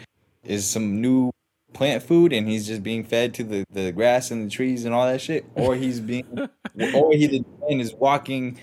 is 0.45 0.69
some 0.69 1.01
new 1.01 1.31
plant 1.73 2.03
food, 2.03 2.33
and 2.33 2.47
he's 2.49 2.67
just 2.67 2.83
being 2.83 3.05
fed 3.05 3.35
to 3.35 3.45
the, 3.45 3.65
the 3.71 3.91
grass 3.93 4.31
and 4.31 4.47
the 4.47 4.51
trees 4.51 4.85
and 4.85 4.95
all 4.95 5.07
that 5.07 5.21
shit, 5.21 5.47
or 5.55 5.75
he's 5.75 5.99
being, 6.01 6.27
or 6.95 7.13
he 7.13 7.27
the 7.27 7.45
man 7.69 7.81
is 7.81 7.95
walking, 7.95 8.59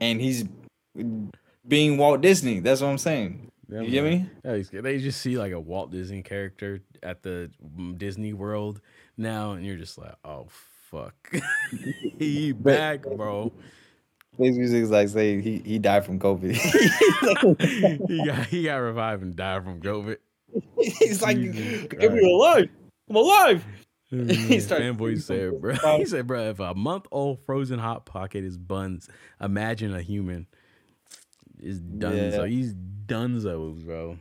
and 0.00 0.20
he's 0.20 0.44
being 1.66 1.98
Walt 1.98 2.20
Disney. 2.20 2.60
That's 2.60 2.80
what 2.80 2.88
I'm 2.88 2.98
saying. 2.98 3.50
Yeah, 3.68 3.82
You 3.82 3.90
get 3.90 4.04
me? 4.04 4.26
Yeah, 4.44 4.54
he's- 4.56 4.70
They 4.72 4.98
just 4.98 5.20
see 5.20 5.38
like 5.38 5.52
a 5.52 5.60
Walt 5.60 5.90
Disney 5.92 6.22
character 6.22 6.80
at 7.02 7.22
the 7.22 7.50
mm, 7.78 7.96
Disney 7.96 8.32
World 8.32 8.80
now, 9.16 9.52
and 9.52 9.64
you're 9.64 9.76
just 9.76 9.96
like, 9.98 10.14
oh 10.24 10.46
fuck, 10.90 11.14
he 12.18 12.52
back, 12.52 13.02
bro. 13.02 13.52
His 14.38 14.56
music 14.56 14.82
is 14.84 14.90
like 14.90 15.08
saying 15.08 15.42
he, 15.42 15.58
he 15.58 15.78
died 15.78 16.04
from 16.04 16.18
COVID. 16.18 16.54
he 18.08 18.24
got 18.24 18.46
he 18.46 18.64
got 18.64 18.76
revived 18.76 19.22
and 19.22 19.36
died 19.36 19.64
from 19.64 19.80
COVID. 19.80 20.16
he's 20.80 21.20
like, 21.22 21.36
Jesus 21.36 21.86
"Give 21.90 22.12
me 22.12 22.20
Christ. 22.20 22.24
alive. 22.26 22.68
I'm 23.08 23.16
alive. 23.16 23.64
He 24.28 24.58
started 24.58 24.96
Fanboy 24.96 25.12
eating 25.12 25.20
said, 25.20 25.60
bro. 25.60 25.74
He 25.98 26.04
said, 26.04 26.26
bro, 26.26 26.50
if 26.50 26.58
a 26.58 26.74
month 26.74 27.06
old 27.12 27.44
frozen 27.44 27.78
hot 27.78 28.06
pocket 28.06 28.42
is 28.42 28.58
buns, 28.58 29.08
imagine 29.40 29.94
a 29.94 30.02
human. 30.02 30.46
Is 31.60 31.80
dunzo. 31.80 32.38
Yeah. 32.38 32.46
He's 32.46 32.74
dunzos, 32.74 33.84
bro. 33.84 34.18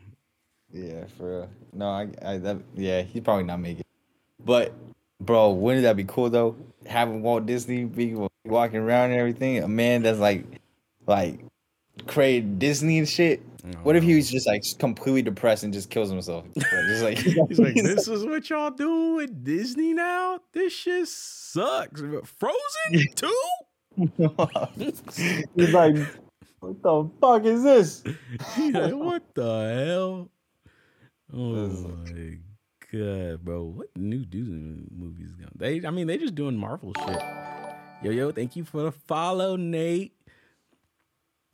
Yeah, 0.71 1.05
for 1.17 1.29
real. 1.29 1.49
No, 1.73 1.89
I, 1.89 2.07
I 2.23 2.37
that 2.37 2.57
yeah, 2.75 3.01
he's 3.01 3.23
probably 3.23 3.45
not 3.45 3.59
making. 3.59 3.83
But 4.43 4.73
bro, 5.19 5.51
wouldn't 5.51 5.83
that 5.83 5.95
be 5.95 6.03
cool 6.03 6.29
though? 6.29 6.55
Having 6.85 7.23
Walt 7.23 7.45
Disney 7.47 7.85
be 7.85 8.15
walking 8.45 8.79
around 8.79 9.11
and 9.11 9.19
everything, 9.19 9.63
a 9.63 9.67
man 9.67 10.03
that's 10.03 10.19
like, 10.19 10.45
like, 11.07 11.39
created 12.07 12.59
Disney 12.59 12.99
and 12.99 13.07
shit. 13.07 13.41
What 13.83 13.95
if 13.95 14.03
he 14.03 14.15
was 14.15 14.29
oh. 14.29 14.31
just 14.31 14.47
like 14.47 14.63
completely 14.79 15.21
depressed 15.21 15.63
and 15.63 15.73
just 15.73 15.89
kills 15.89 16.09
himself? 16.09 16.45
Just 16.55 17.03
like 17.03 17.17
He's 17.17 17.59
like, 17.59 17.75
this 17.75 18.07
is 18.07 18.25
what 18.25 18.49
y'all 18.49 18.71
do 18.71 19.15
with 19.15 19.43
Disney 19.43 19.93
now? 19.93 20.39
This 20.53 20.73
shit 20.73 21.07
sucks. 21.07 22.01
Frozen 22.01 23.05
too? 23.15 23.41
he's 25.55 25.73
like, 25.73 25.95
what 26.59 26.81
the 26.81 27.09
fuck 27.19 27.43
is 27.43 27.63
this? 27.63 28.03
He's 28.55 28.73
like, 28.73 28.93
what 28.93 29.23
the 29.35 29.85
hell? 29.87 30.29
Oh 31.31 31.67
my 31.67 32.37
god, 32.91 33.45
bro! 33.45 33.63
What 33.65 33.87
new 33.95 34.25
Disney 34.25 34.87
movies? 34.89 35.35
Got? 35.35 35.57
They, 35.57 35.85
I 35.85 35.91
mean, 35.91 36.07
they 36.07 36.17
just 36.17 36.33
doing 36.33 36.57
Marvel 36.57 36.93
shit. 37.05 37.21
Yo, 38.01 38.11
yo, 38.11 38.31
thank 38.31 38.55
you 38.55 38.63
for 38.63 38.83
the 38.83 38.91
follow, 38.91 39.57
Nate. 39.57 40.13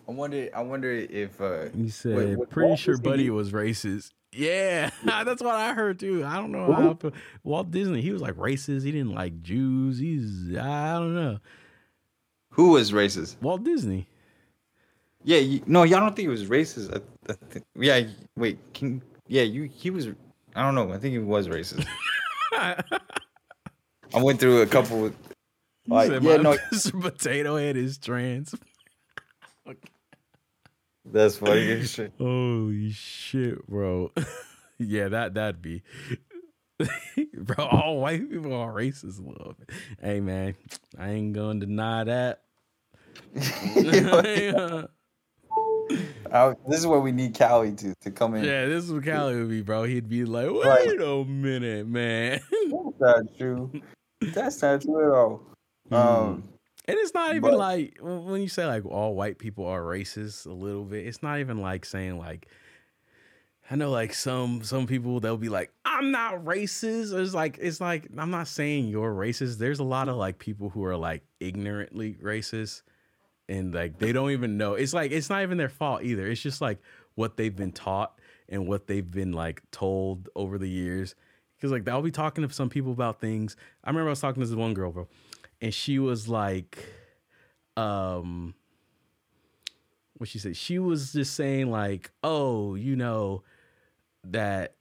I 0.08 0.12
wonder. 0.12 0.50
I 0.56 0.62
wonder 0.62 0.92
if 0.92 1.40
uh, 1.42 1.66
He 1.76 1.90
said, 1.90 2.38
what- 2.38 2.50
pretty 2.50 2.68
Walt 2.68 2.80
sure 2.80 2.94
Disney- 2.96 3.10
Buddy 3.10 3.30
was 3.30 3.52
racist. 3.52 4.12
Yeah, 4.38 4.90
that's 5.06 5.42
what 5.42 5.56
I 5.56 5.74
heard 5.74 5.98
too. 5.98 6.26
I 6.26 6.36
don't 6.36 6.52
know 6.52 6.70
how 6.74 6.98
I. 7.02 7.12
Walt 7.46 7.72
Disney, 7.72 8.02
he 8.02 8.12
was 8.12 8.22
like 8.22 8.34
racist. 8.34 8.84
He 8.84 8.92
didn't 8.92 9.14
like 9.16 9.42
Jews. 9.42 9.98
He's, 9.98 10.58
I 10.58 10.96
don't 10.96 11.16
know. 11.16 11.38
who 12.50 12.72
was 12.72 12.92
racist? 12.92 13.38
Walt 13.42 13.64
Disney. 13.64 14.10
Yeah, 15.24 15.38
you, 15.38 15.62
no, 15.68 15.84
y'all 15.84 16.02
don't 16.02 16.14
think 16.18 16.26
he 16.26 16.28
was 16.28 16.48
racist. 16.48 16.94
I, 16.94 17.32
I 17.32 17.36
think, 17.50 17.66
yeah, 17.80 18.02
wait, 18.36 18.60
can 18.74 19.02
yeah, 19.30 19.44
you 19.44 19.70
he 19.74 19.90
was. 19.90 20.10
I 20.54 20.64
don't 20.64 20.76
know. 20.76 20.92
I 20.92 20.98
think 20.98 21.14
he 21.14 21.20
was 21.20 21.48
racist. 21.48 21.88
I 22.52 22.76
went 24.16 24.42
through 24.42 24.64
a 24.64 24.68
couple. 24.68 25.08
He 25.08 25.14
like, 25.88 26.10
said, 26.10 26.24
yeah, 26.24 26.38
"My 26.38 26.44
no, 26.44 26.58
Mr. 26.74 27.00
Potato 27.02 27.56
Head 27.56 27.78
is 27.78 27.98
trans. 27.98 28.54
That's 31.12 31.38
funny. 31.38 31.84
shit. 31.84 32.12
Holy 32.18 32.92
shit, 32.92 33.66
bro. 33.68 34.12
yeah, 34.80 35.08
that 35.10 35.34
that'd 35.36 35.62
be 35.62 35.84
bro. 37.34 37.66
All 37.66 38.00
white 38.02 38.30
people 38.30 38.54
are 38.54 38.74
racist. 38.74 39.20
Love 39.26 39.56
it. 39.62 39.70
Hey 40.02 40.20
man, 40.20 40.56
I 40.98 41.10
ain't 41.12 41.34
gonna 41.34 41.60
deny 41.60 42.04
that. 42.06 42.42
yeah, 43.34 44.84
I- 46.32 46.56
this 46.68 46.80
is 46.80 46.88
where 46.88 47.00
we 47.00 47.12
need 47.12 47.34
Cali 47.34 47.72
to 47.74 47.94
to 48.02 48.12
come 48.12 48.36
in. 48.36 48.44
Yeah, 48.44 48.66
this 48.66 48.84
is 48.84 48.92
what 48.92 49.04
Cali 49.04 49.36
would 49.36 49.50
be, 49.50 49.62
bro. 49.62 49.84
He'd 49.84 50.10
be 50.10 50.26
like, 50.26 50.50
wait 50.50 50.66
Right. 50.66 51.02
a 51.02 51.24
minute, 51.26 51.88
man. 51.88 52.42
That's 52.70 53.00
not 53.00 53.38
true. 53.38 53.72
That's 54.34 54.62
not 54.62 54.82
true 54.82 55.06
at 55.06 55.16
all. 55.18 55.42
Um, 55.92 56.44
And 56.88 56.98
it's 57.00 57.14
not 57.14 57.32
even 57.32 57.42
But- 57.42 57.58
like 57.58 57.98
when 58.02 58.42
you 58.42 58.48
say 58.48 58.66
like 58.66 58.86
all 58.86 59.16
white 59.16 59.38
people 59.40 59.66
are 59.66 59.82
racist 59.82 60.46
a 60.46 60.52
little 60.54 60.84
bit, 60.86 61.08
it's 61.08 61.24
not 61.24 61.40
even 61.40 61.60
like 61.60 61.86
saying 61.86 62.18
like 62.20 62.48
I 63.70 63.76
know 63.76 63.90
like 63.90 64.14
some 64.14 64.62
some 64.64 64.86
people 64.86 65.20
they'll 65.20 65.38
be 65.38 65.50
like, 65.50 65.72
I'm 65.84 66.12
not 66.12 66.46
racist. 66.46 67.20
It's 67.20 67.34
like 67.34 67.58
it's 67.60 67.82
like 67.82 68.08
I'm 68.18 68.30
not 68.30 68.48
saying 68.48 68.88
you're 68.90 69.14
racist. 69.14 69.58
There's 69.58 69.80
a 69.80 69.84
lot 69.84 70.08
of 70.08 70.18
like 70.18 70.38
people 70.38 70.70
who 70.70 70.86
are 70.86 70.96
like 70.96 71.24
ignorantly 71.40 72.14
racist 72.22 72.84
and 73.50 73.74
like 73.74 73.98
they 73.98 74.12
don't 74.12 74.30
even 74.32 74.58
know. 74.58 74.76
It's 74.76 74.94
like 74.94 75.12
it's 75.12 75.32
not 75.32 75.42
even 75.42 75.58
their 75.58 75.70
fault 75.70 76.04
either. 76.04 76.28
It's 76.28 76.42
just 76.42 76.62
like 76.62 76.80
what 77.16 77.38
they've 77.38 77.56
been 77.56 77.72
taught 77.72 78.20
and 78.48 78.68
what 78.68 78.86
they've 78.86 79.10
been 79.10 79.32
like 79.32 79.64
told 79.72 80.30
over 80.36 80.60
the 80.60 80.70
years. 80.70 81.16
Cause 81.60 81.72
like 81.72 81.88
I'll 81.90 82.04
be 82.04 82.12
talking 82.12 82.48
to 82.48 82.54
some 82.54 82.70
people 82.70 82.92
about 82.92 83.20
things. 83.20 83.56
I 83.84 83.90
remember 83.90 84.10
I 84.10 84.12
was 84.12 84.20
talking 84.20 84.44
to 84.44 84.48
this 84.48 84.56
one 84.56 84.76
girl, 84.76 84.92
bro, 84.92 85.08
and 85.62 85.74
she 85.74 86.00
was 86.00 86.28
like, 86.28 86.78
um, 87.78 88.54
what 90.18 90.30
she 90.30 90.40
said? 90.40 90.56
She 90.56 90.80
was 90.80 91.14
just 91.14 91.34
saying 91.34 91.70
like, 91.70 92.12
oh, 92.24 92.76
you 92.76 92.96
know, 92.96 93.44
that 94.24 94.76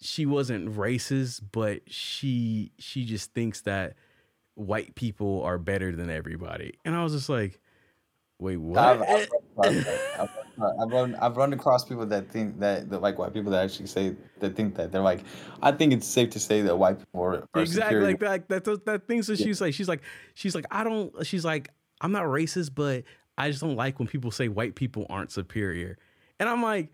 she 0.00 0.26
wasn't 0.26 0.74
racist, 0.76 1.42
but 1.52 1.82
she 1.86 2.72
she 2.78 3.04
just 3.04 3.32
thinks 3.32 3.62
that 3.62 3.94
white 4.54 4.94
people 4.94 5.42
are 5.42 5.58
better 5.58 5.92
than 5.92 6.10
everybody. 6.10 6.74
And 6.84 6.94
I 6.94 7.02
was 7.02 7.12
just 7.12 7.28
like, 7.28 7.60
wait, 8.38 8.58
what? 8.58 9.28
I've, 10.58 10.90
run 10.90 11.14
across. 11.14 11.22
I've, 11.30 11.36
run 11.36 11.52
across 11.52 11.84
people 11.84 12.06
that 12.06 12.30
think 12.30 12.58
that, 12.60 12.90
that 12.90 13.02
like 13.02 13.18
white 13.18 13.32
people 13.34 13.50
that 13.52 13.64
actually 13.64 13.86
say 13.86 14.14
that 14.40 14.56
think 14.56 14.74
that. 14.76 14.92
They're 14.92 15.02
like 15.02 15.24
I 15.62 15.72
think 15.72 15.92
it's 15.92 16.06
safe 16.06 16.30
to 16.30 16.40
say 16.40 16.62
that 16.62 16.76
white 16.76 16.98
people 16.98 17.22
are, 17.22 17.48
are 17.54 17.62
exactly 17.62 18.00
like 18.00 18.20
that 18.20 18.48
that 18.48 18.64
that, 18.64 18.86
that 18.86 19.06
thing 19.06 19.22
so 19.22 19.32
Yeah. 19.32 19.44
she's 19.46 19.60
like 19.60 19.74
she's 19.74 19.88
like 19.88 20.02
she's 20.34 20.54
like 20.54 20.66
i 20.70 20.84
don't 20.84 21.12
she's 21.26 21.44
like 21.44 21.70
i'm 22.00 22.12
not 22.12 22.24
racist 22.24 22.70
but 22.74 23.04
i 23.38 23.50
just 23.50 23.60
don't 23.62 23.76
like 23.76 23.98
when 23.98 24.08
people 24.08 24.30
say 24.30 24.48
white 24.48 24.74
people 24.74 25.06
aren't 25.10 25.30
superior. 25.32 25.98
And 26.40 26.48
i'm 26.48 26.62
like 26.62 26.90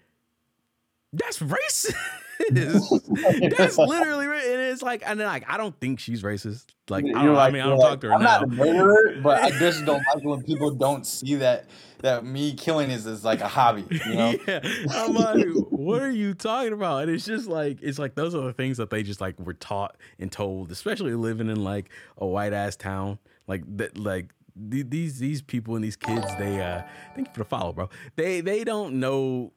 that's 1.13 1.39
racist. 1.39 1.95
That's 2.51 3.79
literally 3.79 4.27
right 4.27 4.45
and 4.45 4.61
it's 4.61 4.83
like 4.83 5.03
and 5.07 5.21
then 5.21 5.29
like 5.29 5.45
i 5.49 5.57
don't 5.57 5.79
think 5.79 6.01
she's 6.01 6.23
racist. 6.25 6.67
Like 6.89 7.05
i 7.05 7.25
don't 7.25 7.37
i 7.37 7.51
mean 7.51 7.63
i 7.63 7.67
don't 7.67 7.79
like, 7.79 7.91
talk 7.91 8.01
to 8.01 8.09
her 8.09 8.15
I'm 8.15 8.23
now. 8.23 8.41
not 8.41 8.43
a 8.45 8.47
murderer, 8.49 9.21
but 9.23 9.43
I 9.43 9.51
just 9.51 9.85
don't 9.85 10.03
like 10.15 10.25
when 10.25 10.43
people 10.43 10.73
don't 10.73 11.07
see 11.07 11.37
that 11.37 11.67
that 12.03 12.25
me 12.25 12.53
killing 12.55 12.91
is, 12.91 13.07
is 13.07 13.25
like 13.25 13.41
a 13.41 13.49
hobby. 13.49 13.85
You 13.91 14.15
know? 14.15 14.35
yeah. 14.47 14.61
I'm 14.91 15.15
like 15.15 15.47
what 15.71 16.03
are 16.03 16.11
you 16.11 16.35
talking 16.35 16.73
about? 16.73 17.03
And 17.05 17.11
it's 17.11 17.25
just 17.25 17.49
like 17.49 17.79
it's 17.83 17.99
like 17.99 18.15
those 18.15 18.35
are 18.35 18.43
the 18.43 18.53
things 18.53 18.77
that 18.77 18.91
they 18.91 19.03
just 19.03 19.21
like 19.21 19.39
were 19.41 19.55
taught 19.55 19.97
and 20.19 20.31
told 20.31 20.71
especially 20.71 21.15
living 21.15 21.49
in 21.49 21.65
like 21.65 21.91
a 22.19 22.27
white 22.27 22.53
ass 22.53 22.77
town. 22.77 23.19
Like 23.47 23.63
that 23.79 23.97
like 23.99 24.33
the- 24.55 24.83
these 24.83 25.19
these 25.19 25.41
people 25.43 25.75
and 25.77 25.83
these 25.85 25.97
kids 25.97 26.27
they 26.39 26.61
uh 26.61 26.83
thank 27.15 27.29
you 27.29 27.33
for 27.35 27.41
the 27.41 27.45
follow 27.47 27.73
bro. 27.73 27.89
They 28.17 28.41
they 28.43 28.65
don't 28.65 29.01
know 29.01 29.53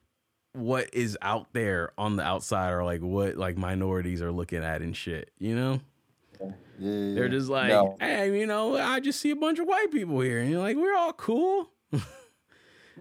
what 0.52 0.88
is 0.94 1.18
out 1.20 1.52
there 1.52 1.92
on 1.98 2.16
the 2.16 2.22
outside 2.22 2.70
or 2.72 2.82
like 2.82 3.02
what 3.02 3.36
like 3.36 3.58
minorities 3.58 4.22
are 4.22 4.32
looking 4.32 4.64
at 4.64 4.80
and 4.80 4.96
shit 4.96 5.30
you 5.38 5.54
know? 5.54 5.80
Yeah, 6.40 7.14
they're 7.14 7.28
just 7.28 7.48
like 7.50 7.68
No. 7.68 7.96
hey 8.00 8.38
you 8.38 8.46
know 8.46 8.76
i 8.76 9.00
just 9.00 9.20
see 9.20 9.30
a 9.30 9.36
bunch 9.36 9.58
of 9.58 9.66
white 9.66 9.90
people 9.90 10.20
here. 10.20 10.38
And 10.40 10.50
you're 10.50 10.60
like 10.60 10.76
we're 10.76 10.94
all 10.96 11.12
cool 11.12 11.70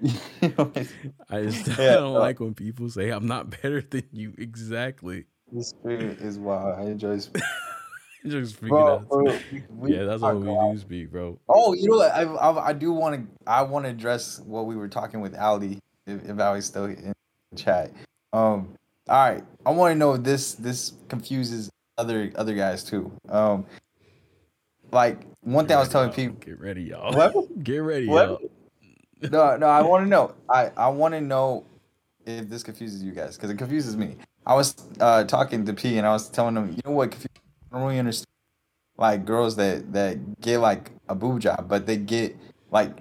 i 1.29 1.41
just 1.43 1.67
Yeah, 1.79 1.95
don't 1.95 2.13
no. 2.13 2.19
like 2.19 2.39
when 2.39 2.53
people 2.53 2.89
say 2.89 3.09
i'm 3.09 3.27
not 3.27 3.49
better 3.61 3.81
than 3.89 4.03
you 4.11 4.33
exactly 4.37 5.25
this 5.51 5.69
spirit 5.69 6.19
is 6.19 6.37
wild. 6.39 6.79
I 6.79 6.83
enjoy. 6.89 7.17
Just 8.25 8.59
freaking 8.59 8.69
bro, 8.69 8.95
out 8.95 9.07
bro, 9.07 9.37
we- 9.69 9.93
yeah 9.95 10.03
that's 10.05 10.21
what 10.23 10.35
we 10.39 10.47
do 10.47 10.77
speak 10.79 11.11
bro 11.11 11.39
Oh, 11.47 11.73
you 11.73 11.87
know 11.89 11.97
what? 11.97 12.11
I 12.11 12.23
I, 12.23 12.67
I 12.69 12.73
do 12.73 12.91
want 12.91 13.15
to 13.15 13.27
I 13.51 13.61
want 13.61 13.85
to 13.85 13.91
address 13.91 14.41
what 14.41 14.65
we 14.65 14.75
were 14.75 14.87
talking 14.87 15.21
with 15.21 15.35
Ali. 15.37 15.79
If, 16.07 16.27
if 16.27 16.39
Ali's 16.39 16.65
still 16.65 16.85
in 16.85 17.13
the 17.51 17.57
chat. 17.57 17.91
Um. 18.33 18.73
All 19.07 19.29
right. 19.29 19.43
I 19.65 19.69
want 19.69 19.93
to 19.93 19.95
know 19.95 20.13
if 20.15 20.23
this 20.23 20.55
this 20.55 20.93
confuses 21.07 21.69
other 21.99 22.31
other 22.35 22.55
guys 22.55 22.83
too. 22.83 23.11
Um. 23.29 23.65
Like 24.91 25.21
one 25.41 25.67
thing 25.67 25.77
I 25.77 25.79
was 25.79 25.89
telling 25.89 26.11
people. 26.11 26.37
get 26.37 26.59
ready 26.59 26.81
y'all 26.83 27.13
What? 27.13 27.63
get 27.63 27.77
ready 27.77 28.07
What? 28.07 28.27
y'all 28.27 28.39
No, 29.21 29.57
no. 29.57 29.67
I 29.67 29.81
want 29.81 30.05
to 30.05 30.09
know. 30.09 30.35
I 30.49 30.71
I 30.77 30.87
want 30.89 31.13
to 31.13 31.21
know 31.21 31.65
if 32.25 32.49
this 32.49 32.63
confuses 32.63 33.03
you 33.03 33.11
guys 33.11 33.35
because 33.35 33.49
it 33.49 33.57
confuses 33.57 33.95
me. 33.95 34.17
I 34.45 34.55
was 34.55 34.75
uh 34.99 35.23
talking 35.23 35.65
to 35.65 35.73
P 35.73 35.97
and 35.97 36.05
I 36.05 36.11
was 36.11 36.29
telling 36.29 36.55
him, 36.55 36.71
you 36.71 36.81
know 36.85 36.91
what? 36.91 37.15
I 37.71 37.77
don't 37.77 37.83
really 37.87 37.99
understand 37.99 38.27
like 38.97 39.25
girls 39.25 39.55
that 39.57 39.93
that 39.93 40.41
get 40.41 40.59
like 40.59 40.91
a 41.09 41.15
boob 41.15 41.41
job, 41.41 41.67
but 41.67 41.85
they 41.85 41.97
get 41.97 42.35
like 42.71 42.91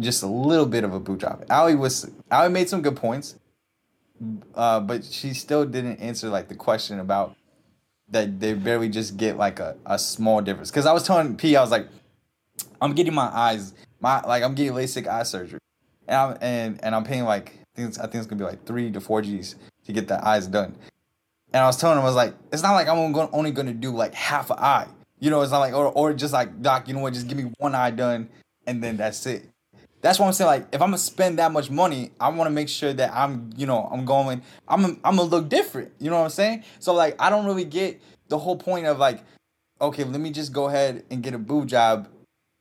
just 0.00 0.22
a 0.22 0.26
little 0.26 0.66
bit 0.66 0.84
of 0.84 0.94
a 0.94 1.00
boob 1.00 1.20
job. 1.20 1.44
Ali 1.50 1.74
was 1.74 2.10
Ali 2.30 2.50
made 2.50 2.68
some 2.68 2.82
good 2.82 2.96
points, 2.96 3.36
uh, 4.54 4.80
but 4.80 5.04
she 5.04 5.34
still 5.34 5.64
didn't 5.64 5.96
answer 5.98 6.28
like 6.28 6.48
the 6.48 6.54
question 6.54 7.00
about 7.00 7.36
that 8.08 8.40
they 8.40 8.54
barely 8.54 8.88
just 8.88 9.16
get 9.16 9.36
like 9.36 9.60
a, 9.60 9.76
a 9.86 9.98
small 9.98 10.40
difference. 10.40 10.70
Because 10.70 10.86
I 10.86 10.92
was 10.92 11.04
telling 11.04 11.36
P, 11.36 11.56
I 11.56 11.60
was 11.60 11.70
like, 11.70 11.86
I'm 12.80 12.92
getting 12.92 13.14
my 13.14 13.26
eyes, 13.32 13.72
my 14.00 14.20
like 14.22 14.42
I'm 14.42 14.54
getting 14.54 14.72
LASIK 14.72 15.06
eye 15.06 15.22
surgery, 15.22 15.60
and 16.08 16.16
I'm 16.16 16.38
and 16.40 16.84
and 16.84 16.94
I'm 16.94 17.04
paying 17.04 17.24
like 17.24 17.52
I 17.74 17.76
think 17.76 17.88
it's, 17.88 17.98
I 17.98 18.02
think 18.02 18.16
it's 18.16 18.26
gonna 18.26 18.38
be 18.38 18.44
like 18.44 18.64
three 18.64 18.90
to 18.90 19.00
four 19.00 19.22
G's 19.22 19.56
to 19.84 19.92
get 19.92 20.08
the 20.08 20.26
eyes 20.26 20.46
done. 20.46 20.74
And 21.52 21.62
I 21.62 21.66
was 21.66 21.76
telling 21.76 21.98
him, 21.98 22.02
I 22.02 22.06
was 22.06 22.14
like, 22.14 22.34
it's 22.52 22.62
not 22.62 22.74
like 22.74 22.88
I'm 22.88 23.14
only 23.32 23.50
gonna 23.50 23.74
do 23.74 23.90
like 23.90 24.14
half 24.14 24.50
an 24.50 24.58
eye. 24.58 24.86
You 25.18 25.30
know, 25.30 25.42
it's 25.42 25.52
not 25.52 25.58
like 25.58 25.74
or 25.74 25.86
or 25.86 26.14
just 26.14 26.32
like 26.32 26.62
doc, 26.62 26.88
you 26.88 26.94
know 26.94 27.00
what, 27.00 27.14
just 27.14 27.28
give 27.28 27.36
me 27.36 27.52
one 27.58 27.74
eye 27.74 27.90
done 27.90 28.28
and 28.66 28.82
then 28.82 28.96
that's 28.96 29.26
it. 29.26 29.46
That's 30.02 30.18
what 30.18 30.26
I'm 30.26 30.32
saying. 30.32 30.46
Like, 30.46 30.68
if 30.72 30.80
I'm 30.80 30.88
gonna 30.88 30.98
spend 30.98 31.38
that 31.38 31.52
much 31.52 31.70
money, 31.70 32.12
I 32.18 32.28
want 32.28 32.46
to 32.46 32.52
make 32.52 32.68
sure 32.68 32.92
that 32.92 33.12
I'm, 33.12 33.50
you 33.56 33.66
know, 33.66 33.88
I'm 33.92 34.04
going, 34.04 34.42
I'm, 34.66 34.84
I'm 35.04 35.16
gonna 35.16 35.24
look 35.24 35.48
different. 35.48 35.92
You 35.98 36.10
know 36.10 36.18
what 36.18 36.24
I'm 36.24 36.30
saying? 36.30 36.64
So 36.78 36.94
like, 36.94 37.16
I 37.18 37.28
don't 37.28 37.44
really 37.44 37.64
get 37.64 38.00
the 38.28 38.38
whole 38.38 38.56
point 38.56 38.86
of 38.86 38.98
like, 38.98 39.20
okay, 39.80 40.04
let 40.04 40.20
me 40.20 40.30
just 40.30 40.52
go 40.52 40.68
ahead 40.68 41.04
and 41.10 41.22
get 41.22 41.34
a 41.34 41.38
boob 41.38 41.66
job 41.66 42.08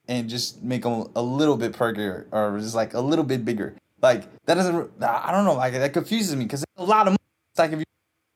and 0.10 0.28
just 0.28 0.62
make 0.64 0.82
them 0.82 1.08
a 1.16 1.22
little 1.22 1.56
bit 1.56 1.72
perkier 1.72 2.26
or 2.32 2.60
just 2.60 2.76
like 2.76 2.96
a 2.96 3.00
little 3.00 3.24
bit 3.24 3.46
bigger. 3.46 3.76
Like 4.02 4.24
that 4.46 4.56
doesn't. 4.56 4.92
I 5.02 5.32
don't 5.32 5.46
know. 5.46 5.54
Like 5.54 5.74
that 5.74 5.94
confuses 5.94 6.36
me 6.36 6.46
because 6.46 6.66
a 6.76 6.84
lot 6.84 7.08
of 7.08 7.14
money. 7.14 7.18
It's 7.52 7.60
like 7.60 7.72
if 7.72 7.80
you 7.80 7.86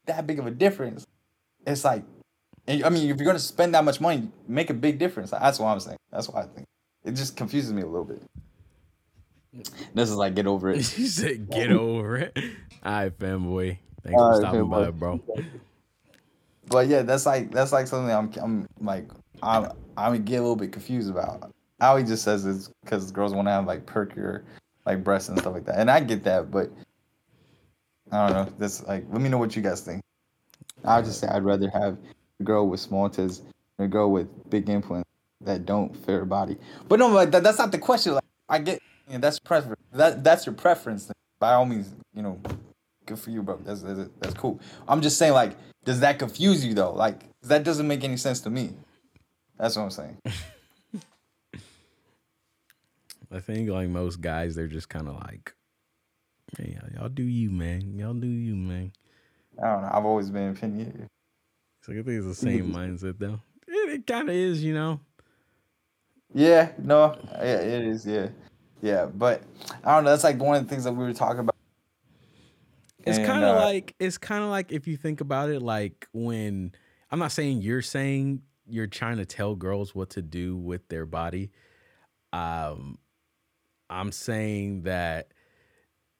that 0.05 0.27
big 0.27 0.39
of 0.39 0.45
a 0.45 0.51
difference, 0.51 1.05
it's 1.65 1.83
like, 1.83 2.03
I 2.67 2.89
mean, 2.89 3.09
if 3.09 3.17
you're 3.17 3.25
gonna 3.25 3.39
spend 3.39 3.73
that 3.73 3.83
much 3.83 3.99
money, 3.99 4.29
make 4.47 4.69
a 4.69 4.73
big 4.73 4.99
difference. 4.99 5.31
That's 5.31 5.59
what 5.59 5.67
I'm 5.67 5.79
saying. 5.79 5.97
That's 6.11 6.29
why 6.29 6.41
I 6.41 6.45
think 6.45 6.67
it 7.03 7.13
just 7.13 7.35
confuses 7.35 7.73
me 7.73 7.81
a 7.81 7.87
little 7.87 8.05
bit. 8.05 8.21
This 9.93 10.09
is 10.09 10.15
like 10.15 10.33
get 10.33 10.47
over 10.47 10.71
it. 10.71 10.77
you 10.97 11.05
said 11.05 11.47
get 11.47 11.71
over 11.71 12.17
it. 12.17 12.35
All 12.83 12.91
right, 12.91 13.19
fanboy. 13.19 13.77
Thanks 14.03 14.19
for 14.19 14.35
stopping 14.37 14.67
by, 14.67 14.89
bro. 14.89 15.21
But 16.65 16.87
yeah, 16.87 17.03
that's 17.03 17.27
like 17.27 17.51
that's 17.51 17.71
like 17.71 17.85
something 17.85 18.11
I'm 18.11 18.31
I'm 18.41 18.67
like 18.81 19.05
I'm 19.43 19.71
I'm 19.95 20.23
get 20.23 20.37
a 20.37 20.41
little 20.41 20.55
bit 20.55 20.71
confused 20.71 21.09
about. 21.09 21.52
How 21.79 21.97
he 21.97 22.03
just 22.03 22.23
says 22.23 22.45
it's 22.45 22.69
because 22.83 23.11
girls 23.11 23.33
want 23.33 23.47
to 23.47 23.51
have 23.51 23.65
like 23.65 23.85
perkier 23.85 24.43
like 24.85 25.03
breasts 25.03 25.29
and 25.29 25.39
stuff 25.39 25.53
like 25.53 25.65
that, 25.65 25.79
and 25.79 25.89
I 25.89 25.99
get 25.99 26.23
that, 26.23 26.51
but 26.51 26.71
I 28.11 28.27
don't 28.27 28.35
know. 28.35 28.53
This 28.57 28.83
like 28.83 29.05
let 29.09 29.21
me 29.21 29.29
know 29.29 29.37
what 29.37 29.55
you 29.55 29.61
guys 29.61 29.81
think. 29.81 30.01
I 30.85 30.97
would 30.97 31.05
just 31.05 31.19
say 31.19 31.27
I'd 31.27 31.43
rather 31.43 31.69
have 31.69 31.97
a 32.39 32.43
girl 32.43 32.67
with 32.67 32.79
small 32.79 33.09
tits 33.09 33.41
than 33.77 33.85
a 33.85 33.87
girl 33.87 34.11
with 34.11 34.27
big 34.49 34.69
implants 34.69 35.09
that 35.41 35.65
don't 35.65 35.95
fit 35.95 36.11
her 36.11 36.25
body. 36.25 36.57
But 36.87 36.99
no, 36.99 37.25
that, 37.25 37.43
that's 37.43 37.57
not 37.57 37.71
the 37.71 37.77
question. 37.79 38.13
Like 38.15 38.23
I 38.49 38.59
get 38.59 38.81
you 39.07 39.13
know, 39.13 39.19
that's 39.19 39.39
preference. 39.39 39.81
That 39.93 40.23
that's 40.23 40.45
your 40.45 40.55
preference. 40.55 41.11
By 41.39 41.53
all 41.53 41.65
means, 41.65 41.93
you 42.15 42.21
know, 42.21 42.39
good 43.05 43.19
for 43.19 43.31
you, 43.31 43.41
bro. 43.41 43.57
That's, 43.57 43.81
that's 43.81 44.09
that's 44.19 44.33
cool. 44.35 44.59
I'm 44.87 45.01
just 45.01 45.17
saying, 45.17 45.33
like, 45.33 45.57
does 45.83 45.99
that 46.01 46.19
confuse 46.19 46.65
you 46.65 46.73
though? 46.73 46.93
Like, 46.93 47.21
that 47.43 47.63
doesn't 47.63 47.87
make 47.87 48.03
any 48.03 48.17
sense 48.17 48.39
to 48.41 48.49
me. 48.49 48.73
That's 49.57 49.75
what 49.75 49.83
I'm 49.83 49.91
saying. 49.91 50.17
I 53.33 53.39
think 53.39 53.69
like 53.69 53.89
most 53.89 54.21
guys, 54.21 54.55
they're 54.55 54.67
just 54.67 54.89
kind 54.89 55.07
of 55.07 55.15
like, 55.15 55.55
hey, 56.57 56.77
y'all 56.95 57.09
do 57.09 57.23
you, 57.23 57.49
man. 57.49 57.97
Y'all 57.97 58.13
do 58.13 58.27
you, 58.27 58.55
man. 58.55 58.91
I 59.61 59.67
don't 59.67 59.81
know. 59.81 59.89
I've 59.91 60.05
always 60.05 60.29
been 60.29 60.51
opinion. 60.51 61.07
So 61.81 61.93
I 61.93 61.95
think 61.95 62.07
it's 62.07 62.27
the 62.27 62.35
same 62.35 62.71
mindset 62.73 63.17
though. 63.17 63.39
It, 63.67 63.89
it 63.89 64.07
kind 64.07 64.29
of 64.29 64.35
is, 64.35 64.63
you 64.63 64.73
know. 64.73 64.99
Yeah, 66.33 66.69
no, 66.77 67.17
yeah, 67.33 67.59
it 67.59 67.85
is. 67.85 68.05
Yeah, 68.05 68.29
yeah, 68.81 69.05
but 69.05 69.43
I 69.83 69.95
don't 69.95 70.03
know. 70.03 70.11
That's 70.11 70.23
like 70.23 70.39
one 70.39 70.55
of 70.55 70.63
the 70.63 70.69
things 70.69 70.83
that 70.83 70.93
we 70.93 71.03
were 71.03 71.13
talking 71.13 71.39
about. 71.39 71.55
It's 73.05 73.17
kind 73.17 73.43
of 73.43 73.57
uh, 73.57 73.65
like 73.65 73.95
it's 73.99 74.17
kind 74.17 74.43
of 74.43 74.49
like 74.49 74.71
if 74.71 74.87
you 74.87 74.95
think 74.95 75.21
about 75.21 75.49
it, 75.49 75.61
like 75.61 76.07
when 76.13 76.71
I'm 77.11 77.19
not 77.19 77.31
saying 77.31 77.61
you're 77.61 77.81
saying 77.81 78.41
you're 78.67 78.87
trying 78.87 79.17
to 79.17 79.25
tell 79.25 79.55
girls 79.55 79.93
what 79.93 80.11
to 80.11 80.21
do 80.21 80.55
with 80.55 80.87
their 80.87 81.05
body. 81.05 81.51
Um, 82.31 82.97
I'm 83.93 84.11
saying 84.11 84.83
that 84.83 85.27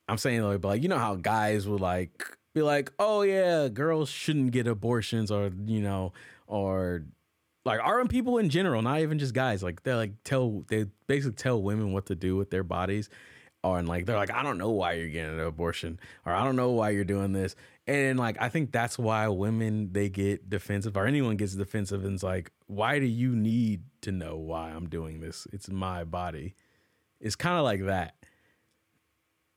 I'm 0.07 0.17
saying 0.17 0.43
like, 0.43 0.63
like 0.63 0.83
you 0.83 0.89
know 0.89 0.99
how 0.99 1.15
guys 1.15 1.67
would 1.67 1.81
like 1.81 2.23
be 2.53 2.61
like, 2.61 2.91
oh 2.99 3.23
yeah, 3.23 3.67
girls 3.67 4.09
shouldn't 4.09 4.51
get 4.51 4.67
abortions 4.67 5.31
or 5.31 5.51
you 5.65 5.81
know 5.81 6.13
or 6.47 7.03
like 7.65 7.79
aren't 7.81 8.09
people 8.09 8.37
in 8.37 8.49
general, 8.49 8.81
not 8.81 8.99
even 8.99 9.19
just 9.19 9.33
guys, 9.33 9.63
like 9.63 9.83
they 9.83 9.93
like 9.93 10.11
tell 10.23 10.63
they 10.67 10.85
basically 11.07 11.35
tell 11.35 11.61
women 11.61 11.93
what 11.93 12.07
to 12.07 12.15
do 12.15 12.35
with 12.35 12.49
their 12.49 12.63
bodies. 12.63 13.09
Or 13.63 13.79
and 13.79 13.87
like 13.87 14.05
they're 14.05 14.17
like, 14.17 14.31
I 14.31 14.43
don't 14.43 14.57
know 14.57 14.71
why 14.71 14.93
you're 14.93 15.07
getting 15.07 15.39
an 15.39 15.39
abortion, 15.39 15.97
or 16.25 16.33
I 16.33 16.43
don't 16.43 16.57
know 16.57 16.71
why 16.71 16.89
you're 16.89 17.05
doing 17.05 17.31
this. 17.31 17.55
And 17.87 18.19
like 18.19 18.35
I 18.41 18.49
think 18.49 18.73
that's 18.73 18.99
why 18.99 19.27
women 19.29 19.93
they 19.93 20.09
get 20.09 20.49
defensive, 20.49 20.97
or 20.97 21.05
anyone 21.05 21.37
gets 21.37 21.55
defensive, 21.55 22.03
and 22.03 22.15
it's 22.15 22.23
like, 22.23 22.51
why 22.67 22.99
do 22.99 23.05
you 23.05 23.33
need 23.35 23.83
to 24.01 24.11
know 24.11 24.35
why 24.35 24.71
I'm 24.71 24.89
doing 24.89 25.21
this? 25.21 25.47
It's 25.53 25.69
my 25.69 26.03
body. 26.03 26.55
It's 27.23 27.37
kind 27.37 27.57
of 27.57 27.63
like 27.63 27.85
that. 27.85 28.15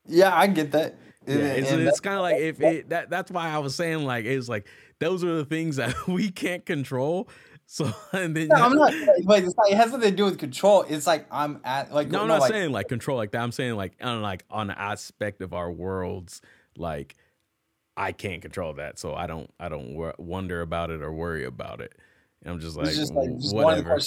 Yeah, 0.07 0.35
I 0.35 0.47
get 0.47 0.71
that. 0.73 0.97
Yeah, 1.27 1.35
it's, 1.35 1.71
it's 1.73 2.01
kind 2.01 2.15
of 2.15 2.23
like 2.23 2.37
if 2.37 2.61
it 2.61 2.91
that 2.91 3.11
that's 3.11 3.33
why 3.33 3.51
I 3.51 3.59
was 3.59 3.75
saying 3.75 4.05
like 4.05 4.25
it's 4.25 4.49
like 4.49 4.69
those 5.01 5.25
are 5.25 5.35
the 5.35 5.45
things 5.45 5.77
that 5.77 5.95
we 6.09 6.31
can't 6.31 6.65
control. 6.65 7.29
So 7.67 7.93
and 8.13 8.37
then 8.37 8.47
no, 8.47 8.55
I'm 8.55 8.77
not 8.77 8.95
like 9.25 9.43
it's 9.43 9.57
like 9.57 9.73
it 9.73 9.77
has 9.77 9.91
nothing 9.91 10.11
to 10.11 10.17
do 10.17 10.25
with 10.25 10.39
control. 10.39 10.83
It's 10.89 11.09
like 11.09 11.27
I'm 11.33 11.61
at 11.65 11.93
like 11.93 12.09
no, 12.09 12.23
I'm 12.23 12.29
not 12.29 12.41
like, 12.41 12.53
saying 12.53 12.71
like 12.71 12.87
control 12.87 13.17
like 13.17 13.33
that. 13.33 13.43
I'm 13.43 13.51
saying 13.51 13.75
like 13.75 13.95
on 14.01 14.23
like 14.23 14.45
on 14.49 14.69
the 14.69 14.81
aspect 14.81 15.41
of 15.41 15.53
our 15.53 15.71
worlds, 15.71 16.41
like 16.79 17.17
I 17.97 18.13
can't 18.13 18.41
control 18.41 18.75
that, 18.75 19.01
so 19.01 19.13
I 19.13 19.27
don't 19.27 19.51
I 19.59 19.69
don't 19.69 19.95
wor- 19.95 20.15
wonder 20.19 20.63
about 20.63 20.91
it 20.91 21.03
or 21.03 21.13
worry 21.13 21.45
about 21.45 21.81
it. 21.81 21.93
And 22.45 22.55
I'm 22.55 22.61
just 22.61 22.77
like, 22.77 22.95
just 22.95 23.13
like 23.13 23.37
just 23.41 23.53
whatever. 23.53 23.99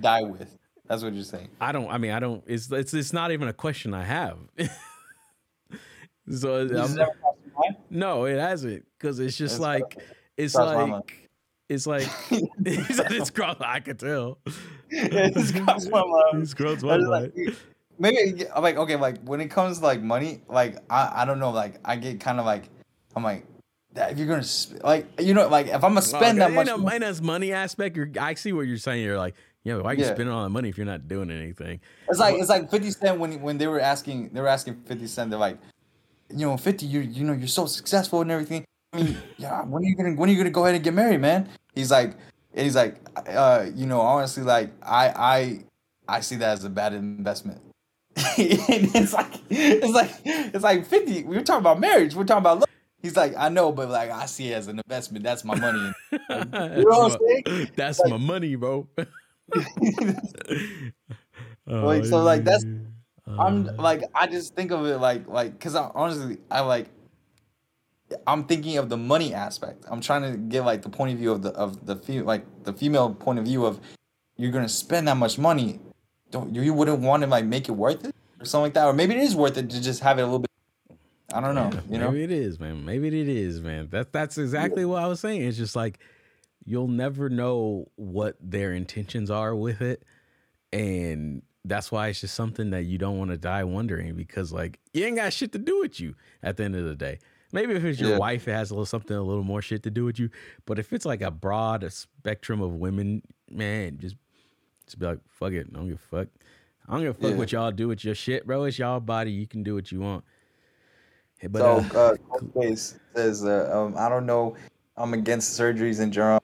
die 0.00 0.22
with. 0.22 0.58
That's 0.88 1.02
what 1.02 1.14
you're 1.14 1.24
saying. 1.24 1.48
I 1.60 1.72
don't. 1.72 1.88
I 1.90 1.98
mean, 1.98 2.12
I 2.12 2.20
don't. 2.20 2.42
It's 2.46 2.72
it's 2.72 2.94
it's 2.94 3.12
not 3.12 3.30
even 3.30 3.48
a 3.48 3.52
question 3.52 3.92
I 3.92 4.04
have. 4.04 4.38
so 6.30 6.66
no, 7.90 8.24
it 8.24 8.38
hasn't 8.38 8.86
because 8.98 9.20
it's 9.20 9.36
just 9.36 9.54
it's 9.56 9.60
like 9.60 9.98
it's 10.36 10.54
like 10.54 11.28
it's 11.68 11.86
like 11.86 12.08
it's 13.10 13.30
crossed. 13.30 13.60
I 13.60 13.80
could 13.80 13.98
tell. 13.98 14.38
it's 14.90 15.52
mind. 16.06 16.42
It's 16.42 16.54
mind. 16.82 17.56
maybe 17.98 18.48
I'm 18.50 18.62
like 18.62 18.76
okay, 18.76 18.96
like 18.96 19.22
when 19.24 19.42
it 19.42 19.50
comes 19.50 19.80
to 19.80 19.84
like 19.84 20.00
money, 20.00 20.40
like 20.48 20.78
I 20.88 21.22
I 21.22 21.24
don't 21.26 21.38
know, 21.38 21.50
like 21.50 21.80
I 21.84 21.96
get 21.96 22.20
kind 22.20 22.40
of 22.40 22.46
like 22.46 22.70
I'm 23.14 23.22
like 23.22 23.44
if 23.94 24.18
you're 24.18 24.28
gonna 24.28 24.44
sp- 24.44 24.84
like 24.84 25.06
you 25.20 25.34
know 25.34 25.48
like 25.48 25.66
if 25.66 25.74
I'm 25.74 25.92
gonna 25.92 26.02
spend 26.02 26.40
that 26.40 26.52
much, 26.52 27.20
money 27.20 27.52
aspect, 27.52 27.96
you're, 27.96 28.10
I 28.18 28.34
see 28.34 28.52
what 28.52 28.66
you're 28.66 28.78
saying. 28.78 29.02
You're 29.02 29.18
like 29.18 29.34
yeah, 29.68 29.76
why 29.82 29.90
are 29.90 29.94
you 29.94 30.04
yeah. 30.04 30.14
spending 30.14 30.30
all 30.30 30.42
that 30.42 30.48
money 30.48 30.70
if 30.70 30.78
you're 30.78 30.86
not 30.86 31.08
doing 31.08 31.30
anything? 31.30 31.80
It's 32.08 32.18
like 32.18 32.36
it's 32.36 32.48
like 32.48 32.70
Fifty 32.70 32.90
Cent 32.90 33.20
when 33.20 33.40
when 33.42 33.58
they 33.58 33.66
were 33.66 33.80
asking 33.80 34.30
they 34.30 34.40
were 34.40 34.48
asking 34.48 34.76
Fifty 34.86 35.06
Cent 35.06 35.30
they're 35.30 35.38
like, 35.38 35.58
you 36.30 36.46
know, 36.46 36.56
Fifty, 36.56 36.86
you 36.86 37.00
you 37.00 37.24
know 37.24 37.34
you're 37.34 37.48
so 37.48 37.66
successful 37.66 38.22
and 38.22 38.30
everything. 38.30 38.64
I 38.94 39.02
mean, 39.02 39.18
yeah, 39.36 39.62
when 39.64 39.82
are 39.82 39.86
you 39.86 39.94
gonna 39.94 40.14
when 40.14 40.30
are 40.30 40.32
you 40.32 40.38
gonna 40.38 40.50
go 40.50 40.64
ahead 40.64 40.74
and 40.74 40.82
get 40.82 40.94
married, 40.94 41.20
man? 41.20 41.48
He's 41.74 41.90
like, 41.90 42.14
he's 42.54 42.74
like, 42.74 42.96
uh, 43.28 43.66
you 43.74 43.84
know, 43.84 44.00
honestly, 44.00 44.42
like 44.42 44.70
I 44.82 45.08
I 45.08 45.64
I 46.08 46.20
see 46.20 46.36
that 46.36 46.54
as 46.54 46.64
a 46.64 46.70
bad 46.70 46.94
investment. 46.94 47.60
it's 48.16 49.12
like 49.12 49.34
it's 49.50 49.92
like 49.92 50.10
it's 50.24 50.64
like 50.64 50.86
Fifty. 50.86 51.24
We 51.24 51.36
were 51.36 51.42
talking 51.42 51.60
about 51.60 51.78
marriage. 51.78 52.14
We're 52.14 52.24
talking 52.24 52.42
about. 52.42 52.60
Love. 52.60 52.68
He's 53.00 53.16
like, 53.16 53.36
I 53.36 53.48
know, 53.48 53.70
but 53.70 53.90
like 53.90 54.10
I 54.10 54.26
see 54.26 54.50
it 54.50 54.54
as 54.54 54.66
an 54.66 54.80
investment. 54.80 55.24
That's 55.24 55.44
my 55.44 55.54
money. 55.54 55.92
Like, 56.10 56.22
you 56.76 56.84
know 56.84 57.08
what 57.08 57.12
I'm 57.12 57.18
saying? 57.44 57.70
That's 57.76 58.00
like, 58.00 58.10
my 58.10 58.16
money, 58.16 58.56
bro. 58.56 58.88
like 61.66 62.04
so 62.04 62.22
like 62.22 62.44
that's 62.44 62.64
I'm 63.26 63.68
uh. 63.68 63.72
like 63.78 64.02
I 64.14 64.26
just 64.26 64.54
think 64.54 64.70
of 64.70 64.86
it 64.86 64.98
like 64.98 65.26
like 65.28 65.52
because 65.52 65.74
I 65.74 65.90
honestly 65.94 66.38
I 66.50 66.60
like 66.60 66.88
I'm 68.26 68.44
thinking 68.44 68.78
of 68.78 68.88
the 68.88 68.96
money 68.96 69.34
aspect. 69.34 69.84
I'm 69.90 70.00
trying 70.00 70.22
to 70.22 70.38
get 70.38 70.64
like 70.64 70.82
the 70.82 70.88
point 70.88 71.12
of 71.12 71.18
view 71.18 71.32
of 71.32 71.42
the 71.42 71.50
of 71.50 71.84
the 71.86 71.96
fe- 71.96 72.22
like 72.22 72.44
the 72.64 72.72
female 72.72 73.14
point 73.14 73.38
of 73.38 73.44
view 73.44 73.66
of 73.66 73.80
you're 74.36 74.52
gonna 74.52 74.68
spend 74.68 75.08
that 75.08 75.16
much 75.16 75.38
money. 75.38 75.80
Don't 76.30 76.54
you 76.54 76.72
wouldn't 76.72 77.00
want 77.00 77.22
to 77.22 77.28
like 77.28 77.44
make 77.44 77.68
it 77.68 77.72
worth 77.72 78.04
it 78.04 78.14
or 78.40 78.44
something 78.44 78.64
like 78.64 78.74
that, 78.74 78.86
or 78.86 78.92
maybe 78.92 79.14
it 79.14 79.20
is 79.20 79.34
worth 79.34 79.56
it 79.58 79.68
to 79.70 79.82
just 79.82 80.02
have 80.02 80.18
it 80.18 80.22
a 80.22 80.24
little 80.24 80.40
bit. 80.40 80.50
I 81.32 81.40
don't 81.40 81.54
know. 81.54 81.70
Yeah, 81.72 81.80
you 81.90 81.98
know, 81.98 82.10
maybe 82.10 82.24
it 82.24 82.30
is, 82.30 82.58
man. 82.58 82.84
Maybe 82.84 83.08
it 83.08 83.28
is, 83.28 83.60
man. 83.60 83.88
That 83.90 84.12
that's 84.12 84.38
exactly 84.38 84.84
what 84.84 85.02
I 85.02 85.06
was 85.06 85.20
saying. 85.20 85.42
It's 85.42 85.58
just 85.58 85.76
like 85.76 85.98
you'll 86.68 86.86
never 86.86 87.30
know 87.30 87.90
what 87.96 88.36
their 88.42 88.74
intentions 88.74 89.30
are 89.30 89.56
with 89.56 89.80
it. 89.80 90.02
And 90.70 91.40
that's 91.64 91.90
why 91.90 92.08
it's 92.08 92.20
just 92.20 92.34
something 92.34 92.70
that 92.70 92.82
you 92.82 92.98
don't 92.98 93.16
want 93.16 93.30
to 93.30 93.38
die 93.38 93.64
wondering 93.64 94.14
because 94.14 94.52
like 94.52 94.78
you 94.92 95.06
ain't 95.06 95.16
got 95.16 95.32
shit 95.32 95.52
to 95.52 95.58
do 95.58 95.80
with 95.80 95.98
you 95.98 96.14
at 96.42 96.58
the 96.58 96.64
end 96.64 96.76
of 96.76 96.84
the 96.84 96.94
day. 96.94 97.20
Maybe 97.52 97.72
if 97.72 97.82
it's 97.84 97.98
your 97.98 98.10
yeah. 98.10 98.18
wife, 98.18 98.46
it 98.46 98.52
has 98.52 98.70
a 98.70 98.74
little 98.74 98.84
something 98.84 99.16
a 99.16 99.22
little 99.22 99.44
more 99.44 99.62
shit 99.62 99.82
to 99.84 99.90
do 99.90 100.04
with 100.04 100.18
you. 100.18 100.28
But 100.66 100.78
if 100.78 100.92
it's 100.92 101.06
like 101.06 101.22
a 101.22 101.30
broad 101.30 101.90
spectrum 101.90 102.60
of 102.60 102.74
women, 102.74 103.22
man, 103.50 103.96
just 103.98 104.16
just 104.84 104.98
be 104.98 105.06
like, 105.06 105.20
fuck 105.26 105.52
it. 105.52 105.68
I 105.72 105.74
don't 105.74 105.88
give 105.88 105.96
a 105.96 106.16
fuck. 106.16 106.28
I 106.86 106.92
don't 106.92 107.00
give 107.00 107.16
a 107.16 107.18
fuck 107.18 107.30
yeah. 107.30 107.36
what 107.36 107.52
y'all 107.52 107.72
do 107.72 107.88
with 107.88 108.04
your 108.04 108.14
shit, 108.14 108.46
bro. 108.46 108.64
It's 108.64 108.78
y'all 108.78 109.00
body. 109.00 109.32
You 109.32 109.46
can 109.46 109.62
do 109.62 109.74
what 109.74 109.90
you 109.90 110.00
want. 110.00 110.22
But, 111.48 111.60
so, 111.60 111.98
uh, 111.98 112.60
uh 112.60 112.74
says, 112.74 113.44
uh, 113.44 113.70
um, 113.72 113.94
I 113.96 114.10
don't 114.10 114.26
know. 114.26 114.54
I'm 114.96 115.14
against 115.14 115.58
surgeries 115.58 116.00
in 116.00 116.10
general 116.10 116.37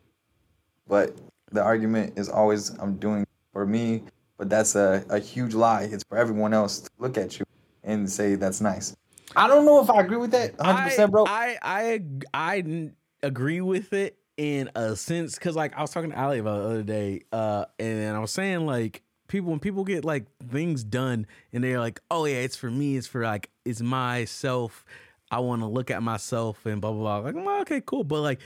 but 0.87 1.17
the 1.53 1.63
argument 1.63 2.15
is 2.17 2.29
always 2.29 2.71
I'm 2.79 2.97
doing 2.97 3.27
for 3.53 3.67
me, 3.67 4.03
but 4.37 4.51
that's 4.51 4.75
a, 4.75 5.05
a 5.09 5.19
huge 5.19 5.55
lie. 5.55 5.83
It's 5.83 6.05
for 6.09 6.19
everyone 6.19 6.53
else 6.53 6.81
to 6.81 6.91
look 6.99 7.17
at 7.17 7.39
you 7.39 7.45
and 7.83 8.11
say 8.11 8.35
that's 8.35 8.61
nice. 8.61 8.97
I 9.37 9.49
don't 9.49 9.65
know 9.65 9.81
if 9.81 9.91
I 9.91 10.01
agree 10.01 10.17
with 10.17 10.31
that 10.33 10.57
100%, 10.59 11.11
bro. 11.11 11.25
I 11.27 11.59
I 11.63 12.03
I 12.33 12.91
agree 13.23 13.61
with 13.61 13.93
it 13.93 14.19
in 14.37 14.69
a 14.75 14.97
sense 14.97 15.39
cuz 15.39 15.55
like 15.55 15.77
I 15.77 15.81
was 15.81 15.91
talking 15.91 16.11
to 16.11 16.21
Ali 16.21 16.39
about 16.39 16.63
the 16.63 16.69
other 16.69 16.83
day 16.83 17.23
uh 17.33 17.67
and 17.79 18.17
I 18.17 18.19
was 18.19 18.33
saying 18.33 18.67
like 18.67 19.03
people 19.29 19.51
when 19.51 19.61
people 19.61 19.85
get 19.85 20.05
like 20.05 20.27
things 20.51 20.85
done 20.85 21.27
and 21.53 21.65
they're 21.65 21.79
like, 21.81 22.01
"Oh 22.11 22.25
yeah, 22.25 22.37
it's 22.37 22.57
for 22.57 22.71
me, 22.71 22.97
it's 22.97 23.07
for 23.07 23.23
like 23.23 23.51
it's 23.65 23.81
myself. 23.81 24.85
I 25.31 25.41
want 25.41 25.63
to 25.63 25.67
look 25.67 25.91
at 25.91 26.03
myself 26.03 26.67
and 26.67 26.81
blah 26.81 26.93
blah 26.93 27.21
blah." 27.21 27.31
Like, 27.31 27.35
well, 27.35 27.61
okay, 27.63 27.81
cool, 27.85 28.05
but 28.05 28.21
like 28.21 28.41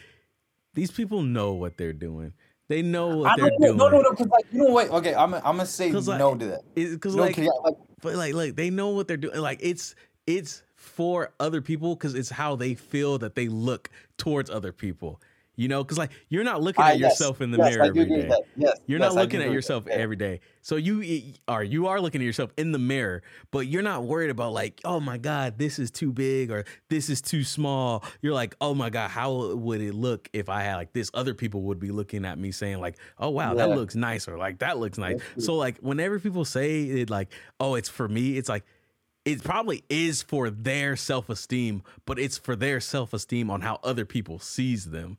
these 0.78 0.90
people 0.92 1.22
know 1.22 1.52
what 1.54 1.76
they're 1.76 1.92
doing. 1.92 2.32
They 2.68 2.82
know 2.82 3.08
what 3.16 3.32
I 3.32 3.36
they're 3.36 3.50
know. 3.58 3.66
doing. 3.66 3.76
No, 3.78 3.88
no, 3.88 4.00
no. 4.00 4.10
Because 4.10 4.28
like, 4.28 4.44
you 4.52 4.58
know 4.64 4.72
what? 4.72 4.90
Okay, 4.90 5.14
I'm, 5.14 5.34
I'm 5.34 5.42
gonna 5.42 5.66
say 5.66 5.90
'Cause, 5.90 6.06
like, 6.06 6.18
no 6.18 6.36
to 6.36 6.46
that. 6.46 6.74
Because 6.74 7.16
No, 7.16 7.22
like, 7.22 7.36
yeah, 7.36 7.48
like, 7.64 7.74
but 8.00 8.14
like, 8.14 8.34
like 8.34 8.54
they 8.56 8.70
know 8.70 8.90
what 8.90 9.08
they're 9.08 9.16
doing. 9.16 9.40
Like 9.40 9.58
it's 9.60 9.94
it's 10.26 10.62
for 10.76 11.32
other 11.40 11.60
people 11.60 11.96
because 11.96 12.14
it's 12.14 12.30
how 12.30 12.54
they 12.54 12.74
feel 12.74 13.18
that 13.18 13.34
they 13.34 13.48
look 13.48 13.90
towards 14.18 14.50
other 14.50 14.72
people. 14.72 15.20
You 15.58 15.66
know, 15.66 15.82
because 15.82 15.98
like 15.98 16.12
you're 16.28 16.44
not 16.44 16.62
looking 16.62 16.84
ah, 16.84 16.90
at 16.90 17.00
yes, 17.00 17.10
yourself 17.10 17.40
in 17.40 17.50
the 17.50 17.58
yes, 17.58 17.70
mirror 17.72 17.86
every 17.86 18.04
day. 18.04 18.08
do 18.08 18.12
every 18.12 18.22
agree 18.22 18.28
with 18.28 18.28
day. 18.28 18.44
that. 18.56 18.62
Yes, 18.68 18.80
You're 18.86 19.00
yes, 19.00 19.08
not 19.08 19.20
looking 19.20 19.42
at 19.42 19.50
yourself 19.50 19.86
that. 19.86 19.98
Every 19.98 20.14
day. 20.14 20.38
So 20.62 20.76
you 20.76 21.34
are 21.48 21.64
you 21.64 21.88
are 21.88 22.00
looking 22.00 22.20
at 22.20 22.24
yourself 22.24 22.52
in 22.56 22.70
the 22.70 22.78
mirror, 22.78 23.24
but 23.50 23.66
you're 23.66 23.82
not 23.82 24.04
worried 24.04 24.30
about 24.30 24.52
like, 24.52 24.80
oh 24.84 25.00
my 25.00 25.18
God, 25.18 25.58
this 25.58 25.80
is 25.80 25.90
too 25.90 26.12
big 26.12 26.52
or 26.52 26.64
this 26.90 27.10
is 27.10 27.20
too 27.20 27.42
small. 27.42 28.04
You're 28.22 28.34
like, 28.34 28.54
oh 28.60 28.72
my 28.72 28.88
God, 28.88 29.10
how 29.10 29.52
would 29.56 29.80
it 29.80 29.94
look 29.94 30.30
if 30.32 30.48
I 30.48 30.62
had 30.62 30.76
like 30.76 30.92
this? 30.92 31.10
Other 31.12 31.34
people 31.34 31.62
would 31.62 31.80
be 31.80 31.90
looking 31.90 32.24
at 32.24 32.38
me 32.38 32.52
saying, 32.52 32.78
like, 32.78 32.96
oh 33.18 33.30
wow, 33.30 33.54
that 33.54 33.70
looks 33.70 33.96
nice, 33.96 34.28
or 34.28 34.38
like 34.38 34.60
that 34.60 34.78
looks 34.78 34.96
nice. 34.96 35.20
So 35.38 35.56
like 35.56 35.78
whenever 35.78 36.20
people 36.20 36.44
say 36.44 36.84
it 36.84 37.10
like, 37.10 37.32
oh, 37.58 37.74
it's 37.74 37.88
for 37.88 38.06
me, 38.06 38.36
it's 38.36 38.48
like 38.48 38.62
it 39.24 39.42
probably 39.42 39.82
is 39.90 40.22
for 40.22 40.50
their 40.50 40.94
self-esteem, 40.94 41.82
but 42.06 42.20
it's 42.20 42.38
for 42.38 42.54
their 42.54 42.78
self-esteem 42.78 43.50
on 43.50 43.60
how 43.62 43.80
other 43.82 44.04
people 44.04 44.38
sees 44.38 44.84
them. 44.84 45.18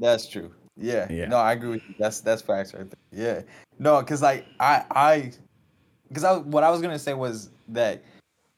That's 0.00 0.26
true. 0.28 0.52
Yeah. 0.76 1.06
Yeah. 1.10 1.26
No, 1.28 1.36
I 1.36 1.52
agree 1.52 1.70
with 1.70 1.82
you. 1.88 1.94
That's 1.98 2.20
that's 2.20 2.42
facts 2.42 2.74
right 2.74 2.86
there. 2.90 3.26
Yeah. 3.36 3.42
No, 3.78 4.00
because 4.00 4.22
like 4.22 4.46
I 4.58 4.84
I 4.90 5.32
because 6.08 6.24
I 6.24 6.38
what 6.38 6.64
I 6.64 6.70
was 6.70 6.80
gonna 6.80 6.98
say 6.98 7.14
was 7.14 7.50
that 7.68 8.02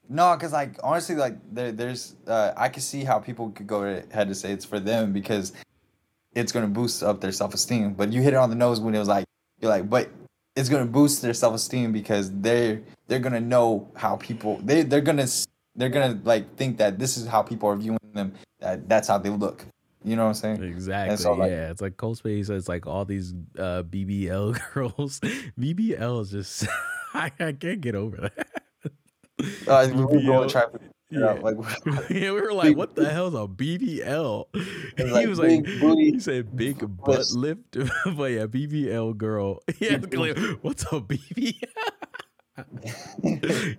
no, 0.08 0.34
because 0.36 0.52
like 0.52 0.76
honestly, 0.84 1.16
like 1.16 1.36
there 1.52 1.72
there's 1.72 2.16
uh 2.26 2.52
I 2.56 2.68
can 2.68 2.82
see 2.82 3.04
how 3.04 3.18
people 3.18 3.50
could 3.50 3.66
go 3.66 3.84
ahead 3.84 4.28
to 4.28 4.34
say 4.34 4.52
it's 4.52 4.64
for 4.64 4.80
them 4.80 5.12
because 5.12 5.52
it's 6.34 6.52
gonna 6.52 6.68
boost 6.68 7.02
up 7.02 7.20
their 7.20 7.32
self 7.32 7.54
esteem. 7.54 7.94
But 7.94 8.12
you 8.12 8.22
hit 8.22 8.34
it 8.34 8.36
on 8.36 8.50
the 8.50 8.56
nose 8.56 8.80
when 8.80 8.94
it 8.94 9.00
was 9.00 9.08
like 9.08 9.26
you're 9.60 9.70
like, 9.70 9.90
but 9.90 10.10
it's 10.56 10.68
gonna 10.68 10.86
boost 10.86 11.22
their 11.22 11.34
self 11.34 11.54
esteem 11.54 11.92
because 11.92 12.30
they're 12.40 12.82
they're 13.08 13.20
gonna 13.20 13.40
know 13.40 13.88
how 13.96 14.16
people 14.16 14.58
they 14.62 14.82
they're 14.82 15.00
gonna 15.00 15.22
s- 15.22 15.46
they're 15.76 15.88
gonna 15.90 16.20
like 16.24 16.56
think 16.56 16.78
that 16.78 16.98
this 16.98 17.16
is 17.16 17.26
how 17.26 17.42
people 17.42 17.68
are 17.68 17.76
viewing 17.76 17.98
them. 18.14 18.34
That 18.60 18.88
that's 18.88 19.08
how 19.08 19.18
they 19.18 19.30
look. 19.30 19.66
You 20.04 20.16
know 20.16 20.22
what 20.24 20.28
I'm 20.28 20.34
saying? 20.34 20.62
Exactly. 20.64 21.16
so, 21.16 21.32
like- 21.34 21.50
yeah, 21.50 21.70
it's 21.70 21.80
like 21.80 21.96
Cold 21.96 22.18
Space. 22.18 22.48
It's 22.48 22.68
like 22.68 22.86
all 22.86 23.04
these 23.04 23.32
uh, 23.58 23.82
BBL 23.84 24.58
girls. 24.74 25.20
BBL 25.58 26.20
is 26.22 26.30
just 26.30 26.66
I, 27.14 27.30
I 27.38 27.52
can't 27.52 27.80
get 27.80 27.94
over 27.94 28.16
that. 28.16 28.46
Uh, 29.66 29.88
we 29.94 30.28
were 30.28 30.48
traffic. 30.48 30.80
Yeah. 31.10 31.32
Like, 31.32 31.56
yeah, 32.10 32.32
we 32.32 32.40
were 32.40 32.54
like, 32.54 32.74
"What 32.76 32.94
the 32.94 33.10
hell's 33.10 33.34
a 33.34 33.46
BBL?" 33.46 34.46
He 34.96 35.04
like 35.04 35.26
was 35.28 35.38
like, 35.38 35.62
booty, 35.78 36.12
he 36.12 36.20
said, 36.20 36.56
"Big 36.56 36.78
butt 37.04 37.30
lift," 37.32 37.72
but 38.16 38.30
yeah, 38.30 38.46
BBL 38.46 39.16
girl. 39.18 39.60
Yeah, 39.78 39.98
clear. 39.98 40.34
what's 40.62 40.84
a 40.84 41.00
BBL? 41.00 41.54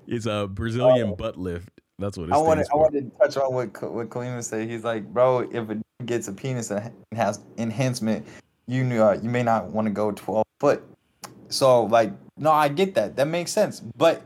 it's 0.07 0.25
a 0.25 0.47
Brazilian 0.47 1.15
butt 1.15 1.37
lift. 1.37 1.69
That's 1.99 2.17
what 2.17 2.29
it 2.29 2.33
I 2.33 2.37
wanted, 2.37 2.65
I 2.67 2.69
for. 2.71 2.79
wanted 2.81 3.11
to 3.11 3.17
touch 3.17 3.37
on 3.37 3.53
what 3.53 3.91
what 3.91 4.09
Kalima 4.09 4.43
said. 4.43 4.69
He's 4.69 4.83
like, 4.83 5.05
bro, 5.05 5.39
if 5.39 5.69
a 5.69 5.81
gets 6.05 6.27
a 6.27 6.33
penis 6.33 6.71
and 6.71 6.91
has 7.13 7.39
enhancement, 7.57 8.25
you 8.67 8.83
uh, 9.03 9.17
you 9.21 9.29
may 9.29 9.43
not 9.43 9.67
want 9.67 9.87
to 9.87 9.91
go 9.91 10.11
12 10.11 10.45
foot. 10.59 10.83
So 11.49 11.83
like, 11.83 12.11
no, 12.37 12.51
I 12.51 12.67
get 12.67 12.95
that. 12.95 13.15
That 13.15 13.27
makes 13.27 13.51
sense. 13.51 13.79
But 13.79 14.25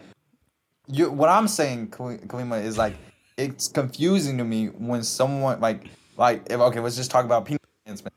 you, 0.88 1.12
what 1.12 1.30
I'm 1.30 1.48
saying, 1.48 1.92
Kal- 1.92 2.18
Kalima, 2.18 2.64
is 2.64 2.78
like, 2.78 2.96
it's 3.38 3.68
confusing 3.68 4.38
to 4.38 4.44
me 4.44 4.68
when 4.68 5.04
someone 5.04 5.60
like, 5.60 5.84
like, 6.16 6.44
if 6.50 6.60
okay, 6.60 6.80
let's 6.80 6.96
just 6.96 7.12
talk 7.12 7.26
about 7.26 7.46
penis 7.46 7.60
enhancement. 7.86 8.14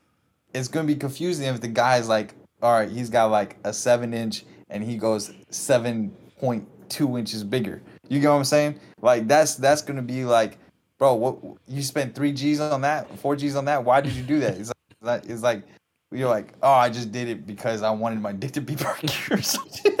It's 0.53 0.67
gonna 0.67 0.87
be 0.87 0.95
confusing 0.95 1.45
if 1.47 1.61
the 1.61 1.67
guy's 1.67 2.07
like, 2.07 2.33
all 2.61 2.71
right, 2.71 2.89
he's 2.89 3.09
got 3.09 3.31
like 3.31 3.57
a 3.63 3.73
seven 3.73 4.13
inch 4.13 4.45
and 4.69 4.83
he 4.83 4.97
goes 4.97 5.31
seven 5.49 6.15
point 6.39 6.67
two 6.89 7.17
inches 7.17 7.43
bigger. 7.43 7.81
You 8.09 8.19
get 8.19 8.29
what 8.29 8.35
I'm 8.35 8.43
saying? 8.43 8.79
Like 9.01 9.27
that's 9.27 9.55
that's 9.55 9.81
gonna 9.81 10.01
be 10.01 10.25
like, 10.25 10.57
bro, 11.01 11.15
what 11.15 11.39
you 11.67 11.81
spent 11.81 12.13
three 12.13 12.31
G's 12.31 12.59
on 12.59 12.81
that, 12.81 13.17
four 13.17 13.35
G's 13.35 13.55
on 13.55 13.65
that? 13.65 13.83
Why 13.83 14.01
did 14.01 14.13
you 14.13 14.21
do 14.21 14.39
that? 14.41 14.55
It's 14.55 14.71
like 15.01 15.25
it's 15.25 15.41
like 15.41 15.63
you're 16.11 16.29
like, 16.29 16.53
oh, 16.61 16.71
I 16.71 16.89
just 16.89 17.11
did 17.11 17.27
it 17.27 17.47
because 17.47 17.81
I 17.81 17.89
wanted 17.89 18.21
my 18.21 18.33
dick 18.33 18.51
to 18.51 18.61
be 18.61 18.77
something. 19.41 19.97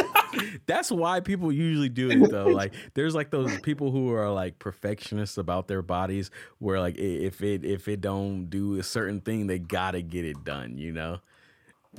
That's 0.67 0.91
why 0.91 1.19
people 1.19 1.51
usually 1.51 1.89
do 1.89 2.11
it 2.11 2.29
though. 2.29 2.45
Like 2.45 2.75
there's 2.93 3.15
like 3.15 3.31
those 3.31 3.59
people 3.61 3.89
who 3.89 4.13
are 4.13 4.29
like 4.29 4.59
perfectionists 4.59 5.39
about 5.39 5.67
their 5.67 5.81
bodies 5.81 6.29
where 6.59 6.79
like 6.79 6.99
if 6.99 7.41
it 7.41 7.65
if 7.65 7.87
it 7.87 7.99
don't 7.99 8.45
do 8.51 8.77
a 8.77 8.83
certain 8.83 9.21
thing, 9.21 9.47
they 9.47 9.57
gotta 9.57 10.03
get 10.03 10.23
it 10.23 10.43
done, 10.43 10.77
you 10.77 10.91
know? 10.91 11.19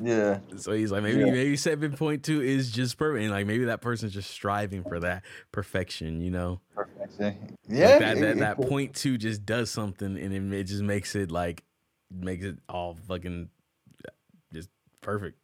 Yeah, 0.01 0.39
So 0.57 0.73
he's 0.73 0.91
like 0.91 1.03
maybe 1.03 1.21
Yeah. 1.21 1.31
maybe 1.33 1.57
seven 1.57 1.93
point 1.97 2.23
two 2.23 2.41
is 2.41 2.71
just 2.71 2.97
perfect. 2.97 3.23
And 3.23 3.31
like 3.33 3.47
maybe 3.47 3.65
that 3.67 3.81
person's 3.83 4.13
just 4.15 4.31
striving 4.31 4.83
for 4.85 5.01
that 5.01 5.23
perfection, 5.53 6.21
you 6.21 6.31
know? 6.31 6.61
perfection. 6.75 7.25
Like, 7.25 7.37
Yeah, 7.69 7.99
that 7.99 8.19
that, 8.19 8.29
it- 8.29 8.39
that 8.39 8.59
it- 8.59 8.69
point 8.69 8.95
two 8.95 9.19
just 9.19 9.45
does 9.45 9.71
something 9.71 10.17
and 10.19 10.33
it, 10.53 10.59
it 10.61 10.65
just 10.65 10.83
makes 10.83 11.15
it 11.15 11.31
like 11.31 11.63
makes 12.11 12.45
it 12.45 12.59
all 12.69 12.97
fucking 13.07 13.49
just 14.53 14.69
perfect. 15.03 15.39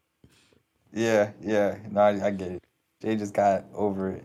Yeah, 0.93 1.33
yeah. 1.43 1.77
No, 1.91 2.01
I, 2.01 2.27
I 2.27 2.31
get 2.31 2.53
it. 2.53 2.65
Jay 3.03 3.17
just 3.17 3.35
got 3.35 3.67
over 3.75 4.11
it. 4.11 4.25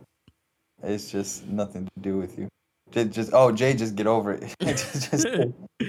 It's 0.81 1.11
just 1.11 1.45
nothing 1.47 1.85
to 1.85 1.99
do 2.01 2.17
with 2.17 2.37
you. 2.39 2.47
Just, 2.91 3.11
just 3.11 3.29
oh, 3.33 3.51
Jay, 3.51 3.73
just 3.73 3.95
get 3.95 4.07
over 4.07 4.31
it. 4.33 4.55
Just- 4.61 5.11
just- 5.11 5.27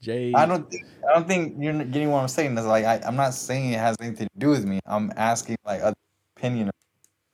Jay 0.00 0.32
I 0.34 0.46
don't 0.46 0.68
think 0.70 0.86
I 1.08 1.14
don't 1.14 1.28
think 1.28 1.56
you're 1.58 1.84
getting 1.84 2.10
what 2.10 2.20
I'm 2.20 2.28
saying. 2.28 2.56
It's 2.56 2.66
like 2.66 2.84
I, 2.84 3.00
I'm 3.06 3.16
not 3.16 3.34
saying 3.34 3.72
it 3.72 3.78
has 3.78 3.96
anything 4.00 4.28
to 4.28 4.38
do 4.38 4.50
with 4.50 4.64
me. 4.64 4.80
I'm 4.86 5.12
asking 5.16 5.56
like 5.64 5.82
other 5.82 5.96
opinion 6.36 6.70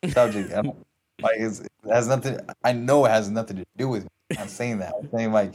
subject. 0.08 0.50
Like 1.22 1.36
it 1.36 1.68
has 1.90 2.08
nothing. 2.08 2.38
I 2.64 2.72
know 2.72 3.04
it 3.04 3.10
has 3.10 3.30
nothing 3.30 3.56
to 3.58 3.64
do 3.76 3.88
with 3.88 4.04
me. 4.04 4.08
I'm 4.38 4.48
saying 4.48 4.78
that. 4.80 4.94
I'm 5.00 5.08
saying 5.10 5.32
like 5.32 5.54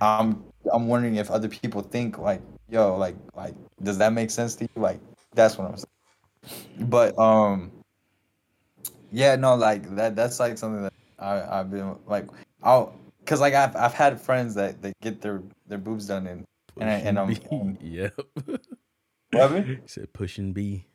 I'm 0.00 0.44
I'm 0.72 0.88
wondering 0.88 1.16
if 1.16 1.30
other 1.30 1.48
people 1.48 1.82
think 1.82 2.18
like 2.18 2.42
yo 2.68 2.96
like 2.96 3.16
like 3.34 3.54
does 3.82 3.98
that 3.98 4.12
make 4.12 4.30
sense 4.30 4.54
to 4.56 4.64
you? 4.64 4.82
Like 4.82 5.00
that's 5.34 5.56
what 5.56 5.70
I'm 5.70 5.76
saying. 5.76 6.88
But 6.88 7.18
um 7.18 7.72
yeah 9.12 9.36
no 9.36 9.54
like 9.54 9.94
that 9.96 10.16
that's 10.16 10.40
like 10.40 10.58
something 10.58 10.82
that 10.82 10.92
I 11.18 11.60
I've 11.60 11.70
been 11.70 11.96
like 12.06 12.26
I'll 12.62 12.94
because 13.26 13.40
like 13.40 13.54
I've 13.54 13.74
I've 13.76 13.92
had 13.92 14.20
friends 14.20 14.54
that 14.54 14.80
that 14.82 14.94
get 15.02 15.20
their 15.20 15.42
their 15.66 15.78
boobs 15.78 16.06
done 16.06 16.26
and 16.28 16.44
and 16.78 16.88
I- 16.88 16.92
and 16.94 17.18
I'm- 17.18 17.74
B. 17.74 17.76
yep. 17.82 18.14
What 19.32 19.50
happened? 19.50 19.80
Said 19.86 20.12
pushing 20.12 20.52
B. 20.52 20.86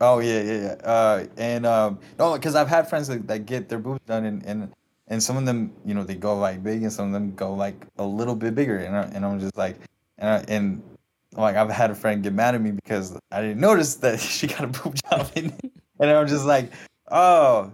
Oh 0.00 0.18
yeah, 0.20 0.42
yeah, 0.42 0.60
yeah. 0.62 0.86
Uh, 0.88 1.26
and 1.36 1.66
um, 1.66 1.98
no, 2.18 2.34
because 2.34 2.54
I've 2.54 2.68
had 2.68 2.88
friends 2.88 3.08
that, 3.08 3.26
that 3.28 3.44
get 3.46 3.68
their 3.68 3.78
boobs 3.78 4.00
done, 4.06 4.24
and, 4.24 4.44
and 4.46 4.72
and 5.08 5.22
some 5.22 5.36
of 5.36 5.44
them, 5.44 5.72
you 5.84 5.94
know, 5.94 6.04
they 6.04 6.14
go 6.14 6.38
like 6.38 6.62
big, 6.62 6.82
and 6.82 6.92
some 6.92 7.06
of 7.06 7.12
them 7.12 7.34
go 7.34 7.52
like 7.54 7.86
a 7.98 8.04
little 8.04 8.34
bit 8.36 8.54
bigger, 8.54 8.78
and 8.78 8.96
I, 8.96 9.02
and 9.14 9.26
I'm 9.26 9.40
just 9.40 9.56
like, 9.56 9.76
and 10.18 10.30
I, 10.30 10.44
and 10.48 10.82
like 11.36 11.56
I've 11.56 11.70
had 11.70 11.90
a 11.90 11.94
friend 11.94 12.22
get 12.22 12.32
mad 12.32 12.54
at 12.54 12.62
me 12.62 12.70
because 12.70 13.16
I 13.30 13.42
didn't 13.42 13.60
notice 13.60 13.96
that 13.96 14.20
she 14.36 14.46
got 14.46 14.64
a 14.64 14.66
boob 14.68 14.94
job, 15.10 15.30
and, 15.36 15.52
and 15.98 16.10
I'm 16.10 16.26
just 16.28 16.46
like, 16.46 16.72
oh, 17.10 17.70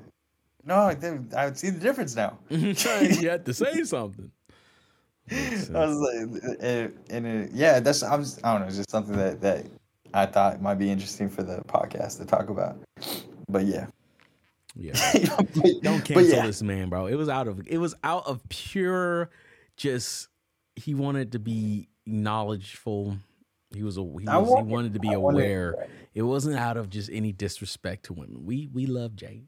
no, 0.67 0.83
I, 0.85 0.95
think- 0.95 1.33
I 1.35 1.47
would 1.47 1.57
see 1.57 1.71
the 1.71 1.81
difference 1.81 2.15
now. 2.17 2.39
you 2.51 2.75
had 3.29 3.45
to 3.47 3.55
say 3.55 3.83
something. 3.85 4.31
I 5.31 5.65
was 5.87 5.97
like, 5.99 6.57
and, 6.61 6.93
and 7.11 7.27
it, 7.27 7.51
yeah, 7.53 7.81
that's 7.81 8.03
I'm 8.03 8.25
I 8.45 8.53
don't 8.53 8.61
know, 8.61 8.67
it's 8.67 8.77
just 8.77 8.91
something 8.91 9.17
that 9.17 9.41
that 9.41 9.67
I 10.15 10.27
thought 10.27 10.63
might 10.63 10.77
be 10.77 10.91
interesting 10.91 11.29
for 11.29 11.43
the 11.43 11.63
podcast 11.67 12.19
to 12.19 12.25
talk 12.27 12.49
about. 12.49 12.77
But 13.49 13.65
yeah, 13.67 13.87
Yeah. 14.77 14.93
But- 15.55 15.83
Don't 15.83 16.05
cancel 16.05 16.23
yeah. 16.29 16.47
this 16.47 16.63
man, 16.63 16.89
bro. 16.91 17.07
It 17.07 17.17
was 17.17 17.29
out 17.29 17.49
of 17.49 17.61
it 17.67 17.79
was 17.79 17.95
out 18.05 18.27
of 18.27 18.41
pure 18.49 19.31
just 19.77 20.29
he 20.77 20.95
wanted 20.95 21.33
to 21.33 21.39
be 21.41 21.89
knowledgeful. 22.07 23.17
He 23.75 23.83
was 23.83 23.99
a 23.99 24.03
he, 24.21 24.29
I 24.29 24.37
was, 24.37 24.49
he 24.49 24.55
wanted- 24.55 24.71
wanted 24.71 24.95
to 24.95 25.01
be 25.01 25.09
I 25.09 25.17
wanted- 25.17 25.39
aware. 25.41 25.89
It 26.15 26.23
wasn't 26.23 26.57
out 26.57 26.77
of 26.77 26.89
just 26.89 27.11
any 27.13 27.33
disrespect 27.33 28.05
to 28.07 28.13
women. 28.13 28.45
We 28.47 28.69
we 28.73 28.87
love 28.87 29.17
Jay. 29.17 29.43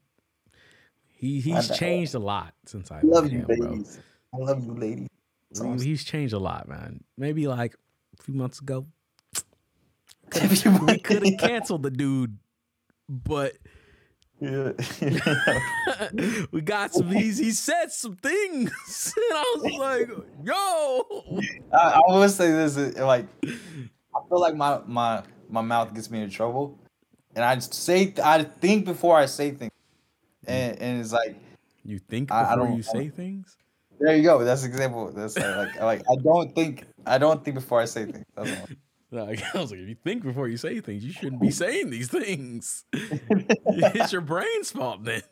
He 1.19 1.41
he's 1.41 1.69
changed 1.77 2.15
a 2.15 2.19
lot 2.19 2.53
since 2.65 2.91
I 2.91 3.01
love 3.03 3.29
you, 3.29 3.39
him, 3.39 3.45
bro. 3.45 3.71
ladies. 3.71 3.99
I 4.33 4.37
love 4.37 4.63
you, 4.63 4.73
ladies. 4.73 5.09
So 5.51 5.69
He's 5.73 6.05
changed 6.05 6.33
a 6.33 6.39
lot, 6.39 6.69
man. 6.69 7.03
Maybe 7.17 7.45
like 7.45 7.75
a 8.17 8.23
few 8.23 8.33
months 8.33 8.61
ago, 8.61 8.85
we 10.33 10.97
could 10.99 11.25
have 11.25 11.37
canceled 11.39 11.83
the 11.83 11.91
dude, 11.91 12.37
but 13.09 13.57
Yeah. 14.39 14.71
we 16.51 16.61
got 16.61 16.93
some. 16.93 17.09
He's, 17.11 17.37
he 17.37 17.51
said 17.51 17.91
some 17.91 18.15
things, 18.15 19.13
and 19.17 19.37
I 19.37 19.55
was 19.61 19.73
like, 19.73 20.07
"Yo, 20.45 21.41
I, 21.73 21.99
I 22.07 22.11
will 22.13 22.29
say 22.29 22.49
this: 22.49 22.77
like, 22.97 23.25
I 23.43 24.19
feel 24.29 24.39
like 24.39 24.55
my 24.55 24.79
my 24.85 25.23
my 25.49 25.61
mouth 25.61 25.93
gets 25.93 26.09
me 26.09 26.21
in 26.21 26.29
trouble, 26.29 26.79
and 27.35 27.43
I 27.43 27.59
say 27.59 28.13
I 28.23 28.43
think 28.43 28.85
before 28.85 29.17
I 29.17 29.25
say 29.25 29.51
things, 29.51 29.71
and, 30.49 30.77
mm. 30.77 30.81
and 30.81 31.01
it's 31.01 31.13
like 31.13 31.35
you 31.85 31.99
think 31.99 32.31
I- 32.31 32.41
I 32.41 32.55
before 32.55 32.67
don't- 32.67 32.77
you 32.77 32.83
say 32.83 33.09
things." 33.09 33.57
there 33.99 34.15
you 34.15 34.23
go. 34.23 34.43
That's 34.43 34.63
an 34.63 34.71
example. 34.71 35.11
That's 35.11 35.37
like 35.37 35.79
like 35.81 36.01
I 36.09 36.15
don't 36.23 36.53
think 36.55 36.85
I 37.05 37.17
don't 37.17 37.43
think 37.43 37.55
before 37.55 37.81
I 37.81 37.85
say 37.85 38.05
things. 38.05 38.25
Like, 39.11 39.41
I 39.55 39.59
was 39.59 39.71
like, 39.71 39.79
if 39.79 39.89
you 39.89 39.95
think 40.03 40.23
before 40.23 40.47
you 40.47 40.57
say 40.57 40.79
things, 40.81 41.03
you 41.03 41.11
shouldn't 41.11 41.41
be 41.41 41.51
saying 41.51 41.89
these 41.89 42.09
things. 42.09 42.85
it's 42.93 44.11
your 44.11 44.21
brain's 44.21 44.71
fault 44.71 45.03
then. 45.03 45.23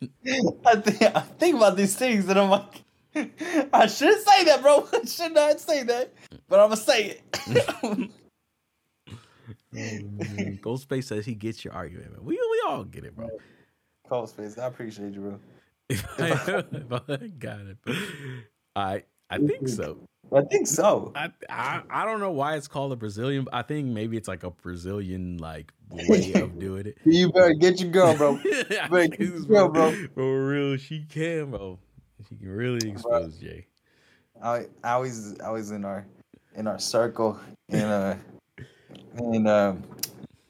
I 0.66 0.76
think 0.76 1.02
I 1.16 1.22
think 1.22 1.58
about 1.58 1.78
these 1.78 1.96
things 1.96 2.28
and 2.28 2.40
I'm 2.40 2.50
like, 2.50 2.84
I 3.16 3.88
should 3.88 4.20
say 4.20 4.44
that, 4.46 4.62
bro. 4.62 4.88
I 4.92 5.06
should 5.06 5.34
not 5.34 5.60
say 5.60 5.84
that, 5.84 6.14
but 6.50 6.60
I'm 6.60 6.70
gonna 6.70 6.78
say 6.78 7.06
it. 7.06 7.72
Oh, 7.84 8.08
Ghostface 9.74 11.06
says 11.06 11.26
he 11.26 11.36
gets 11.36 11.64
your 11.64 11.74
argument, 11.74 12.12
man. 12.12 12.24
We 12.24 12.36
we 12.36 12.64
all 12.68 12.84
get 12.84 13.04
it, 13.04 13.16
bro. 13.16 13.30
Space. 14.28 14.58
I 14.58 14.68
appreciate 14.68 15.14
you, 15.14 15.22
bro. 15.22 15.40
If 15.90 16.20
I, 16.20 16.64
if 16.72 16.92
I 16.92 17.28
got 17.28 17.60
it, 17.62 17.78
I 18.76 19.04
I 19.30 19.38
think 19.38 19.68
so. 19.80 20.00
I 20.36 20.42
think 20.42 20.68
so. 20.68 21.14
I, 21.16 21.32
I 21.50 21.82
I 21.90 22.06
don't 22.06 22.20
know 22.20 22.32
why 22.32 22.56
it's 22.56 22.68
called 22.68 22.92
a 22.92 22.98
Brazilian. 22.98 23.46
but 23.46 23.54
I 23.54 23.62
think 23.62 23.88
maybe 23.88 24.18
it's 24.18 24.28
like 24.28 24.44
a 24.44 24.50
Brazilian 24.50 25.38
like 25.38 25.72
way 25.92 26.34
of 26.36 26.60
doing 26.60 26.88
it. 26.88 26.98
You 27.06 27.32
better 27.32 27.54
get 27.54 27.80
your 27.80 27.90
girl, 27.92 28.16
bro. 28.18 28.38
Better 28.70 29.08
get 29.08 29.20
your 29.20 29.40
girl, 29.42 29.70
bro. 29.70 29.96
For 30.14 30.48
real, 30.48 30.78
she 30.78 31.06
can, 31.06 31.52
bro. 31.52 31.80
She 32.28 32.36
can 32.36 32.50
really 32.50 32.90
expose 32.90 33.38
Jay. 33.38 33.68
I 34.44 34.66
I 34.84 34.92
always 34.92 35.40
I 35.40 35.50
was 35.50 35.72
in 35.72 35.86
our 35.86 36.06
in 36.56 36.68
our 36.68 36.80
circle 36.80 37.40
and 37.70 37.84
uh 37.84 38.16
and 39.16 39.48
uh 39.48 39.74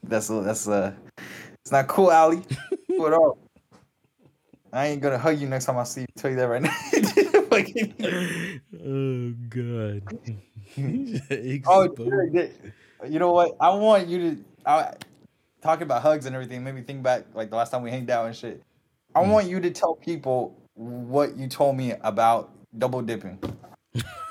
that's 0.03 0.29
a, 0.29 0.41
that's 0.41 0.67
uh 0.67 0.93
it's 1.61 1.71
not 1.71 1.87
cool, 1.87 2.09
Ali. 2.09 2.41
What 2.87 3.13
up? 3.13 3.37
I 4.73 4.87
ain't 4.87 5.01
gonna 5.01 5.17
hug 5.17 5.39
you 5.39 5.47
next 5.47 5.65
time 5.65 5.77
I 5.77 5.83
see 5.83 6.01
you. 6.01 6.07
Tell 6.15 6.29
you 6.31 6.37
that 6.37 6.47
right 6.47 6.61
now. 6.61 6.75
Oh 8.85 9.31
god. 9.49 10.03
oh, 11.67 11.87
dude, 11.87 12.53
you 13.09 13.19
know 13.19 13.31
what? 13.31 13.55
I 13.59 13.69
want 13.75 14.07
you 14.07 14.19
to. 14.19 14.45
I, 14.65 14.93
talking 15.61 15.83
about 15.83 16.01
hugs 16.01 16.25
and 16.25 16.35
everything 16.35 16.63
made 16.63 16.75
me 16.75 16.81
think 16.81 17.01
back 17.03 17.25
like 17.33 17.49
the 17.49 17.55
last 17.55 17.71
time 17.71 17.81
we 17.81 17.89
hanged 17.89 18.09
out 18.09 18.25
and 18.27 18.35
shit. 18.35 18.61
I 19.15 19.23
Hmm. 19.23 19.31
want 19.31 19.47
you 19.47 19.59
to 19.59 19.71
tell 19.71 19.95
people 19.95 20.59
what 20.75 21.35
you 21.37 21.47
told 21.47 21.75
me 21.77 21.93
about 22.01 22.51
double 22.77 23.01
dipping. 23.01 23.39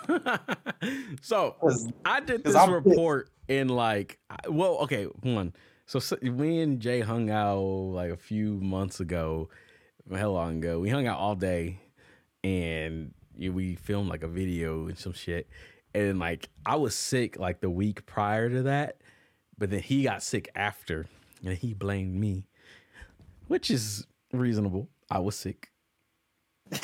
so 1.21 1.57
I 2.05 2.21
did 2.21 2.45
this 2.45 2.55
I'm 2.55 2.69
pissed. 2.69 2.87
report 2.87 3.31
in 3.49 3.69
like 3.69 4.19
well, 4.49 4.77
okay, 4.83 5.05
one. 5.05 5.53
So, 5.87 5.99
so 6.01 6.17
me 6.23 6.61
and 6.63 6.81
Jay 6.81 7.01
hung 7.01 7.31
out 7.31 7.61
like 7.61 8.11
a 8.11 8.17
few 8.17 8.55
months 8.61 8.99
ago, 9.01 9.49
how 10.15 10.31
long 10.31 10.59
ago? 10.59 10.79
We 10.81 10.91
hung 10.91 11.07
out 11.07 11.19
all 11.19 11.35
day, 11.35 11.81
and 12.45 13.13
you- 13.37 13.53
we 13.53 13.75
filmed 13.75 14.09
like 14.09 14.23
a 14.23 14.29
video 14.29 14.87
and 14.87 14.99
some 14.99 15.13
shit. 15.13 15.49
And 15.95 16.19
like 16.19 16.49
I 16.65 16.77
was 16.77 16.95
sick 16.95 17.39
like 17.39 17.61
the 17.61 17.71
week 17.71 18.05
prior 18.07 18.49
to 18.51 18.63
that, 18.65 19.01
but 19.59 19.71
then 19.71 19.81
he 19.81 20.03
got 20.03 20.23
sick 20.23 20.51
after, 20.55 21.07
and 21.45 21.57
he 21.57 21.73
blamed 21.75 22.15
me, 22.15 22.47
which 23.49 23.71
is 23.71 24.07
reasonable. 24.33 24.89
I 25.11 25.21
was 25.21 25.37
sick. 25.37 25.71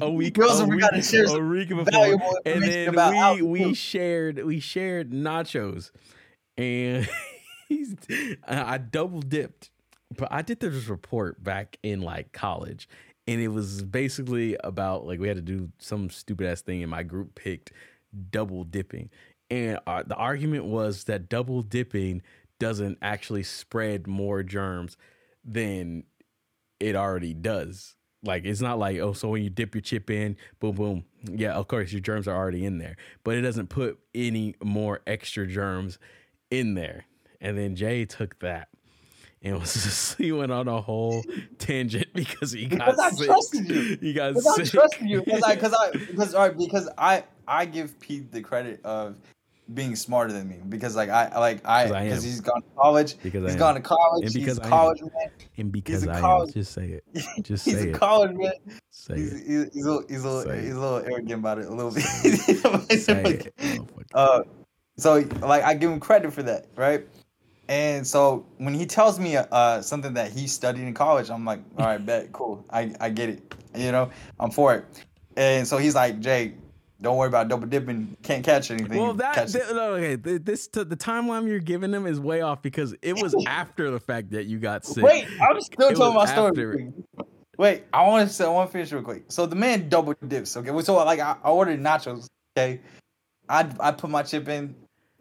a 0.00 0.08
week, 0.10 0.34
Girls, 0.34 0.60
a 0.60 0.64
we 0.64 0.76
week, 0.76 1.04
share 1.04 1.24
a 1.24 1.40
week 1.44 1.68
before, 1.70 2.18
and 2.46 2.62
then 2.62 2.94
we 3.36 3.42
we 3.42 3.74
shared 3.74 4.42
we 4.44 4.60
shared 4.60 5.10
nachos, 5.10 5.90
and 6.56 7.08
I 8.46 8.78
double 8.78 9.20
dipped, 9.22 9.70
but 10.16 10.28
I 10.30 10.42
did 10.42 10.60
this 10.60 10.86
report 10.86 11.42
back 11.42 11.78
in 11.82 12.00
like 12.00 12.32
college, 12.32 12.88
and 13.26 13.40
it 13.40 13.48
was 13.48 13.82
basically 13.82 14.56
about 14.64 15.06
like 15.06 15.20
we 15.20 15.28
had 15.28 15.36
to 15.36 15.42
do 15.42 15.70
some 15.78 16.10
stupid 16.10 16.46
ass 16.46 16.62
thing, 16.62 16.82
and 16.82 16.90
my 16.90 17.02
group 17.02 17.34
picked 17.34 17.72
double 18.30 18.64
dipping, 18.64 19.10
and 19.50 19.78
uh, 19.86 20.02
the 20.02 20.16
argument 20.16 20.64
was 20.64 21.04
that 21.04 21.28
double 21.28 21.62
dipping 21.62 22.22
doesn't 22.58 22.98
actually 23.00 23.42
spread 23.42 24.06
more 24.06 24.42
germs 24.42 24.96
than 25.44 26.04
it 26.78 26.96
already 26.96 27.34
does. 27.34 27.94
Like 28.22 28.44
it's 28.44 28.60
not 28.60 28.78
like 28.78 28.98
oh, 28.98 29.12
so 29.12 29.28
when 29.28 29.42
you 29.42 29.50
dip 29.50 29.74
your 29.74 29.82
chip 29.82 30.10
in, 30.10 30.36
boom, 30.58 30.74
boom, 30.74 31.04
yeah, 31.24 31.52
of 31.52 31.68
course 31.68 31.92
your 31.92 32.02
germs 32.02 32.28
are 32.28 32.36
already 32.36 32.66
in 32.66 32.78
there, 32.78 32.96
but 33.24 33.36
it 33.36 33.42
doesn't 33.42 33.68
put 33.68 33.98
any 34.14 34.56
more 34.62 35.00
extra 35.06 35.46
germs 35.46 35.98
in 36.50 36.74
there. 36.74 37.06
And 37.40 37.56
then 37.56 37.76
Jay 37.76 38.04
took 38.04 38.38
that 38.40 38.68
and 39.42 39.58
was 39.58 39.72
just, 39.84 40.18
he 40.18 40.32
went 40.32 40.52
on 40.52 40.68
a 40.68 40.80
whole 40.80 41.22
tangent 41.58 42.08
because 42.14 42.52
he 42.52 42.66
got 42.66 42.96
Because 42.96 43.20
I 43.20 43.24
trusted 43.26 43.68
you. 43.68 43.96
He 44.00 44.12
got 44.12 44.34
Because 44.34 44.46
I 44.46 44.62
sick. 44.64 44.72
trust 44.72 45.00
you. 45.00 45.22
Because 45.22 45.42
I, 45.42 45.54
because 45.54 45.74
I, 45.74 45.90
because 46.10 46.34
all 46.34 46.48
right, 46.48 46.56
because 46.58 46.88
I, 46.98 47.24
I 47.48 47.64
give 47.66 47.98
Pete 48.00 48.30
the 48.32 48.40
credit 48.42 48.80
of 48.84 49.16
being 49.72 49.94
smarter 49.94 50.32
than 50.32 50.48
me. 50.48 50.56
Because 50.68 50.96
like 50.96 51.08
I, 51.10 51.38
like 51.38 51.64
I 51.64 51.86
because 52.04 52.24
he's 52.24 52.40
gone 52.40 52.60
to 52.62 52.68
college. 52.76 53.16
because 53.22 53.44
I 53.44 53.46
He's 53.46 53.54
am. 53.54 53.58
gone 53.60 53.74
to 53.76 53.80
college. 53.80 54.24
And 54.24 54.34
because 54.34 54.58
he's 54.58 54.58
I 54.58 54.62
a 54.62 54.64
am. 54.66 54.70
college 54.70 55.00
man. 55.02 55.30
and 55.58 55.72
because 55.72 56.04
a 56.06 56.10
I 56.10 56.14
am. 56.16 56.20
college- 56.20 56.54
Just 56.54 56.72
say 56.72 56.86
it. 56.86 57.04
Just 57.42 57.64
He's 57.64 57.74
say 57.78 57.86
a 57.88 57.90
it. 57.90 57.94
college 57.94 58.36
man. 58.36 58.52
Say 58.90 59.14
He's, 59.16 59.32
it. 59.32 59.46
he's, 59.46 59.74
he's 59.74 59.84
a 59.84 59.90
little, 59.90 60.08
he's 60.08 60.24
a 60.24 60.28
little, 60.28 60.52
he's 60.54 60.72
a 60.74 60.80
little 60.80 60.98
arrogant 60.98 61.32
about 61.32 61.58
it 61.60 61.66
a 61.66 61.72
little 61.74 61.92
bit. 61.92 62.02
Say 63.00 63.22
it. 63.58 63.84
Uh, 64.12 64.42
so 64.98 65.24
like 65.40 65.62
I 65.62 65.74
give 65.74 65.90
him 65.90 66.00
credit 66.00 66.32
for 66.32 66.42
that, 66.42 66.66
right? 66.76 67.06
And 67.70 68.04
so 68.06 68.44
when 68.58 68.74
he 68.74 68.84
tells 68.84 69.18
me 69.20 69.36
uh 69.36 69.80
something 69.80 70.12
that 70.14 70.32
he 70.32 70.46
studied 70.48 70.82
in 70.82 70.92
college, 70.92 71.30
I'm 71.30 71.44
like, 71.44 71.60
all 71.78 71.86
right, 71.86 72.04
bet, 72.04 72.32
cool, 72.32 72.64
I 72.70 72.92
I 73.00 73.08
get 73.10 73.28
it, 73.30 73.54
you 73.74 73.92
know, 73.92 74.10
I'm 74.40 74.50
for 74.50 74.74
it. 74.74 74.84
And 75.36 75.66
so 75.66 75.78
he's 75.78 75.94
like, 75.94 76.18
Jay, 76.18 76.54
don't 77.00 77.16
worry 77.16 77.28
about 77.28 77.46
double 77.48 77.68
dipping, 77.68 78.16
can't 78.24 78.44
catch 78.44 78.72
anything. 78.72 79.00
Well, 79.00 79.14
that 79.14 79.34
Catch- 79.36 79.52
th- 79.52 79.64
no, 79.70 79.94
okay. 79.94 80.16
th- 80.16 80.42
This 80.44 80.66
the 80.66 80.84
timeline 80.84 81.46
you're 81.46 81.60
giving 81.60 81.92
them 81.92 82.06
is 82.08 82.18
way 82.18 82.40
off 82.42 82.60
because 82.60 82.94
it 83.02 83.14
was 83.22 83.34
after 83.46 83.90
the 83.92 84.00
fact 84.00 84.32
that 84.32 84.46
you 84.46 84.58
got 84.58 84.84
sick. 84.84 85.04
Wait, 85.04 85.26
I'm 85.40 85.60
still 85.60 85.88
It 85.90 85.96
telling 85.96 86.14
my 86.14 86.22
was 86.22 86.30
story. 86.30 86.48
after- 86.48 86.92
Wait, 87.56 87.84
I 87.92 88.06
want 88.08 88.26
to 88.26 88.34
say, 88.34 88.44
I 88.46 88.48
want 88.48 88.68
to 88.70 88.72
finish 88.72 88.90
real 88.90 89.02
quick. 89.02 89.24
So 89.28 89.44
the 89.46 89.54
man 89.54 89.88
double 89.88 90.14
dips. 90.26 90.56
Okay, 90.56 90.70
so 90.82 90.96
like 90.96 91.20
I, 91.20 91.36
I 91.44 91.50
ordered 91.50 91.78
nachos. 91.80 92.26
Okay, 92.56 92.80
I 93.48 93.70
I 93.78 93.92
put 93.92 94.10
my 94.10 94.22
chip 94.24 94.48
in, 94.48 94.74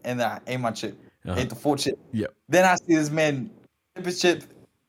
and 0.03 0.19
then 0.19 0.27
I 0.27 0.39
ate 0.47 0.59
my 0.59 0.71
chip, 0.71 0.97
Uh-huh. 1.30 1.39
ate 1.39 1.49
the 1.49 1.56
full 1.56 1.76
chip. 1.76 1.99
Yep. 2.11 2.34
Then 2.47 2.65
I 2.65 2.76
see 2.76 2.95
this 2.95 3.10
man 3.10 3.49
dip 3.95 4.06
his 4.06 4.22
chip, 4.22 4.43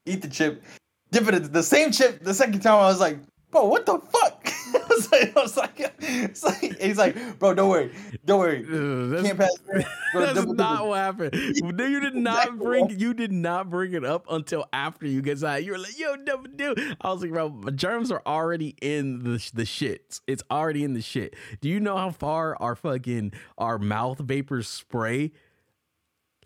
eat 0.07 0.23
the 0.23 0.29
chip, 0.29 0.63
dip 1.11 1.29
it 1.29 1.53
the 1.53 1.63
same 1.63 1.93
chip. 1.93 2.23
The 2.25 2.35
second 2.35 2.61
time 2.61 2.75
I 2.75 2.87
was 2.87 3.01
like, 3.01 3.19
bro, 3.51 3.67
what 3.67 3.85
the 3.87 3.99
fuck? 3.99 4.47
I 4.75 4.83
was 4.89 5.11
like, 5.13 5.37
I 5.37 5.41
was 5.41 5.57
like, 5.57 5.95
it's 6.01 6.43
like, 6.45 6.81
he's 6.81 6.97
like, 6.99 7.39
bro, 7.39 7.55
don't 7.55 7.69
worry, 7.69 7.93
don't 8.25 8.39
worry. 8.39 8.65
Ugh, 8.65 9.25
Can't 9.25 9.39
pass. 9.39 9.51
Bro, 10.13 10.23
that's 10.23 10.35
double 10.41 10.55
not 10.55 10.89
what 10.89 10.97
happened. 10.99 11.35
You 11.35 11.71
did 12.01 12.17
not 12.17 12.47
Exactly. 12.47 12.67
bring 12.67 12.91
you 12.99 13.15
did 13.15 13.31
not 13.31 13.71
bring 13.71 13.93
it 13.93 14.05
up 14.05 14.27
until 14.29 14.67
after 14.73 15.07
you 15.07 15.23
get 15.23 15.41
out. 15.45 15.63
You 15.63 15.71
were 15.73 15.79
like, 15.79 15.97
"Yo, 15.97 16.17
double 16.17 16.49
do." 16.49 16.75
I 17.01 17.13
was 17.13 17.23
like, 17.23 17.31
"Bro, 17.31 17.63
germs 17.77 18.11
are 18.11 18.21
already 18.27 18.75
in 18.83 19.23
the 19.23 19.51
the 19.55 19.65
shit. 19.65 20.19
It's 20.27 20.43
already 20.51 20.83
in 20.83 20.95
the 20.95 21.01
shit." 21.03 21.35
Do 21.61 21.69
you 21.69 21.79
know 21.79 21.97
how 21.97 22.11
far 22.11 22.57
our 22.61 22.75
fucking 22.75 23.35
our 23.57 23.79
mouth 23.79 24.19
vapors 24.19 24.67
spray? 24.67 25.31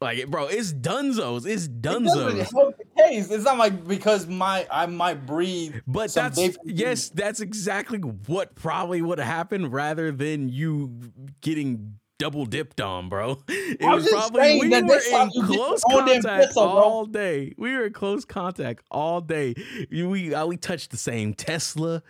Like, 0.00 0.28
bro, 0.28 0.48
it's 0.48 0.72
dunzos. 0.72 1.46
It's 1.46 1.64
It 1.66 1.80
dunzos. 1.80 2.50
help 2.52 2.76
the 2.76 2.84
case. 3.02 3.30
It's 3.30 3.44
not 3.44 3.58
like 3.58 3.86
because 3.86 4.26
my 4.26 4.66
I 4.70 4.86
might 4.86 5.24
breathe. 5.24 5.76
But 5.86 6.12
that's 6.12 6.38
yes, 6.64 7.08
that's 7.10 7.40
exactly 7.40 7.98
what 7.98 8.54
probably 8.54 9.00
would 9.02 9.18
have 9.18 9.28
happened 9.28 9.72
rather 9.72 10.10
than 10.12 10.48
you 10.48 10.98
getting 11.40 11.94
double 12.18 12.44
dipped 12.44 12.80
on, 12.80 13.08
bro. 13.08 13.38
It 13.48 13.84
I'm 13.84 13.94
was 13.94 14.04
just 14.04 14.14
probably 14.14 14.60
we 14.60 14.68
that 14.70 14.84
were 14.84 14.96
in 14.96 15.30
close 15.46 15.82
your 15.88 16.00
own 16.00 16.06
damn 16.06 16.22
contact 16.22 16.46
pistol, 16.46 16.62
all 16.64 17.06
day. 17.06 17.54
We 17.56 17.72
were 17.74 17.86
in 17.86 17.92
close 17.92 18.24
contact 18.24 18.84
all 18.90 19.20
day. 19.20 19.54
We 19.90 20.34
uh, 20.34 20.44
we 20.46 20.56
touched 20.56 20.90
the 20.90 20.96
same 20.96 21.34
Tesla. 21.34 22.02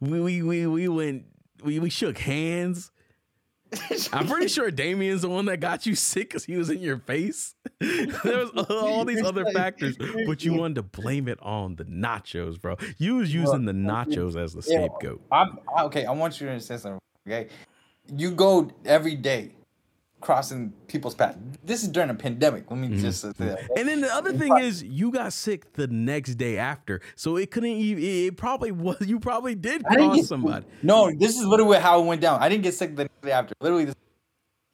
We 0.00 0.20
we 0.20 0.42
we, 0.42 0.66
we 0.68 0.88
went 0.88 1.24
we, 1.64 1.80
we 1.80 1.90
shook 1.90 2.18
hands. 2.18 2.91
I'm 4.12 4.26
pretty 4.26 4.48
sure 4.48 4.70
Damien's 4.70 5.22
the 5.22 5.28
one 5.28 5.46
that 5.46 5.58
got 5.58 5.86
you 5.86 5.94
sick 5.94 6.30
because 6.30 6.44
he 6.44 6.56
was 6.56 6.70
in 6.70 6.80
your 6.80 6.98
face. 6.98 7.54
there 7.80 8.38
was 8.38 8.50
all 8.70 9.04
these 9.04 9.22
other 9.22 9.44
factors, 9.52 9.96
but 10.26 10.44
you 10.44 10.54
wanted 10.54 10.74
to 10.76 10.82
blame 10.82 11.28
it 11.28 11.38
on 11.42 11.76
the 11.76 11.84
nachos, 11.84 12.60
bro. 12.60 12.76
You 12.98 13.16
was 13.16 13.32
using 13.32 13.64
the 13.64 13.72
nachos 13.72 14.36
as 14.36 14.52
the 14.52 14.62
scapegoat. 14.62 15.20
I'm 15.30 15.58
okay. 15.80 16.04
I 16.04 16.12
want 16.12 16.40
you 16.40 16.46
to 16.46 16.52
understand 16.52 16.80
something. 16.80 17.00
Okay, 17.26 17.48
you 18.16 18.32
go 18.32 18.70
every 18.84 19.14
day 19.14 19.52
crossing 20.22 20.72
people's 20.86 21.14
path. 21.14 21.36
This 21.64 21.82
is 21.82 21.88
during 21.90 22.08
a 22.08 22.14
pandemic. 22.14 22.70
Let 22.70 22.78
me 22.80 22.88
Mm-hmm. 22.88 23.00
just 23.00 23.20
say 23.20 23.32
that. 23.38 23.68
And 23.76 23.86
then 23.86 24.00
the 24.00 24.12
other 24.14 24.32
thing 24.32 24.56
is, 24.58 24.82
you 24.82 25.10
got 25.12 25.32
sick 25.34 25.74
the 25.74 25.86
next 25.88 26.36
day 26.36 26.56
after, 26.56 27.02
so 27.16 27.36
it 27.36 27.50
couldn't 27.50 27.68
even. 27.70 28.02
It 28.02 28.36
probably 28.36 28.72
was. 28.72 28.96
You 29.12 29.20
probably 29.20 29.54
did 29.54 29.84
cross 29.84 30.16
get 30.16 30.24
somebody. 30.24 30.64
No, 30.82 31.10
this 31.14 31.36
is 31.38 31.44
literally 31.44 31.78
how 31.78 32.00
it 32.02 32.06
went 32.06 32.20
down. 32.22 32.40
I 32.40 32.48
didn't 32.48 32.62
get 32.62 32.72
sick 32.74 32.96
the 32.96 33.04
next 33.04 33.20
day 33.22 33.32
after. 33.32 33.54
Literally, 33.60 33.84
this, 33.86 33.94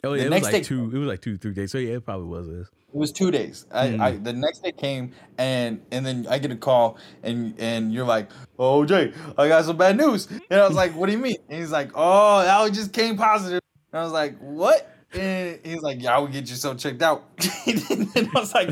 Oh, 0.04 0.10
the 0.12 0.18
yeah, 0.18 0.22
it 0.22 0.24
was 0.26 0.30
next 0.30 0.44
like 0.44 0.52
day- 0.52 0.62
two. 0.62 0.90
It 0.94 0.98
was 0.98 1.08
like 1.08 1.20
two, 1.20 1.36
three 1.38 1.52
days. 1.54 1.72
So 1.72 1.78
yeah, 1.78 1.94
it 1.96 2.04
probably 2.04 2.28
was 2.28 2.46
this. 2.46 2.68
it 2.68 2.94
was 2.96 3.10
two 3.10 3.32
days. 3.32 3.66
I, 3.72 3.88
Mm. 3.88 4.00
I 4.00 4.10
the 4.12 4.32
next 4.32 4.62
day 4.62 4.70
came 4.70 5.12
and 5.38 5.80
and 5.90 6.06
then 6.06 6.26
I 6.30 6.38
get 6.38 6.52
a 6.52 6.56
call 6.56 6.98
and 7.24 7.54
and 7.58 7.92
you're 7.92 8.06
like, 8.06 8.30
oh 8.60 8.84
Jay, 8.84 9.12
I 9.36 9.48
got 9.48 9.64
some 9.64 9.76
bad 9.76 9.96
news. 9.96 10.28
And 10.50 10.60
I 10.60 10.66
was 10.68 10.76
like, 10.76 10.92
what 10.94 11.06
do 11.06 11.12
you 11.12 11.18
mean? 11.18 11.36
And 11.48 11.58
he's 11.58 11.72
like, 11.72 11.90
oh, 11.96 12.42
that 12.42 12.72
just 12.72 12.92
came 12.92 13.16
positive. 13.16 13.60
And 13.92 14.00
I 14.00 14.04
was 14.04 14.12
like, 14.12 14.38
what? 14.38 14.88
And 15.12 15.58
he's 15.64 15.82
like, 15.82 16.02
"Yeah, 16.02 16.16
I 16.16 16.18
will 16.18 16.28
get 16.28 16.48
yourself 16.48 16.78
checked 16.78 17.02
out." 17.02 17.24
and 17.66 18.28
I 18.34 18.40
was 18.40 18.54
like, 18.54 18.70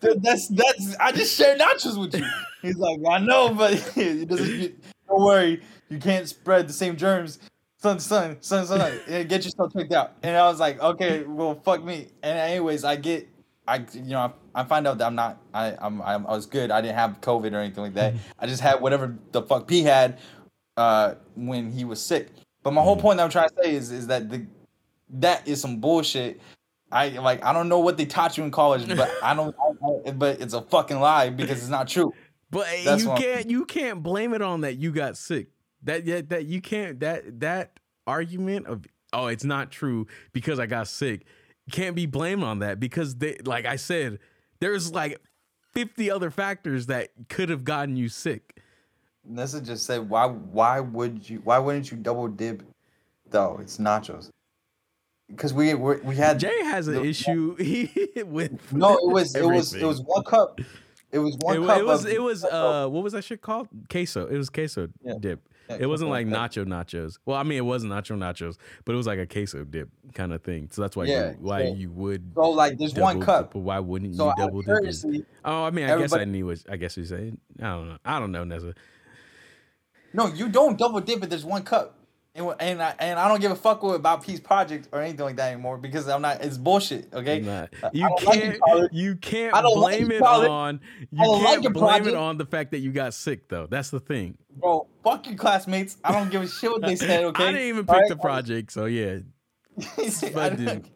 "That's 0.00 0.48
that's 0.48 0.96
I 0.96 1.12
just 1.12 1.36
shared 1.36 1.60
nachos 1.60 1.98
with 1.98 2.14
you." 2.14 2.26
He's 2.62 2.76
like, 2.76 3.00
"I 3.08 3.18
know, 3.18 3.54
but 3.54 3.72
it 3.96 4.28
doesn't. 4.28 4.84
Don't 5.08 5.22
worry, 5.22 5.62
you 5.88 5.98
can't 5.98 6.28
spread 6.28 6.68
the 6.68 6.72
same 6.72 6.96
germs." 6.96 7.38
Son, 7.84 8.00
son, 8.00 8.38
son, 8.40 8.64
son, 8.64 8.98
get 9.06 9.44
yourself 9.44 9.70
checked 9.74 9.92
out. 9.92 10.12
And 10.22 10.34
I 10.34 10.48
was 10.48 10.58
like, 10.58 10.80
okay, 10.80 11.22
well, 11.24 11.60
fuck 11.62 11.84
me. 11.84 12.08
And 12.22 12.38
anyways, 12.38 12.82
I 12.82 12.96
get, 12.96 13.28
I, 13.68 13.84
you 13.92 14.04
know, 14.04 14.20
I, 14.54 14.62
I 14.62 14.64
find 14.64 14.86
out 14.86 14.96
that 14.96 15.06
I'm 15.06 15.14
not, 15.14 15.38
I, 15.52 15.76
I'm, 15.78 16.00
I'm, 16.00 16.26
I 16.26 16.30
was 16.30 16.46
good. 16.46 16.70
I 16.70 16.80
didn't 16.80 16.96
have 16.96 17.20
COVID 17.20 17.52
or 17.52 17.58
anything 17.58 17.82
like 17.82 17.92
that. 17.92 18.14
I 18.38 18.46
just 18.46 18.62
had 18.62 18.80
whatever 18.80 19.14
the 19.32 19.42
fuck 19.42 19.68
P 19.68 19.82
had, 19.82 20.18
uh, 20.78 21.16
when 21.36 21.72
he 21.72 21.84
was 21.84 22.00
sick. 22.00 22.28
But 22.62 22.72
my 22.72 22.80
whole 22.80 22.96
point 22.96 23.18
that 23.18 23.24
I'm 23.24 23.28
trying 23.28 23.50
to 23.50 23.54
say 23.62 23.74
is, 23.74 23.90
is 23.90 24.06
that 24.06 24.30
the, 24.30 24.46
that 25.10 25.46
is 25.46 25.60
some 25.60 25.78
bullshit. 25.78 26.40
I 26.92 27.08
like, 27.08 27.44
I 27.44 27.52
don't 27.52 27.68
know 27.68 27.80
what 27.80 27.96
they 27.96 28.06
taught 28.06 28.38
you 28.38 28.44
in 28.44 28.50
college, 28.50 28.86
but 28.86 29.10
I 29.22 29.34
don't, 29.34 29.54
I, 30.06 30.10
but 30.12 30.40
it's 30.40 30.54
a 30.54 30.62
fucking 30.62 31.00
lie 31.00 31.30
because 31.30 31.58
it's 31.58 31.68
not 31.68 31.88
true. 31.88 32.12
But 32.50 32.66
That's 32.84 33.02
you 33.02 33.08
what 33.08 33.18
I'm- 33.20 33.22
can't 33.22 33.50
you 33.50 33.64
can't 33.64 34.02
blame 34.02 34.32
it 34.34 34.42
on 34.42 34.60
that 34.60 34.76
you 34.76 34.92
got 34.92 35.16
sick. 35.16 35.48
That 35.82 36.04
yeah, 36.04 36.20
that 36.28 36.46
you 36.46 36.60
can't 36.60 37.00
that 37.00 37.40
that 37.40 37.78
argument 38.06 38.66
of 38.66 38.84
oh 39.12 39.26
it's 39.26 39.44
not 39.44 39.70
true 39.70 40.06
because 40.32 40.60
I 40.60 40.66
got 40.66 40.88
sick 40.88 41.24
can't 41.70 41.96
be 41.96 42.04
blamed 42.06 42.42
on 42.42 42.58
that 42.58 42.78
because 42.78 43.16
they 43.16 43.38
like 43.44 43.64
I 43.64 43.76
said 43.76 44.18
there's 44.60 44.92
like 44.92 45.20
50 45.72 46.10
other 46.10 46.30
factors 46.30 46.86
that 46.86 47.10
could 47.28 47.48
have 47.48 47.64
gotten 47.64 47.96
you 47.96 48.08
sick. 48.08 48.62
Nessa 49.24 49.60
just 49.60 49.86
said, 49.86 50.08
why, 50.08 50.26
why 50.26 50.80
would 50.80 51.28
you, 51.28 51.40
why 51.42 51.58
wouldn't 51.58 51.90
you 51.90 51.96
double 51.96 52.28
dip? 52.28 52.62
Though 53.30 53.58
it's 53.60 53.78
nachos. 53.78 54.28
Because 55.28 55.54
we, 55.54 55.72
we 55.74 55.96
we 55.96 56.16
had 56.16 56.38
Jay 56.38 56.62
has 56.64 56.86
an 56.86 56.94
the- 56.94 57.04
issue 57.04 57.56
with 58.26 58.72
No, 58.72 58.94
it 58.98 59.08
was 59.12 59.34
it 59.34 59.44
was 59.44 59.74
it 59.74 59.84
was 59.84 60.00
one 60.02 60.22
cup. 60.24 60.60
It 61.12 61.18
was 61.18 61.36
one 61.38 61.56
it, 61.62 61.66
cup. 61.66 61.78
it 61.78 61.84
was 61.86 62.04
of- 62.04 62.10
it 62.10 62.22
was 62.22 62.44
uh 62.44 62.88
what 62.88 63.02
was 63.02 63.12
that 63.14 63.24
shit 63.24 63.40
called? 63.40 63.68
Queso. 63.88 64.26
It 64.26 64.36
was 64.36 64.50
queso 64.50 64.88
Yeah. 65.02 65.14
dip. 65.18 65.48
Yeah, 65.70 65.78
It 65.80 65.86
wasn't 65.86 66.10
like 66.10 66.26
nacho 66.26 66.66
nachos. 66.66 67.16
Well, 67.24 67.38
I 67.38 67.42
mean, 67.42 67.56
it 67.56 67.62
wasn't 67.64 67.90
nacho 67.94 68.18
nachos, 68.18 68.58
but 68.84 68.92
it 68.92 68.96
was 68.96 69.06
like 69.06 69.18
a 69.18 69.26
queso 69.26 69.64
dip 69.64 69.88
kind 70.12 70.34
of 70.34 70.42
thing. 70.42 70.68
So 70.70 70.82
that's 70.82 70.94
why 70.94 71.04
Yeah, 71.06 71.30
you, 71.30 71.36
why 71.40 71.64
so- 71.68 71.74
you 71.74 71.90
would 71.92 72.32
So 72.34 72.50
like 72.50 72.76
there's 72.76 72.94
one 72.94 73.20
cup. 73.22 73.46
dip, 73.46 73.52
but 73.54 73.60
why 73.60 73.78
wouldn't 73.78 74.14
So 74.16 74.26
you 74.28 74.34
double 74.36 74.60
dip? 74.60 74.82
it? 74.84 75.26
Oh, 75.42 75.64
I 75.64 75.70
mean, 75.70 75.88
I 75.88 75.96
guess 75.98 76.12
I 76.12 76.24
knew 76.26 76.46
what 76.46 76.58
I 76.68 76.76
guess 76.76 76.98
you're 76.98 77.06
saying. 77.06 77.38
I 77.60 77.62
don't 77.70 77.88
know. 77.88 77.98
I 78.04 78.18
don't 78.20 78.30
know, 78.30 78.44
Nessa. 78.44 78.74
no, 80.12 80.26
you 80.26 80.50
don't 80.50 80.76
double 80.78 81.00
dip 81.00 81.22
it. 81.22 81.30
There's 81.30 81.46
one 81.46 81.62
cup. 81.62 81.96
And, 82.36 82.52
and 82.58 82.82
I 82.82 82.94
and 82.98 83.16
I 83.16 83.28
don't 83.28 83.40
give 83.40 83.52
a 83.52 83.56
fuck 83.56 83.80
about 83.84 84.24
P's 84.24 84.40
project 84.40 84.88
or 84.90 85.00
anything 85.00 85.24
like 85.24 85.36
that 85.36 85.52
anymore 85.52 85.78
because 85.78 86.08
I'm 86.08 86.20
not. 86.20 86.42
It's 86.42 86.58
bullshit. 86.58 87.06
Okay. 87.14 87.38
Nah, 87.40 87.66
you 87.92 88.08
don't 88.08 88.24
like 88.24 88.60
can't. 88.64 88.92
you 88.92 89.14
can't 89.14 89.54
I 89.54 89.62
don't 89.62 89.78
like 89.78 89.98
blame 90.00 90.10
it, 90.10 90.16
it 90.16 90.22
on. 90.22 90.80
I 91.16 91.24
You 91.24 91.30
like 91.30 91.42
can't 91.62 91.66
it, 91.66 91.72
blame 91.72 92.08
it 92.08 92.14
on 92.16 92.36
the 92.36 92.44
fact 92.46 92.72
that 92.72 92.80
you 92.80 92.90
got 92.90 93.14
sick, 93.14 93.48
though. 93.48 93.68
That's 93.70 93.90
the 93.90 94.00
thing. 94.00 94.36
Bro, 94.56 94.88
fuck 95.04 95.28
your 95.28 95.36
classmates. 95.36 95.96
I 96.02 96.10
don't 96.10 96.28
give 96.28 96.42
a 96.42 96.48
shit 96.48 96.72
what 96.72 96.82
they 96.82 96.96
said. 96.96 97.22
Okay. 97.26 97.44
I 97.44 97.52
didn't 97.52 97.68
even 97.68 97.86
pick 97.86 97.94
right? 97.94 98.08
the 98.08 98.16
project, 98.16 98.72
so 98.72 98.86
yeah. 98.86 99.18
I 99.78 100.10
But 100.34 100.56
didn't- 100.56 100.82
dude. 100.82 100.90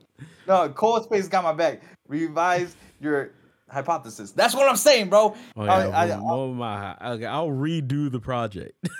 no, 0.48 0.68
Cold 0.70 1.04
Space 1.04 1.28
got 1.28 1.44
my 1.44 1.52
back. 1.52 1.82
Revise 2.08 2.74
your 3.00 3.30
hypothesis. 3.70 4.32
That's 4.32 4.54
what 4.56 4.68
I'm 4.68 4.76
saying, 4.76 5.08
bro. 5.08 5.36
Oh 5.56 5.62
I- 5.62 6.06
yeah, 6.06 6.16
I- 6.16 6.20
oh 6.20 6.52
my! 6.52 6.96
Okay, 7.00 7.26
I'll 7.26 7.46
redo 7.48 8.10
the 8.10 8.18
project. 8.18 8.72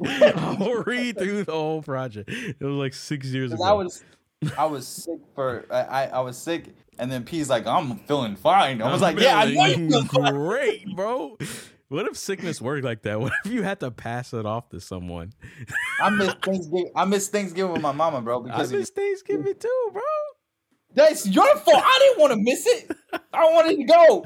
I'll 0.36 0.82
read 0.84 1.18
through 1.18 1.44
the 1.44 1.52
whole 1.52 1.82
project. 1.82 2.30
It 2.30 2.56
was 2.60 2.74
like 2.74 2.94
six 2.94 3.26
years 3.28 3.52
ago. 3.52 3.62
I 3.64 3.72
was, 3.72 4.04
I 4.56 4.64
was 4.66 4.86
sick 4.86 5.20
for 5.34 5.66
I, 5.70 5.80
I 5.82 6.06
I 6.06 6.20
was 6.20 6.36
sick, 6.36 6.74
and 6.98 7.10
then 7.10 7.24
P's 7.24 7.48
like, 7.50 7.66
I'm 7.66 7.96
feeling 8.00 8.36
fine. 8.36 8.80
I 8.82 8.92
was 8.92 9.02
I'm 9.02 9.14
like, 9.14 9.22
yeah, 9.24 9.36
I 9.38 9.52
know 9.52 9.64
you 9.66 9.88
feeling 9.88 10.06
great, 10.06 10.96
bro. 10.96 11.36
What 11.88 12.06
if 12.06 12.16
sickness 12.16 12.60
worked 12.60 12.84
like 12.84 13.02
that? 13.02 13.20
What 13.20 13.32
if 13.44 13.52
you 13.52 13.62
had 13.62 13.80
to 13.80 13.90
pass 13.90 14.32
it 14.32 14.46
off 14.46 14.70
to 14.70 14.80
someone? 14.80 15.34
I 16.00 16.08
miss 16.08 16.32
Thanksgiving. 16.42 16.90
I 16.96 17.04
miss 17.04 17.28
Thanksgiving 17.28 17.72
with 17.72 17.82
my 17.82 17.92
mama, 17.92 18.22
bro. 18.22 18.40
I 18.44 18.44
Because 18.46 18.72
of 18.72 18.78
miss 18.78 18.88
Thanksgiving 18.90 19.54
too, 19.58 19.90
bro. 19.92 20.02
that's 20.94 21.26
your 21.28 21.54
fault. 21.58 21.82
I 21.84 21.98
didn't 22.00 22.20
want 22.20 22.32
to 22.32 22.38
miss 22.42 22.66
it. 22.66 22.96
I 23.32 23.44
wanted 23.52 23.76
to 23.76 23.84
go. 23.84 24.24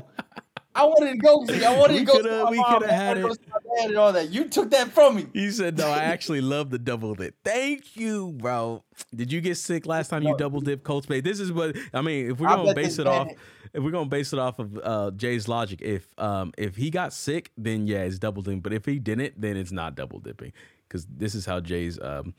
I 0.76 0.84
wanted 0.84 1.12
to 1.12 1.16
go. 1.18 1.44
See, 1.46 1.64
I 1.64 1.76
wanted 1.76 1.94
We 1.94 1.98
to 2.00 2.22
go. 2.22 2.44
my 2.44 2.50
we 2.50 2.56
had 2.58 2.64
wanted 2.68 2.82
to 3.16 3.22
go 3.22 3.32
it. 3.32 3.38
And 3.78 3.96
all 3.96 4.12
that. 4.12 4.30
You 4.30 4.48
took 4.48 4.70
that 4.70 4.88
from 4.92 5.16
me. 5.16 5.26
He 5.32 5.50
said, 5.50 5.76
"No, 5.76 5.88
I 5.88 6.04
actually 6.04 6.40
love 6.40 6.70
the 6.70 6.78
double 6.78 7.14
dip. 7.14 7.34
Thank 7.44 7.96
you, 7.96 8.32
bro. 8.32 8.84
Did 9.14 9.32
you 9.32 9.40
get 9.40 9.56
sick 9.56 9.86
last 9.86 10.08
time 10.08 10.22
you 10.22 10.36
double 10.36 10.60
dip 10.60 10.82
Cold 10.82 11.04
Spade? 11.04 11.24
This 11.24 11.40
is 11.40 11.52
what 11.52 11.76
I 11.92 12.02
mean. 12.02 12.30
If 12.30 12.40
we're 12.40 12.48
gonna 12.48 12.74
base 12.74 12.98
it 12.98 13.06
off, 13.06 13.28
if 13.72 13.82
we're 13.82 13.90
gonna 13.90 14.08
base 14.08 14.32
it 14.32 14.38
off 14.38 14.58
of 14.58 14.78
uh, 14.82 15.10
Jay's 15.16 15.48
logic, 15.48 15.80
if 15.82 16.06
um 16.18 16.52
if 16.56 16.76
he 16.76 16.90
got 16.90 17.12
sick, 17.12 17.50
then 17.56 17.86
yeah, 17.86 18.02
it's 18.02 18.18
double 18.18 18.42
dipping. 18.42 18.60
But 18.60 18.72
if 18.72 18.84
he 18.84 18.98
didn't, 18.98 19.40
then 19.40 19.56
it's 19.56 19.72
not 19.72 19.94
double 19.94 20.18
dipping 20.18 20.52
because 20.88 21.06
this 21.06 21.34
is 21.34 21.46
how 21.46 21.60
Jay's 21.60 21.98
um 22.00 22.34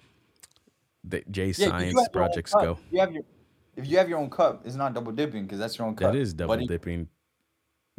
the, 1.04 1.24
Jay's 1.30 1.60
Yeah, 1.60 1.70
science 1.70 1.84
have 1.86 1.92
your 1.94 2.02
own 2.02 2.08
projects 2.12 2.54
go. 2.54 2.78
You 2.92 3.00
have 3.00 3.14
your 3.14 3.24
if 3.76 3.88
you 3.88 3.98
have 3.98 4.10
your 4.10 4.18
own 4.18 4.30
cup, 4.30 4.64
it's 4.66 4.76
not 4.76 4.94
double 4.94 5.12
dipping 5.12 5.44
because 5.44 5.60
that's 5.60 5.78
your 5.78 5.88
own 5.88 5.96
cup. 5.96 6.12
That 6.12 6.20
is 6.20 6.34
double 6.34 6.66
dipping. 6.66 7.08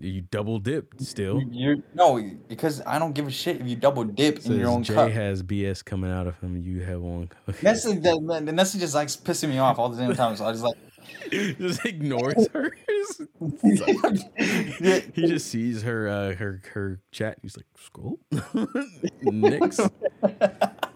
You 0.00 0.20
double 0.20 0.58
dip 0.60 0.94
still. 1.00 1.40
You, 1.40 1.48
you're, 1.50 1.76
no, 1.94 2.20
because 2.48 2.80
I 2.86 2.98
don't 3.00 3.14
give 3.14 3.26
a 3.26 3.30
shit 3.32 3.60
if 3.60 3.66
you 3.66 3.74
double 3.74 4.04
dip 4.04 4.46
in 4.46 4.52
your 4.56 4.68
own 4.68 4.84
Jay 4.84 4.94
cup. 4.94 5.10
has 5.10 5.42
BS 5.42 5.84
coming 5.84 6.10
out 6.10 6.26
of 6.28 6.38
him. 6.38 6.56
You 6.56 6.80
have 6.82 7.00
one. 7.00 7.30
That's 7.62 7.82
the, 7.82 7.94
the, 7.94 8.42
the 8.44 8.52
Nessa 8.52 8.78
just 8.78 8.94
like 8.94 9.08
pissing 9.08 9.48
me 9.48 9.58
off 9.58 9.78
all 9.78 9.88
the 9.88 9.96
damn 10.00 10.14
time. 10.14 10.36
So 10.36 10.46
I 10.46 10.52
just 10.52 10.62
like 10.62 10.76
just 11.30 11.84
ignores 11.84 12.46
her. 12.52 12.76
He 15.14 15.26
just 15.26 15.46
sees 15.48 15.82
her 15.82 16.08
uh, 16.08 16.34
her 16.34 16.62
her 16.72 17.00
chat. 17.10 17.38
He's 17.42 17.56
like, 17.56 17.66
scroll 17.76 18.18
next. 19.22 19.80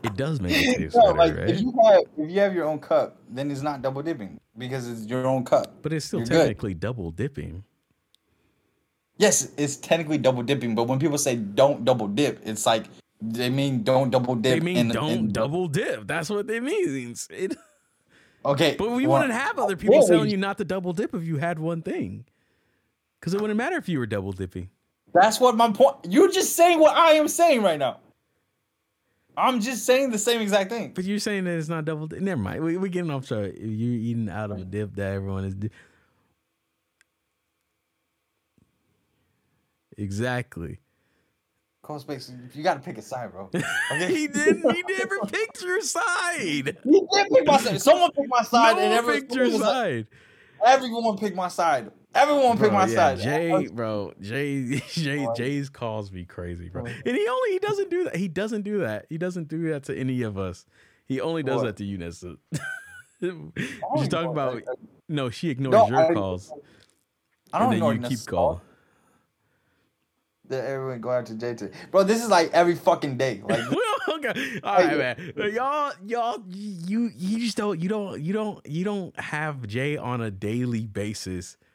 It 0.05 0.17
does 0.17 0.41
make 0.41 0.55
it 0.57 0.77
taste 0.79 0.97
No, 0.97 1.15
better, 1.15 1.19
like 1.19 1.37
right? 1.37 1.51
if 1.51 1.61
you 1.61 1.73
have 1.85 2.03
if 2.19 2.31
you 2.31 2.41
have 2.41 2.55
your 2.55 2.65
own 2.67 2.79
cup, 2.79 3.19
then 3.29 3.51
it's 3.51 3.63
not 3.63 3.83
double 3.83 4.03
dipping 4.03 4.39
because 4.59 4.89
it's 4.89 5.07
your 5.07 5.27
own 5.27 5.45
cup. 5.45 5.83
but 5.83 5.93
it's 5.93 6.07
still 6.07 6.21
you're 6.21 6.27
good. 6.29 6.39
technically 6.39 6.75
double 6.75 7.11
dipping. 7.11 7.65
Yes, 9.19 9.53
it's 9.57 9.77
technically 9.77 10.19
double 10.19 10.43
dipping, 10.43 10.75
but 10.75 10.85
when 10.85 10.99
people 10.99 11.19
say 11.19 11.37
don't 11.37 11.85
double 11.85 12.09
dip, 12.09 12.41
it's 12.45 12.67
like 12.67 12.87
they 13.21 13.51
mean 13.51 13.83
don't 13.83 14.11
double 14.11 14.35
dip. 14.35 14.55
They 14.55 14.61
mean 14.61 14.77
in- 14.77 14.89
don't 14.89 15.11
in- 15.11 15.33
double 15.33 15.69
dip. 15.69 16.07
That's 16.07 16.29
what 16.31 16.47
they 16.47 16.61
mean. 16.61 17.15
It, 17.31 17.57
Okay, 18.45 18.75
but 18.77 18.91
we 18.91 19.07
well, 19.07 19.21
wouldn't 19.21 19.39
have 19.39 19.57
other 19.59 19.77
people 19.77 19.99
well, 19.99 20.09
telling 20.09 20.29
you 20.29 20.37
not 20.37 20.59
to 20.59 20.65
double 20.65 20.93
dip 20.93 21.15
if 21.15 21.25
you 21.25 21.37
had 21.37 21.61
one 21.61 21.81
thing. 21.81 22.25
Because 23.21 23.35
it 23.35 23.41
wouldn't 23.41 23.57
matter 23.57 23.77
if 23.77 23.89
you 23.89 24.01
were 24.01 24.07
double 24.07 24.33
dipping. 24.33 24.69
That's 25.15 25.39
what 25.39 25.55
my 25.55 25.71
point. 25.71 25.99
You're 26.09 26.31
just 26.31 26.57
saying 26.57 26.81
what 26.81 26.97
I 26.97 27.13
am 27.13 27.29
saying 27.29 27.63
right 27.63 27.79
now. 27.79 28.01
I'm 29.37 29.61
just 29.61 29.87
saying 29.87 30.11
the 30.11 30.19
same 30.19 30.41
exact 30.41 30.71
thing. 30.71 30.93
But 30.93 31.05
you're 31.05 31.21
saying 31.21 31.45
that 31.45 31.57
it's 31.57 31.69
not 31.69 31.85
double 31.85 32.09
dip. 32.09 32.21
Never 32.21 32.41
mind. 32.41 32.65
We, 32.65 32.77
we're 32.77 32.89
getting 32.89 33.13
off 33.13 33.29
track. 33.29 33.53
If 33.55 33.61
you're 33.61 34.01
eating 34.01 34.29
out 34.29 34.51
of 34.51 34.59
a 34.59 34.65
dip 34.65 34.97
that 34.97 35.13
everyone 35.13 35.45
is. 35.45 35.55
Di- 35.55 35.71
exactly. 39.97 40.79
Cold 41.83 42.01
space. 42.01 42.31
You 42.55 42.63
got 42.63 42.75
to 42.75 42.81
pick 42.81 42.97
a 42.99 43.03
side, 43.03 43.33
bro. 43.33 43.51
Okay? 43.93 44.15
he 44.15 44.29
didn't. 44.29 44.71
He 44.73 44.83
never 44.99 45.19
picked 45.27 45.63
your 45.63 45.81
side. 45.81 46.77
You 46.85 47.09
did 47.13 47.29
pick 47.33 47.47
my 47.47 47.57
side. 47.59 47.83
Someone 47.83 48.13
picked 48.13 48.29
my 48.29 48.43
side, 48.43 48.77
no 48.77 48.83
and 48.83 48.93
everyone 48.93 49.21
picked 49.23 49.35
your 49.35 49.51
side. 49.59 50.07
Everyone 50.65 51.19
picked 51.19 51.35
my 51.37 51.49
side. 51.49 51.91
Everyone 52.15 52.57
picked 52.59 52.73
my 52.73 52.87
yeah, 52.87 52.95
side. 52.95 53.19
Jay, 53.21 53.67
bro, 53.73 54.13
Jay, 54.21 54.81
Jay. 54.91 55.27
Jay's 55.35 55.71
calls 55.71 56.13
me 56.13 56.25
crazy, 56.25 56.69
bro. 56.69 56.85
And 56.85 57.17
he 57.17 57.27
only 57.27 57.51
he 57.53 57.59
doesn't 57.59 57.91
do 57.91 58.05
that. 58.05 58.15
He 58.17 58.29
doesn't 58.29 58.63
do 58.63 58.81
that. 58.81 59.07
He 59.09 59.17
doesn't 59.19 59.49
do 59.49 59.71
that 59.71 59.85
to 59.85 59.99
any 59.99 60.23
of 60.23 60.39
us. 60.39 60.67
He 61.07 61.21
only 61.21 61.43
does 61.43 61.57
What? 61.57 61.65
that 61.65 61.77
to 61.79 61.85
you, 61.85 61.99
Nessa. 61.99 62.37
She's 63.21 64.09
talking 64.09 64.31
about 64.31 64.63
no. 65.09 65.31
She 65.31 65.49
ignores 65.49 65.73
No, 65.73 65.89
your 65.89 66.11
I- 66.11 66.15
calls, 66.15 66.53
I 67.53 67.59
don't 67.59 67.73
and 67.73 67.81
know. 67.81 67.93
then 67.93 68.03
you 68.03 68.09
keep 68.09 68.25
calling. 68.27 68.61
That 70.53 70.67
everyone 70.67 71.01
go 71.01 71.09
out 71.09 71.25
to 71.27 71.35
Jay 71.35 71.55
today, 71.55 71.75
bro. 71.91 72.03
This 72.03 72.23
is 72.23 72.29
like 72.29 72.51
every 72.53 72.75
fucking 72.75 73.17
day. 73.17 73.43
Like 73.49 73.61
okay. 74.27 74.61
All 74.63 74.77
right, 74.77 74.99
man. 74.99 75.53
Y'all, 75.55 75.93
y'all, 76.05 76.43
you, 76.47 77.11
you 77.17 77.39
just 77.39 77.57
don't, 77.57 77.81
you 77.81 77.89
don't, 77.89 78.21
you 78.21 78.35
don't, 78.35 78.65
you 78.67 78.85
don't 78.85 79.19
have 79.19 79.67
Jay 79.67 79.97
on 79.97 80.21
a 80.21 80.31
daily 80.31 80.87
basis. 80.87 81.57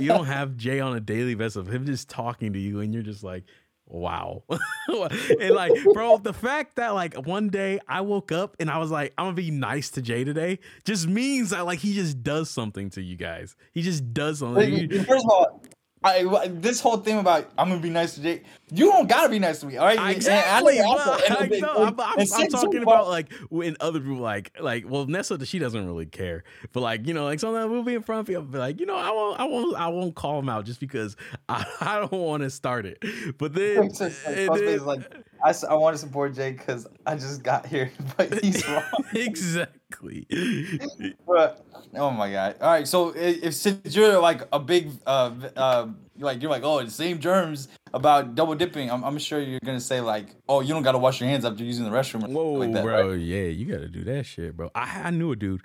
You 0.00 0.08
don't 0.08 0.26
have 0.26 0.56
Jay 0.56 0.80
on 0.80 0.96
a 0.96 1.00
daily 1.00 1.34
basis 1.34 1.56
of 1.56 1.68
him 1.68 1.86
just 1.86 2.08
talking 2.08 2.52
to 2.52 2.58
you, 2.58 2.80
and 2.80 2.92
you're 2.92 3.02
just 3.02 3.22
like, 3.22 3.44
wow. 3.86 4.42
and 4.88 5.50
like, 5.50 5.72
bro, 5.94 6.18
the 6.18 6.32
fact 6.32 6.76
that 6.76 6.90
like 6.90 7.14
one 7.26 7.48
day 7.48 7.78
I 7.88 8.00
woke 8.00 8.32
up 8.32 8.56
and 8.60 8.70
I 8.70 8.78
was 8.78 8.90
like, 8.90 9.12
I'm 9.18 9.26
gonna 9.26 9.36
be 9.36 9.50
nice 9.50 9.90
to 9.90 10.02
Jay 10.02 10.24
today, 10.24 10.58
just 10.84 11.06
means 11.06 11.50
that 11.50 11.66
like 11.66 11.78
he 11.78 11.94
just 11.94 12.22
does 12.22 12.50
something 12.50 12.90
to 12.90 13.02
you 13.02 13.16
guys. 13.16 13.56
He 13.72 13.82
just 13.82 14.12
does 14.12 14.38
something. 14.40 14.88
First 15.04 15.24
of 15.24 15.30
all, 15.30 15.62
I 16.02 16.48
this 16.48 16.80
whole 16.80 16.96
thing 16.96 17.18
about 17.18 17.50
I'm 17.58 17.68
gonna 17.68 17.80
be 17.80 17.90
nice 17.90 18.14
to 18.14 18.22
Jake. 18.22 18.44
You 18.72 18.86
don't 18.86 19.06
gotta 19.08 19.28
be 19.28 19.38
nice 19.38 19.60
to 19.60 19.66
me, 19.66 19.76
all 19.76 19.84
right? 19.84 20.16
Exactly. 20.16 20.78
And 20.78 20.86
I 20.86 20.90
know 20.90 20.98
also- 20.98 21.24
and- 21.26 21.34
like, 21.40 21.50
and- 21.52 21.60
no, 21.60 21.74
and- 21.76 21.86
I'm, 21.88 22.00
I'm- 22.00 22.26
I'm 22.34 22.48
talking 22.48 22.82
about 22.82 23.08
like 23.08 23.30
when 23.50 23.76
other 23.80 24.00
people 24.00 24.16
like 24.16 24.52
like 24.58 24.84
well 24.88 25.04
Nessa 25.06 25.44
she 25.44 25.58
doesn't 25.58 25.86
really 25.86 26.06
care, 26.06 26.44
but 26.72 26.80
like 26.80 27.06
you 27.06 27.12
know 27.12 27.24
like 27.24 27.38
sometimes 27.38 27.70
we'll 27.70 27.82
be 27.82 27.94
in 27.94 28.02
front 28.02 28.20
of 28.20 28.26
people, 28.26 28.42
be 28.42 28.56
like 28.58 28.80
you 28.80 28.86
know 28.86 28.96
I 28.96 29.10
won't 29.10 29.40
I 29.40 29.44
won't 29.44 29.76
I 29.76 29.88
won't 29.88 30.14
call 30.14 30.38
him 30.38 30.48
out 30.48 30.64
just 30.64 30.80
because 30.80 31.16
I, 31.50 31.66
I 31.80 31.98
don't 32.00 32.12
want 32.12 32.44
to 32.44 32.50
start 32.50 32.86
it, 32.86 33.02
but 33.36 33.52
then, 33.52 33.88
like, 34.00 34.00
then- 34.24 34.84
like, 34.86 35.02
I, 35.44 35.54
I 35.68 35.74
want 35.74 35.94
to 35.94 35.98
support 35.98 36.34
Jake 36.34 36.58
because 36.58 36.86
I 37.06 37.14
just 37.14 37.42
got 37.42 37.66
here, 37.66 37.90
but 38.16 38.42
he's 38.42 38.66
wrong. 38.68 38.84
exactly. 39.14 40.26
But 41.26 41.64
oh 41.94 42.10
my 42.10 42.30
god! 42.30 42.56
All 42.60 42.70
right, 42.70 42.86
so 42.86 43.12
if 43.16 43.54
since 43.54 43.94
you're 43.94 44.18
like 44.18 44.42
a 44.52 44.58
big 44.58 44.90
uh 45.06 45.32
uh 45.56 45.86
like 46.18 46.42
you're 46.42 46.50
like 46.50 46.62
oh 46.64 46.82
the 46.82 46.90
same 46.90 47.18
germs 47.18 47.68
about 47.94 48.34
double 48.34 48.54
dipping, 48.54 48.90
I'm, 48.90 49.04
I'm 49.04 49.18
sure 49.18 49.40
you're 49.40 49.60
gonna 49.64 49.80
say 49.80 50.00
like 50.00 50.34
oh 50.48 50.60
you 50.60 50.68
don't 50.68 50.82
gotta 50.82 50.98
wash 50.98 51.20
your 51.20 51.28
hands 51.28 51.44
after 51.44 51.64
using 51.64 51.84
the 51.84 51.90
restroom. 51.90 52.28
Whoa, 52.28 52.52
like 52.52 52.72
that, 52.72 52.82
bro, 52.82 53.10
right? 53.10 53.20
yeah, 53.20 53.44
you 53.44 53.66
got 53.66 53.80
to 53.80 53.88
do 53.88 54.04
that 54.04 54.26
shit, 54.26 54.56
bro. 54.56 54.70
I 54.74 55.02
I 55.04 55.10
knew 55.10 55.32
a 55.32 55.36
dude, 55.36 55.62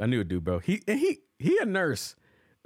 I 0.00 0.06
knew 0.06 0.20
a 0.20 0.24
dude, 0.24 0.44
bro. 0.44 0.58
He 0.60 0.82
and 0.86 0.98
he 0.98 1.18
he 1.38 1.58
a 1.58 1.66
nurse. 1.66 2.14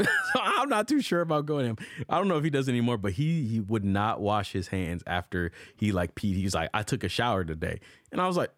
so 0.32 0.40
I'm 0.40 0.68
not 0.68 0.88
too 0.88 1.00
sure 1.00 1.20
about 1.20 1.46
going 1.46 1.66
him. 1.66 1.76
I 2.08 2.18
don't 2.18 2.28
know 2.28 2.38
if 2.38 2.44
he 2.44 2.50
does 2.50 2.68
anymore, 2.68 2.98
but 2.98 3.12
he 3.12 3.46
he 3.46 3.60
would 3.60 3.84
not 3.84 4.20
wash 4.20 4.52
his 4.52 4.68
hands 4.68 5.02
after 5.06 5.52
he 5.76 5.92
like 5.92 6.14
peed. 6.14 6.34
He's 6.34 6.54
like, 6.54 6.70
I 6.74 6.82
took 6.82 7.04
a 7.04 7.08
shower 7.08 7.44
today, 7.44 7.80
and 8.10 8.20
I 8.20 8.26
was 8.26 8.36
like, 8.36 8.50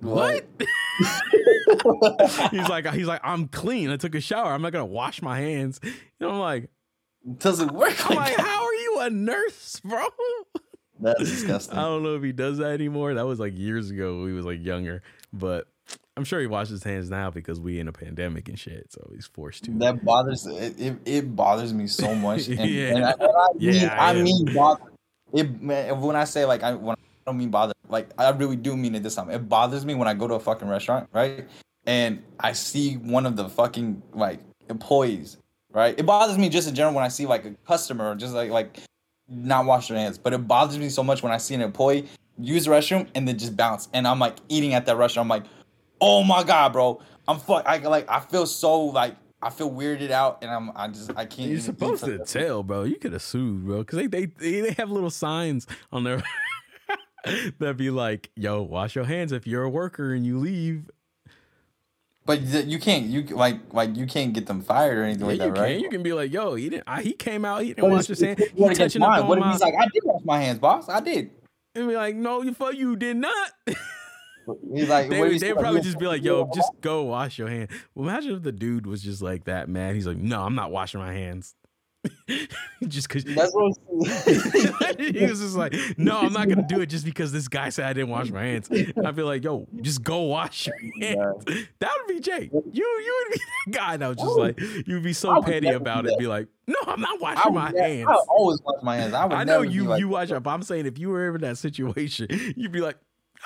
what? 0.00 0.44
he's 2.50 2.68
like, 2.68 2.86
he's 2.92 3.06
like, 3.06 3.20
I'm 3.24 3.48
clean. 3.48 3.90
I 3.90 3.96
took 3.96 4.14
a 4.14 4.20
shower. 4.20 4.52
I'm 4.52 4.62
not 4.62 4.72
gonna 4.72 4.84
wash 4.84 5.22
my 5.22 5.40
hands. 5.40 5.80
And 6.20 6.30
I'm 6.30 6.38
like, 6.38 6.68
Doesn't 7.38 7.72
work 7.72 8.10
I'm 8.10 8.16
like 8.16 8.36
like, 8.36 8.46
how 8.46 8.64
are 8.64 8.74
you 8.74 8.98
a 9.00 9.10
nurse, 9.10 9.80
bro? 9.84 10.06
That's 11.00 11.20
disgusting. 11.20 11.78
I 11.78 11.82
don't 11.82 12.02
know 12.02 12.14
if 12.16 12.22
he 12.22 12.32
does 12.32 12.58
that 12.58 12.72
anymore. 12.72 13.14
That 13.14 13.26
was 13.26 13.40
like 13.40 13.56
years 13.56 13.90
ago. 13.90 14.20
when 14.20 14.28
He 14.28 14.34
was 14.34 14.46
like 14.46 14.64
younger, 14.64 15.02
but 15.32 15.66
I'm 16.16 16.24
sure 16.24 16.40
he 16.40 16.46
washes 16.46 16.70
his 16.70 16.84
hands 16.84 17.10
now 17.10 17.30
because 17.30 17.58
we 17.58 17.80
in 17.80 17.88
a 17.88 17.92
pandemic 17.92 18.48
and 18.48 18.58
shit. 18.58 18.92
So 18.92 19.10
he's 19.14 19.26
forced 19.26 19.64
to. 19.64 19.72
That 19.78 20.04
bothers 20.04 20.46
it, 20.46 20.78
it, 20.80 20.96
it 21.04 21.36
bothers 21.36 21.72
me 21.74 21.86
so 21.86 22.14
much. 22.14 22.48
And, 22.58 22.70
Yeah. 22.70 22.96
and 22.96 23.04
I, 23.04 23.10
and 23.10 23.32
I 23.36 23.46
Yeah, 23.58 23.72
mean, 23.72 23.88
I 23.88 24.10
I, 24.10 24.22
mean 24.22 24.54
bother. 24.54 24.80
It 25.32 25.60
man, 25.60 26.00
when 26.00 26.14
I 26.16 26.24
say 26.24 26.44
like 26.44 26.62
I 26.62 26.74
when 26.74 26.94
I 26.94 27.30
don't 27.30 27.38
mean 27.38 27.50
bother, 27.50 27.72
like 27.88 28.10
I 28.16 28.30
really 28.30 28.56
do 28.56 28.76
mean 28.76 28.94
it 28.94 29.02
this 29.02 29.16
time. 29.16 29.30
It 29.30 29.48
bothers 29.48 29.84
me 29.84 29.94
when 29.94 30.06
I 30.06 30.14
go 30.14 30.28
to 30.28 30.34
a 30.34 30.40
fucking 30.40 30.68
restaurant, 30.68 31.08
right? 31.12 31.48
And 31.86 32.22
I 32.38 32.52
see 32.52 32.94
one 32.94 33.26
of 33.26 33.34
the 33.36 33.48
fucking 33.48 34.00
like 34.12 34.38
employees, 34.70 35.38
right? 35.72 35.98
It 35.98 36.06
bothers 36.06 36.38
me 36.38 36.48
just 36.48 36.68
in 36.68 36.74
general 36.76 36.94
when 36.94 37.04
I 37.04 37.08
see 37.08 37.26
like 37.26 37.44
a 37.44 37.54
customer 37.66 38.14
just 38.14 38.34
like 38.34 38.50
like 38.50 38.78
not 39.28 39.64
wash 39.64 39.88
their 39.88 39.98
hands. 39.98 40.16
But 40.18 40.32
it 40.32 40.46
bothers 40.46 40.78
me 40.78 40.88
so 40.90 41.02
much 41.02 41.22
when 41.24 41.32
I 41.32 41.38
see 41.38 41.54
an 41.54 41.60
employee 41.60 42.06
use 42.38 42.64
the 42.64 42.70
restroom 42.70 43.08
and 43.14 43.26
then 43.26 43.38
just 43.38 43.56
bounce. 43.56 43.88
And 43.92 44.06
I'm 44.06 44.18
like 44.20 44.36
eating 44.48 44.74
at 44.74 44.86
that 44.86 44.96
restaurant. 44.96 45.24
I'm 45.26 45.28
like, 45.30 45.44
oh 46.06 46.22
my 46.22 46.42
god, 46.44 46.72
bro. 46.72 47.00
I'm 47.26 47.38
fuck. 47.38 47.64
I 47.66 47.78
like. 47.78 48.08
I 48.10 48.20
feel 48.20 48.46
so 48.46 48.80
like. 48.84 49.16
I 49.40 49.50
feel 49.50 49.70
weirded 49.70 50.10
out, 50.10 50.38
and 50.42 50.50
I'm. 50.50 50.70
I 50.74 50.88
just. 50.88 51.10
I 51.16 51.24
can't. 51.26 51.50
You're 51.50 51.60
supposed 51.60 52.04
to 52.04 52.18
tell, 52.18 52.62
bro. 52.62 52.84
You 52.84 52.96
could 52.96 53.12
have 53.12 53.22
sued, 53.22 53.64
bro, 53.66 53.78
because 53.78 53.98
they, 53.98 54.06
they 54.06 54.26
they 54.26 54.60
they 54.60 54.72
have 54.72 54.90
little 54.90 55.10
signs 55.10 55.66
on 55.92 56.04
their 56.04 56.22
that 57.58 57.76
be 57.76 57.90
like, 57.90 58.30
"Yo, 58.36 58.62
wash 58.62 58.94
your 58.94 59.04
hands 59.04 59.32
if 59.32 59.46
you're 59.46 59.62
a 59.64 59.68
worker 59.70 60.12
and 60.14 60.24
you 60.24 60.38
leave." 60.38 60.90
But 62.26 62.40
you 62.40 62.78
can't. 62.78 63.04
You 63.06 63.22
like 63.36 63.72
like 63.74 63.96
you 63.96 64.06
can't 64.06 64.32
get 64.32 64.46
them 64.46 64.62
fired 64.62 64.96
or 64.96 65.04
anything 65.04 65.20
Yeah, 65.22 65.26
like 65.26 65.34
you 65.40 65.46
that, 65.48 65.54
can. 65.54 65.62
right? 65.62 65.78
You 65.80 65.90
can 65.90 66.02
be 66.02 66.14
like, 66.14 66.32
"Yo, 66.32 66.54
he 66.54 66.70
didn't. 66.70 66.84
I, 66.86 67.02
he 67.02 67.12
came 67.12 67.44
out. 67.44 67.62
He 67.62 67.74
didn't 67.74 67.90
wash 67.90 68.06
his 68.06 68.20
hands. 68.20 68.38
He 68.38 68.46
what 68.62 68.72
against 68.72 68.78
touching 68.94 69.02
up 69.02 69.08
mine. 69.10 69.22
on 69.22 69.28
What 69.28 69.38
if 69.38 69.44
my." 69.44 69.52
he's 69.52 69.60
like, 69.60 69.74
I 69.78 69.84
did 69.92 70.02
wash 70.04 70.22
my 70.24 70.40
hands, 70.40 70.58
boss. 70.58 70.88
I 70.88 71.00
did. 71.00 71.30
and 71.74 71.86
be 71.88 71.94
like, 71.96 72.16
"No, 72.16 72.40
you 72.42 72.54
fuck, 72.54 72.74
you 72.74 72.96
did 72.96 73.16
not." 73.18 73.50
He's 74.72 74.88
like, 74.88 75.08
they, 75.08 75.20
would 75.20 75.32
he's 75.32 75.40
they 75.40 75.48
would 75.48 75.56
like, 75.56 75.62
probably 75.64 75.80
just 75.80 75.98
be 75.98 76.06
like, 76.06 76.22
"Yo, 76.22 76.50
just 76.54 76.70
go 76.80 77.02
wash 77.04 77.38
your 77.38 77.48
hands." 77.48 77.70
Well, 77.94 78.08
imagine 78.08 78.34
if 78.34 78.42
the 78.42 78.52
dude 78.52 78.86
was 78.86 79.02
just 79.02 79.22
like 79.22 79.44
that, 79.44 79.68
man. 79.68 79.94
He's 79.94 80.06
like, 80.06 80.16
"No, 80.18 80.42
I'm 80.42 80.54
not 80.54 80.70
washing 80.70 81.00
my 81.00 81.12
hands." 81.12 81.54
just 82.86 83.08
because 83.08 83.24
That's 83.24 83.52
what 83.54 83.78
he 85.00 85.24
was 85.26 85.40
just 85.40 85.56
like, 85.56 85.74
"No, 85.96 86.18
I'm 86.20 86.34
not 86.34 86.48
gonna 86.50 86.66
do 86.68 86.80
it 86.82 86.86
just 86.86 87.04
because 87.04 87.32
this 87.32 87.48
guy 87.48 87.70
said 87.70 87.86
I 87.86 87.92
didn't 87.94 88.10
wash 88.10 88.30
my 88.30 88.42
hands." 88.44 88.68
I 88.70 89.12
feel 89.12 89.24
like, 89.24 89.42
"Yo, 89.42 89.66
just 89.80 90.02
go 90.02 90.22
wash 90.22 90.66
your 90.66 90.76
hands." 91.00 91.44
That 91.78 91.90
would 91.96 92.14
be 92.14 92.20
Jake. 92.20 92.50
You 92.52 92.62
you 92.74 93.24
would 93.26 93.34
be 93.34 93.40
that 93.66 93.78
guy 93.78 93.96
that 93.96 94.08
was 94.08 94.16
just 94.18 94.28
I 94.28 94.34
would- 94.34 94.60
like 94.60 94.86
you'd 94.86 95.02
be 95.02 95.14
so 95.14 95.40
petty 95.42 95.68
about 95.68 96.06
it. 96.06 96.18
Be 96.18 96.26
like, 96.26 96.48
"No, 96.66 96.76
I'm 96.86 97.00
not 97.00 97.20
washing 97.22 97.54
my 97.54 97.70
ne- 97.70 97.80
hands." 97.96 98.08
I 98.10 98.14
always 98.28 98.60
wash 98.62 98.82
my 98.82 98.96
hands. 98.96 99.14
I 99.14 99.24
would 99.24 99.32
I 99.34 99.44
know 99.44 99.62
you 99.62 99.84
like, 99.84 100.00
you 100.00 100.08
watch 100.08 100.30
it, 100.30 100.42
but 100.42 100.50
I'm 100.50 100.62
saying 100.62 100.84
if 100.84 100.98
you 100.98 101.08
were 101.08 101.24
ever 101.24 101.36
in 101.36 101.42
that 101.42 101.56
situation, 101.56 102.26
you'd 102.56 102.72
be 102.72 102.82
like, 102.82 102.96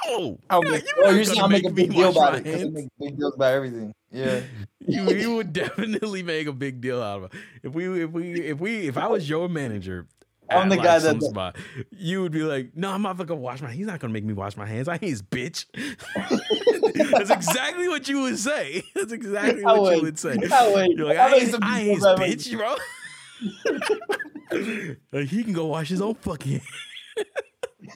"No, 0.06 0.38
I 0.50 0.58
would 0.58 0.66
you're 0.66 0.72
make, 0.74 0.84
oh, 0.98 1.02
oh 1.04 1.10
you're 1.10 1.20
oh, 1.20 1.24
saying 1.24 1.40
gonna 1.40 1.54
I 1.54 1.58
make 1.58 1.64
a 1.64 1.68
me 1.68 1.74
big 1.74 1.90
deal 1.92 2.10
about 2.10 2.32
my 2.32 2.38
it 2.38 2.46
hands." 2.46 2.72
make 2.72 2.88
big 3.00 3.18
deals 3.18 3.34
about 3.34 3.52
everything. 3.54 3.94
Yeah. 4.10 4.40
you 4.86 5.10
you 5.10 5.34
would 5.36 5.52
definitely 5.52 6.22
make 6.22 6.46
a 6.46 6.52
big 6.52 6.80
deal 6.80 7.02
out 7.02 7.18
of 7.18 7.24
it. 7.24 7.32
If 7.62 7.74
we 7.74 8.04
if 8.04 8.10
we 8.10 8.32
if 8.40 8.58
we 8.58 8.88
if 8.88 8.96
I 8.96 9.06
was 9.08 9.28
your 9.28 9.48
manager, 9.48 10.06
I'm 10.50 10.70
the 10.70 10.76
like, 10.76 10.84
guy 10.84 10.98
that- 10.98 11.22
spot, 11.22 11.56
you 11.90 12.22
would 12.22 12.32
be 12.32 12.42
like, 12.42 12.70
"No, 12.74 12.90
I'm 12.90 13.02
not 13.02 13.18
gonna 13.18 13.34
wash 13.36 13.60
my. 13.60 13.70
He's 13.70 13.86
not 13.86 14.00
gonna 14.00 14.14
make 14.14 14.24
me 14.24 14.32
wash 14.32 14.56
my 14.56 14.64
hands. 14.66 14.88
I 14.88 14.94
ain't 14.94 15.02
his 15.02 15.20
bitch." 15.22 15.66
That's 17.10 17.30
exactly 17.30 17.86
what 17.88 18.08
you 18.08 18.22
would 18.22 18.38
say. 18.38 18.82
That's 18.94 19.12
exactly 19.12 19.62
I 19.64 19.72
what 19.74 19.96
you 19.96 20.02
would. 20.02 20.18
say. 20.18 20.36
I 20.50 20.72
would. 20.72 20.96
You're 20.98 21.06
like, 21.06 21.18
I 21.18 21.26
I 21.26 21.30
make 21.32 21.48
some 21.48 21.60
I 21.62 21.80
ain't 21.80 21.88
his 21.90 21.98
deals 21.98 22.04
about 22.04 22.22
everything. 22.22 22.58
bitch, 22.58 22.58
bro. 22.58 22.76
like, 25.20 25.28
he 25.28 25.44
can 25.44 25.52
go 25.52 25.66
wash 25.66 25.90
his 25.90 26.00
own 26.00 26.14
fucking. 26.14 26.62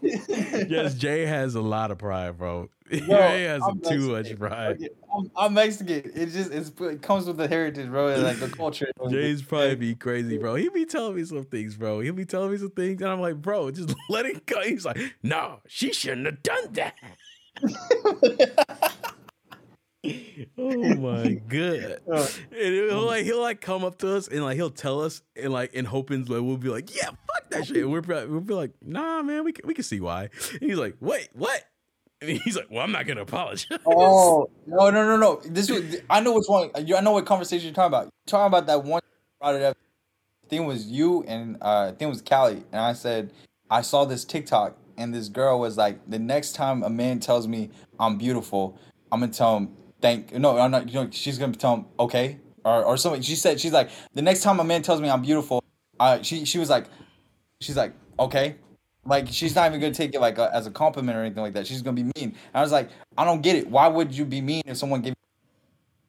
Yes, 0.02 0.94
Jay 0.98 1.26
has 1.26 1.54
a 1.54 1.60
lot 1.60 1.90
of 1.90 1.98
pride, 1.98 2.38
bro. 2.38 2.68
Jay 2.90 3.44
has 3.44 3.62
I'm 3.62 3.80
too 3.80 4.12
much 4.12 4.38
pride. 4.38 4.88
I'm, 5.14 5.30
I'm 5.36 5.54
Mexican. 5.54 6.12
It 6.14 6.26
just 6.26 6.52
it 6.80 7.02
comes 7.02 7.26
with 7.26 7.36
the 7.36 7.48
heritage, 7.48 7.88
bro. 7.88 8.08
And 8.08 8.22
like 8.22 8.38
the 8.38 8.48
culture. 8.48 8.90
Jay's 9.10 9.42
probably 9.42 9.76
be 9.76 9.94
crazy, 9.94 10.38
bro. 10.38 10.56
He 10.56 10.68
be 10.68 10.84
telling 10.84 11.16
me 11.16 11.24
some 11.24 11.44
things, 11.44 11.76
bro. 11.76 12.00
He'll 12.00 12.12
be 12.12 12.24
telling 12.24 12.50
me 12.50 12.58
some 12.58 12.70
things, 12.70 13.00
and 13.00 13.10
I'm 13.10 13.20
like, 13.20 13.36
bro, 13.36 13.70
just 13.70 13.94
let 14.08 14.26
it 14.26 14.46
go. 14.46 14.60
He's 14.62 14.84
like, 14.84 14.98
no, 15.22 15.60
she 15.66 15.92
shouldn't 15.92 16.26
have 16.26 16.42
done 16.42 16.72
that. 16.72 16.94
Oh 20.04 20.94
my 20.96 21.34
god! 21.48 21.98
Uh, 22.12 22.26
And 22.50 22.74
he'll 22.74 23.02
like 23.06 23.24
he'll 23.24 23.40
like 23.40 23.60
come 23.60 23.84
up 23.84 23.98
to 23.98 24.16
us 24.16 24.28
and 24.28 24.42
like 24.42 24.56
he'll 24.56 24.70
tell 24.70 25.00
us 25.02 25.22
and 25.36 25.52
like 25.52 25.74
in 25.74 25.84
hoping 25.84 26.20
like 26.24 26.42
we'll 26.42 26.56
be 26.56 26.68
like, 26.68 26.94
yeah, 26.94 27.06
fuck 27.06 27.50
that 27.50 27.66
shit. 27.66 27.78
And 27.78 27.92
we're 27.92 28.02
probably- 28.02 28.28
we'll 28.28 28.40
be 28.40 28.54
like, 28.54 28.72
nah, 28.82 29.22
man, 29.22 29.44
we 29.44 29.52
can, 29.52 29.66
we 29.66 29.74
can 29.74 29.84
see 29.84 30.00
why. 30.00 30.28
And 30.60 30.62
he's 30.70 30.78
like, 30.78 30.96
wait, 31.00 31.28
what? 31.32 31.62
And 32.20 32.30
he's 32.30 32.56
like, 32.56 32.68
well, 32.70 32.82
I'm 32.82 32.92
not 32.92 33.06
gonna 33.06 33.22
apologize. 33.22 33.66
Oh 33.86 34.48
no 34.66 34.90
no 34.90 35.04
no 35.04 35.16
no! 35.16 35.40
This 35.44 35.70
was, 35.70 35.96
I 36.10 36.20
know 36.20 36.32
which 36.34 36.44
one. 36.46 36.70
I 36.74 36.82
know 37.00 37.12
what 37.12 37.26
conversation 37.26 37.66
you're 37.66 37.74
talking 37.74 37.88
about. 37.88 38.04
You're 38.04 38.10
talking 38.26 38.46
about 38.46 38.66
that 38.66 38.84
one. 38.84 39.02
Brought 39.40 39.56
it 39.56 39.62
up. 39.62 39.76
I 40.44 40.48
think 40.48 40.62
it 40.62 40.66
was 40.66 40.86
you 40.86 41.24
and 41.24 41.56
uh, 41.60 41.92
thing 41.92 42.08
was 42.08 42.22
Callie. 42.22 42.62
And 42.72 42.80
I 42.80 42.92
said 42.92 43.32
I 43.70 43.80
saw 43.82 44.04
this 44.04 44.24
TikTok 44.24 44.76
and 44.98 45.14
this 45.14 45.28
girl 45.28 45.58
was 45.58 45.76
like, 45.76 45.98
the 46.08 46.18
next 46.18 46.52
time 46.52 46.82
a 46.82 46.90
man 46.90 47.18
tells 47.20 47.48
me 47.48 47.70
I'm 47.98 48.18
beautiful, 48.18 48.78
I'm 49.10 49.20
gonna 49.20 49.32
tell 49.32 49.56
him 49.56 49.70
thank. 50.02 50.32
No, 50.34 50.58
I'm 50.58 50.70
not. 50.70 50.88
You 50.88 51.04
know, 51.04 51.08
she's 51.10 51.38
gonna 51.38 51.54
tell 51.54 51.76
him 51.76 51.86
okay 51.98 52.38
or 52.64 52.84
or 52.84 52.96
something. 52.96 53.22
She 53.22 53.36
said 53.36 53.60
she's 53.60 53.72
like 53.72 53.90
the 54.14 54.22
next 54.22 54.42
time 54.42 54.60
a 54.60 54.64
man 54.64 54.82
tells 54.82 55.00
me 55.00 55.08
I'm 55.08 55.22
beautiful, 55.22 55.64
uh, 55.98 56.20
she 56.22 56.44
she 56.44 56.58
was 56.58 56.68
like, 56.68 56.86
she's 57.60 57.76
like 57.76 57.94
okay. 58.18 58.56
Like 59.04 59.28
she's 59.28 59.54
not 59.54 59.68
even 59.68 59.80
gonna 59.80 59.94
take 59.94 60.14
it 60.14 60.20
like 60.20 60.38
a, 60.38 60.54
as 60.54 60.66
a 60.66 60.70
compliment 60.70 61.16
or 61.16 61.22
anything 61.22 61.42
like 61.42 61.54
that. 61.54 61.66
She's 61.66 61.82
gonna 61.82 61.96
be 61.96 62.04
mean. 62.04 62.12
And 62.16 62.36
I 62.54 62.60
was 62.60 62.72
like, 62.72 62.90
I 63.16 63.24
don't 63.24 63.40
get 63.40 63.56
it. 63.56 63.68
Why 63.68 63.88
would 63.88 64.12
you 64.12 64.24
be 64.24 64.40
mean 64.40 64.62
if 64.66 64.76
someone 64.76 65.00
gave? 65.00 65.10
You 65.10 65.14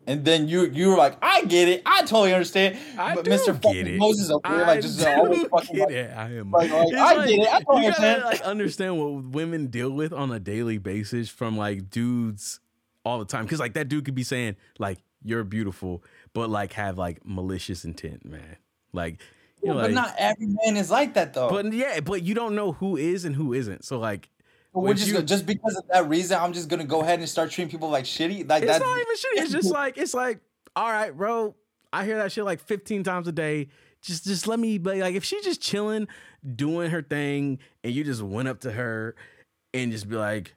and 0.05 0.25
then 0.25 0.47
you 0.47 0.65
you 0.65 0.89
were 0.89 0.97
like, 0.97 1.17
I 1.21 1.45
get 1.45 1.69
it. 1.69 1.81
I 1.85 2.01
totally 2.01 2.33
understand. 2.33 2.77
I 2.97 3.15
but 3.15 3.25
do 3.25 3.31
Mr. 3.31 3.53
get 3.53 3.63
fucking 3.63 3.87
it. 3.87 3.97
Moses 3.97 4.29
up 4.29 4.45
here, 4.45 4.55
I 4.57 4.67
like 4.67 4.81
just 4.81 4.99
do 4.99 5.05
uh, 5.05 5.15
always 5.15 5.43
fucking 5.43 5.75
get 5.75 5.87
like, 5.87 5.95
it. 5.95 6.11
I 6.15 6.25
am. 6.33 6.51
like, 6.51 6.71
like, 6.71 6.87
It's 6.89 7.01
I 7.01 7.27
get 7.27 7.39
it. 7.39 7.47
I 7.53 7.59
totally 7.61 7.85
you 7.85 7.91
gotta 7.91 8.25
like 8.25 8.41
understand 8.41 8.99
what 8.99 9.23
women 9.25 9.67
deal 9.67 9.89
with 9.89 10.13
on 10.13 10.31
a 10.31 10.39
daily 10.39 10.77
basis 10.77 11.29
from 11.29 11.57
like 11.57 11.89
dudes 11.89 12.59
all 13.05 13.19
the 13.19 13.25
time. 13.25 13.45
Because 13.45 13.59
like 13.59 13.73
that 13.73 13.89
dude 13.89 14.05
could 14.05 14.15
be 14.15 14.23
saying 14.23 14.55
like 14.79 14.99
you're 15.23 15.43
beautiful, 15.43 16.03
but 16.33 16.49
like 16.49 16.73
have 16.73 16.97
like 16.97 17.25
malicious 17.25 17.85
intent, 17.85 18.25
man. 18.25 18.57
Like 18.91 19.21
you 19.61 19.69
know, 19.69 19.75
but 19.75 19.83
like, 19.83 19.93
not 19.93 20.15
every 20.17 20.47
man 20.47 20.77
is 20.77 20.91
like 20.91 21.13
that 21.13 21.33
though. 21.33 21.49
but 21.49 21.71
yeah, 21.73 21.99
but 22.01 22.23
you 22.23 22.33
don't 22.33 22.55
know 22.55 22.73
who 22.73 22.97
is 22.97 23.25
and 23.25 23.35
who 23.35 23.53
isn't. 23.53 23.85
So 23.85 23.97
like, 23.99 24.29
we're 24.73 24.93
just 24.93 25.07
you- 25.07 25.13
gonna, 25.13 25.25
just 25.25 25.45
because 25.45 25.75
of 25.77 25.83
that 25.89 26.07
reason, 26.09 26.39
I'm 26.39 26.53
just 26.53 26.67
gonna 26.67 26.83
go 26.83 27.01
ahead 27.01 27.19
and 27.19 27.29
start 27.29 27.51
treating 27.51 27.71
people 27.71 27.89
like 27.89 28.05
shitty. 28.05 28.47
Like 28.49 28.65
that's 28.65 28.83
not 28.83 28.99
even 28.99 29.15
shit. 29.15 29.31
It's 29.35 29.51
just 29.51 29.71
like 29.71 29.97
it's 29.97 30.13
like, 30.13 30.39
all 30.75 30.91
right, 30.91 31.15
bro. 31.15 31.55
I 31.91 32.05
hear 32.05 32.17
that 32.17 32.31
shit 32.31 32.43
like 32.43 32.59
15 32.59 33.03
times 33.03 33.27
a 33.27 33.31
day. 33.31 33.67
Just 34.01 34.25
just 34.25 34.47
let 34.47 34.59
me 34.59 34.79
be 34.79 34.99
like 35.01 35.15
if 35.15 35.23
she's 35.23 35.45
just 35.45 35.61
chilling, 35.61 36.07
doing 36.55 36.89
her 36.89 37.01
thing, 37.01 37.59
and 37.83 37.93
you 37.93 38.03
just 38.03 38.21
went 38.21 38.47
up 38.49 38.59
to 38.61 38.71
her 38.71 39.15
and 39.73 39.91
just 39.91 40.09
be 40.09 40.15
like, 40.17 40.55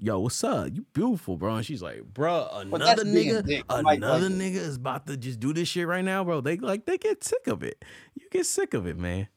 yo, 0.00 0.18
what's 0.20 0.42
up? 0.42 0.68
You 0.72 0.84
beautiful, 0.92 1.36
bro. 1.36 1.56
And 1.56 1.66
she's 1.66 1.82
like, 1.82 2.02
bro, 2.04 2.48
another 2.52 3.04
nigga, 3.04 3.62
another 3.68 3.82
like- 4.28 4.38
nigga 4.38 4.56
is 4.56 4.76
about 4.76 5.06
to 5.06 5.16
just 5.16 5.40
do 5.40 5.52
this 5.52 5.68
shit 5.68 5.86
right 5.86 6.04
now, 6.04 6.24
bro. 6.24 6.40
They 6.40 6.56
like 6.56 6.86
they 6.86 6.98
get 6.98 7.22
sick 7.22 7.46
of 7.46 7.62
it. 7.62 7.84
You 8.14 8.28
get 8.30 8.46
sick 8.46 8.74
of 8.74 8.86
it, 8.86 8.96
man. 8.96 9.28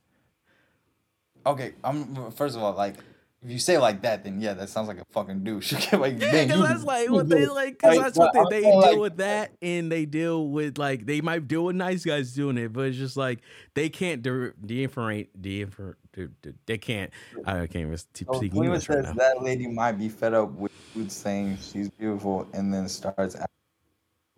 Okay, 1.46 1.74
I'm 1.84 2.32
first 2.32 2.56
of 2.56 2.64
all 2.64 2.74
like 2.74 2.96
if 3.44 3.52
you 3.52 3.60
say 3.60 3.76
it 3.76 3.80
like 3.80 4.02
that, 4.04 4.24
then 4.24 4.40
yeah, 4.40 4.54
that 4.54 4.70
sounds 4.70 4.88
like 4.88 5.00
a 5.00 5.06
fucking 5.12 5.44
douche. 5.44 5.74
like, 5.94 6.20
Yeah, 6.22 6.46
because 6.46 6.62
that's 6.62 6.84
like 6.84 7.10
what 7.10 7.28
they 7.30 7.46
like. 7.46 7.74
Because 7.80 7.98
Like, 7.98 8.06
that's 8.06 8.18
what 8.18 8.34
they, 8.34 8.44
they 8.50 8.62
saying, 8.62 8.82
deal 8.82 8.92
like- 8.92 8.98
with 9.00 9.18
that, 9.18 9.52
and 9.62 9.92
they 9.92 10.06
deal 10.06 10.48
with 10.48 10.78
like 10.78 11.06
they 11.06 11.22
might 11.22 11.48
deal 11.48 11.66
with 11.66 11.76
nice 11.76 12.06
guys 12.06 12.34
doing 12.34 12.58
it, 12.58 12.72
but 12.72 12.86
it's 12.88 12.98
just 12.98 13.18
like 13.18 13.40
they 13.74 13.90
can't 13.90 14.22
de- 14.22 14.54
deinformate, 14.66 15.28
deinfor, 15.40 15.96
de- 16.14 16.28
de- 16.42 16.54
they 16.66 16.78
can't. 16.78 17.12
I 17.46 17.68
can't 17.68 17.76
even 17.88 17.98
speak 17.98 18.28
So 18.32 18.42
English 18.44 18.88
right 18.90 19.04
now. 19.04 19.14
that 19.14 19.42
lady 19.44 19.68
might 19.68 19.94
be 19.94 20.10
fed 20.10 20.34
up 20.34 20.52
with 20.54 20.72
saying 21.10 21.58
she's 21.62 21.90
beautiful 21.90 22.48
and 22.54 22.74
then 22.74 22.88
starts 22.88 23.36
acting 23.36 23.48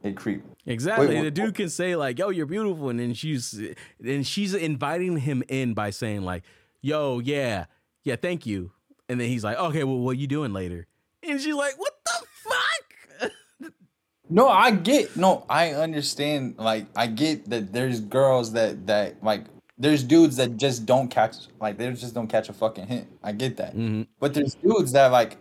a 0.04 0.14
creep. 0.14 0.44
Exactly. 0.66 1.08
Wait, 1.08 1.14
the 1.20 1.24
what- 1.26 1.34
dude 1.34 1.56
can 1.56 1.70
say 1.70 1.96
like, 1.96 2.18
"Yo, 2.18 2.30
you're 2.30 2.46
beautiful," 2.46 2.90
and 2.90 3.00
then 3.00 3.14
she's 3.14 3.60
and 4.04 4.26
she's 4.26 4.54
inviting 4.56 5.18
him 5.18 5.44
in 5.48 5.74
by 5.74 5.90
saying 5.92 6.24
like, 6.24 6.44
"Yo, 6.82 7.20
yeah, 7.20 7.66
yeah, 8.04 8.16
thank 8.16 8.46
you," 8.46 8.72
and 9.10 9.20
then 9.20 9.28
he's 9.28 9.44
like, 9.44 9.58
"Okay, 9.58 9.84
well, 9.84 10.00
what 10.00 10.18
you 10.18 10.28
doing 10.28 10.54
later?" 10.54 10.88
And 11.24 11.40
she's 11.40 11.56
like, 11.56 11.78
"What 11.80 11.94
the 12.06 12.26
fuck?" 12.44 13.32
No, 14.28 14.50
I 14.50 14.72
get 14.72 15.16
no, 15.16 15.46
I 15.50 15.72
understand. 15.74 16.56
Like, 16.58 16.88
I 16.96 17.06
get 17.08 17.48
that 17.52 17.72
there's 17.72 18.00
girls 18.00 18.54
that 18.54 18.88
that 18.88 19.24
like 19.24 19.46
there's 19.78 20.04
dudes 20.04 20.38
that 20.38 20.58
just 20.58 20.86
don't 20.86 21.10
catch 21.10 21.36
like 21.62 21.78
they 21.78 21.92
just 21.94 22.16
don't 22.16 22.28
catch 22.28 22.50
a 22.50 22.54
fucking 22.54 22.88
hint. 22.88 23.08
I 23.24 23.34
get 23.34 23.58
that. 23.58 23.74
hmm 23.74 24.04
But 24.20 24.34
there's 24.34 24.56
dudes 24.56 24.94
that 24.94 25.12
like 25.12 25.38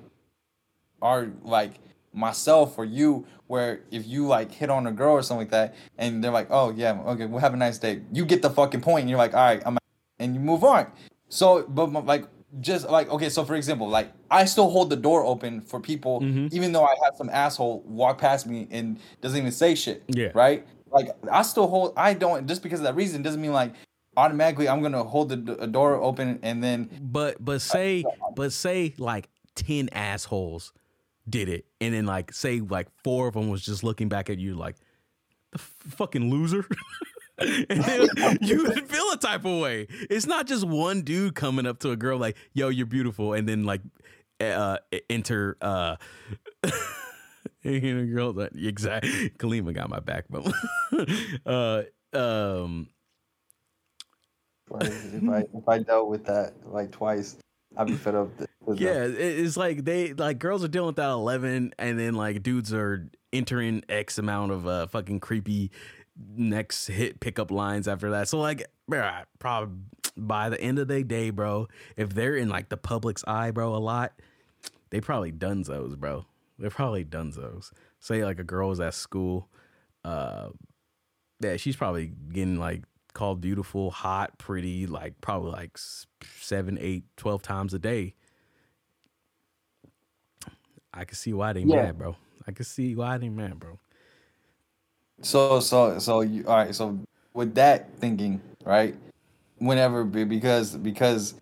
are 1.03 1.29
like 1.43 1.73
myself 2.13 2.79
or 2.79 2.85
you 2.85 3.27
where 3.47 3.81
if 3.91 4.07
you 4.07 4.27
like 4.27 4.51
hit 4.53 4.71
on 4.71 4.87
a 4.87 4.93
girl 4.93 5.15
or 5.15 5.23
something 5.23 5.47
like 5.47 5.51
that 5.51 5.75
and 5.99 6.23
they're 6.23 6.31
like, 6.31 6.49
"Oh 6.51 6.71
yeah, 6.71 7.01
okay, 7.07 7.27
we'll 7.27 7.41
have 7.41 7.55
a 7.55 7.57
nice 7.59 7.79
day." 7.79 8.03
You 8.13 8.25
get 8.25 8.43
the 8.43 8.51
fucking 8.51 8.81
point 8.81 9.03
and 9.03 9.11
you're 9.11 9.19
like, 9.19 9.35
"All 9.35 9.41
right, 9.45 9.63
I'm 9.65 9.79
and 10.19 10.35
you 10.35 10.41
move 10.41 10.65
on. 10.65 10.91
So, 11.29 11.65
but 11.69 11.87
like 12.07 12.25
just 12.61 12.89
like 12.89 13.09
okay, 13.11 13.29
so 13.29 13.45
for 13.45 13.55
example, 13.55 13.89
like 13.89 14.11
I 14.31 14.45
still 14.45 14.71
hold 14.71 14.91
the 14.91 14.97
door 14.97 15.25
open 15.25 15.61
for 15.61 15.81
people 15.81 16.21
Mhm. 16.21 16.53
even 16.53 16.73
though 16.73 16.85
I 16.85 16.95
have 17.05 17.15
some 17.17 17.29
asshole 17.31 17.83
walk 17.87 18.19
past 18.19 18.47
me 18.47 18.69
and 18.71 18.99
doesn't 19.21 19.39
even 19.39 19.53
say 19.53 19.75
shit. 19.75 20.03
Yeah. 20.09 20.29
Right? 20.35 20.67
Like 20.91 21.09
I 21.31 21.43
still 21.43 21.67
hold 21.67 21.93
I 21.97 22.15
don't 22.15 22.47
just 22.47 22.63
because 22.63 22.81
of 22.81 22.85
that 22.85 22.95
reason 22.95 23.23
doesn't 23.23 23.41
mean 23.41 23.53
like 23.53 23.73
automatically 24.17 24.69
I'm 24.69 24.81
to 24.93 25.03
hold 25.03 25.29
the 25.31 25.37
d- 25.37 25.67
door 25.69 25.97
open 25.97 26.39
and 26.43 26.63
then 26.63 26.89
But 27.03 27.45
but 27.45 27.61
say 27.61 28.05
but 28.37 28.53
say 28.53 28.95
like 28.99 29.29
ten 29.57 29.89
assholes 29.93 30.73
did 31.29 31.49
it, 31.49 31.65
and 31.81 31.95
then 31.95 32.05
like 32.07 32.33
say 32.33 32.61
like 32.61 32.89
four 33.03 33.27
of 33.29 33.35
them 33.35 33.49
was 33.49 33.65
just 33.65 33.83
looking 33.83 34.09
back 34.09 34.29
at 34.31 34.39
you 34.39 34.55
like 34.55 34.77
the 35.53 35.59
f- 35.59 35.75
fucking 35.97 36.31
loser. 36.31 36.67
you 37.41 38.65
would 38.65 38.89
feel 38.89 39.11
a 39.13 39.19
type 39.21 39.45
of 39.45 39.61
way. 39.61 39.87
It's 40.11 40.27
not 40.27 40.47
just 40.47 40.65
one 40.67 41.03
dude 41.03 41.35
coming 41.35 41.67
up 41.67 41.81
to 41.81 41.91
a 41.91 41.97
girl 41.97 42.19
like, 42.19 42.37
"Yo, 42.53 42.69
you're 42.69 42.87
beautiful," 42.87 43.33
and 43.33 43.49
then 43.49 43.65
like 43.65 43.81
uh 44.41 44.79
enter 45.09 45.57
uh 45.61 45.97
you 47.63 47.95
know 47.95 48.13
girl 48.13 48.33
that 48.35 48.53
exactly 48.57 49.31
Kalima 49.31 49.73
got 49.73 49.89
my 49.89 50.01
back 50.01 50.25
but 50.29 50.53
uh 51.47 51.83
um 52.13 52.89
if 54.81 55.29
I 55.29 55.39
if 55.57 55.69
I 55.69 55.79
dealt 55.79 56.09
with 56.09 56.25
that 56.27 56.55
like 56.67 56.91
twice, 56.91 57.37
I'd 57.77 57.87
be 57.87 57.95
fed 57.95 58.15
up. 58.15 58.29
Yeah, 58.75 59.05
it- 59.05 59.19
it's 59.19 59.57
like 59.57 59.85
they 59.85 60.13
like 60.15 60.39
girls 60.39 60.65
are 60.65 60.69
dealing 60.69 60.89
with 60.89 60.97
that 60.97 61.11
eleven, 61.11 61.75
and 61.79 61.99
then 61.99 62.15
like 62.15 62.43
dudes 62.43 62.73
are 62.73 63.09
entering 63.33 63.85
X 63.89 64.19
amount 64.19 64.53
of 64.53 64.67
uh 64.67 64.87
fucking 64.87 65.21
creepy 65.21 65.71
next 66.17 66.87
hit 66.87 67.21
pickup 67.21 67.51
lines 67.51 67.89
after 67.89 68.11
that. 68.11 68.29
So 68.29 68.39
like, 68.39 68.67
probably 69.39 69.75
by 70.17 70.49
the 70.49 70.61
end 70.61 70.79
of 70.79 70.89
the 70.89 71.03
day, 71.03 71.31
bro, 71.31 71.69
if 71.97 72.15
they're 72.15 72.37
in 72.37 72.49
like 72.49 72.69
the 72.69 72.77
public's 72.77 73.25
eye, 73.27 73.51
bro, 73.51 73.75
a 73.75 73.79
lot, 73.79 74.13
they 74.91 75.01
probably 75.01 75.33
dunzos, 75.33 75.99
bro. 75.99 76.27
They're 76.59 76.71
probably 76.71 77.05
dunzos. 77.05 77.73
Say 77.99 78.25
like 78.25 78.39
a 78.39 78.45
girl 78.45 78.71
is 78.71 78.79
at 78.81 78.95
school, 78.95 79.49
uh, 80.05 80.51
yeah, 81.41 81.57
she's 81.57 81.75
probably 81.77 82.13
getting 82.33 82.59
like 82.59 82.85
called 83.13 83.41
beautiful, 83.41 83.91
hot, 83.91 84.39
pretty, 84.39 84.87
like 84.87 85.21
probably 85.21 85.51
like 85.51 85.77
seven, 86.39 86.79
eight, 86.81 87.05
twelve 87.17 87.43
times 87.43 87.75
a 87.75 87.79
day. 87.79 88.15
I 90.93 91.05
can 91.05 91.17
see 91.17 91.33
why 91.33 91.53
they 91.53 91.63
Yeah. 91.63 91.83
mad, 91.87 91.99
bro. 91.99 92.17
I 92.47 92.53
can 92.53 92.65
see 92.65 92.95
why 92.95 93.19
they 93.19 93.29
mad, 93.29 93.59
bro. 93.59 93.79
So 95.23 95.61
so 95.61 95.99
so 95.99 96.21
you 96.21 96.45
all 96.47 96.57
right. 96.57 96.75
So 96.75 96.99
with 97.33 97.55
that 97.55 97.95
thinking, 97.99 98.41
right? 98.65 98.95
Whenever 99.59 100.05
because 100.05 100.77
because 100.77 101.35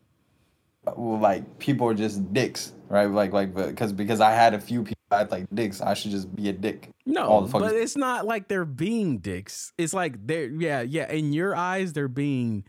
well, 0.85 1.19
like 1.19 1.59
people 1.59 1.89
are 1.89 1.95
just 1.95 2.33
dicks, 2.33 2.73
right? 2.89 3.07
Like 3.07 3.33
like 3.33 3.55
because 3.55 3.93
because 3.93 4.21
I 4.21 4.33
had 4.33 4.55
a 4.55 4.61
few 4.61 4.83
people 4.83 4.97
that 5.11 5.31
like 5.31 5.47
dicks, 5.55 5.81
I 5.81 5.95
should 5.95 6.11
just 6.11 6.35
be 6.35 6.49
a 6.49 6.53
dick. 6.53 6.91
No, 7.07 7.49
but 7.51 7.75
it's 7.75 7.97
not 7.97 8.27
like 8.27 8.49
they're 8.49 8.65
being 8.65 9.19
dicks. 9.19 9.73
It's 9.79 9.95
like 9.95 10.27
they're 10.27 10.47
yeah, 10.47 10.83
yeah. 10.83 11.11
In 11.11 11.33
your 11.33 11.55
eyes, 11.55 11.93
they're 11.93 12.09
being 12.09 12.65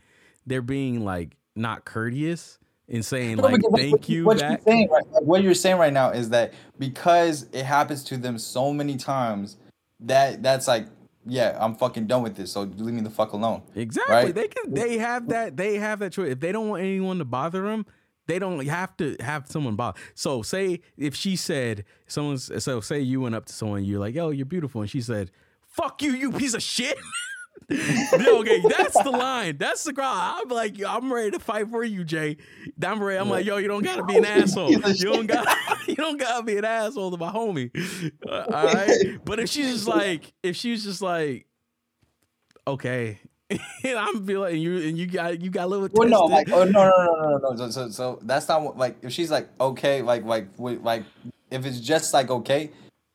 they're 0.46 0.62
being 0.62 1.04
like 1.04 1.36
not 1.56 1.84
courteous 1.84 2.58
and 2.88 3.04
saying 3.04 3.36
No, 3.36 3.44
like 3.44 3.60
thank 3.74 3.92
what, 3.92 4.08
you 4.08 4.24
what 4.24 4.40
back. 4.40 4.50
You're 4.50 4.74
saying 4.74 4.88
right, 4.90 5.22
what 5.22 5.42
you're 5.42 5.54
saying 5.54 5.78
right 5.78 5.92
now 5.92 6.10
is 6.10 6.30
that 6.30 6.52
because 6.78 7.46
it 7.52 7.64
happens 7.64 8.04
to 8.04 8.16
them 8.16 8.38
so 8.38 8.72
many 8.72 8.96
times, 8.96 9.56
that 10.00 10.42
that's 10.42 10.68
like, 10.68 10.86
yeah, 11.26 11.56
I'm 11.60 11.74
fucking 11.74 12.06
done 12.06 12.22
with 12.22 12.36
this. 12.36 12.52
So 12.52 12.62
leave 12.62 12.94
me 12.94 13.00
the 13.00 13.10
fuck 13.10 13.32
alone. 13.32 13.62
Exactly. 13.74 14.14
Right? 14.14 14.34
They 14.34 14.48
can. 14.48 14.74
They 14.74 14.98
have 14.98 15.28
that. 15.28 15.56
They 15.56 15.76
have 15.76 15.98
that 16.00 16.12
choice. 16.12 16.30
If 16.32 16.40
they 16.40 16.52
don't 16.52 16.68
want 16.68 16.82
anyone 16.82 17.18
to 17.18 17.24
bother 17.24 17.62
them, 17.62 17.86
they 18.26 18.38
don't 18.38 18.64
have 18.66 18.96
to 18.98 19.16
have 19.20 19.46
someone 19.48 19.76
bother. 19.76 19.98
So 20.14 20.42
say 20.42 20.80
if 20.96 21.14
she 21.14 21.36
said 21.36 21.84
someone's. 22.06 22.50
So 22.62 22.80
say 22.80 23.00
you 23.00 23.20
went 23.20 23.34
up 23.34 23.46
to 23.46 23.52
someone, 23.52 23.84
you're 23.84 24.00
like, 24.00 24.14
"Yo, 24.14 24.30
you're 24.30 24.46
beautiful," 24.46 24.80
and 24.80 24.90
she 24.90 25.00
said, 25.00 25.30
"Fuck 25.66 26.02
you, 26.02 26.12
you 26.12 26.32
piece 26.32 26.54
of 26.54 26.62
shit." 26.62 26.98
Okay, 28.34 28.62
that's 28.68 29.02
the 29.02 29.10
line. 29.10 29.56
That's 29.58 29.84
the 29.84 29.92
girl. 29.92 30.04
I'm 30.06 30.48
like, 30.48 30.76
I'm 30.86 31.12
ready 31.12 31.30
to 31.32 31.38
fight 31.38 31.68
for 31.70 31.82
you, 31.82 32.04
Jay. 32.04 32.36
I'm 32.82 33.02
ready. 33.02 33.18
I'm 33.18 33.30
like, 33.30 33.46
yo, 33.46 33.56
you 33.56 33.68
don't 33.68 33.82
gotta 33.82 34.04
be 34.04 34.16
an 34.16 34.24
asshole. 34.24 34.70
You 34.70 34.80
don't 34.80 35.26
got. 35.26 35.46
You 35.86 35.96
don't 35.96 36.16
gotta 36.16 36.42
be 36.42 36.56
an 36.56 36.64
asshole 36.64 37.10
to 37.10 37.18
my 37.18 37.30
homie. 37.30 37.70
Uh, 38.26 38.44
all 38.54 38.72
right. 38.72 39.18
But 39.22 39.38
if 39.38 39.50
she's 39.50 39.70
just 39.70 39.86
like, 39.86 40.32
if 40.42 40.56
she's 40.56 40.82
just 40.82 41.02
like, 41.02 41.46
okay, 42.66 43.20
and 43.50 43.98
I'm 43.98 44.26
feeling, 44.26 44.54
and 44.54 44.62
you 44.62 44.78
and 44.78 44.96
you 44.96 45.06
got 45.06 45.40
you 45.42 45.50
got 45.50 45.64
a 45.64 45.66
little. 45.66 45.88
Well, 45.92 46.08
no, 46.08 46.24
like, 46.24 46.50
oh 46.50 46.64
no, 46.64 46.88
no, 46.88 46.90
no, 46.90 47.14
no, 47.14 47.36
no, 47.36 47.50
no. 47.50 47.56
So, 47.56 47.70
so, 47.70 47.90
so 47.90 48.18
that's 48.22 48.48
not 48.48 48.62
what, 48.62 48.78
like 48.78 48.96
if 49.02 49.12
she's 49.12 49.30
like 49.30 49.48
okay, 49.60 50.00
like, 50.00 50.24
like, 50.24 50.48
like, 50.58 51.04
if 51.50 51.66
it's 51.66 51.80
just 51.80 52.14
like 52.14 52.30
okay, 52.30 52.70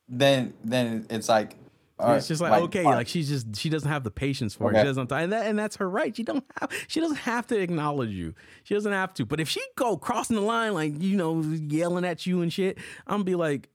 then, 0.08 0.54
then 0.64 1.06
it's 1.10 1.30
like, 1.30 1.56
it's 2.02 2.28
just 2.28 2.42
like, 2.42 2.62
okay, 2.64 2.84
fine. 2.84 2.96
like 2.96 3.08
she's 3.08 3.28
just 3.30 3.56
she 3.56 3.70
doesn't 3.70 3.90
have 3.90 4.04
the 4.04 4.12
patience 4.12 4.54
for 4.56 4.72
it. 4.72 4.78
She 4.78 4.84
doesn't, 4.84 5.12
and 5.12 5.32
that 5.32 5.48
and 5.48 5.58
that's 5.60 5.76
her 5.78 5.90
right. 5.90 6.16
She 6.16 6.24
don't 6.24 6.44
have 6.60 6.72
she 6.88 7.00
doesn't 7.00 7.18
have 7.18 7.48
to 7.48 7.60
acknowledge 7.60 8.10
you. 8.12 8.34
She 8.64 8.74
doesn't 8.74 8.92
have 8.92 9.14
to. 9.16 9.26
But 9.26 9.40
if 9.40 9.50
she 9.50 9.62
go 9.76 9.98
crossing 9.98 10.36
the 10.36 10.42
line, 10.42 10.74
like 10.74 11.02
you 11.02 11.18
know, 11.18 11.42
yelling 11.42 12.06
at 12.06 12.26
you 12.26 12.42
and 12.42 12.52
shit, 12.54 12.78
I'm 13.08 13.16
gonna 13.16 13.24
be 13.26 13.36
like, 13.36 13.70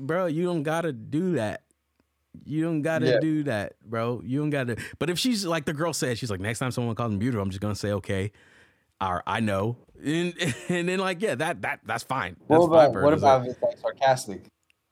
bro, 0.00 0.26
you 0.26 0.44
don't 0.44 0.62
gotta 0.62 0.92
do 0.92 1.32
that. 1.34 1.62
You 2.44 2.62
don't 2.62 2.82
gotta 2.82 3.06
Yeah. 3.06 3.20
do 3.20 3.42
that, 3.44 3.74
bro. 3.84 4.22
You 4.24 4.40
don't 4.40 4.50
gotta. 4.50 4.76
But 4.98 5.10
if 5.10 5.18
she's 5.18 5.44
like 5.46 5.64
the 5.64 5.72
girl 5.72 5.92
said, 5.92 6.18
she's 6.18 6.30
like, 6.30 6.40
next 6.40 6.58
time 6.58 6.70
someone 6.70 6.94
calls 6.94 7.12
me 7.12 7.18
beautiful, 7.18 7.42
I'm 7.42 7.50
just 7.50 7.60
gonna 7.60 7.74
say 7.74 7.92
okay, 7.92 8.32
or 9.00 9.22
I 9.26 9.40
know, 9.40 9.76
and 10.04 10.34
and 10.68 10.88
then 10.88 10.98
like 10.98 11.20
yeah, 11.22 11.34
that 11.36 11.62
that 11.62 11.80
that's 11.84 12.04
fine. 12.04 12.36
That's 12.48 12.60
what 12.60 12.68
fine 12.70 12.86
about 12.86 12.92
for 12.92 13.02
what 13.02 13.14
about 13.14 13.42
if 13.46 13.52
it's 13.52 13.62
like 13.62 13.78
sarcastic? 13.78 14.44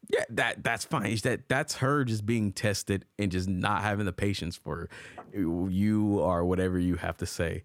Yeah, 0.08 0.24
that 0.30 0.62
that's 0.62 0.84
fine. 0.84 1.16
That 1.24 1.48
that's 1.48 1.76
her 1.76 2.04
just 2.04 2.26
being 2.26 2.52
tested 2.52 3.04
and 3.18 3.30
just 3.30 3.48
not 3.48 3.82
having 3.82 4.06
the 4.06 4.12
patience 4.12 4.56
for 4.56 4.88
you 5.34 6.18
or 6.20 6.44
whatever 6.44 6.78
you 6.78 6.96
have 6.96 7.16
to 7.18 7.26
say. 7.26 7.64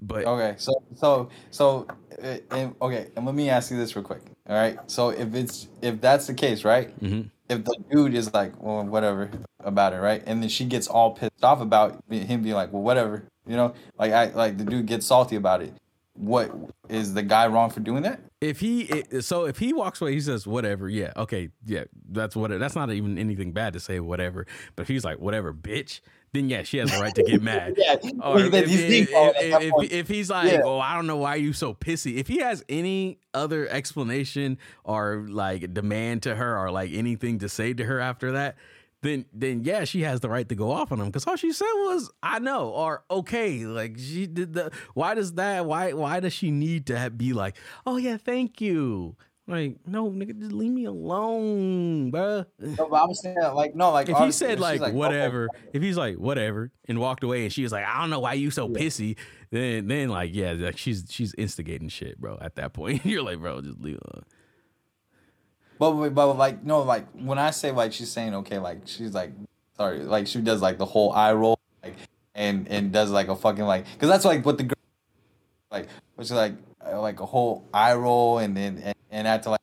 But 0.00 0.26
Okay, 0.26 0.54
so 0.58 0.82
so 0.94 1.28
so, 1.50 1.86
uh, 2.22 2.36
and, 2.50 2.74
okay, 2.82 3.08
and 3.16 3.24
let 3.24 3.34
me 3.34 3.48
ask 3.48 3.70
you 3.70 3.78
this 3.78 3.96
real 3.96 4.04
quick. 4.04 4.20
All 4.48 4.54
right, 4.54 4.78
so 4.90 5.10
if 5.10 5.34
it's 5.34 5.68
if 5.80 6.00
that's 6.00 6.26
the 6.26 6.34
case, 6.34 6.64
right? 6.64 6.98
Mhm. 7.00 7.30
If 7.48 7.64
the 7.64 7.76
dude 7.90 8.14
is 8.14 8.32
like, 8.34 8.60
well, 8.62 8.84
whatever 8.84 9.30
about 9.60 9.92
it, 9.92 9.98
right? 9.98 10.22
And 10.26 10.42
then 10.42 10.48
she 10.48 10.64
gets 10.64 10.86
all 10.88 11.12
pissed 11.12 11.44
off 11.44 11.60
about 11.60 12.02
him 12.10 12.42
being 12.42 12.54
like, 12.54 12.72
well, 12.72 12.82
whatever, 12.82 13.24
you 13.46 13.56
know, 13.56 13.72
like 13.98 14.12
I 14.12 14.26
like 14.26 14.58
the 14.58 14.64
dude 14.64 14.86
gets 14.86 15.06
salty 15.06 15.36
about 15.36 15.62
it. 15.62 15.72
What 16.16 16.50
is 16.88 17.14
the 17.14 17.22
guy 17.22 17.46
wrong 17.46 17.70
for 17.70 17.80
doing 17.80 18.02
that? 18.02 18.20
If 18.40 18.60
he 18.60 19.02
so 19.20 19.46
if 19.46 19.58
he 19.58 19.72
walks 19.72 20.00
away, 20.00 20.12
he 20.12 20.20
says 20.20 20.46
whatever. 20.46 20.88
Yeah, 20.88 21.12
okay, 21.16 21.48
yeah, 21.64 21.84
that's 22.10 22.36
what. 22.36 22.50
That's 22.58 22.76
not 22.76 22.90
even 22.92 23.16
anything 23.18 23.52
bad 23.52 23.72
to 23.72 23.80
say 23.80 23.98
whatever. 24.00 24.46
But 24.76 24.82
if 24.82 24.88
he's 24.88 25.04
like 25.04 25.18
whatever, 25.18 25.54
bitch, 25.54 26.00
then 26.34 26.50
yeah, 26.50 26.62
she 26.62 26.76
has 26.78 26.90
the 26.92 26.98
right 27.00 27.14
to 27.14 27.22
get 27.22 27.40
mad. 27.40 27.74
yeah, 27.78 27.96
Or 28.22 28.38
if, 28.40 28.52
he's 28.68 28.80
if, 28.82 29.08
if- 29.10 29.62
if- 29.82 29.92
if 29.92 30.08
he's 30.08 30.28
like, 30.28 30.52
Yeah. 30.52 30.60
oh, 30.64 30.78
I 30.78 30.94
don't 30.94 31.06
know 31.06 31.16
why 31.16 31.36
you 31.36 31.54
so 31.54 31.72
pissy. 31.72 32.16
If 32.18 32.28
he 32.28 32.38
has 32.38 32.62
any 32.68 33.20
other 33.32 33.66
explanation 33.68 34.58
or 34.84 35.24
like 35.30 35.72
demand 35.72 36.24
to 36.24 36.34
her 36.36 36.58
or 36.58 36.70
like 36.70 36.92
anything 36.92 37.38
to 37.38 37.48
say 37.48 37.72
to 37.72 37.84
her 37.84 38.00
after 38.00 38.32
that, 38.32 38.56
then 39.06 39.24
then 39.32 39.64
yeah, 39.64 39.84
she 39.84 40.02
has 40.02 40.20
the 40.20 40.28
right 40.28 40.48
to 40.48 40.54
go 40.54 40.70
off 40.70 40.92
on 40.92 41.00
him 41.00 41.06
because 41.06 41.26
all 41.26 41.36
she 41.36 41.52
said 41.52 41.64
was 41.64 42.10
I 42.22 42.38
know 42.38 42.70
or 42.70 43.04
okay. 43.10 43.64
Like 43.64 43.98
she 43.98 44.26
did 44.26 44.54
the. 44.54 44.70
Why 44.94 45.14
does 45.14 45.34
that? 45.34 45.66
Why 45.66 45.92
why 45.92 46.20
does 46.20 46.32
she 46.32 46.50
need 46.50 46.86
to 46.86 46.98
have, 46.98 47.16
be 47.16 47.32
like, 47.32 47.56
oh 47.86 47.96
yeah, 47.96 48.16
thank 48.16 48.60
you? 48.60 49.16
Like 49.48 49.76
no, 49.86 50.10
nigga, 50.10 50.36
just 50.36 50.50
leave 50.50 50.72
me 50.72 50.86
alone, 50.86 52.10
bruh. 52.10 52.46
No, 52.58 52.88
but 52.88 52.96
I 52.96 53.04
was 53.04 53.22
saying 53.22 53.36
like 53.54 53.76
no, 53.76 53.92
like 53.92 54.08
If 54.08 54.18
he 54.18 54.32
said 54.32 54.58
like, 54.58 54.80
okay, 54.80 54.90
whatever, 54.90 55.48
if 55.72 55.82
he's 55.82 55.96
like 55.96 56.16
whatever 56.16 56.72
and 56.88 56.98
walked 56.98 57.22
away 57.22 57.44
and 57.44 57.52
she 57.52 57.62
was 57.62 57.70
like 57.70 57.84
I 57.86 58.00
don't 58.00 58.10
know 58.10 58.18
why 58.18 58.32
you 58.32 58.50
so 58.50 58.68
pissy, 58.68 59.16
then 59.50 59.86
then 59.86 60.08
like 60.08 60.34
yeah, 60.34 60.52
like 60.52 60.76
she's 60.76 61.04
she's 61.08 61.32
instigating 61.38 61.88
shit, 61.88 62.20
bro. 62.20 62.38
At 62.40 62.56
that 62.56 62.72
point, 62.72 63.04
you're 63.06 63.22
like, 63.22 63.38
bro, 63.38 63.60
just 63.60 63.80
leave 63.80 63.96
it 63.96 64.02
alone. 64.02 64.24
But, 65.78 66.10
but 66.10 66.34
like 66.34 66.64
no, 66.64 66.82
like 66.82 67.06
when 67.12 67.38
I 67.38 67.50
say 67.50 67.70
like 67.70 67.92
she's 67.92 68.10
saying 68.10 68.34
okay, 68.36 68.58
like 68.58 68.82
she's 68.86 69.14
like 69.14 69.32
sorry, 69.76 70.00
like 70.00 70.26
she 70.26 70.40
does 70.40 70.62
like 70.62 70.78
the 70.78 70.86
whole 70.86 71.12
eye 71.12 71.32
roll, 71.32 71.58
like 71.82 71.96
and 72.34 72.68
and 72.68 72.92
does 72.92 73.10
like 73.10 73.28
a 73.28 73.36
fucking 73.36 73.64
like 73.64 73.84
because 73.92 74.08
that's 74.08 74.24
like 74.24 74.44
what 74.44 74.58
the 74.58 74.64
girl 74.64 74.76
like 75.70 75.88
which 76.14 76.26
is 76.26 76.32
like 76.32 76.54
uh, 76.86 77.00
like 77.00 77.20
a 77.20 77.26
whole 77.26 77.66
eye 77.74 77.94
roll 77.94 78.38
and 78.38 78.56
then 78.56 78.80
and, 78.82 78.94
and 79.10 79.28
after 79.28 79.50
like 79.50 79.60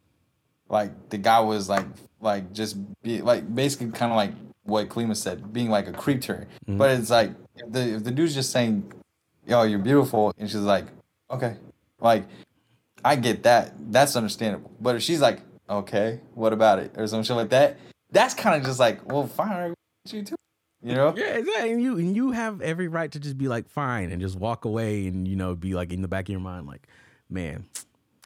like 0.69 1.09
the 1.09 1.17
guy 1.17 1.39
was 1.39 1.69
like 1.69 1.85
like 2.19 2.51
just 2.53 2.77
be 3.01 3.21
like 3.21 3.53
basically 3.53 3.91
kind 3.91 4.11
of 4.11 4.15
like 4.15 4.31
what 4.63 4.89
Kalima 4.89 5.15
said, 5.15 5.53
being 5.53 5.69
like 5.69 5.87
a 5.87 5.91
creep 5.91 6.21
to 6.21 6.33
her. 6.33 6.47
But 6.67 6.91
it's 6.91 7.09
like 7.09 7.31
if 7.55 7.71
the 7.71 7.95
if 7.95 8.03
the 8.03 8.11
dude's 8.11 8.33
just 8.33 8.51
saying, 8.51 8.91
"Yo, 9.45 9.63
you're 9.63 9.79
beautiful," 9.79 10.33
and 10.37 10.49
she's 10.49 10.61
like, 10.61 10.85
"Okay," 11.29 11.57
like 11.99 12.25
I 13.03 13.15
get 13.15 13.43
that. 13.43 13.73
That's 13.91 14.15
understandable. 14.15 14.71
But 14.79 14.95
if 14.95 15.03
she's 15.03 15.21
like, 15.21 15.41
"Okay, 15.69 16.19
what 16.33 16.53
about 16.53 16.79
it?" 16.79 16.91
or 16.97 17.07
some 17.07 17.23
shit 17.23 17.35
like 17.35 17.49
that, 17.49 17.77
that's 18.11 18.33
kind 18.33 18.55
of 18.59 18.63
just 18.65 18.79
like, 18.79 19.05
"Well, 19.11 19.27
fine, 19.27 19.73
you 20.09 20.23
too," 20.23 20.35
you 20.81 20.95
know? 20.95 21.13
Yeah, 21.15 21.35
exactly. 21.35 21.71
And 21.73 21.81
you 21.81 21.97
and 21.97 22.15
you 22.15 22.31
have 22.31 22.61
every 22.61 22.87
right 22.87 23.11
to 23.11 23.19
just 23.19 23.37
be 23.37 23.47
like 23.47 23.67
fine 23.69 24.11
and 24.11 24.21
just 24.21 24.37
walk 24.37 24.65
away 24.65 25.07
and 25.07 25.27
you 25.27 25.35
know 25.35 25.55
be 25.55 25.73
like 25.73 25.91
in 25.93 26.01
the 26.01 26.07
back 26.07 26.25
of 26.25 26.29
your 26.29 26.39
mind 26.41 26.67
like, 26.67 26.87
man, 27.29 27.65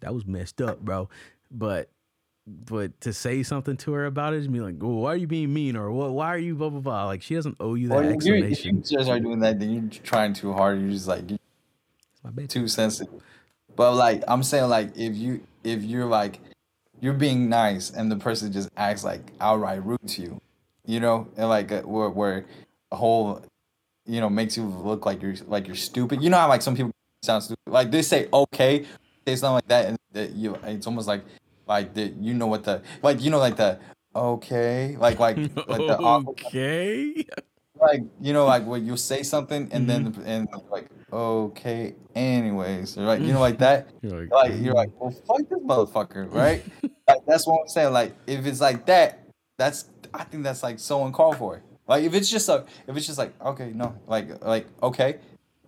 that 0.01 0.13
was 0.13 0.25
messed 0.25 0.61
up, 0.61 0.81
bro. 0.81 1.09
But 1.51 1.89
but 2.47 2.99
to 3.01 3.11
say 3.11 3.43
something 3.43 3.75
to 3.75 3.91
her 3.91 4.05
about 4.05 4.33
it 4.33 4.43
and 4.43 4.53
be 4.53 4.61
like, 4.61 4.75
well, 4.79 4.93
why 4.93 5.11
are 5.11 5.17
you 5.17 5.27
being 5.27 5.53
mean 5.53 5.75
or 5.75 5.91
what? 5.91 6.11
Why 6.11 6.27
are 6.27 6.37
you 6.37 6.55
blah 6.55 6.69
blah 6.69 6.79
blah? 6.79 7.05
Like 7.05 7.21
she 7.21 7.35
doesn't 7.35 7.57
owe 7.59 7.75
you 7.75 7.89
that 7.89 7.95
Or 7.97 8.03
you, 8.03 8.09
if 8.11 8.25
you 8.25 8.35
explanation. 8.35 8.83
just 8.83 9.09
are 9.09 9.19
doing 9.19 9.39
that, 9.41 9.59
then 9.59 9.69
you're 9.73 10.01
trying 10.03 10.33
too 10.33 10.53
hard. 10.53 10.79
You're 10.79 10.91
just 10.91 11.07
like, 11.07 11.29
My 12.23 12.29
bad. 12.31 12.49
too 12.49 12.67
sensitive. 12.69 13.21
But 13.75 13.95
like 13.95 14.23
I'm 14.29 14.43
saying, 14.43 14.69
like 14.69 14.97
if 14.97 15.15
you 15.15 15.41
if 15.63 15.83
you're 15.83 16.05
like 16.05 16.39
you're 16.99 17.13
being 17.13 17.49
nice 17.49 17.89
and 17.91 18.11
the 18.11 18.15
person 18.15 18.51
just 18.51 18.69
acts 18.77 19.03
like 19.03 19.21
outright 19.39 19.83
rude 19.85 20.07
to 20.07 20.21
you, 20.21 20.41
you 20.85 20.99
know, 20.99 21.27
and 21.37 21.49
like 21.49 21.71
uh, 21.71 21.81
where 21.81 22.09
where 22.09 22.45
a 22.91 22.95
whole 22.95 23.41
you 24.05 24.19
know 24.19 24.29
makes 24.29 24.57
you 24.57 24.63
look 24.65 25.05
like 25.05 25.21
you're 25.21 25.35
like 25.47 25.67
you're 25.67 25.75
stupid. 25.75 26.21
You 26.21 26.29
know 26.29 26.37
how 26.37 26.47
like 26.47 26.61
some 26.61 26.75
people 26.75 26.91
sound 27.21 27.43
stupid, 27.43 27.61
like 27.67 27.91
they 27.91 28.01
say 28.01 28.27
okay, 28.33 28.85
say 29.25 29.35
something 29.35 29.55
like 29.55 29.67
that, 29.67 29.85
and 29.85 29.97
that 30.13 30.31
you 30.31 30.55
it's 30.63 30.87
almost 30.87 31.07
like 31.07 31.23
like 31.67 31.93
that 31.93 32.15
you 32.15 32.33
know 32.33 32.47
what 32.47 32.63
the 32.63 32.81
like 33.03 33.21
you 33.21 33.29
know 33.29 33.39
like 33.39 33.57
the 33.57 33.79
okay 34.15 34.95
like 34.97 35.19
like 35.19 35.37
like 35.67 35.77
the 35.77 35.97
awkward 35.99 36.39
okay. 36.39 37.25
like 37.81 38.01
you 38.19 38.33
know 38.33 38.45
like 38.45 38.65
when 38.65 38.85
you 38.85 38.97
say 38.97 39.21
something 39.21 39.69
and 39.71 39.87
then 39.87 40.15
and 40.25 40.47
like 40.71 40.89
okay 41.11 41.95
anyways 42.15 42.97
like 42.97 43.21
you 43.21 43.33
know 43.33 43.39
like 43.39 43.57
that 43.59 43.87
You're 44.01 44.21
like, 44.25 44.31
like 44.31 44.53
you're 44.59 44.73
like 44.73 44.89
well 44.99 45.11
fuck 45.11 45.47
this 45.49 45.59
motherfucker 45.59 46.33
right 46.33 46.63
like 47.07 47.25
that's 47.25 47.47
what 47.47 47.61
i'm 47.61 47.67
saying 47.67 47.93
like 47.93 48.13
if 48.27 48.45
it's 48.45 48.59
like 48.59 48.85
that 48.87 49.23
that's 49.57 49.89
i 50.13 50.23
think 50.23 50.43
that's 50.43 50.63
like 50.63 50.79
so 50.79 51.05
uncalled 51.05 51.37
for 51.37 51.61
like 51.87 52.03
if 52.03 52.13
it's 52.13 52.29
just 52.29 52.49
a 52.49 52.65
if 52.87 52.97
it's 52.97 53.05
just 53.05 53.17
like 53.17 53.33
okay 53.41 53.71
no 53.73 53.95
like 54.07 54.43
like 54.43 54.67
okay 54.83 55.17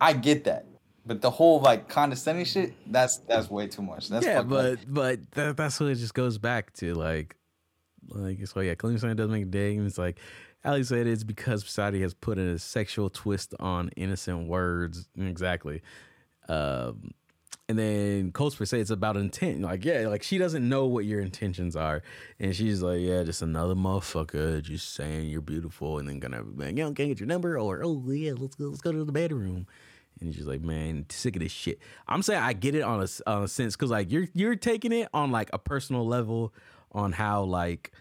i 0.01 0.11
get 0.11 0.43
that 0.43 0.65
but 1.05 1.21
the 1.21 1.29
whole 1.29 1.61
like 1.61 1.87
condescending 1.87 2.45
shit 2.45 2.73
that's 2.91 3.17
that's 3.19 3.49
way 3.49 3.67
too 3.67 3.81
much 3.81 4.09
that's 4.09 4.25
yeah, 4.25 4.41
fucked 4.41 4.51
up. 4.51 4.77
but 4.85 4.93
but 4.93 5.31
that, 5.31 5.57
that's 5.57 5.79
what 5.79 5.89
it 5.89 5.95
just 5.95 6.13
goes 6.13 6.37
back 6.37 6.73
to 6.73 6.93
like 6.93 7.37
like 8.11 8.45
so 8.47 8.59
yeah, 8.61 8.75
Clean 8.75 8.97
saying 8.97 9.15
doesn't 9.15 9.31
make 9.31 9.43
a 9.43 9.45
dig. 9.45 9.77
And 9.77 9.87
it's 9.87 9.97
like 9.97 10.19
Ali 10.65 10.83
said 10.83 11.07
it's 11.07 11.23
because 11.23 11.63
society 11.63 12.01
has 12.01 12.13
put 12.13 12.37
a 12.37 12.59
sexual 12.59 13.09
twist 13.09 13.53
on 13.59 13.89
innocent 13.95 14.47
words. 14.47 15.07
Exactly. 15.17 15.81
Um 16.47 17.11
and 17.69 17.77
then 17.77 18.31
Coasper 18.31 18.65
say 18.65 18.79
it's 18.79 18.89
about 18.89 19.15
intent. 19.15 19.61
Like, 19.61 19.85
yeah, 19.85 20.07
like 20.07 20.23
she 20.23 20.39
doesn't 20.39 20.67
know 20.67 20.87
what 20.87 21.05
your 21.05 21.21
intentions 21.21 21.75
are. 21.75 22.01
And 22.39 22.55
she's 22.55 22.81
like, 22.81 22.99
yeah, 22.99 23.21
just 23.21 23.43
another 23.43 23.75
motherfucker 23.75 24.59
just 24.63 24.95
saying 24.95 25.29
you're 25.29 25.41
beautiful 25.41 25.99
and 25.99 26.09
then 26.09 26.17
gonna 26.17 26.43
be 26.43 26.65
like, 26.65 26.77
yo, 26.77 26.91
can 26.93 27.05
I 27.05 27.07
get 27.09 27.19
your 27.19 27.27
number? 27.27 27.59
Or, 27.59 27.83
oh, 27.83 28.03
yeah, 28.09 28.33
let's 28.35 28.55
go, 28.55 28.65
let's 28.65 28.81
go 28.81 28.91
to 28.91 29.03
the 29.03 29.11
bedroom. 29.11 29.67
And 30.19 30.33
she's 30.33 30.47
like, 30.47 30.61
man, 30.61 31.05
sick 31.09 31.35
of 31.35 31.43
this 31.43 31.51
shit. 31.51 31.79
I'm 32.07 32.23
saying 32.23 32.41
I 32.41 32.53
get 32.53 32.73
it 32.73 32.81
on 32.81 33.03
a, 33.03 33.29
on 33.29 33.43
a 33.43 33.47
sense 33.47 33.75
because 33.75 33.91
like 33.91 34.11
you're 34.11 34.27
you're 34.33 34.55
taking 34.55 34.91
it 34.91 35.07
on 35.13 35.31
like 35.31 35.49
a 35.53 35.59
personal 35.59 36.05
level 36.05 36.53
on 36.91 37.11
how 37.11 37.43
like 37.43 37.91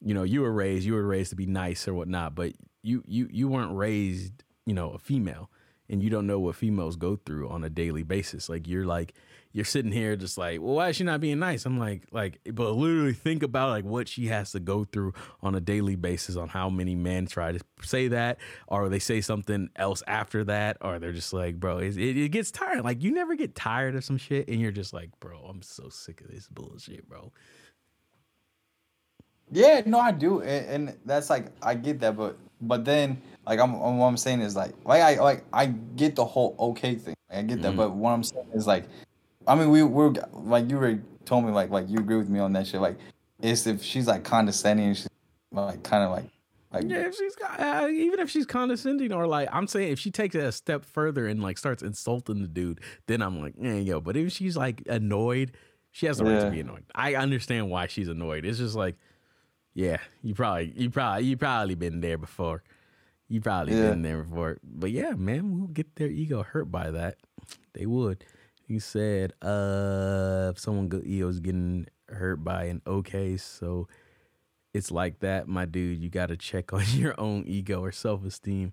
you 0.00 0.14
know 0.14 0.22
you 0.22 0.42
were 0.42 0.52
raised 0.52 0.84
you 0.84 0.94
were 0.94 1.06
raised 1.06 1.30
to 1.30 1.36
be 1.36 1.46
nice 1.46 1.86
or 1.88 1.94
whatnot, 1.94 2.34
but 2.34 2.52
you 2.82 3.02
you 3.06 3.28
you 3.30 3.48
weren't 3.48 3.76
raised 3.76 4.44
you 4.64 4.74
know 4.74 4.90
a 4.90 4.98
female 4.98 5.50
and 5.88 6.02
you 6.02 6.10
don't 6.10 6.26
know 6.26 6.38
what 6.38 6.56
females 6.56 6.96
go 6.96 7.16
through 7.24 7.48
on 7.48 7.64
a 7.64 7.70
daily 7.70 8.02
basis. 8.02 8.48
Like 8.48 8.66
you're 8.66 8.86
like 8.86 9.14
you're 9.52 9.64
sitting 9.64 9.92
here 9.92 10.16
just 10.16 10.36
like, 10.36 10.60
well, 10.60 10.74
why 10.74 10.90
is 10.90 10.96
she 10.96 11.04
not 11.04 11.20
being 11.20 11.38
nice? 11.38 11.64
I'm 11.64 11.78
like, 11.78 12.02
like, 12.12 12.40
but 12.52 12.72
literally 12.72 13.14
think 13.14 13.42
about 13.42 13.70
like 13.70 13.84
what 13.84 14.06
she 14.06 14.26
has 14.26 14.52
to 14.52 14.60
go 14.60 14.84
through 14.84 15.14
on 15.40 15.54
a 15.54 15.60
daily 15.60 15.96
basis 15.96 16.36
on 16.36 16.48
how 16.48 16.68
many 16.68 16.94
men 16.94 17.26
try 17.26 17.52
to 17.52 17.60
say 17.80 18.08
that, 18.08 18.36
or 18.68 18.90
they 18.90 18.98
say 18.98 19.22
something 19.22 19.70
else 19.74 20.02
after 20.06 20.44
that, 20.44 20.76
or 20.82 20.98
they're 20.98 21.12
just 21.12 21.32
like, 21.32 21.58
bro, 21.58 21.78
it, 21.78 21.96
it, 21.96 22.28
gets 22.32 22.50
tired. 22.50 22.84
Like 22.84 23.02
you 23.02 23.12
never 23.12 23.34
get 23.34 23.54
tired 23.54 23.96
of 23.96 24.04
some 24.04 24.18
shit, 24.18 24.46
and 24.48 24.60
you're 24.60 24.72
just 24.72 24.92
like, 24.92 25.08
bro, 25.20 25.38
I'm 25.38 25.62
so 25.62 25.88
sick 25.88 26.20
of 26.20 26.28
this 26.28 26.48
bullshit, 26.48 27.08
bro. 27.08 27.32
Yeah, 29.50 29.82
no, 29.86 30.00
I 30.00 30.10
do, 30.12 30.40
and, 30.42 30.88
and 30.88 30.96
that's 31.04 31.30
like 31.30 31.46
I 31.62 31.74
get 31.74 32.00
that, 32.00 32.16
but 32.16 32.36
but 32.60 32.84
then 32.84 33.20
like 33.46 33.60
I'm 33.60 33.78
what 33.78 34.06
I'm 34.06 34.16
saying 34.16 34.40
is 34.40 34.56
like 34.56 34.72
like 34.84 35.02
I 35.02 35.22
like 35.22 35.44
I 35.52 35.66
get 35.66 36.16
the 36.16 36.24
whole 36.24 36.56
okay 36.58 36.94
thing, 36.96 37.14
I 37.30 37.42
get 37.42 37.62
that, 37.62 37.72
Mhm. 37.74 37.76
but 37.76 37.90
what 37.94 38.10
I'm 38.10 38.24
saying 38.24 38.48
is 38.54 38.66
like, 38.66 38.84
I 39.46 39.54
mean 39.54 39.70
we 39.70 39.82
we're 39.82 40.12
like 40.32 40.68
you 40.68 40.76
already 40.76 41.00
told 41.24 41.44
me 41.44 41.52
like 41.52 41.70
like 41.70 41.88
you 41.88 41.98
agree 41.98 42.16
with 42.16 42.28
me 42.28 42.40
on 42.40 42.52
that 42.54 42.66
shit, 42.66 42.80
like 42.80 42.96
it's 43.40 43.66
if 43.66 43.82
she's 43.82 44.06
like 44.06 44.24
condescending, 44.24 44.86
and 44.86 44.96
she's 44.96 45.08
like 45.52 45.82
kind 45.84 46.02
of 46.02 46.10
like 46.10 46.24
like 46.72 46.84
Yeah, 46.88 47.06
if 47.06 47.14
she's 47.14 47.36
uh, 47.58 47.86
even 47.88 48.18
if 48.18 48.28
she's 48.28 48.46
condescending 48.46 49.12
or 49.12 49.28
like 49.28 49.48
I'm 49.52 49.68
saying, 49.68 49.92
if 49.92 50.00
she 50.00 50.10
takes 50.10 50.34
it 50.34 50.42
a 50.42 50.50
step 50.50 50.84
further 50.84 51.28
and 51.28 51.40
like 51.40 51.56
starts 51.56 51.84
insulting 51.84 52.42
the 52.42 52.48
dude, 52.48 52.80
then 53.06 53.22
I'm 53.22 53.40
like, 53.40 53.54
eh, 53.62 53.78
yo. 53.78 54.00
But 54.00 54.16
if 54.16 54.32
she's 54.32 54.56
like 54.56 54.82
annoyed, 54.88 55.52
she 55.92 56.06
has 56.06 56.18
the 56.18 56.24
right 56.24 56.40
to 56.40 56.50
be 56.50 56.60
annoyed. 56.60 56.84
I 56.96 57.14
understand 57.14 57.70
why 57.70 57.86
she's 57.86 58.08
annoyed. 58.08 58.44
It's 58.44 58.58
just 58.58 58.74
like, 58.74 58.96
yeah, 59.76 59.98
you 60.22 60.34
probably, 60.34 60.72
you 60.74 60.88
probably, 60.88 61.24
you 61.26 61.36
probably 61.36 61.74
been 61.74 62.00
there 62.00 62.16
before. 62.16 62.62
You 63.28 63.42
probably 63.42 63.74
Yeah. 63.74 63.90
been 63.90 64.00
there 64.02 64.22
before. 64.22 64.56
But 64.64 64.90
yeah, 64.90 65.10
man, 65.12 65.58
we'll 65.58 65.68
get 65.68 65.96
their 65.96 66.08
ego 66.08 66.42
hurt 66.42 66.70
by 66.72 66.90
that. 66.90 67.18
They 67.74 67.84
would. 67.84 68.24
He 68.66 68.78
said, 68.78 69.34
uh, 69.42 70.50
if 70.54 70.58
someone 70.58 70.88
go, 70.88 71.02
ego's 71.04 71.40
getting 71.40 71.86
hurt 72.08 72.42
by 72.42 72.64
an 72.64 72.80
okay, 72.86 73.36
so 73.36 73.86
it's 74.72 74.90
like 74.90 75.18
that, 75.20 75.46
my 75.46 75.66
dude. 75.66 76.02
You 76.02 76.08
got 76.08 76.28
to 76.30 76.36
check 76.38 76.72
on 76.72 76.84
your 76.94 77.14
own 77.20 77.44
ego 77.46 77.82
or 77.82 77.92
self 77.92 78.24
esteem. 78.24 78.72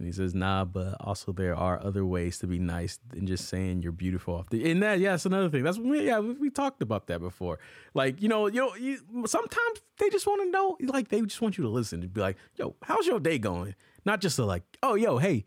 And 0.00 0.06
he 0.06 0.12
says, 0.14 0.34
nah, 0.34 0.64
but 0.64 0.96
also 0.98 1.30
there 1.30 1.54
are 1.54 1.78
other 1.84 2.06
ways 2.06 2.38
to 2.38 2.46
be 2.46 2.58
nice 2.58 2.98
than 3.10 3.26
just 3.26 3.50
saying 3.50 3.82
you're 3.82 3.92
beautiful 3.92 4.34
off 4.34 4.48
the. 4.48 4.70
And 4.70 4.82
that, 4.82 4.98
yeah, 4.98 5.10
that's 5.10 5.26
another 5.26 5.50
thing. 5.50 5.62
That's 5.62 5.76
yeah, 5.76 6.20
we, 6.20 6.32
we 6.32 6.48
talked 6.48 6.80
about 6.80 7.06
that 7.08 7.20
before. 7.20 7.58
Like, 7.92 8.22
you 8.22 8.28
know, 8.28 8.46
you 8.46 8.74
you 8.78 9.26
sometimes 9.26 9.80
they 9.98 10.08
just 10.08 10.26
want 10.26 10.40
to 10.40 10.50
know, 10.50 10.78
like, 10.90 11.08
they 11.08 11.20
just 11.20 11.42
want 11.42 11.58
you 11.58 11.64
to 11.64 11.70
listen 11.70 12.00
to 12.00 12.08
be 12.08 12.18
like, 12.22 12.38
yo, 12.56 12.76
how's 12.82 13.06
your 13.06 13.20
day 13.20 13.38
going? 13.38 13.74
Not 14.06 14.22
just 14.22 14.36
to 14.36 14.46
like, 14.46 14.62
oh, 14.82 14.94
yo, 14.94 15.18
hey, 15.18 15.44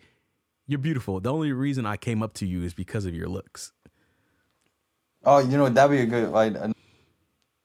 you're 0.67 0.77
beautiful. 0.77 1.19
The 1.19 1.33
only 1.33 1.51
reason 1.51 1.87
I 1.87 1.97
came 1.97 2.21
up 2.21 2.35
to 2.35 2.45
you 2.45 2.61
is 2.61 2.75
because 2.75 3.05
of 3.07 3.15
your 3.15 3.27
looks. 3.27 3.73
oh 5.25 5.39
you 5.39 5.57
know 5.57 5.67
that'd 5.67 5.89
be 5.89 6.03
a 6.03 6.05
good 6.05 6.29
like 6.29 6.53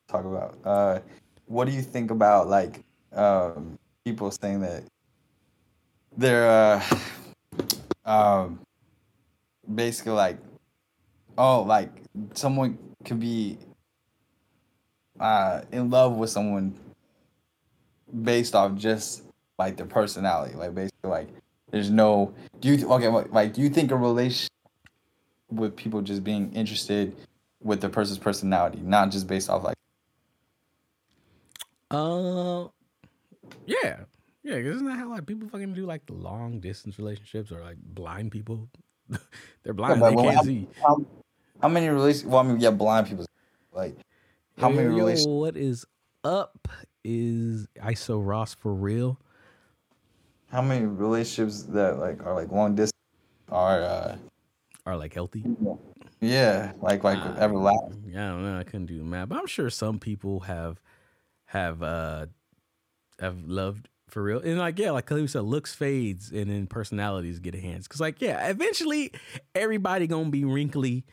talk 0.09 0.25
about. 0.25 0.57
Uh, 0.65 1.01
what 1.45 1.67
do 1.67 1.73
you 1.73 1.83
think 1.83 2.11
about 2.11 2.49
like 2.49 2.83
um 3.13 3.79
people 4.05 4.31
saying 4.31 4.61
that 4.61 4.85
they're 6.19 6.51
uh 6.51 6.85
um 8.05 8.61
basically 9.75 10.13
like 10.13 10.37
oh, 11.39 11.63
like 11.63 11.91
someone 12.35 12.77
could 13.05 13.21
be 13.21 13.57
uh 15.19 15.63
in 15.73 15.89
love 15.89 16.17
with 16.17 16.29
someone 16.29 16.75
based 18.23 18.55
off 18.55 18.75
just 18.75 19.23
like 19.59 19.77
their 19.77 19.87
personality, 19.87 20.55
like 20.55 20.75
basically 20.75 21.11
like 21.11 21.29
there's 21.71 21.91
no. 21.91 22.35
Do 22.61 22.75
you 22.75 22.91
okay? 22.93 23.09
Like, 23.09 23.53
do 23.55 23.61
you 23.61 23.69
think 23.69 23.91
a 23.91 23.97
relationship 23.97 24.51
with 25.51 25.77
people 25.77 26.03
just 26.03 26.25
being 26.25 26.53
interested 26.55 27.15
with 27.63 27.81
the 27.81 27.89
person's 27.89 28.19
personality, 28.19 28.81
not 28.83 29.11
just 29.11 29.27
based 29.27 29.51
off 29.51 29.65
like? 29.65 29.77
Uh, 31.91 32.69
yeah, 33.67 34.01
yeah. 34.49 34.63
Cause 34.63 34.77
isn't 34.77 34.87
that 34.87 34.99
how 34.99 35.11
like 35.11 35.27
people 35.27 35.49
fucking 35.49 35.75
do 35.75 35.85
like 35.87 36.07
the 36.07 36.15
long 36.15 36.61
distance 36.61 36.99
relationships 36.99 37.53
or 37.53 37.61
like 37.61 37.77
blind 37.77 38.31
people? 38.33 38.69
They're 39.63 39.75
blind, 39.75 40.01
Yeah, 40.01 40.11
they 40.11 40.17
can't 40.17 40.37
how, 40.37 40.43
see. 40.43 40.69
how, 40.83 41.07
how 41.63 41.69
many 41.69 41.89
relationships? 41.89 42.31
Well, 42.31 42.41
I 42.41 42.49
mean, 42.49 42.61
yeah, 42.61 42.71
blind 42.71 43.07
people. 43.09 43.27
Like, 43.73 43.97
how 44.57 44.69
many 44.69 44.89
relationships? 44.89 45.27
what 45.27 45.57
is 45.57 45.87
up? 46.25 46.69
Is 47.05 47.67
ISO 47.83 48.21
Ross 48.25 48.55
for 48.55 48.75
real? 48.75 49.19
How 50.51 50.63
many 50.63 50.87
relationships 50.87 51.63
that 51.65 51.99
like 51.99 52.25
are 52.25 52.35
like 52.35 52.51
long 52.51 52.75
distance 52.75 52.93
are? 53.51 53.83
uh 53.83 54.17
Are 54.87 54.97
like 54.97 55.15
healthy? 55.15 55.45
Yeah, 56.21 56.73
like 56.81 57.05
like 57.05 57.19
Uh, 57.19 57.37
everlasting. 57.39 58.05
Yeah, 58.09 58.27
I 58.27 58.33
don't 58.33 58.43
know. 58.43 58.59
I 58.59 58.65
couldn't 58.65 58.87
do 58.87 58.99
the 58.99 59.05
math, 59.05 59.29
but 59.29 59.39
I'm 59.39 59.47
sure 59.47 59.71
some 59.71 59.99
people 59.99 60.41
have 60.41 60.81
have 61.47 61.83
uh 61.83 62.27
have 63.21 63.45
loved 63.45 63.89
for 64.09 64.23
real. 64.23 64.41
And 64.41 64.59
like 64.59 64.79
yeah, 64.79 64.91
like 64.91 65.07
Khalil 65.07 65.29
said, 65.29 65.43
looks 65.45 65.75
fades 65.75 66.31
and 66.31 66.51
then 66.51 66.67
personalities 66.67 67.39
get 67.39 67.55
enhanced. 67.55 67.91
Cause 67.91 68.01
like 68.01 68.21
yeah, 68.21 68.49
eventually 68.49 69.13
everybody 69.55 70.07
gonna 70.07 70.31
be 70.31 70.45
wrinkly 70.45 71.05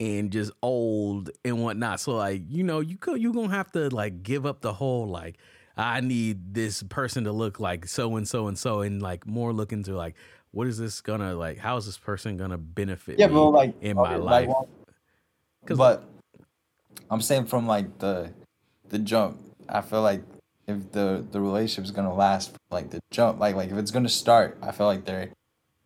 and 0.00 0.30
just 0.32 0.52
old 0.62 1.30
and 1.44 1.62
whatnot. 1.62 2.00
So 2.00 2.12
like 2.16 2.42
you 2.48 2.64
know 2.64 2.80
you 2.80 2.96
could 2.96 3.22
you 3.22 3.32
gonna 3.32 3.50
have 3.54 3.70
to 3.72 3.88
like 3.88 4.22
give 4.22 4.46
up 4.46 4.60
the 4.60 4.72
whole 4.72 5.06
like 5.08 5.38
I 5.76 6.00
need 6.00 6.54
this 6.54 6.82
person 6.82 7.24
to 7.24 7.32
look 7.32 7.60
like 7.60 7.86
so 7.86 8.16
and 8.16 8.28
so 8.28 8.46
and 8.48 8.58
so 8.58 8.80
and 8.82 9.00
like 9.00 9.26
more 9.26 9.52
look 9.52 9.72
into 9.72 9.94
like 9.96 10.16
what 10.50 10.66
is 10.66 10.76
this 10.78 11.00
gonna 11.00 11.34
like 11.34 11.58
how 11.58 11.76
is 11.76 11.86
this 11.86 11.98
person 11.98 12.36
gonna 12.36 12.58
benefit 12.58 13.18
Yeah, 13.18 13.28
me 13.28 13.34
but 13.34 13.50
like 13.50 13.74
in 13.80 13.96
my 13.96 14.16
okay, 14.16 14.24
life? 14.24 14.48
Like, 14.48 14.68
'Cause, 15.64 15.78
but 15.78 16.04
I'm 17.10 17.20
saying 17.20 17.46
from 17.46 17.66
like 17.66 17.98
the 17.98 18.32
the 18.88 18.98
jump, 18.98 19.38
I 19.68 19.80
feel 19.80 20.02
like 20.02 20.22
if 20.66 20.92
the 20.92 21.24
the 21.30 21.40
relationship's 21.40 21.90
gonna 21.90 22.14
last 22.14 22.54
like 22.70 22.90
the 22.90 23.00
jump, 23.10 23.40
like 23.40 23.56
like 23.56 23.70
if 23.70 23.76
it's 23.76 23.90
gonna 23.90 24.08
start, 24.08 24.58
I 24.62 24.72
feel 24.72 24.86
like 24.86 25.04
there 25.04 25.30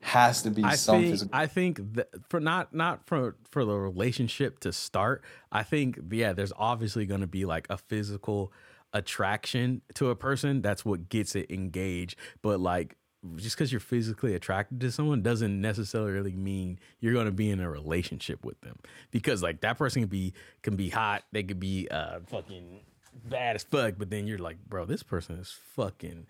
has 0.06 0.42
to 0.42 0.50
be 0.50 0.62
I 0.62 0.76
some 0.76 1.00
think 1.00 1.10
physical. 1.12 1.36
I 1.36 1.46
think 1.46 1.80
for 2.28 2.40
not 2.40 2.72
not 2.74 3.06
for 3.06 3.36
for 3.50 3.64
the 3.64 3.74
relationship 3.74 4.60
to 4.60 4.72
start. 4.72 5.24
I 5.50 5.62
think 5.62 5.98
yeah, 6.10 6.32
there's 6.32 6.52
obviously 6.56 7.06
going 7.06 7.22
to 7.22 7.26
be 7.26 7.44
like 7.44 7.66
a 7.70 7.76
physical 7.76 8.52
attraction 8.92 9.82
to 9.94 10.10
a 10.10 10.16
person. 10.16 10.62
That's 10.62 10.84
what 10.84 11.08
gets 11.08 11.34
it 11.34 11.50
engaged. 11.50 12.16
But 12.42 12.60
like 12.60 12.96
just 13.34 13.56
because 13.56 13.72
you're 13.72 13.80
physically 13.80 14.34
attracted 14.34 14.80
to 14.80 14.92
someone 14.92 15.22
doesn't 15.22 15.60
necessarily 15.60 16.36
mean 16.36 16.78
you're 17.00 17.12
going 17.12 17.26
to 17.26 17.32
be 17.32 17.50
in 17.50 17.58
a 17.58 17.68
relationship 17.68 18.44
with 18.44 18.60
them 18.60 18.78
because 19.10 19.42
like 19.42 19.60
that 19.62 19.76
person 19.76 20.02
can 20.02 20.08
be 20.08 20.32
can 20.62 20.76
be 20.76 20.88
hot 20.88 21.24
they 21.32 21.42
could 21.42 21.58
be 21.58 21.88
uh 21.90 22.20
fucking 22.28 22.80
bad 23.24 23.56
as 23.56 23.62
fuck 23.64 23.94
but 23.98 24.10
then 24.10 24.26
you're 24.26 24.38
like 24.38 24.58
bro 24.68 24.84
this 24.84 25.02
person 25.02 25.36
is 25.36 25.54
fucking 25.74 26.26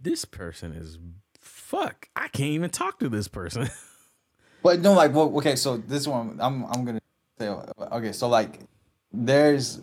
this 0.00 0.24
person 0.24 0.72
is 0.72 0.98
fuck 1.40 2.08
i 2.16 2.28
can't 2.28 2.50
even 2.50 2.70
talk 2.70 2.98
to 2.98 3.08
this 3.08 3.28
person 3.28 3.68
But 4.62 4.80
no, 4.80 4.92
like 4.92 5.14
well, 5.14 5.32
okay, 5.38 5.56
so 5.56 5.76
this 5.76 6.06
one 6.06 6.36
I'm 6.40 6.64
I'm 6.64 6.84
gonna 6.84 7.00
say 7.38 7.48
okay, 7.48 8.12
so 8.12 8.28
like 8.28 8.58
there's 9.12 9.80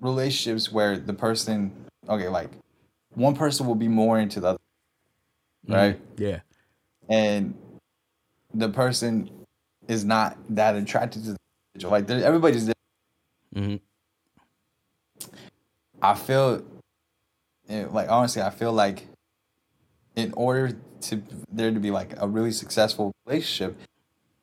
relationships 0.00 0.72
where 0.72 0.98
the 0.98 1.12
person 1.12 1.72
okay, 2.08 2.28
like 2.28 2.50
one 3.14 3.36
person 3.36 3.66
will 3.66 3.74
be 3.74 3.88
more 3.88 4.18
into 4.18 4.40
the 4.40 4.48
other, 4.48 4.58
right? 5.68 6.00
yeah 6.16 6.40
and 7.10 7.54
the 8.54 8.68
person 8.68 9.30
is 9.88 10.04
not 10.04 10.38
that 10.50 10.74
attracted 10.74 11.24
to 11.24 11.32
the 11.32 11.38
individual. 11.74 11.92
Like 11.92 12.10
everybody's 12.10 12.72
different. 13.54 13.80
hmm 13.80 13.87
I 16.02 16.14
feel 16.14 16.64
eh, 17.68 17.86
like 17.90 18.08
honestly, 18.08 18.42
I 18.42 18.50
feel 18.50 18.72
like 18.72 19.06
in 20.16 20.32
order 20.34 20.76
to 21.02 21.22
there 21.50 21.70
to 21.70 21.80
be 21.80 21.90
like 21.90 22.14
a 22.20 22.26
really 22.26 22.52
successful 22.52 23.12
relationship, 23.26 23.78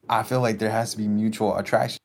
I 0.10 0.23
feel 0.23 0.41
like 0.41 0.60
there 0.60 0.72
has 0.72 0.91
to 0.91 0.98
be 0.98 1.07
mutual 1.07 1.57
attraction. 1.57 1.99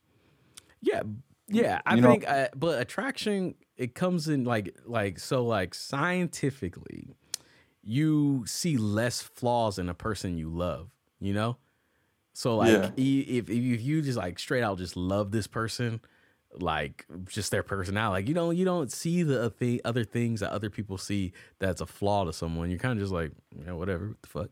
Yeah, 0.80 1.02
yeah. 1.48 1.80
I 1.86 1.96
You 1.96 2.02
think, 2.02 2.28
uh, 2.28 2.48
but 2.56 2.80
attraction 2.80 3.54
it 3.76 3.94
comes 3.94 4.28
in 4.28 4.44
like 4.44 4.76
like 4.86 5.18
so 5.18 5.44
like 5.44 5.74
scientifically, 5.74 7.08
you 7.82 8.44
see 8.46 8.76
less 8.76 9.20
flaws 9.22 9.78
in 9.78 9.88
a 9.88 9.94
person 9.94 10.38
you 10.38 10.48
love. 10.48 10.90
You 11.20 11.34
know, 11.34 11.58
so 12.32 12.56
like 12.56 12.70
Yeah. 12.72 12.90
if 12.96 13.50
if 13.50 13.82
you 13.82 14.02
just 14.02 14.18
like 14.18 14.38
straight 14.38 14.62
out 14.62 14.78
just 14.78 14.96
love 14.96 15.32
this 15.32 15.46
person, 15.46 16.00
like 16.58 17.06
just 17.26 17.50
their 17.50 17.62
personality, 17.62 18.22
like 18.22 18.28
you 18.28 18.34
don't 18.34 18.56
you 18.56 18.64
don't 18.64 18.90
see 18.90 19.22
the 19.22 19.50
th- 19.50 19.80
other 19.84 20.04
things 20.04 20.40
that 20.40 20.50
other 20.50 20.70
people 20.70 20.98
see 20.98 21.32
that's 21.58 21.80
a 21.80 21.86
flaw 21.86 22.24
to 22.24 22.32
someone. 22.32 22.70
You're 22.70 22.78
kind 22.78 22.98
of 22.98 23.02
just 23.02 23.12
like 23.12 23.32
yeah, 23.64 23.72
whatever, 23.72 24.08
what 24.08 24.22
the 24.22 24.28
fuck. 24.28 24.50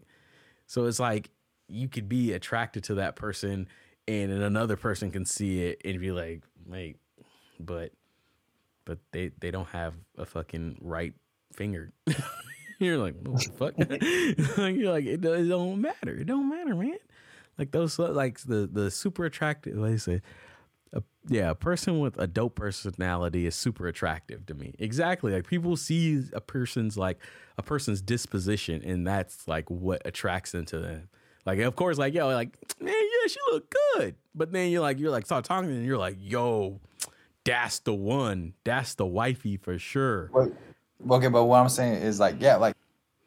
So 0.66 0.84
it's 0.86 1.00
like 1.00 1.30
you 1.68 1.88
could 1.88 2.08
be 2.08 2.32
attracted 2.32 2.84
to 2.84 2.94
that 2.94 3.16
person 3.16 3.68
and 4.08 4.32
then 4.32 4.42
another 4.42 4.76
person 4.76 5.10
can 5.10 5.26
see 5.26 5.64
it 5.64 5.82
and 5.84 6.00
be 6.00 6.10
like, 6.10 6.42
mate, 6.66 6.96
but 7.60 7.92
but 8.86 8.98
they 9.12 9.30
they 9.38 9.50
don't 9.50 9.68
have 9.68 9.94
a 10.16 10.24
fucking 10.24 10.78
right 10.80 11.12
finger. 11.52 11.92
You're 12.78 12.96
like, 12.96 13.16
what 13.22 13.42
the 13.42 13.52
fuck? 13.52 13.74
You're 14.74 14.92
like, 14.92 15.04
it, 15.04 15.22
it 15.24 15.48
don't 15.48 15.80
matter. 15.80 16.14
It 16.14 16.26
don't 16.26 16.48
matter, 16.48 16.74
man. 16.74 16.96
Like 17.58 17.70
those 17.72 17.98
like 17.98 18.40
the 18.40 18.68
the 18.72 18.90
super 18.90 19.26
attractive. 19.26 19.76
What 19.76 19.86
do 19.86 19.92
you 19.92 19.98
say? 19.98 20.22
A, 20.92 21.02
yeah, 21.28 21.50
a 21.50 21.54
person 21.54 22.00
with 22.00 22.18
a 22.18 22.26
dope 22.26 22.54
personality 22.54 23.46
is 23.46 23.54
super 23.54 23.86
attractive 23.86 24.46
to 24.46 24.54
me. 24.54 24.74
Exactly. 24.78 25.32
Like 25.32 25.46
people 25.46 25.76
see 25.76 26.24
a 26.32 26.40
person's 26.40 26.96
like 26.96 27.18
a 27.58 27.62
person's 27.62 28.00
disposition, 28.00 28.82
and 28.82 29.06
that's 29.06 29.46
like 29.46 29.70
what 29.70 30.02
attracts 30.04 30.52
them 30.52 30.64
to 30.66 30.78
them. 30.78 31.08
Like, 31.44 31.58
of 31.60 31.76
course, 31.76 31.98
like 31.98 32.14
yo, 32.14 32.28
like 32.28 32.56
man, 32.80 32.94
yeah, 32.94 33.28
she 33.28 33.38
look 33.50 33.74
good. 33.94 34.14
But 34.34 34.52
then 34.52 34.70
you're 34.70 34.82
like, 34.82 34.98
you're 34.98 35.10
like, 35.10 35.26
start 35.26 35.44
talking, 35.44 35.70
and 35.70 35.84
you're 35.84 35.98
like, 35.98 36.16
yo, 36.18 36.80
that's 37.44 37.78
the 37.80 37.94
one. 37.94 38.54
That's 38.64 38.94
the 38.94 39.06
wifey 39.06 39.56
for 39.56 39.78
sure. 39.78 40.30
But 40.32 40.52
okay, 41.14 41.28
but 41.28 41.44
what 41.44 41.60
I'm 41.60 41.68
saying 41.68 42.02
is 42.02 42.20
like 42.20 42.36
yeah, 42.40 42.56
like 42.56 42.76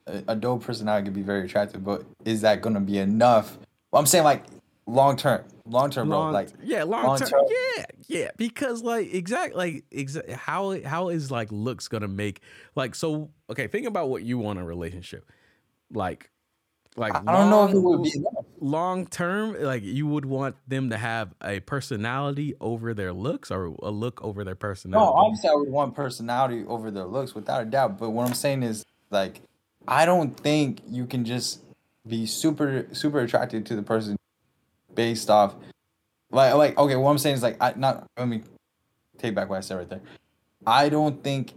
a, 0.06 0.36
dope 0.36 0.64
personality 0.64 1.06
could 1.06 1.14
be 1.14 1.22
very 1.22 1.46
attractive, 1.46 1.84
but 1.84 2.04
is 2.26 2.42
that 2.42 2.62
gonna 2.62 2.80
be 2.80 2.98
enough? 2.98 3.58
Well, 3.92 4.00
I'm 4.00 4.06
saying 4.06 4.24
like 4.24 4.46
long 4.91 5.15
term, 5.15 5.43
long 5.65 5.89
term, 5.89 6.09
bro. 6.09 6.19
Long, 6.19 6.34
Like 6.34 6.49
yeah, 6.63 6.84
long, 6.84 7.05
long 7.05 7.18
term. 7.18 7.30
term. 7.30 7.45
Yeah, 7.49 7.85
yeah. 8.07 8.31
Because 8.38 8.84
like 8.84 9.13
exact 9.13 9.55
like 9.55 9.85
exa- 9.91 10.30
how 10.31 10.80
how 10.84 11.09
is 11.09 11.31
like 11.31 11.51
looks 11.51 11.88
gonna 11.88 12.07
make 12.07 12.41
like 12.76 12.95
so 12.95 13.31
okay, 13.49 13.68
think 13.68 13.88
about 13.88 14.09
what 14.09 14.23
you 14.23 14.38
want 14.38 14.59
in 14.59 14.63
a 14.63 14.68
relationship. 14.68 15.26
Like 15.91 16.30
like 16.97 17.15
I 17.15 17.22
don't 17.31 17.49
know 17.49 17.65
if 17.65 17.73
it 17.73 17.80
would 17.80 18.03
be 18.03 18.11
long 18.59 19.07
term, 19.07 19.55
like 19.61 19.81
you 19.84 20.07
would 20.07 20.26
want 20.26 20.57
them 20.68 20.89
to 20.89 20.97
have 20.97 21.34
a 21.41 21.61
personality 21.61 22.53
over 22.59 22.93
their 22.93 23.13
looks 23.13 23.49
or 23.49 23.73
a 23.81 23.89
look 23.89 24.22
over 24.23 24.43
their 24.43 24.55
personality. 24.55 25.05
No, 25.05 25.13
obviously 25.13 25.49
I 25.49 25.53
would 25.53 25.69
want 25.69 25.95
personality 25.95 26.65
over 26.68 26.91
their 26.91 27.05
looks 27.05 27.34
without 27.34 27.61
a 27.61 27.65
doubt. 27.65 27.97
But 27.97 28.09
what 28.09 28.27
I'm 28.27 28.34
saying 28.34 28.63
is 28.63 28.84
like 29.09 29.41
I 29.88 30.05
don't 30.05 30.38
think 30.38 30.81
you 30.88 31.05
can 31.05 31.23
just 31.23 31.61
be 32.05 32.26
super 32.26 32.88
super 32.91 33.19
attracted 33.19 33.65
to 33.68 33.76
the 33.76 33.84
person 33.84 34.18
based 34.95 35.30
off 35.30 35.55
like 36.31 36.53
like 36.55 36.77
okay, 36.77 36.95
what 36.95 37.11
I'm 37.11 37.18
saying 37.18 37.35
is 37.35 37.43
like 37.43 37.57
I 37.61 37.73
not 37.76 38.07
let 38.18 38.27
me 38.27 38.41
take 39.18 39.35
back 39.35 39.49
what 39.49 39.57
I 39.57 39.61
said 39.61 39.77
right 39.77 39.89
there. 39.89 40.01
I 40.65 40.89
don't 40.89 41.23
think 41.23 41.53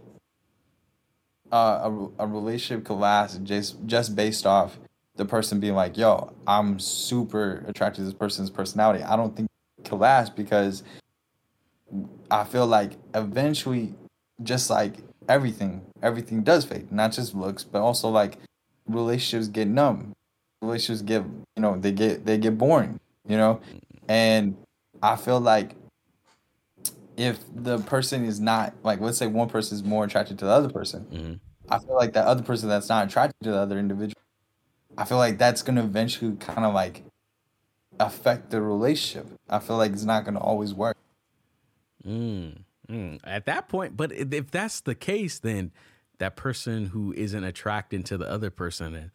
uh, 1.51 1.89
a 2.17 2.23
a 2.23 2.27
relationship 2.27 2.85
could 2.85 2.95
last 2.97 3.43
just 3.43 3.77
just 3.85 4.15
based 4.15 4.45
off 4.45 4.77
the 5.15 5.25
person 5.25 5.59
being 5.59 5.75
like, 5.75 5.97
"Yo, 5.97 6.33
I'm 6.45 6.79
super 6.79 7.63
attracted 7.67 8.01
to 8.01 8.05
this 8.05 8.13
person's 8.13 8.49
personality." 8.49 9.03
I 9.03 9.15
don't 9.15 9.35
think 9.35 9.47
could 9.85 9.99
last 9.99 10.35
because 10.35 10.83
I 12.29 12.43
feel 12.43 12.67
like 12.67 12.93
eventually, 13.13 13.93
just 14.43 14.69
like 14.69 14.95
everything, 15.29 15.81
everything 16.01 16.43
does 16.43 16.65
fade. 16.65 16.91
Not 16.91 17.13
just 17.13 17.33
looks, 17.35 17.63
but 17.63 17.81
also 17.81 18.09
like 18.09 18.37
relationships 18.87 19.47
get 19.47 19.67
numb. 19.67 20.13
Relationships 20.61 21.01
get, 21.01 21.23
you 21.55 21.61
know, 21.61 21.77
they 21.77 21.91
get 21.91 22.25
they 22.25 22.37
get 22.37 22.57
boring. 22.57 22.99
You 23.27 23.37
know, 23.37 23.61
and 24.07 24.55
I 25.01 25.15
feel 25.15 25.39
like 25.39 25.75
if 27.17 27.39
the 27.55 27.79
person 27.79 28.25
is 28.25 28.39
not 28.39 28.73
like, 28.83 28.99
let's 28.99 29.17
say 29.17 29.27
one 29.27 29.49
person 29.49 29.75
is 29.75 29.83
more 29.83 30.03
attracted 30.03 30.37
to 30.39 30.45
the 30.45 30.51
other 30.51 30.69
person, 30.69 31.05
Mhm. 31.05 31.39
I 31.69 31.79
feel 31.79 31.95
like 31.95 32.13
that 32.13 32.27
other 32.27 32.43
person 32.43 32.69
that's 32.69 32.89
not 32.89 33.07
attracted 33.07 33.43
to 33.43 33.51
the 33.51 33.57
other 33.57 33.79
individual, 33.79 34.21
I 34.97 35.05
feel 35.05 35.17
like 35.17 35.37
that's 35.37 35.61
gonna 35.63 35.83
eventually 35.83 36.35
kind 36.37 36.65
of 36.65 36.73
like 36.73 37.03
affect 37.99 38.49
the 38.51 38.61
relationship. 38.61 39.27
I 39.49 39.59
feel 39.59 39.77
like 39.77 39.91
it's 39.91 40.03
not 40.03 40.25
gonna 40.25 40.39
always 40.39 40.73
work. 40.73 40.97
Mm, 42.05 42.63
mm. 42.87 43.19
At 43.23 43.45
that 43.45 43.67
point, 43.69 43.97
but 43.97 44.11
if 44.11 44.31
if 44.33 44.51
that's 44.51 44.81
the 44.81 44.95
case, 44.95 45.39
then 45.39 45.71
that 46.19 46.35
person 46.35 46.87
who 46.87 47.13
isn't 47.13 47.43
attracted 47.43 48.05
to 48.05 48.17
the 48.17 48.29
other 48.29 48.49
person 48.49 48.93
and 48.95 49.11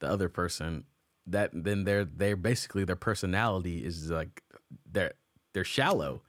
the 0.00 0.08
other 0.08 0.28
person, 0.28 0.84
that 1.26 1.50
then 1.52 1.84
they're 1.84 2.04
they're 2.04 2.36
basically 2.36 2.84
their 2.84 2.96
personality 2.96 3.84
is 3.84 4.10
like 4.10 4.42
they're 4.90 5.14
they're 5.52 5.64
shallow. 5.64 6.22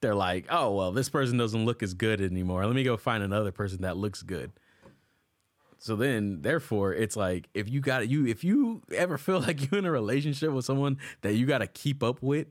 They're 0.00 0.14
like, 0.14 0.46
oh 0.50 0.74
well, 0.74 0.92
this 0.92 1.08
person 1.08 1.38
doesn't 1.38 1.64
look 1.64 1.82
as 1.82 1.94
good 1.94 2.20
anymore. 2.20 2.64
Let 2.64 2.74
me 2.74 2.84
go 2.84 2.96
find 2.96 3.22
another 3.22 3.52
person 3.52 3.82
that 3.82 3.96
looks 3.96 4.22
good. 4.22 4.52
So 5.80 5.94
then, 5.94 6.42
therefore, 6.42 6.92
it's 6.92 7.16
like 7.16 7.48
if 7.54 7.68
you 7.68 7.80
got 7.80 8.08
you 8.08 8.26
if 8.26 8.44
you 8.44 8.82
ever 8.94 9.18
feel 9.18 9.40
like 9.48 9.70
you're 9.70 9.78
in 9.78 9.84
a 9.84 9.90
relationship 9.90 10.50
with 10.50 10.64
someone 10.64 10.98
that 11.22 11.34
you 11.34 11.46
got 11.46 11.58
to 11.58 11.66
keep 11.66 12.02
up 12.02 12.22
with, 12.22 12.48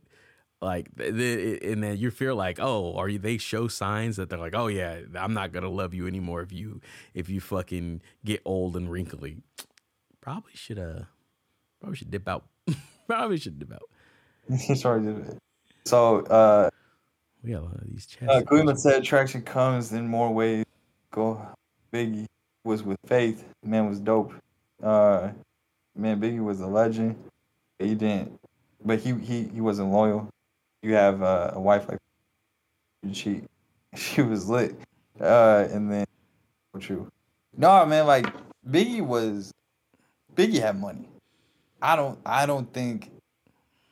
like 0.61 0.89
the, 0.95 1.59
and 1.61 1.83
then 1.83 1.97
you 1.97 2.09
feel 2.09 2.35
like 2.35 2.59
oh 2.59 2.95
are 2.95 3.07
you 3.07 3.19
they 3.19 3.37
show 3.37 3.67
signs 3.67 4.15
that 4.15 4.29
they're 4.29 4.39
like 4.39 4.55
oh 4.55 4.67
yeah 4.67 4.99
i'm 5.15 5.33
not 5.33 5.51
gonna 5.51 5.69
love 5.69 5.93
you 5.93 6.07
anymore 6.07 6.41
if 6.41 6.51
you 6.51 6.81
if 7.13 7.29
you 7.29 7.39
fucking 7.39 8.01
get 8.25 8.41
old 8.43 8.75
and 8.75 8.91
wrinkly 8.91 9.37
probably 10.19 10.51
should 10.55 10.79
uh 10.79 11.01
probably 11.79 11.97
should 11.97 12.11
dip 12.11 12.27
out 12.27 12.45
probably 13.07 13.37
should 13.37 13.59
dip 13.59 13.71
out 13.71 13.89
Sorry, 14.75 15.01
dude. 15.01 15.37
So, 15.85 16.21
uh, 16.21 16.69
we 17.43 17.51
got 17.51 17.61
a 17.61 17.65
lot 17.65 17.75
of 17.75 17.89
these 17.89 18.05
chats 18.05 18.31
uh, 18.31 18.41
Cleveland 18.41 18.79
said 18.79 19.01
attraction 19.01 19.41
comes 19.41 19.91
in 19.91 20.07
more 20.07 20.33
ways. 20.33 20.65
Go, 21.11 21.45
Biggie 21.93 22.25
was 22.63 22.83
with 22.83 22.97
Faith. 23.05 23.45
Man 23.63 23.89
was 23.89 23.99
dope. 23.99 24.33
Uh, 24.81 25.29
man, 25.95 26.19
Biggie 26.19 26.43
was 26.43 26.61
a 26.61 26.67
legend. 26.67 27.15
He 27.79 27.95
didn't, 27.95 28.39
but 28.83 28.99
he 28.99 29.13
he 29.13 29.43
he 29.43 29.61
wasn't 29.61 29.91
loyal. 29.91 30.29
You 30.81 30.93
have 30.93 31.21
uh, 31.21 31.51
a 31.53 31.59
wife 31.59 31.87
like 31.89 31.99
she 33.13 33.41
she 33.95 34.21
was 34.21 34.49
lit. 34.49 34.75
Uh, 35.19 35.67
and 35.71 35.91
then 35.91 36.05
true. 36.79 37.07
No, 37.55 37.85
man, 37.85 38.05
like 38.05 38.27
Biggie 38.69 39.01
was 39.01 39.51
Biggie 40.35 40.61
had 40.61 40.79
money. 40.79 41.07
I 41.81 41.95
don't 41.95 42.19
I 42.25 42.45
don't 42.45 42.71
think 42.73 43.11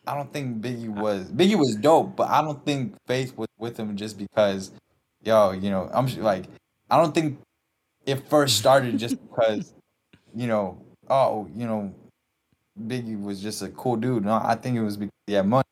I 0.07 0.15
don't 0.15 0.31
think 0.31 0.61
Biggie 0.61 0.89
was 0.89 1.31
Biggie 1.31 1.57
was 1.57 1.75
dope, 1.75 2.15
but 2.15 2.29
I 2.29 2.41
don't 2.41 2.63
think 2.65 2.95
Faith 3.07 3.35
was 3.37 3.47
with 3.57 3.77
him 3.77 3.95
just 3.97 4.17
because, 4.17 4.71
yo, 5.23 5.51
you 5.51 5.69
know, 5.69 5.89
I'm 5.93 6.07
like, 6.21 6.45
I 6.89 6.97
don't 6.97 7.13
think 7.13 7.39
it 8.05 8.27
first 8.29 8.57
started 8.57 8.97
just 8.99 9.17
because, 9.29 9.73
you 10.35 10.47
know, 10.47 10.79
oh, 11.09 11.47
you 11.55 11.65
know, 11.65 11.93
Biggie 12.79 13.19
was 13.21 13.41
just 13.41 13.61
a 13.61 13.69
cool 13.69 13.95
dude. 13.95 14.25
No, 14.25 14.33
I 14.33 14.55
think 14.55 14.77
it 14.77 14.83
was 14.83 14.97
because 14.97 15.13
he 15.27 15.33
had 15.33 15.47
money. 15.47 15.63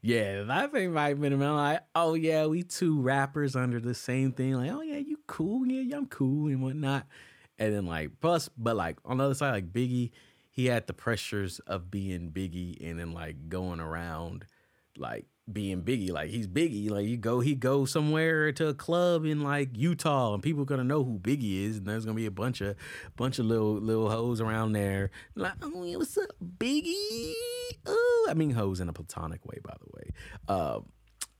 yeah 0.00 0.42
that 0.44 0.72
thing 0.72 0.92
might 0.92 1.08
have 1.08 1.20
been 1.20 1.40
like 1.40 1.80
oh 1.94 2.14
yeah 2.14 2.46
we 2.46 2.62
two 2.62 3.00
rappers 3.00 3.56
under 3.56 3.80
the 3.80 3.94
same 3.94 4.32
thing 4.32 4.54
like 4.54 4.70
oh 4.70 4.80
yeah 4.80 4.96
you 4.96 5.18
cool 5.26 5.66
yeah, 5.66 5.80
yeah 5.82 5.96
i'm 5.96 6.06
cool 6.06 6.46
and 6.48 6.62
whatnot 6.62 7.04
and 7.58 7.74
then 7.74 7.86
like 7.86 8.10
plus 8.20 8.48
but 8.56 8.76
like 8.76 8.96
on 9.04 9.18
the 9.18 9.24
other 9.24 9.34
side 9.34 9.50
like 9.50 9.72
biggie 9.72 10.10
he 10.58 10.66
had 10.66 10.88
the 10.88 10.92
pressures 10.92 11.60
of 11.68 11.88
being 11.88 12.32
biggie 12.32 12.84
and 12.84 12.98
then 12.98 13.12
like 13.12 13.48
going 13.48 13.78
around 13.78 14.44
like 14.96 15.24
being 15.52 15.82
biggie 15.82 16.10
like 16.10 16.30
he's 16.30 16.48
biggie 16.48 16.90
like 16.90 17.06
you 17.06 17.16
go 17.16 17.38
he 17.38 17.54
go 17.54 17.84
somewhere 17.84 18.50
to 18.50 18.66
a 18.66 18.74
club 18.74 19.24
in 19.24 19.40
like 19.40 19.68
utah 19.74 20.34
and 20.34 20.42
people 20.42 20.64
gonna 20.64 20.82
know 20.82 21.04
who 21.04 21.16
biggie 21.16 21.64
is 21.64 21.76
and 21.76 21.86
there's 21.86 22.04
gonna 22.04 22.16
be 22.16 22.26
a 22.26 22.30
bunch 22.32 22.60
of 22.60 22.74
bunch 23.14 23.38
of 23.38 23.46
little 23.46 23.74
little 23.74 24.10
hoes 24.10 24.40
around 24.40 24.72
there. 24.72 25.12
Like 25.36 25.52
oh 25.62 25.96
what's 25.96 26.18
up 26.18 26.26
biggie? 26.42 27.34
Oh 27.86 28.26
i 28.28 28.34
mean 28.34 28.50
hoes 28.50 28.80
in 28.80 28.88
a 28.88 28.92
platonic 28.92 29.46
way 29.46 29.60
by 29.62 29.76
the 29.78 29.90
way. 29.94 30.10
Um 30.48 30.86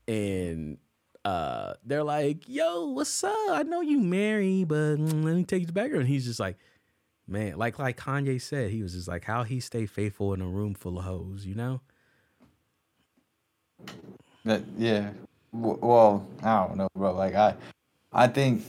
and 0.07 0.77
uh 1.25 1.73
they're 1.83 2.05
like 2.05 2.47
yo 2.47 2.91
what's 2.91 3.21
up? 3.21 3.35
I 3.49 3.63
know 3.63 3.81
you 3.81 3.99
married 3.99 4.69
but 4.69 4.95
mm, 4.95 5.25
let 5.25 5.35
me 5.35 5.43
take 5.43 5.59
you 5.59 5.65
to 5.65 5.73
the 5.73 5.81
background. 5.81 6.07
He's 6.07 6.23
just 6.23 6.39
like 6.39 6.55
man 7.29 7.57
like 7.57 7.79
like 7.79 7.97
kanye 7.97 8.41
said 8.41 8.71
he 8.71 8.81
was 8.81 8.93
just 8.93 9.07
like 9.07 9.25
how 9.25 9.43
he 9.43 9.59
stay 9.59 9.85
faithful 9.85 10.33
in 10.33 10.41
a 10.41 10.47
room 10.47 10.73
full 10.73 10.97
of 10.97 11.05
hoes 11.05 11.45
you 11.45 11.55
know 11.55 11.81
That 14.45 14.63
yeah. 14.77 15.11
Well, 15.51 16.25
I 16.43 16.65
don't 16.65 16.77
know, 16.77 16.87
bro. 16.95 17.13
Like 17.13 17.35
I, 17.35 17.55
I 18.13 18.27
think 18.27 18.63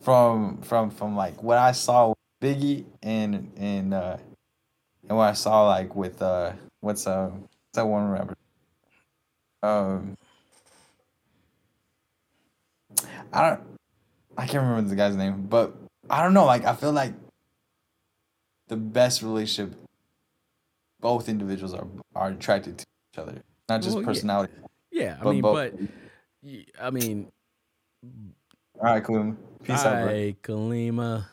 from 0.00 0.60
from 0.62 0.90
from 0.90 1.16
like 1.16 1.42
what 1.42 1.58
I 1.58 1.72
saw 1.72 2.08
with 2.08 2.18
Biggie 2.40 2.84
and 3.02 3.50
and 3.56 3.94
uh 3.94 4.16
and 5.08 5.16
what 5.16 5.30
I 5.30 5.32
saw 5.34 5.68
like 5.68 5.94
with 5.94 6.20
uh 6.20 6.52
what's 6.80 7.06
uh 7.06 7.28
what's 7.28 7.48
that 7.74 7.86
one 7.86 8.10
rapper? 8.10 8.34
Um, 9.62 10.16
I 13.32 13.50
don't 13.50 13.60
I 14.36 14.46
can't 14.46 14.64
remember 14.64 14.88
the 14.88 14.96
guy's 14.96 15.16
name, 15.16 15.46
but 15.48 15.74
I 16.10 16.22
don't 16.22 16.34
know. 16.34 16.44
Like 16.44 16.64
I 16.64 16.74
feel 16.74 16.92
like 16.92 17.14
the 18.68 18.76
best 18.76 19.22
relationship, 19.22 19.76
both 21.00 21.28
individuals 21.28 21.74
are 21.74 21.86
are 22.14 22.28
attracted 22.30 22.78
to 22.78 22.84
each 23.12 23.18
other, 23.18 23.42
not 23.68 23.82
just 23.82 23.96
Well, 23.96 24.04
personality. 24.04 24.52
yeah 24.90 25.16
i 25.20 25.24
But 25.24 25.32
mean 25.32 25.42
both. 25.42 25.72
but 25.72 25.80
I 26.80 26.90
mean 26.90 27.30
All 28.76 28.82
right, 28.84 29.04
cool. 29.04 29.36
Peace 29.62 29.84
out, 29.84 30.04
bro. 30.04 30.32
Kalima. 30.42 31.26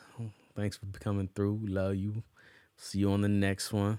Thanks 0.54 0.76
for 0.76 0.86
coming 0.98 1.28
through. 1.34 1.60
Love 1.64 1.96
you. 1.96 2.22
See 2.76 2.98
you 3.00 3.10
on 3.12 3.20
the 3.22 3.28
next 3.28 3.72
one. 3.72 3.98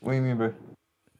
What 0.00 0.12
do 0.12 0.16
you 0.16 0.22
mean, 0.22 0.36
bro? 0.36 0.54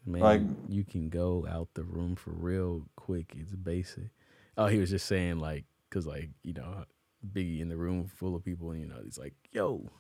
Man, 0.05 0.23
Like- 0.23 0.43
you 0.69 0.85
can 0.85 1.09
go 1.09 1.47
out 1.49 1.69
the 1.75 1.83
room 1.83 2.15
for 2.17 2.31
real 2.31 2.87
quick. 2.97 3.35
It's 3.37 3.55
basic. 3.57 4.11
Oh, 4.57 4.67
he 4.67 4.79
was 4.79 4.91
just 4.91 5.07
saying 5.07 5.39
like, 5.39 5.65
cause 5.91 6.07
like 6.07 6.31
you 6.43 6.53
know, 6.55 6.85
Biggie 7.33 7.61
in 7.61 7.69
the 7.69 7.77
room 7.77 8.07
full 8.07 8.35
of 8.35 8.45
people, 8.45 8.71
and 8.71 8.81
you 8.81 8.87
know, 8.87 9.01
he's 9.05 9.19
like, 9.19 9.35
"Yo, 9.53 9.91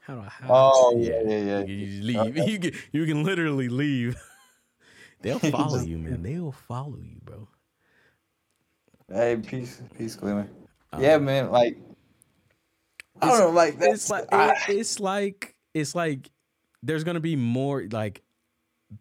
how 0.00 0.14
do 0.16 0.20
I?" 0.20 0.28
How 0.28 0.46
Oh, 0.50 0.96
yeah, 0.98 1.20
yeah, 1.24 1.38
yeah. 1.38 1.60
You, 1.64 1.74
you 1.76 2.02
leave. 2.02 2.36
You 2.48 2.58
can 2.58 2.72
you 2.92 3.06
can 3.06 3.22
literally 3.22 3.68
leave. 3.68 4.16
They'll 5.22 5.38
follow 5.50 5.80
you, 5.80 5.98
man. 5.98 6.22
They'll 6.22 6.52
follow 6.52 6.98
you, 7.02 7.20
bro. 7.24 7.48
Hey, 9.12 9.36
peace, 9.36 9.82
peace, 9.96 10.16
Cleveland. 10.16 10.50
Um, 10.92 11.02
yeah, 11.02 11.18
man. 11.18 11.50
Like, 11.50 11.76
I 13.20 13.28
don't 13.28 13.38
know. 13.38 13.50
Like, 13.50 13.76
it's 13.80 14.08
like 14.10 14.32
I- 14.32 14.52
it- 14.68 14.76
it's 14.78 14.98
like 15.00 15.54
it's 15.74 15.94
like 15.94 16.30
there's 16.82 17.04
gonna 17.04 17.20
be 17.20 17.36
more 17.36 17.86
like 17.90 18.22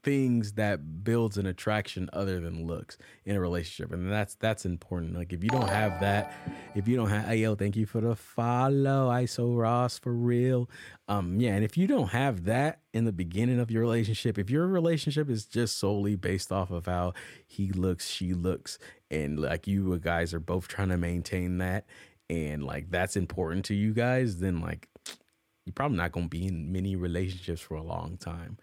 things 0.04 0.54
that 0.54 1.04
builds 1.04 1.38
an 1.38 1.46
attraction 1.46 2.10
other 2.14 2.40
than 2.40 2.68
looks 2.68 2.98
in 3.26 3.36
a 3.36 3.40
relationship 3.40 3.92
and 3.92 4.12
that's 4.12 4.36
that's 4.36 4.66
important. 4.66 5.16
Like 5.16 5.34
if 5.34 5.44
you 5.44 5.50
don't 5.50 5.70
have 5.70 6.00
that 6.02 6.34
if 6.76 6.88
you 6.88 6.96
don't 6.96 7.10
have 7.10 7.26
hey 7.26 7.38
yo 7.38 7.56
thank 7.56 7.76
you 7.76 7.86
for 7.86 8.00
the 8.02 8.16
follow 8.16 9.10
iso 9.10 9.58
ross 9.58 9.98
for 9.98 10.14
real. 10.14 10.70
Um 11.08 11.40
yeah 11.40 11.56
and 11.56 11.64
if 11.64 11.78
you 11.78 11.88
don't 11.88 12.10
have 12.10 12.46
that 12.46 12.82
in 12.94 13.06
the 13.06 13.12
beginning 13.12 13.60
of 13.60 13.72
your 13.72 13.82
relationship 13.82 14.38
if 14.38 14.50
your 14.50 14.68
relationship 14.68 15.30
is 15.30 15.46
just 15.46 15.78
solely 15.78 16.16
based 16.16 16.52
off 16.52 16.72
of 16.72 16.86
how 16.86 17.14
he 17.48 17.72
looks 17.72 18.08
she 18.10 18.34
looks 18.34 18.78
and 19.10 19.40
like 19.40 19.68
you 19.68 19.98
guys 20.00 20.34
are 20.34 20.40
both 20.40 20.68
trying 20.68 20.90
to 20.90 20.98
maintain 20.98 21.58
that 21.58 21.86
and 22.30 22.64
like 22.64 22.92
that's 22.92 23.16
important 23.16 23.66
to 23.66 23.74
you 23.74 23.94
guys 23.94 24.38
then 24.40 24.62
like 24.62 24.88
you're 25.66 25.74
probably 25.74 25.98
not 25.98 26.12
gonna 26.12 26.28
be 26.28 26.46
in 26.48 26.72
many 26.72 26.96
relationships 26.96 27.62
for 27.62 27.76
a 27.76 27.84
long 27.84 28.18
time 28.18 28.58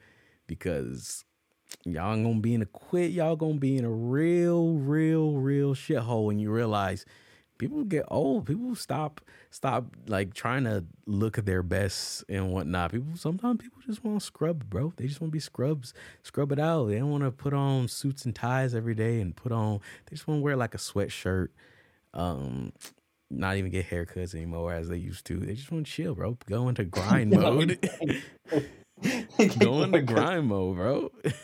because 0.47 1.25
y'all 1.85 2.15
ain't 2.15 2.25
gonna 2.25 2.41
be 2.41 2.55
in 2.55 2.63
a 2.63 2.67
quit. 2.67 3.11
Y'all 3.11 3.37
gonna 3.37 3.55
be 3.55 3.77
in 3.77 3.85
a 3.85 3.91
real, 3.91 4.75
real, 4.75 5.33
real 5.33 5.75
shithole 5.75 6.27
when 6.27 6.39
you 6.39 6.51
realize 6.51 7.05
people 7.59 7.85
get 7.85 8.05
old. 8.09 8.47
People 8.47 8.75
stop, 8.75 9.21
stop 9.51 9.85
like 10.07 10.35
trying 10.35 10.65
to 10.65 10.85
look 11.07 11.39
at 11.39 11.47
their 11.47 11.63
best 11.63 12.25
and 12.29 12.53
whatnot. 12.53 12.93
People 12.93 13.17
sometimes 13.17 13.61
people 13.61 13.81
just 13.87 14.05
want 14.05 14.21
to 14.21 14.25
scrub, 14.25 14.69
bro. 14.69 14.93
They 14.97 15.07
just 15.07 15.21
want 15.21 15.31
to 15.31 15.37
be 15.37 15.41
scrubs, 15.41 15.95
scrub 16.23 16.53
it 16.53 16.59
out. 16.59 16.87
They 16.87 16.99
don't 16.99 17.11
want 17.11 17.25
to 17.25 17.31
put 17.31 17.53
on 17.53 17.89
suits 17.89 18.25
and 18.25 18.35
ties 18.35 18.75
every 18.75 18.95
day 18.95 19.21
and 19.21 19.35
put 19.35 19.53
on. 19.53 19.81
They 20.07 20.17
just 20.17 20.29
want 20.29 20.41
to 20.41 20.43
wear 20.43 20.57
like 20.57 20.75
a 20.75 20.79
sweatshirt. 20.79 21.49
Um, 22.15 22.73
not 23.31 23.57
even 23.57 23.71
get 23.71 23.91
haircuts 23.91 24.35
anymore 24.35 24.73
as 24.73 24.89
they 24.89 24.97
used 24.97 25.27
to. 25.27 25.39
They 25.39 25.55
just 25.55 25.73
want 25.73 25.87
to 25.87 25.93
chill, 25.93 26.15
bro. 26.15 26.39
Go 26.49 26.69
into 26.69 26.85
grind 26.85 27.31
mode. 27.33 27.91
Go 29.59 29.83
into 29.83 30.03
grind 30.03 30.47
mode, 30.47 30.77
bro. 30.77 31.13
and 31.25 31.35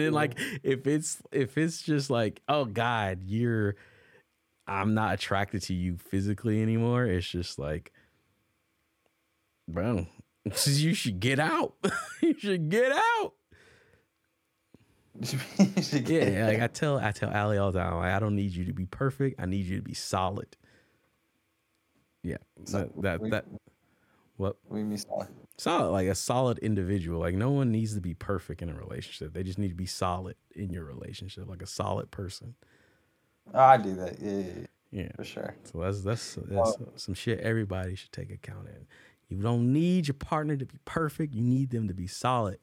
then 0.00 0.12
like 0.12 0.38
if 0.62 0.86
it's 0.86 1.22
if 1.32 1.58
it's 1.58 1.82
just 1.82 2.10
like, 2.10 2.40
oh 2.48 2.64
God, 2.64 3.20
you're 3.24 3.76
I'm 4.66 4.94
not 4.94 5.14
attracted 5.14 5.62
to 5.62 5.74
you 5.74 5.96
physically 5.96 6.62
anymore. 6.62 7.04
It's 7.04 7.28
just 7.28 7.58
like, 7.58 7.92
bro, 9.68 10.06
you 10.66 10.94
should 10.94 11.20
get 11.20 11.40
out. 11.40 11.74
you 12.22 12.34
should 12.38 12.68
get 12.68 12.92
out. 12.92 13.32
Yeah, 15.92 16.46
like 16.46 16.60
I 16.60 16.66
tell 16.68 16.98
I 16.98 17.10
tell 17.12 17.30
Ali 17.34 17.58
all 17.58 17.72
the 17.72 17.80
time, 17.80 17.96
like, 17.96 18.12
I 18.12 18.20
don't 18.20 18.36
need 18.36 18.52
you 18.52 18.64
to 18.66 18.72
be 18.72 18.86
perfect. 18.86 19.40
I 19.40 19.46
need 19.46 19.66
you 19.66 19.76
to 19.76 19.82
be 19.82 19.92
solid. 19.92 20.56
Yeah, 22.22 22.36
that 22.72 22.90
that 23.02 23.30
that 23.30 23.44
What? 24.36 24.56
We 24.68 24.78
do 24.78 24.80
you 24.82 24.86
mean 24.86 24.98
solid? 24.98 25.28
Solid, 25.60 25.90
like 25.90 26.06
a 26.08 26.14
solid 26.14 26.58
individual. 26.60 27.20
Like 27.20 27.34
no 27.34 27.50
one 27.50 27.70
needs 27.70 27.94
to 27.94 28.00
be 28.00 28.14
perfect 28.14 28.62
in 28.62 28.70
a 28.70 28.74
relationship. 28.74 29.34
They 29.34 29.42
just 29.42 29.58
need 29.58 29.68
to 29.68 29.74
be 29.74 29.84
solid 29.84 30.36
in 30.54 30.70
your 30.70 30.84
relationship, 30.84 31.46
like 31.46 31.60
a 31.60 31.66
solid 31.66 32.10
person. 32.10 32.54
Oh, 33.52 33.58
I 33.60 33.76
do 33.76 33.94
that. 33.96 34.18
Yeah, 34.20 34.30
yeah, 34.30 34.44
yeah, 34.90 35.02
Yeah. 35.02 35.08
for 35.16 35.24
sure. 35.24 35.54
So 35.64 35.80
that's 35.80 36.00
that's 36.00 36.38
that's 36.48 36.78
some 36.96 37.12
shit 37.12 37.40
everybody 37.40 37.94
should 37.94 38.10
take 38.10 38.30
account 38.30 38.68
in. 38.68 38.86
You 39.28 39.42
don't 39.42 39.70
need 39.70 40.08
your 40.08 40.14
partner 40.14 40.56
to 40.56 40.64
be 40.64 40.78
perfect. 40.86 41.34
You 41.34 41.42
need 41.42 41.68
them 41.68 41.88
to 41.88 41.94
be 41.94 42.06
solid. 42.06 42.58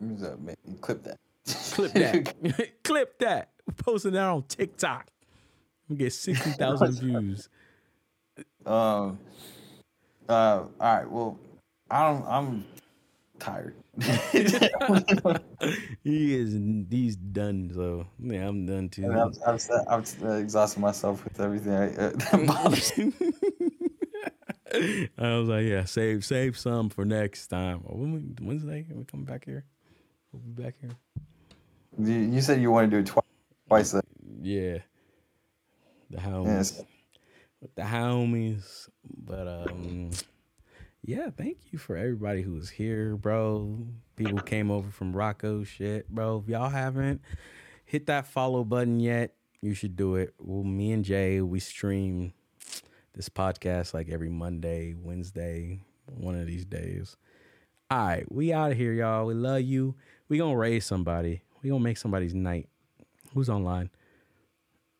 Use 0.00 0.20
that, 0.22 0.40
man. 0.40 0.56
Clip 0.80 1.02
that. 1.04 1.18
Clip 1.72 1.92
that. 1.94 2.72
Clip 2.82 3.18
that. 3.18 3.50
Posting 3.76 4.12
that 4.12 4.24
on 4.24 4.42
TikTok. 4.44 5.06
We 5.86 5.96
get 5.96 6.14
sixty 6.14 6.52
thousand 6.52 6.92
views. 7.00 7.50
Um. 8.64 9.18
Uh. 10.28 10.32
All 10.32 10.70
right. 10.80 11.10
Well, 11.10 11.38
I 11.90 12.10
don't. 12.12 12.26
I'm 12.26 12.64
tired. 13.38 13.74
He 16.04 16.34
is 16.34 16.54
he's 16.90 17.16
done. 17.16 17.70
So 17.74 18.06
yeah, 18.20 18.48
I'm 18.48 18.64
done 18.66 18.88
too. 18.88 19.12
I've, 19.12 19.36
I've, 19.46 19.60
said- 19.60 19.84
I've 19.88 20.22
uh, 20.22 20.28
exhausted 20.32 20.80
myself 20.80 21.24
with 21.24 21.38
everything 21.40 21.72
I, 21.72 21.88
uh, 21.96 22.10
that 22.14 22.44
bothers 22.46 22.96
me. 22.96 23.12
I 25.18 25.36
was 25.38 25.48
like, 25.48 25.66
yeah, 25.66 25.84
save 25.84 26.24
save 26.24 26.56
some 26.58 26.88
for 26.90 27.04
next 27.04 27.48
time. 27.48 27.80
When 27.80 28.12
we, 28.12 28.46
Wednesday, 28.46 28.86
we 28.90 29.04
come 29.04 29.24
back 29.24 29.44
here. 29.44 29.64
We'll 30.32 30.42
be 30.42 30.62
back 30.62 30.74
here. 30.80 30.90
You, 31.98 32.14
you 32.34 32.40
said 32.40 32.60
you 32.60 32.70
want 32.70 32.90
to 32.90 32.96
do 32.96 33.00
it 33.00 33.06
twice. 33.06 33.24
Twice. 33.68 33.94
Yeah. 34.40 34.78
The. 36.10 36.42
Yes. 36.44 36.82
With 37.60 37.74
the 37.74 37.82
homies. 37.82 38.88
But 39.04 39.48
um 39.48 40.10
yeah, 41.04 41.30
thank 41.36 41.58
you 41.70 41.78
for 41.78 41.96
everybody 41.96 42.42
who 42.42 42.52
was 42.52 42.68
here, 42.68 43.16
bro. 43.16 43.78
People 44.16 44.40
came 44.40 44.70
over 44.70 44.90
from 44.90 45.16
Rocco 45.16 45.64
shit, 45.64 46.08
bro. 46.08 46.42
If 46.42 46.50
y'all 46.50 46.68
haven't 46.68 47.22
hit 47.84 48.06
that 48.06 48.26
follow 48.26 48.64
button 48.64 49.00
yet, 49.00 49.34
you 49.60 49.74
should 49.74 49.96
do 49.96 50.16
it. 50.16 50.34
Well, 50.38 50.64
me 50.64 50.92
and 50.92 51.04
Jay, 51.04 51.40
we 51.40 51.60
stream 51.60 52.32
this 53.14 53.28
podcast 53.28 53.94
like 53.94 54.08
every 54.08 54.28
Monday, 54.28 54.94
Wednesday, 54.94 55.80
one 56.06 56.38
of 56.38 56.46
these 56.46 56.64
days. 56.64 57.16
All 57.90 58.06
right, 58.06 58.30
we 58.30 58.52
out 58.52 58.72
of 58.72 58.76
here, 58.76 58.92
y'all. 58.92 59.26
We 59.26 59.34
love 59.34 59.62
you. 59.62 59.94
We 60.28 60.38
gonna 60.38 60.56
raise 60.56 60.84
somebody. 60.84 61.42
We 61.62 61.70
gonna 61.70 61.82
make 61.82 61.96
somebody's 61.96 62.34
night. 62.34 62.68
Who's 63.34 63.48
online? 63.48 63.90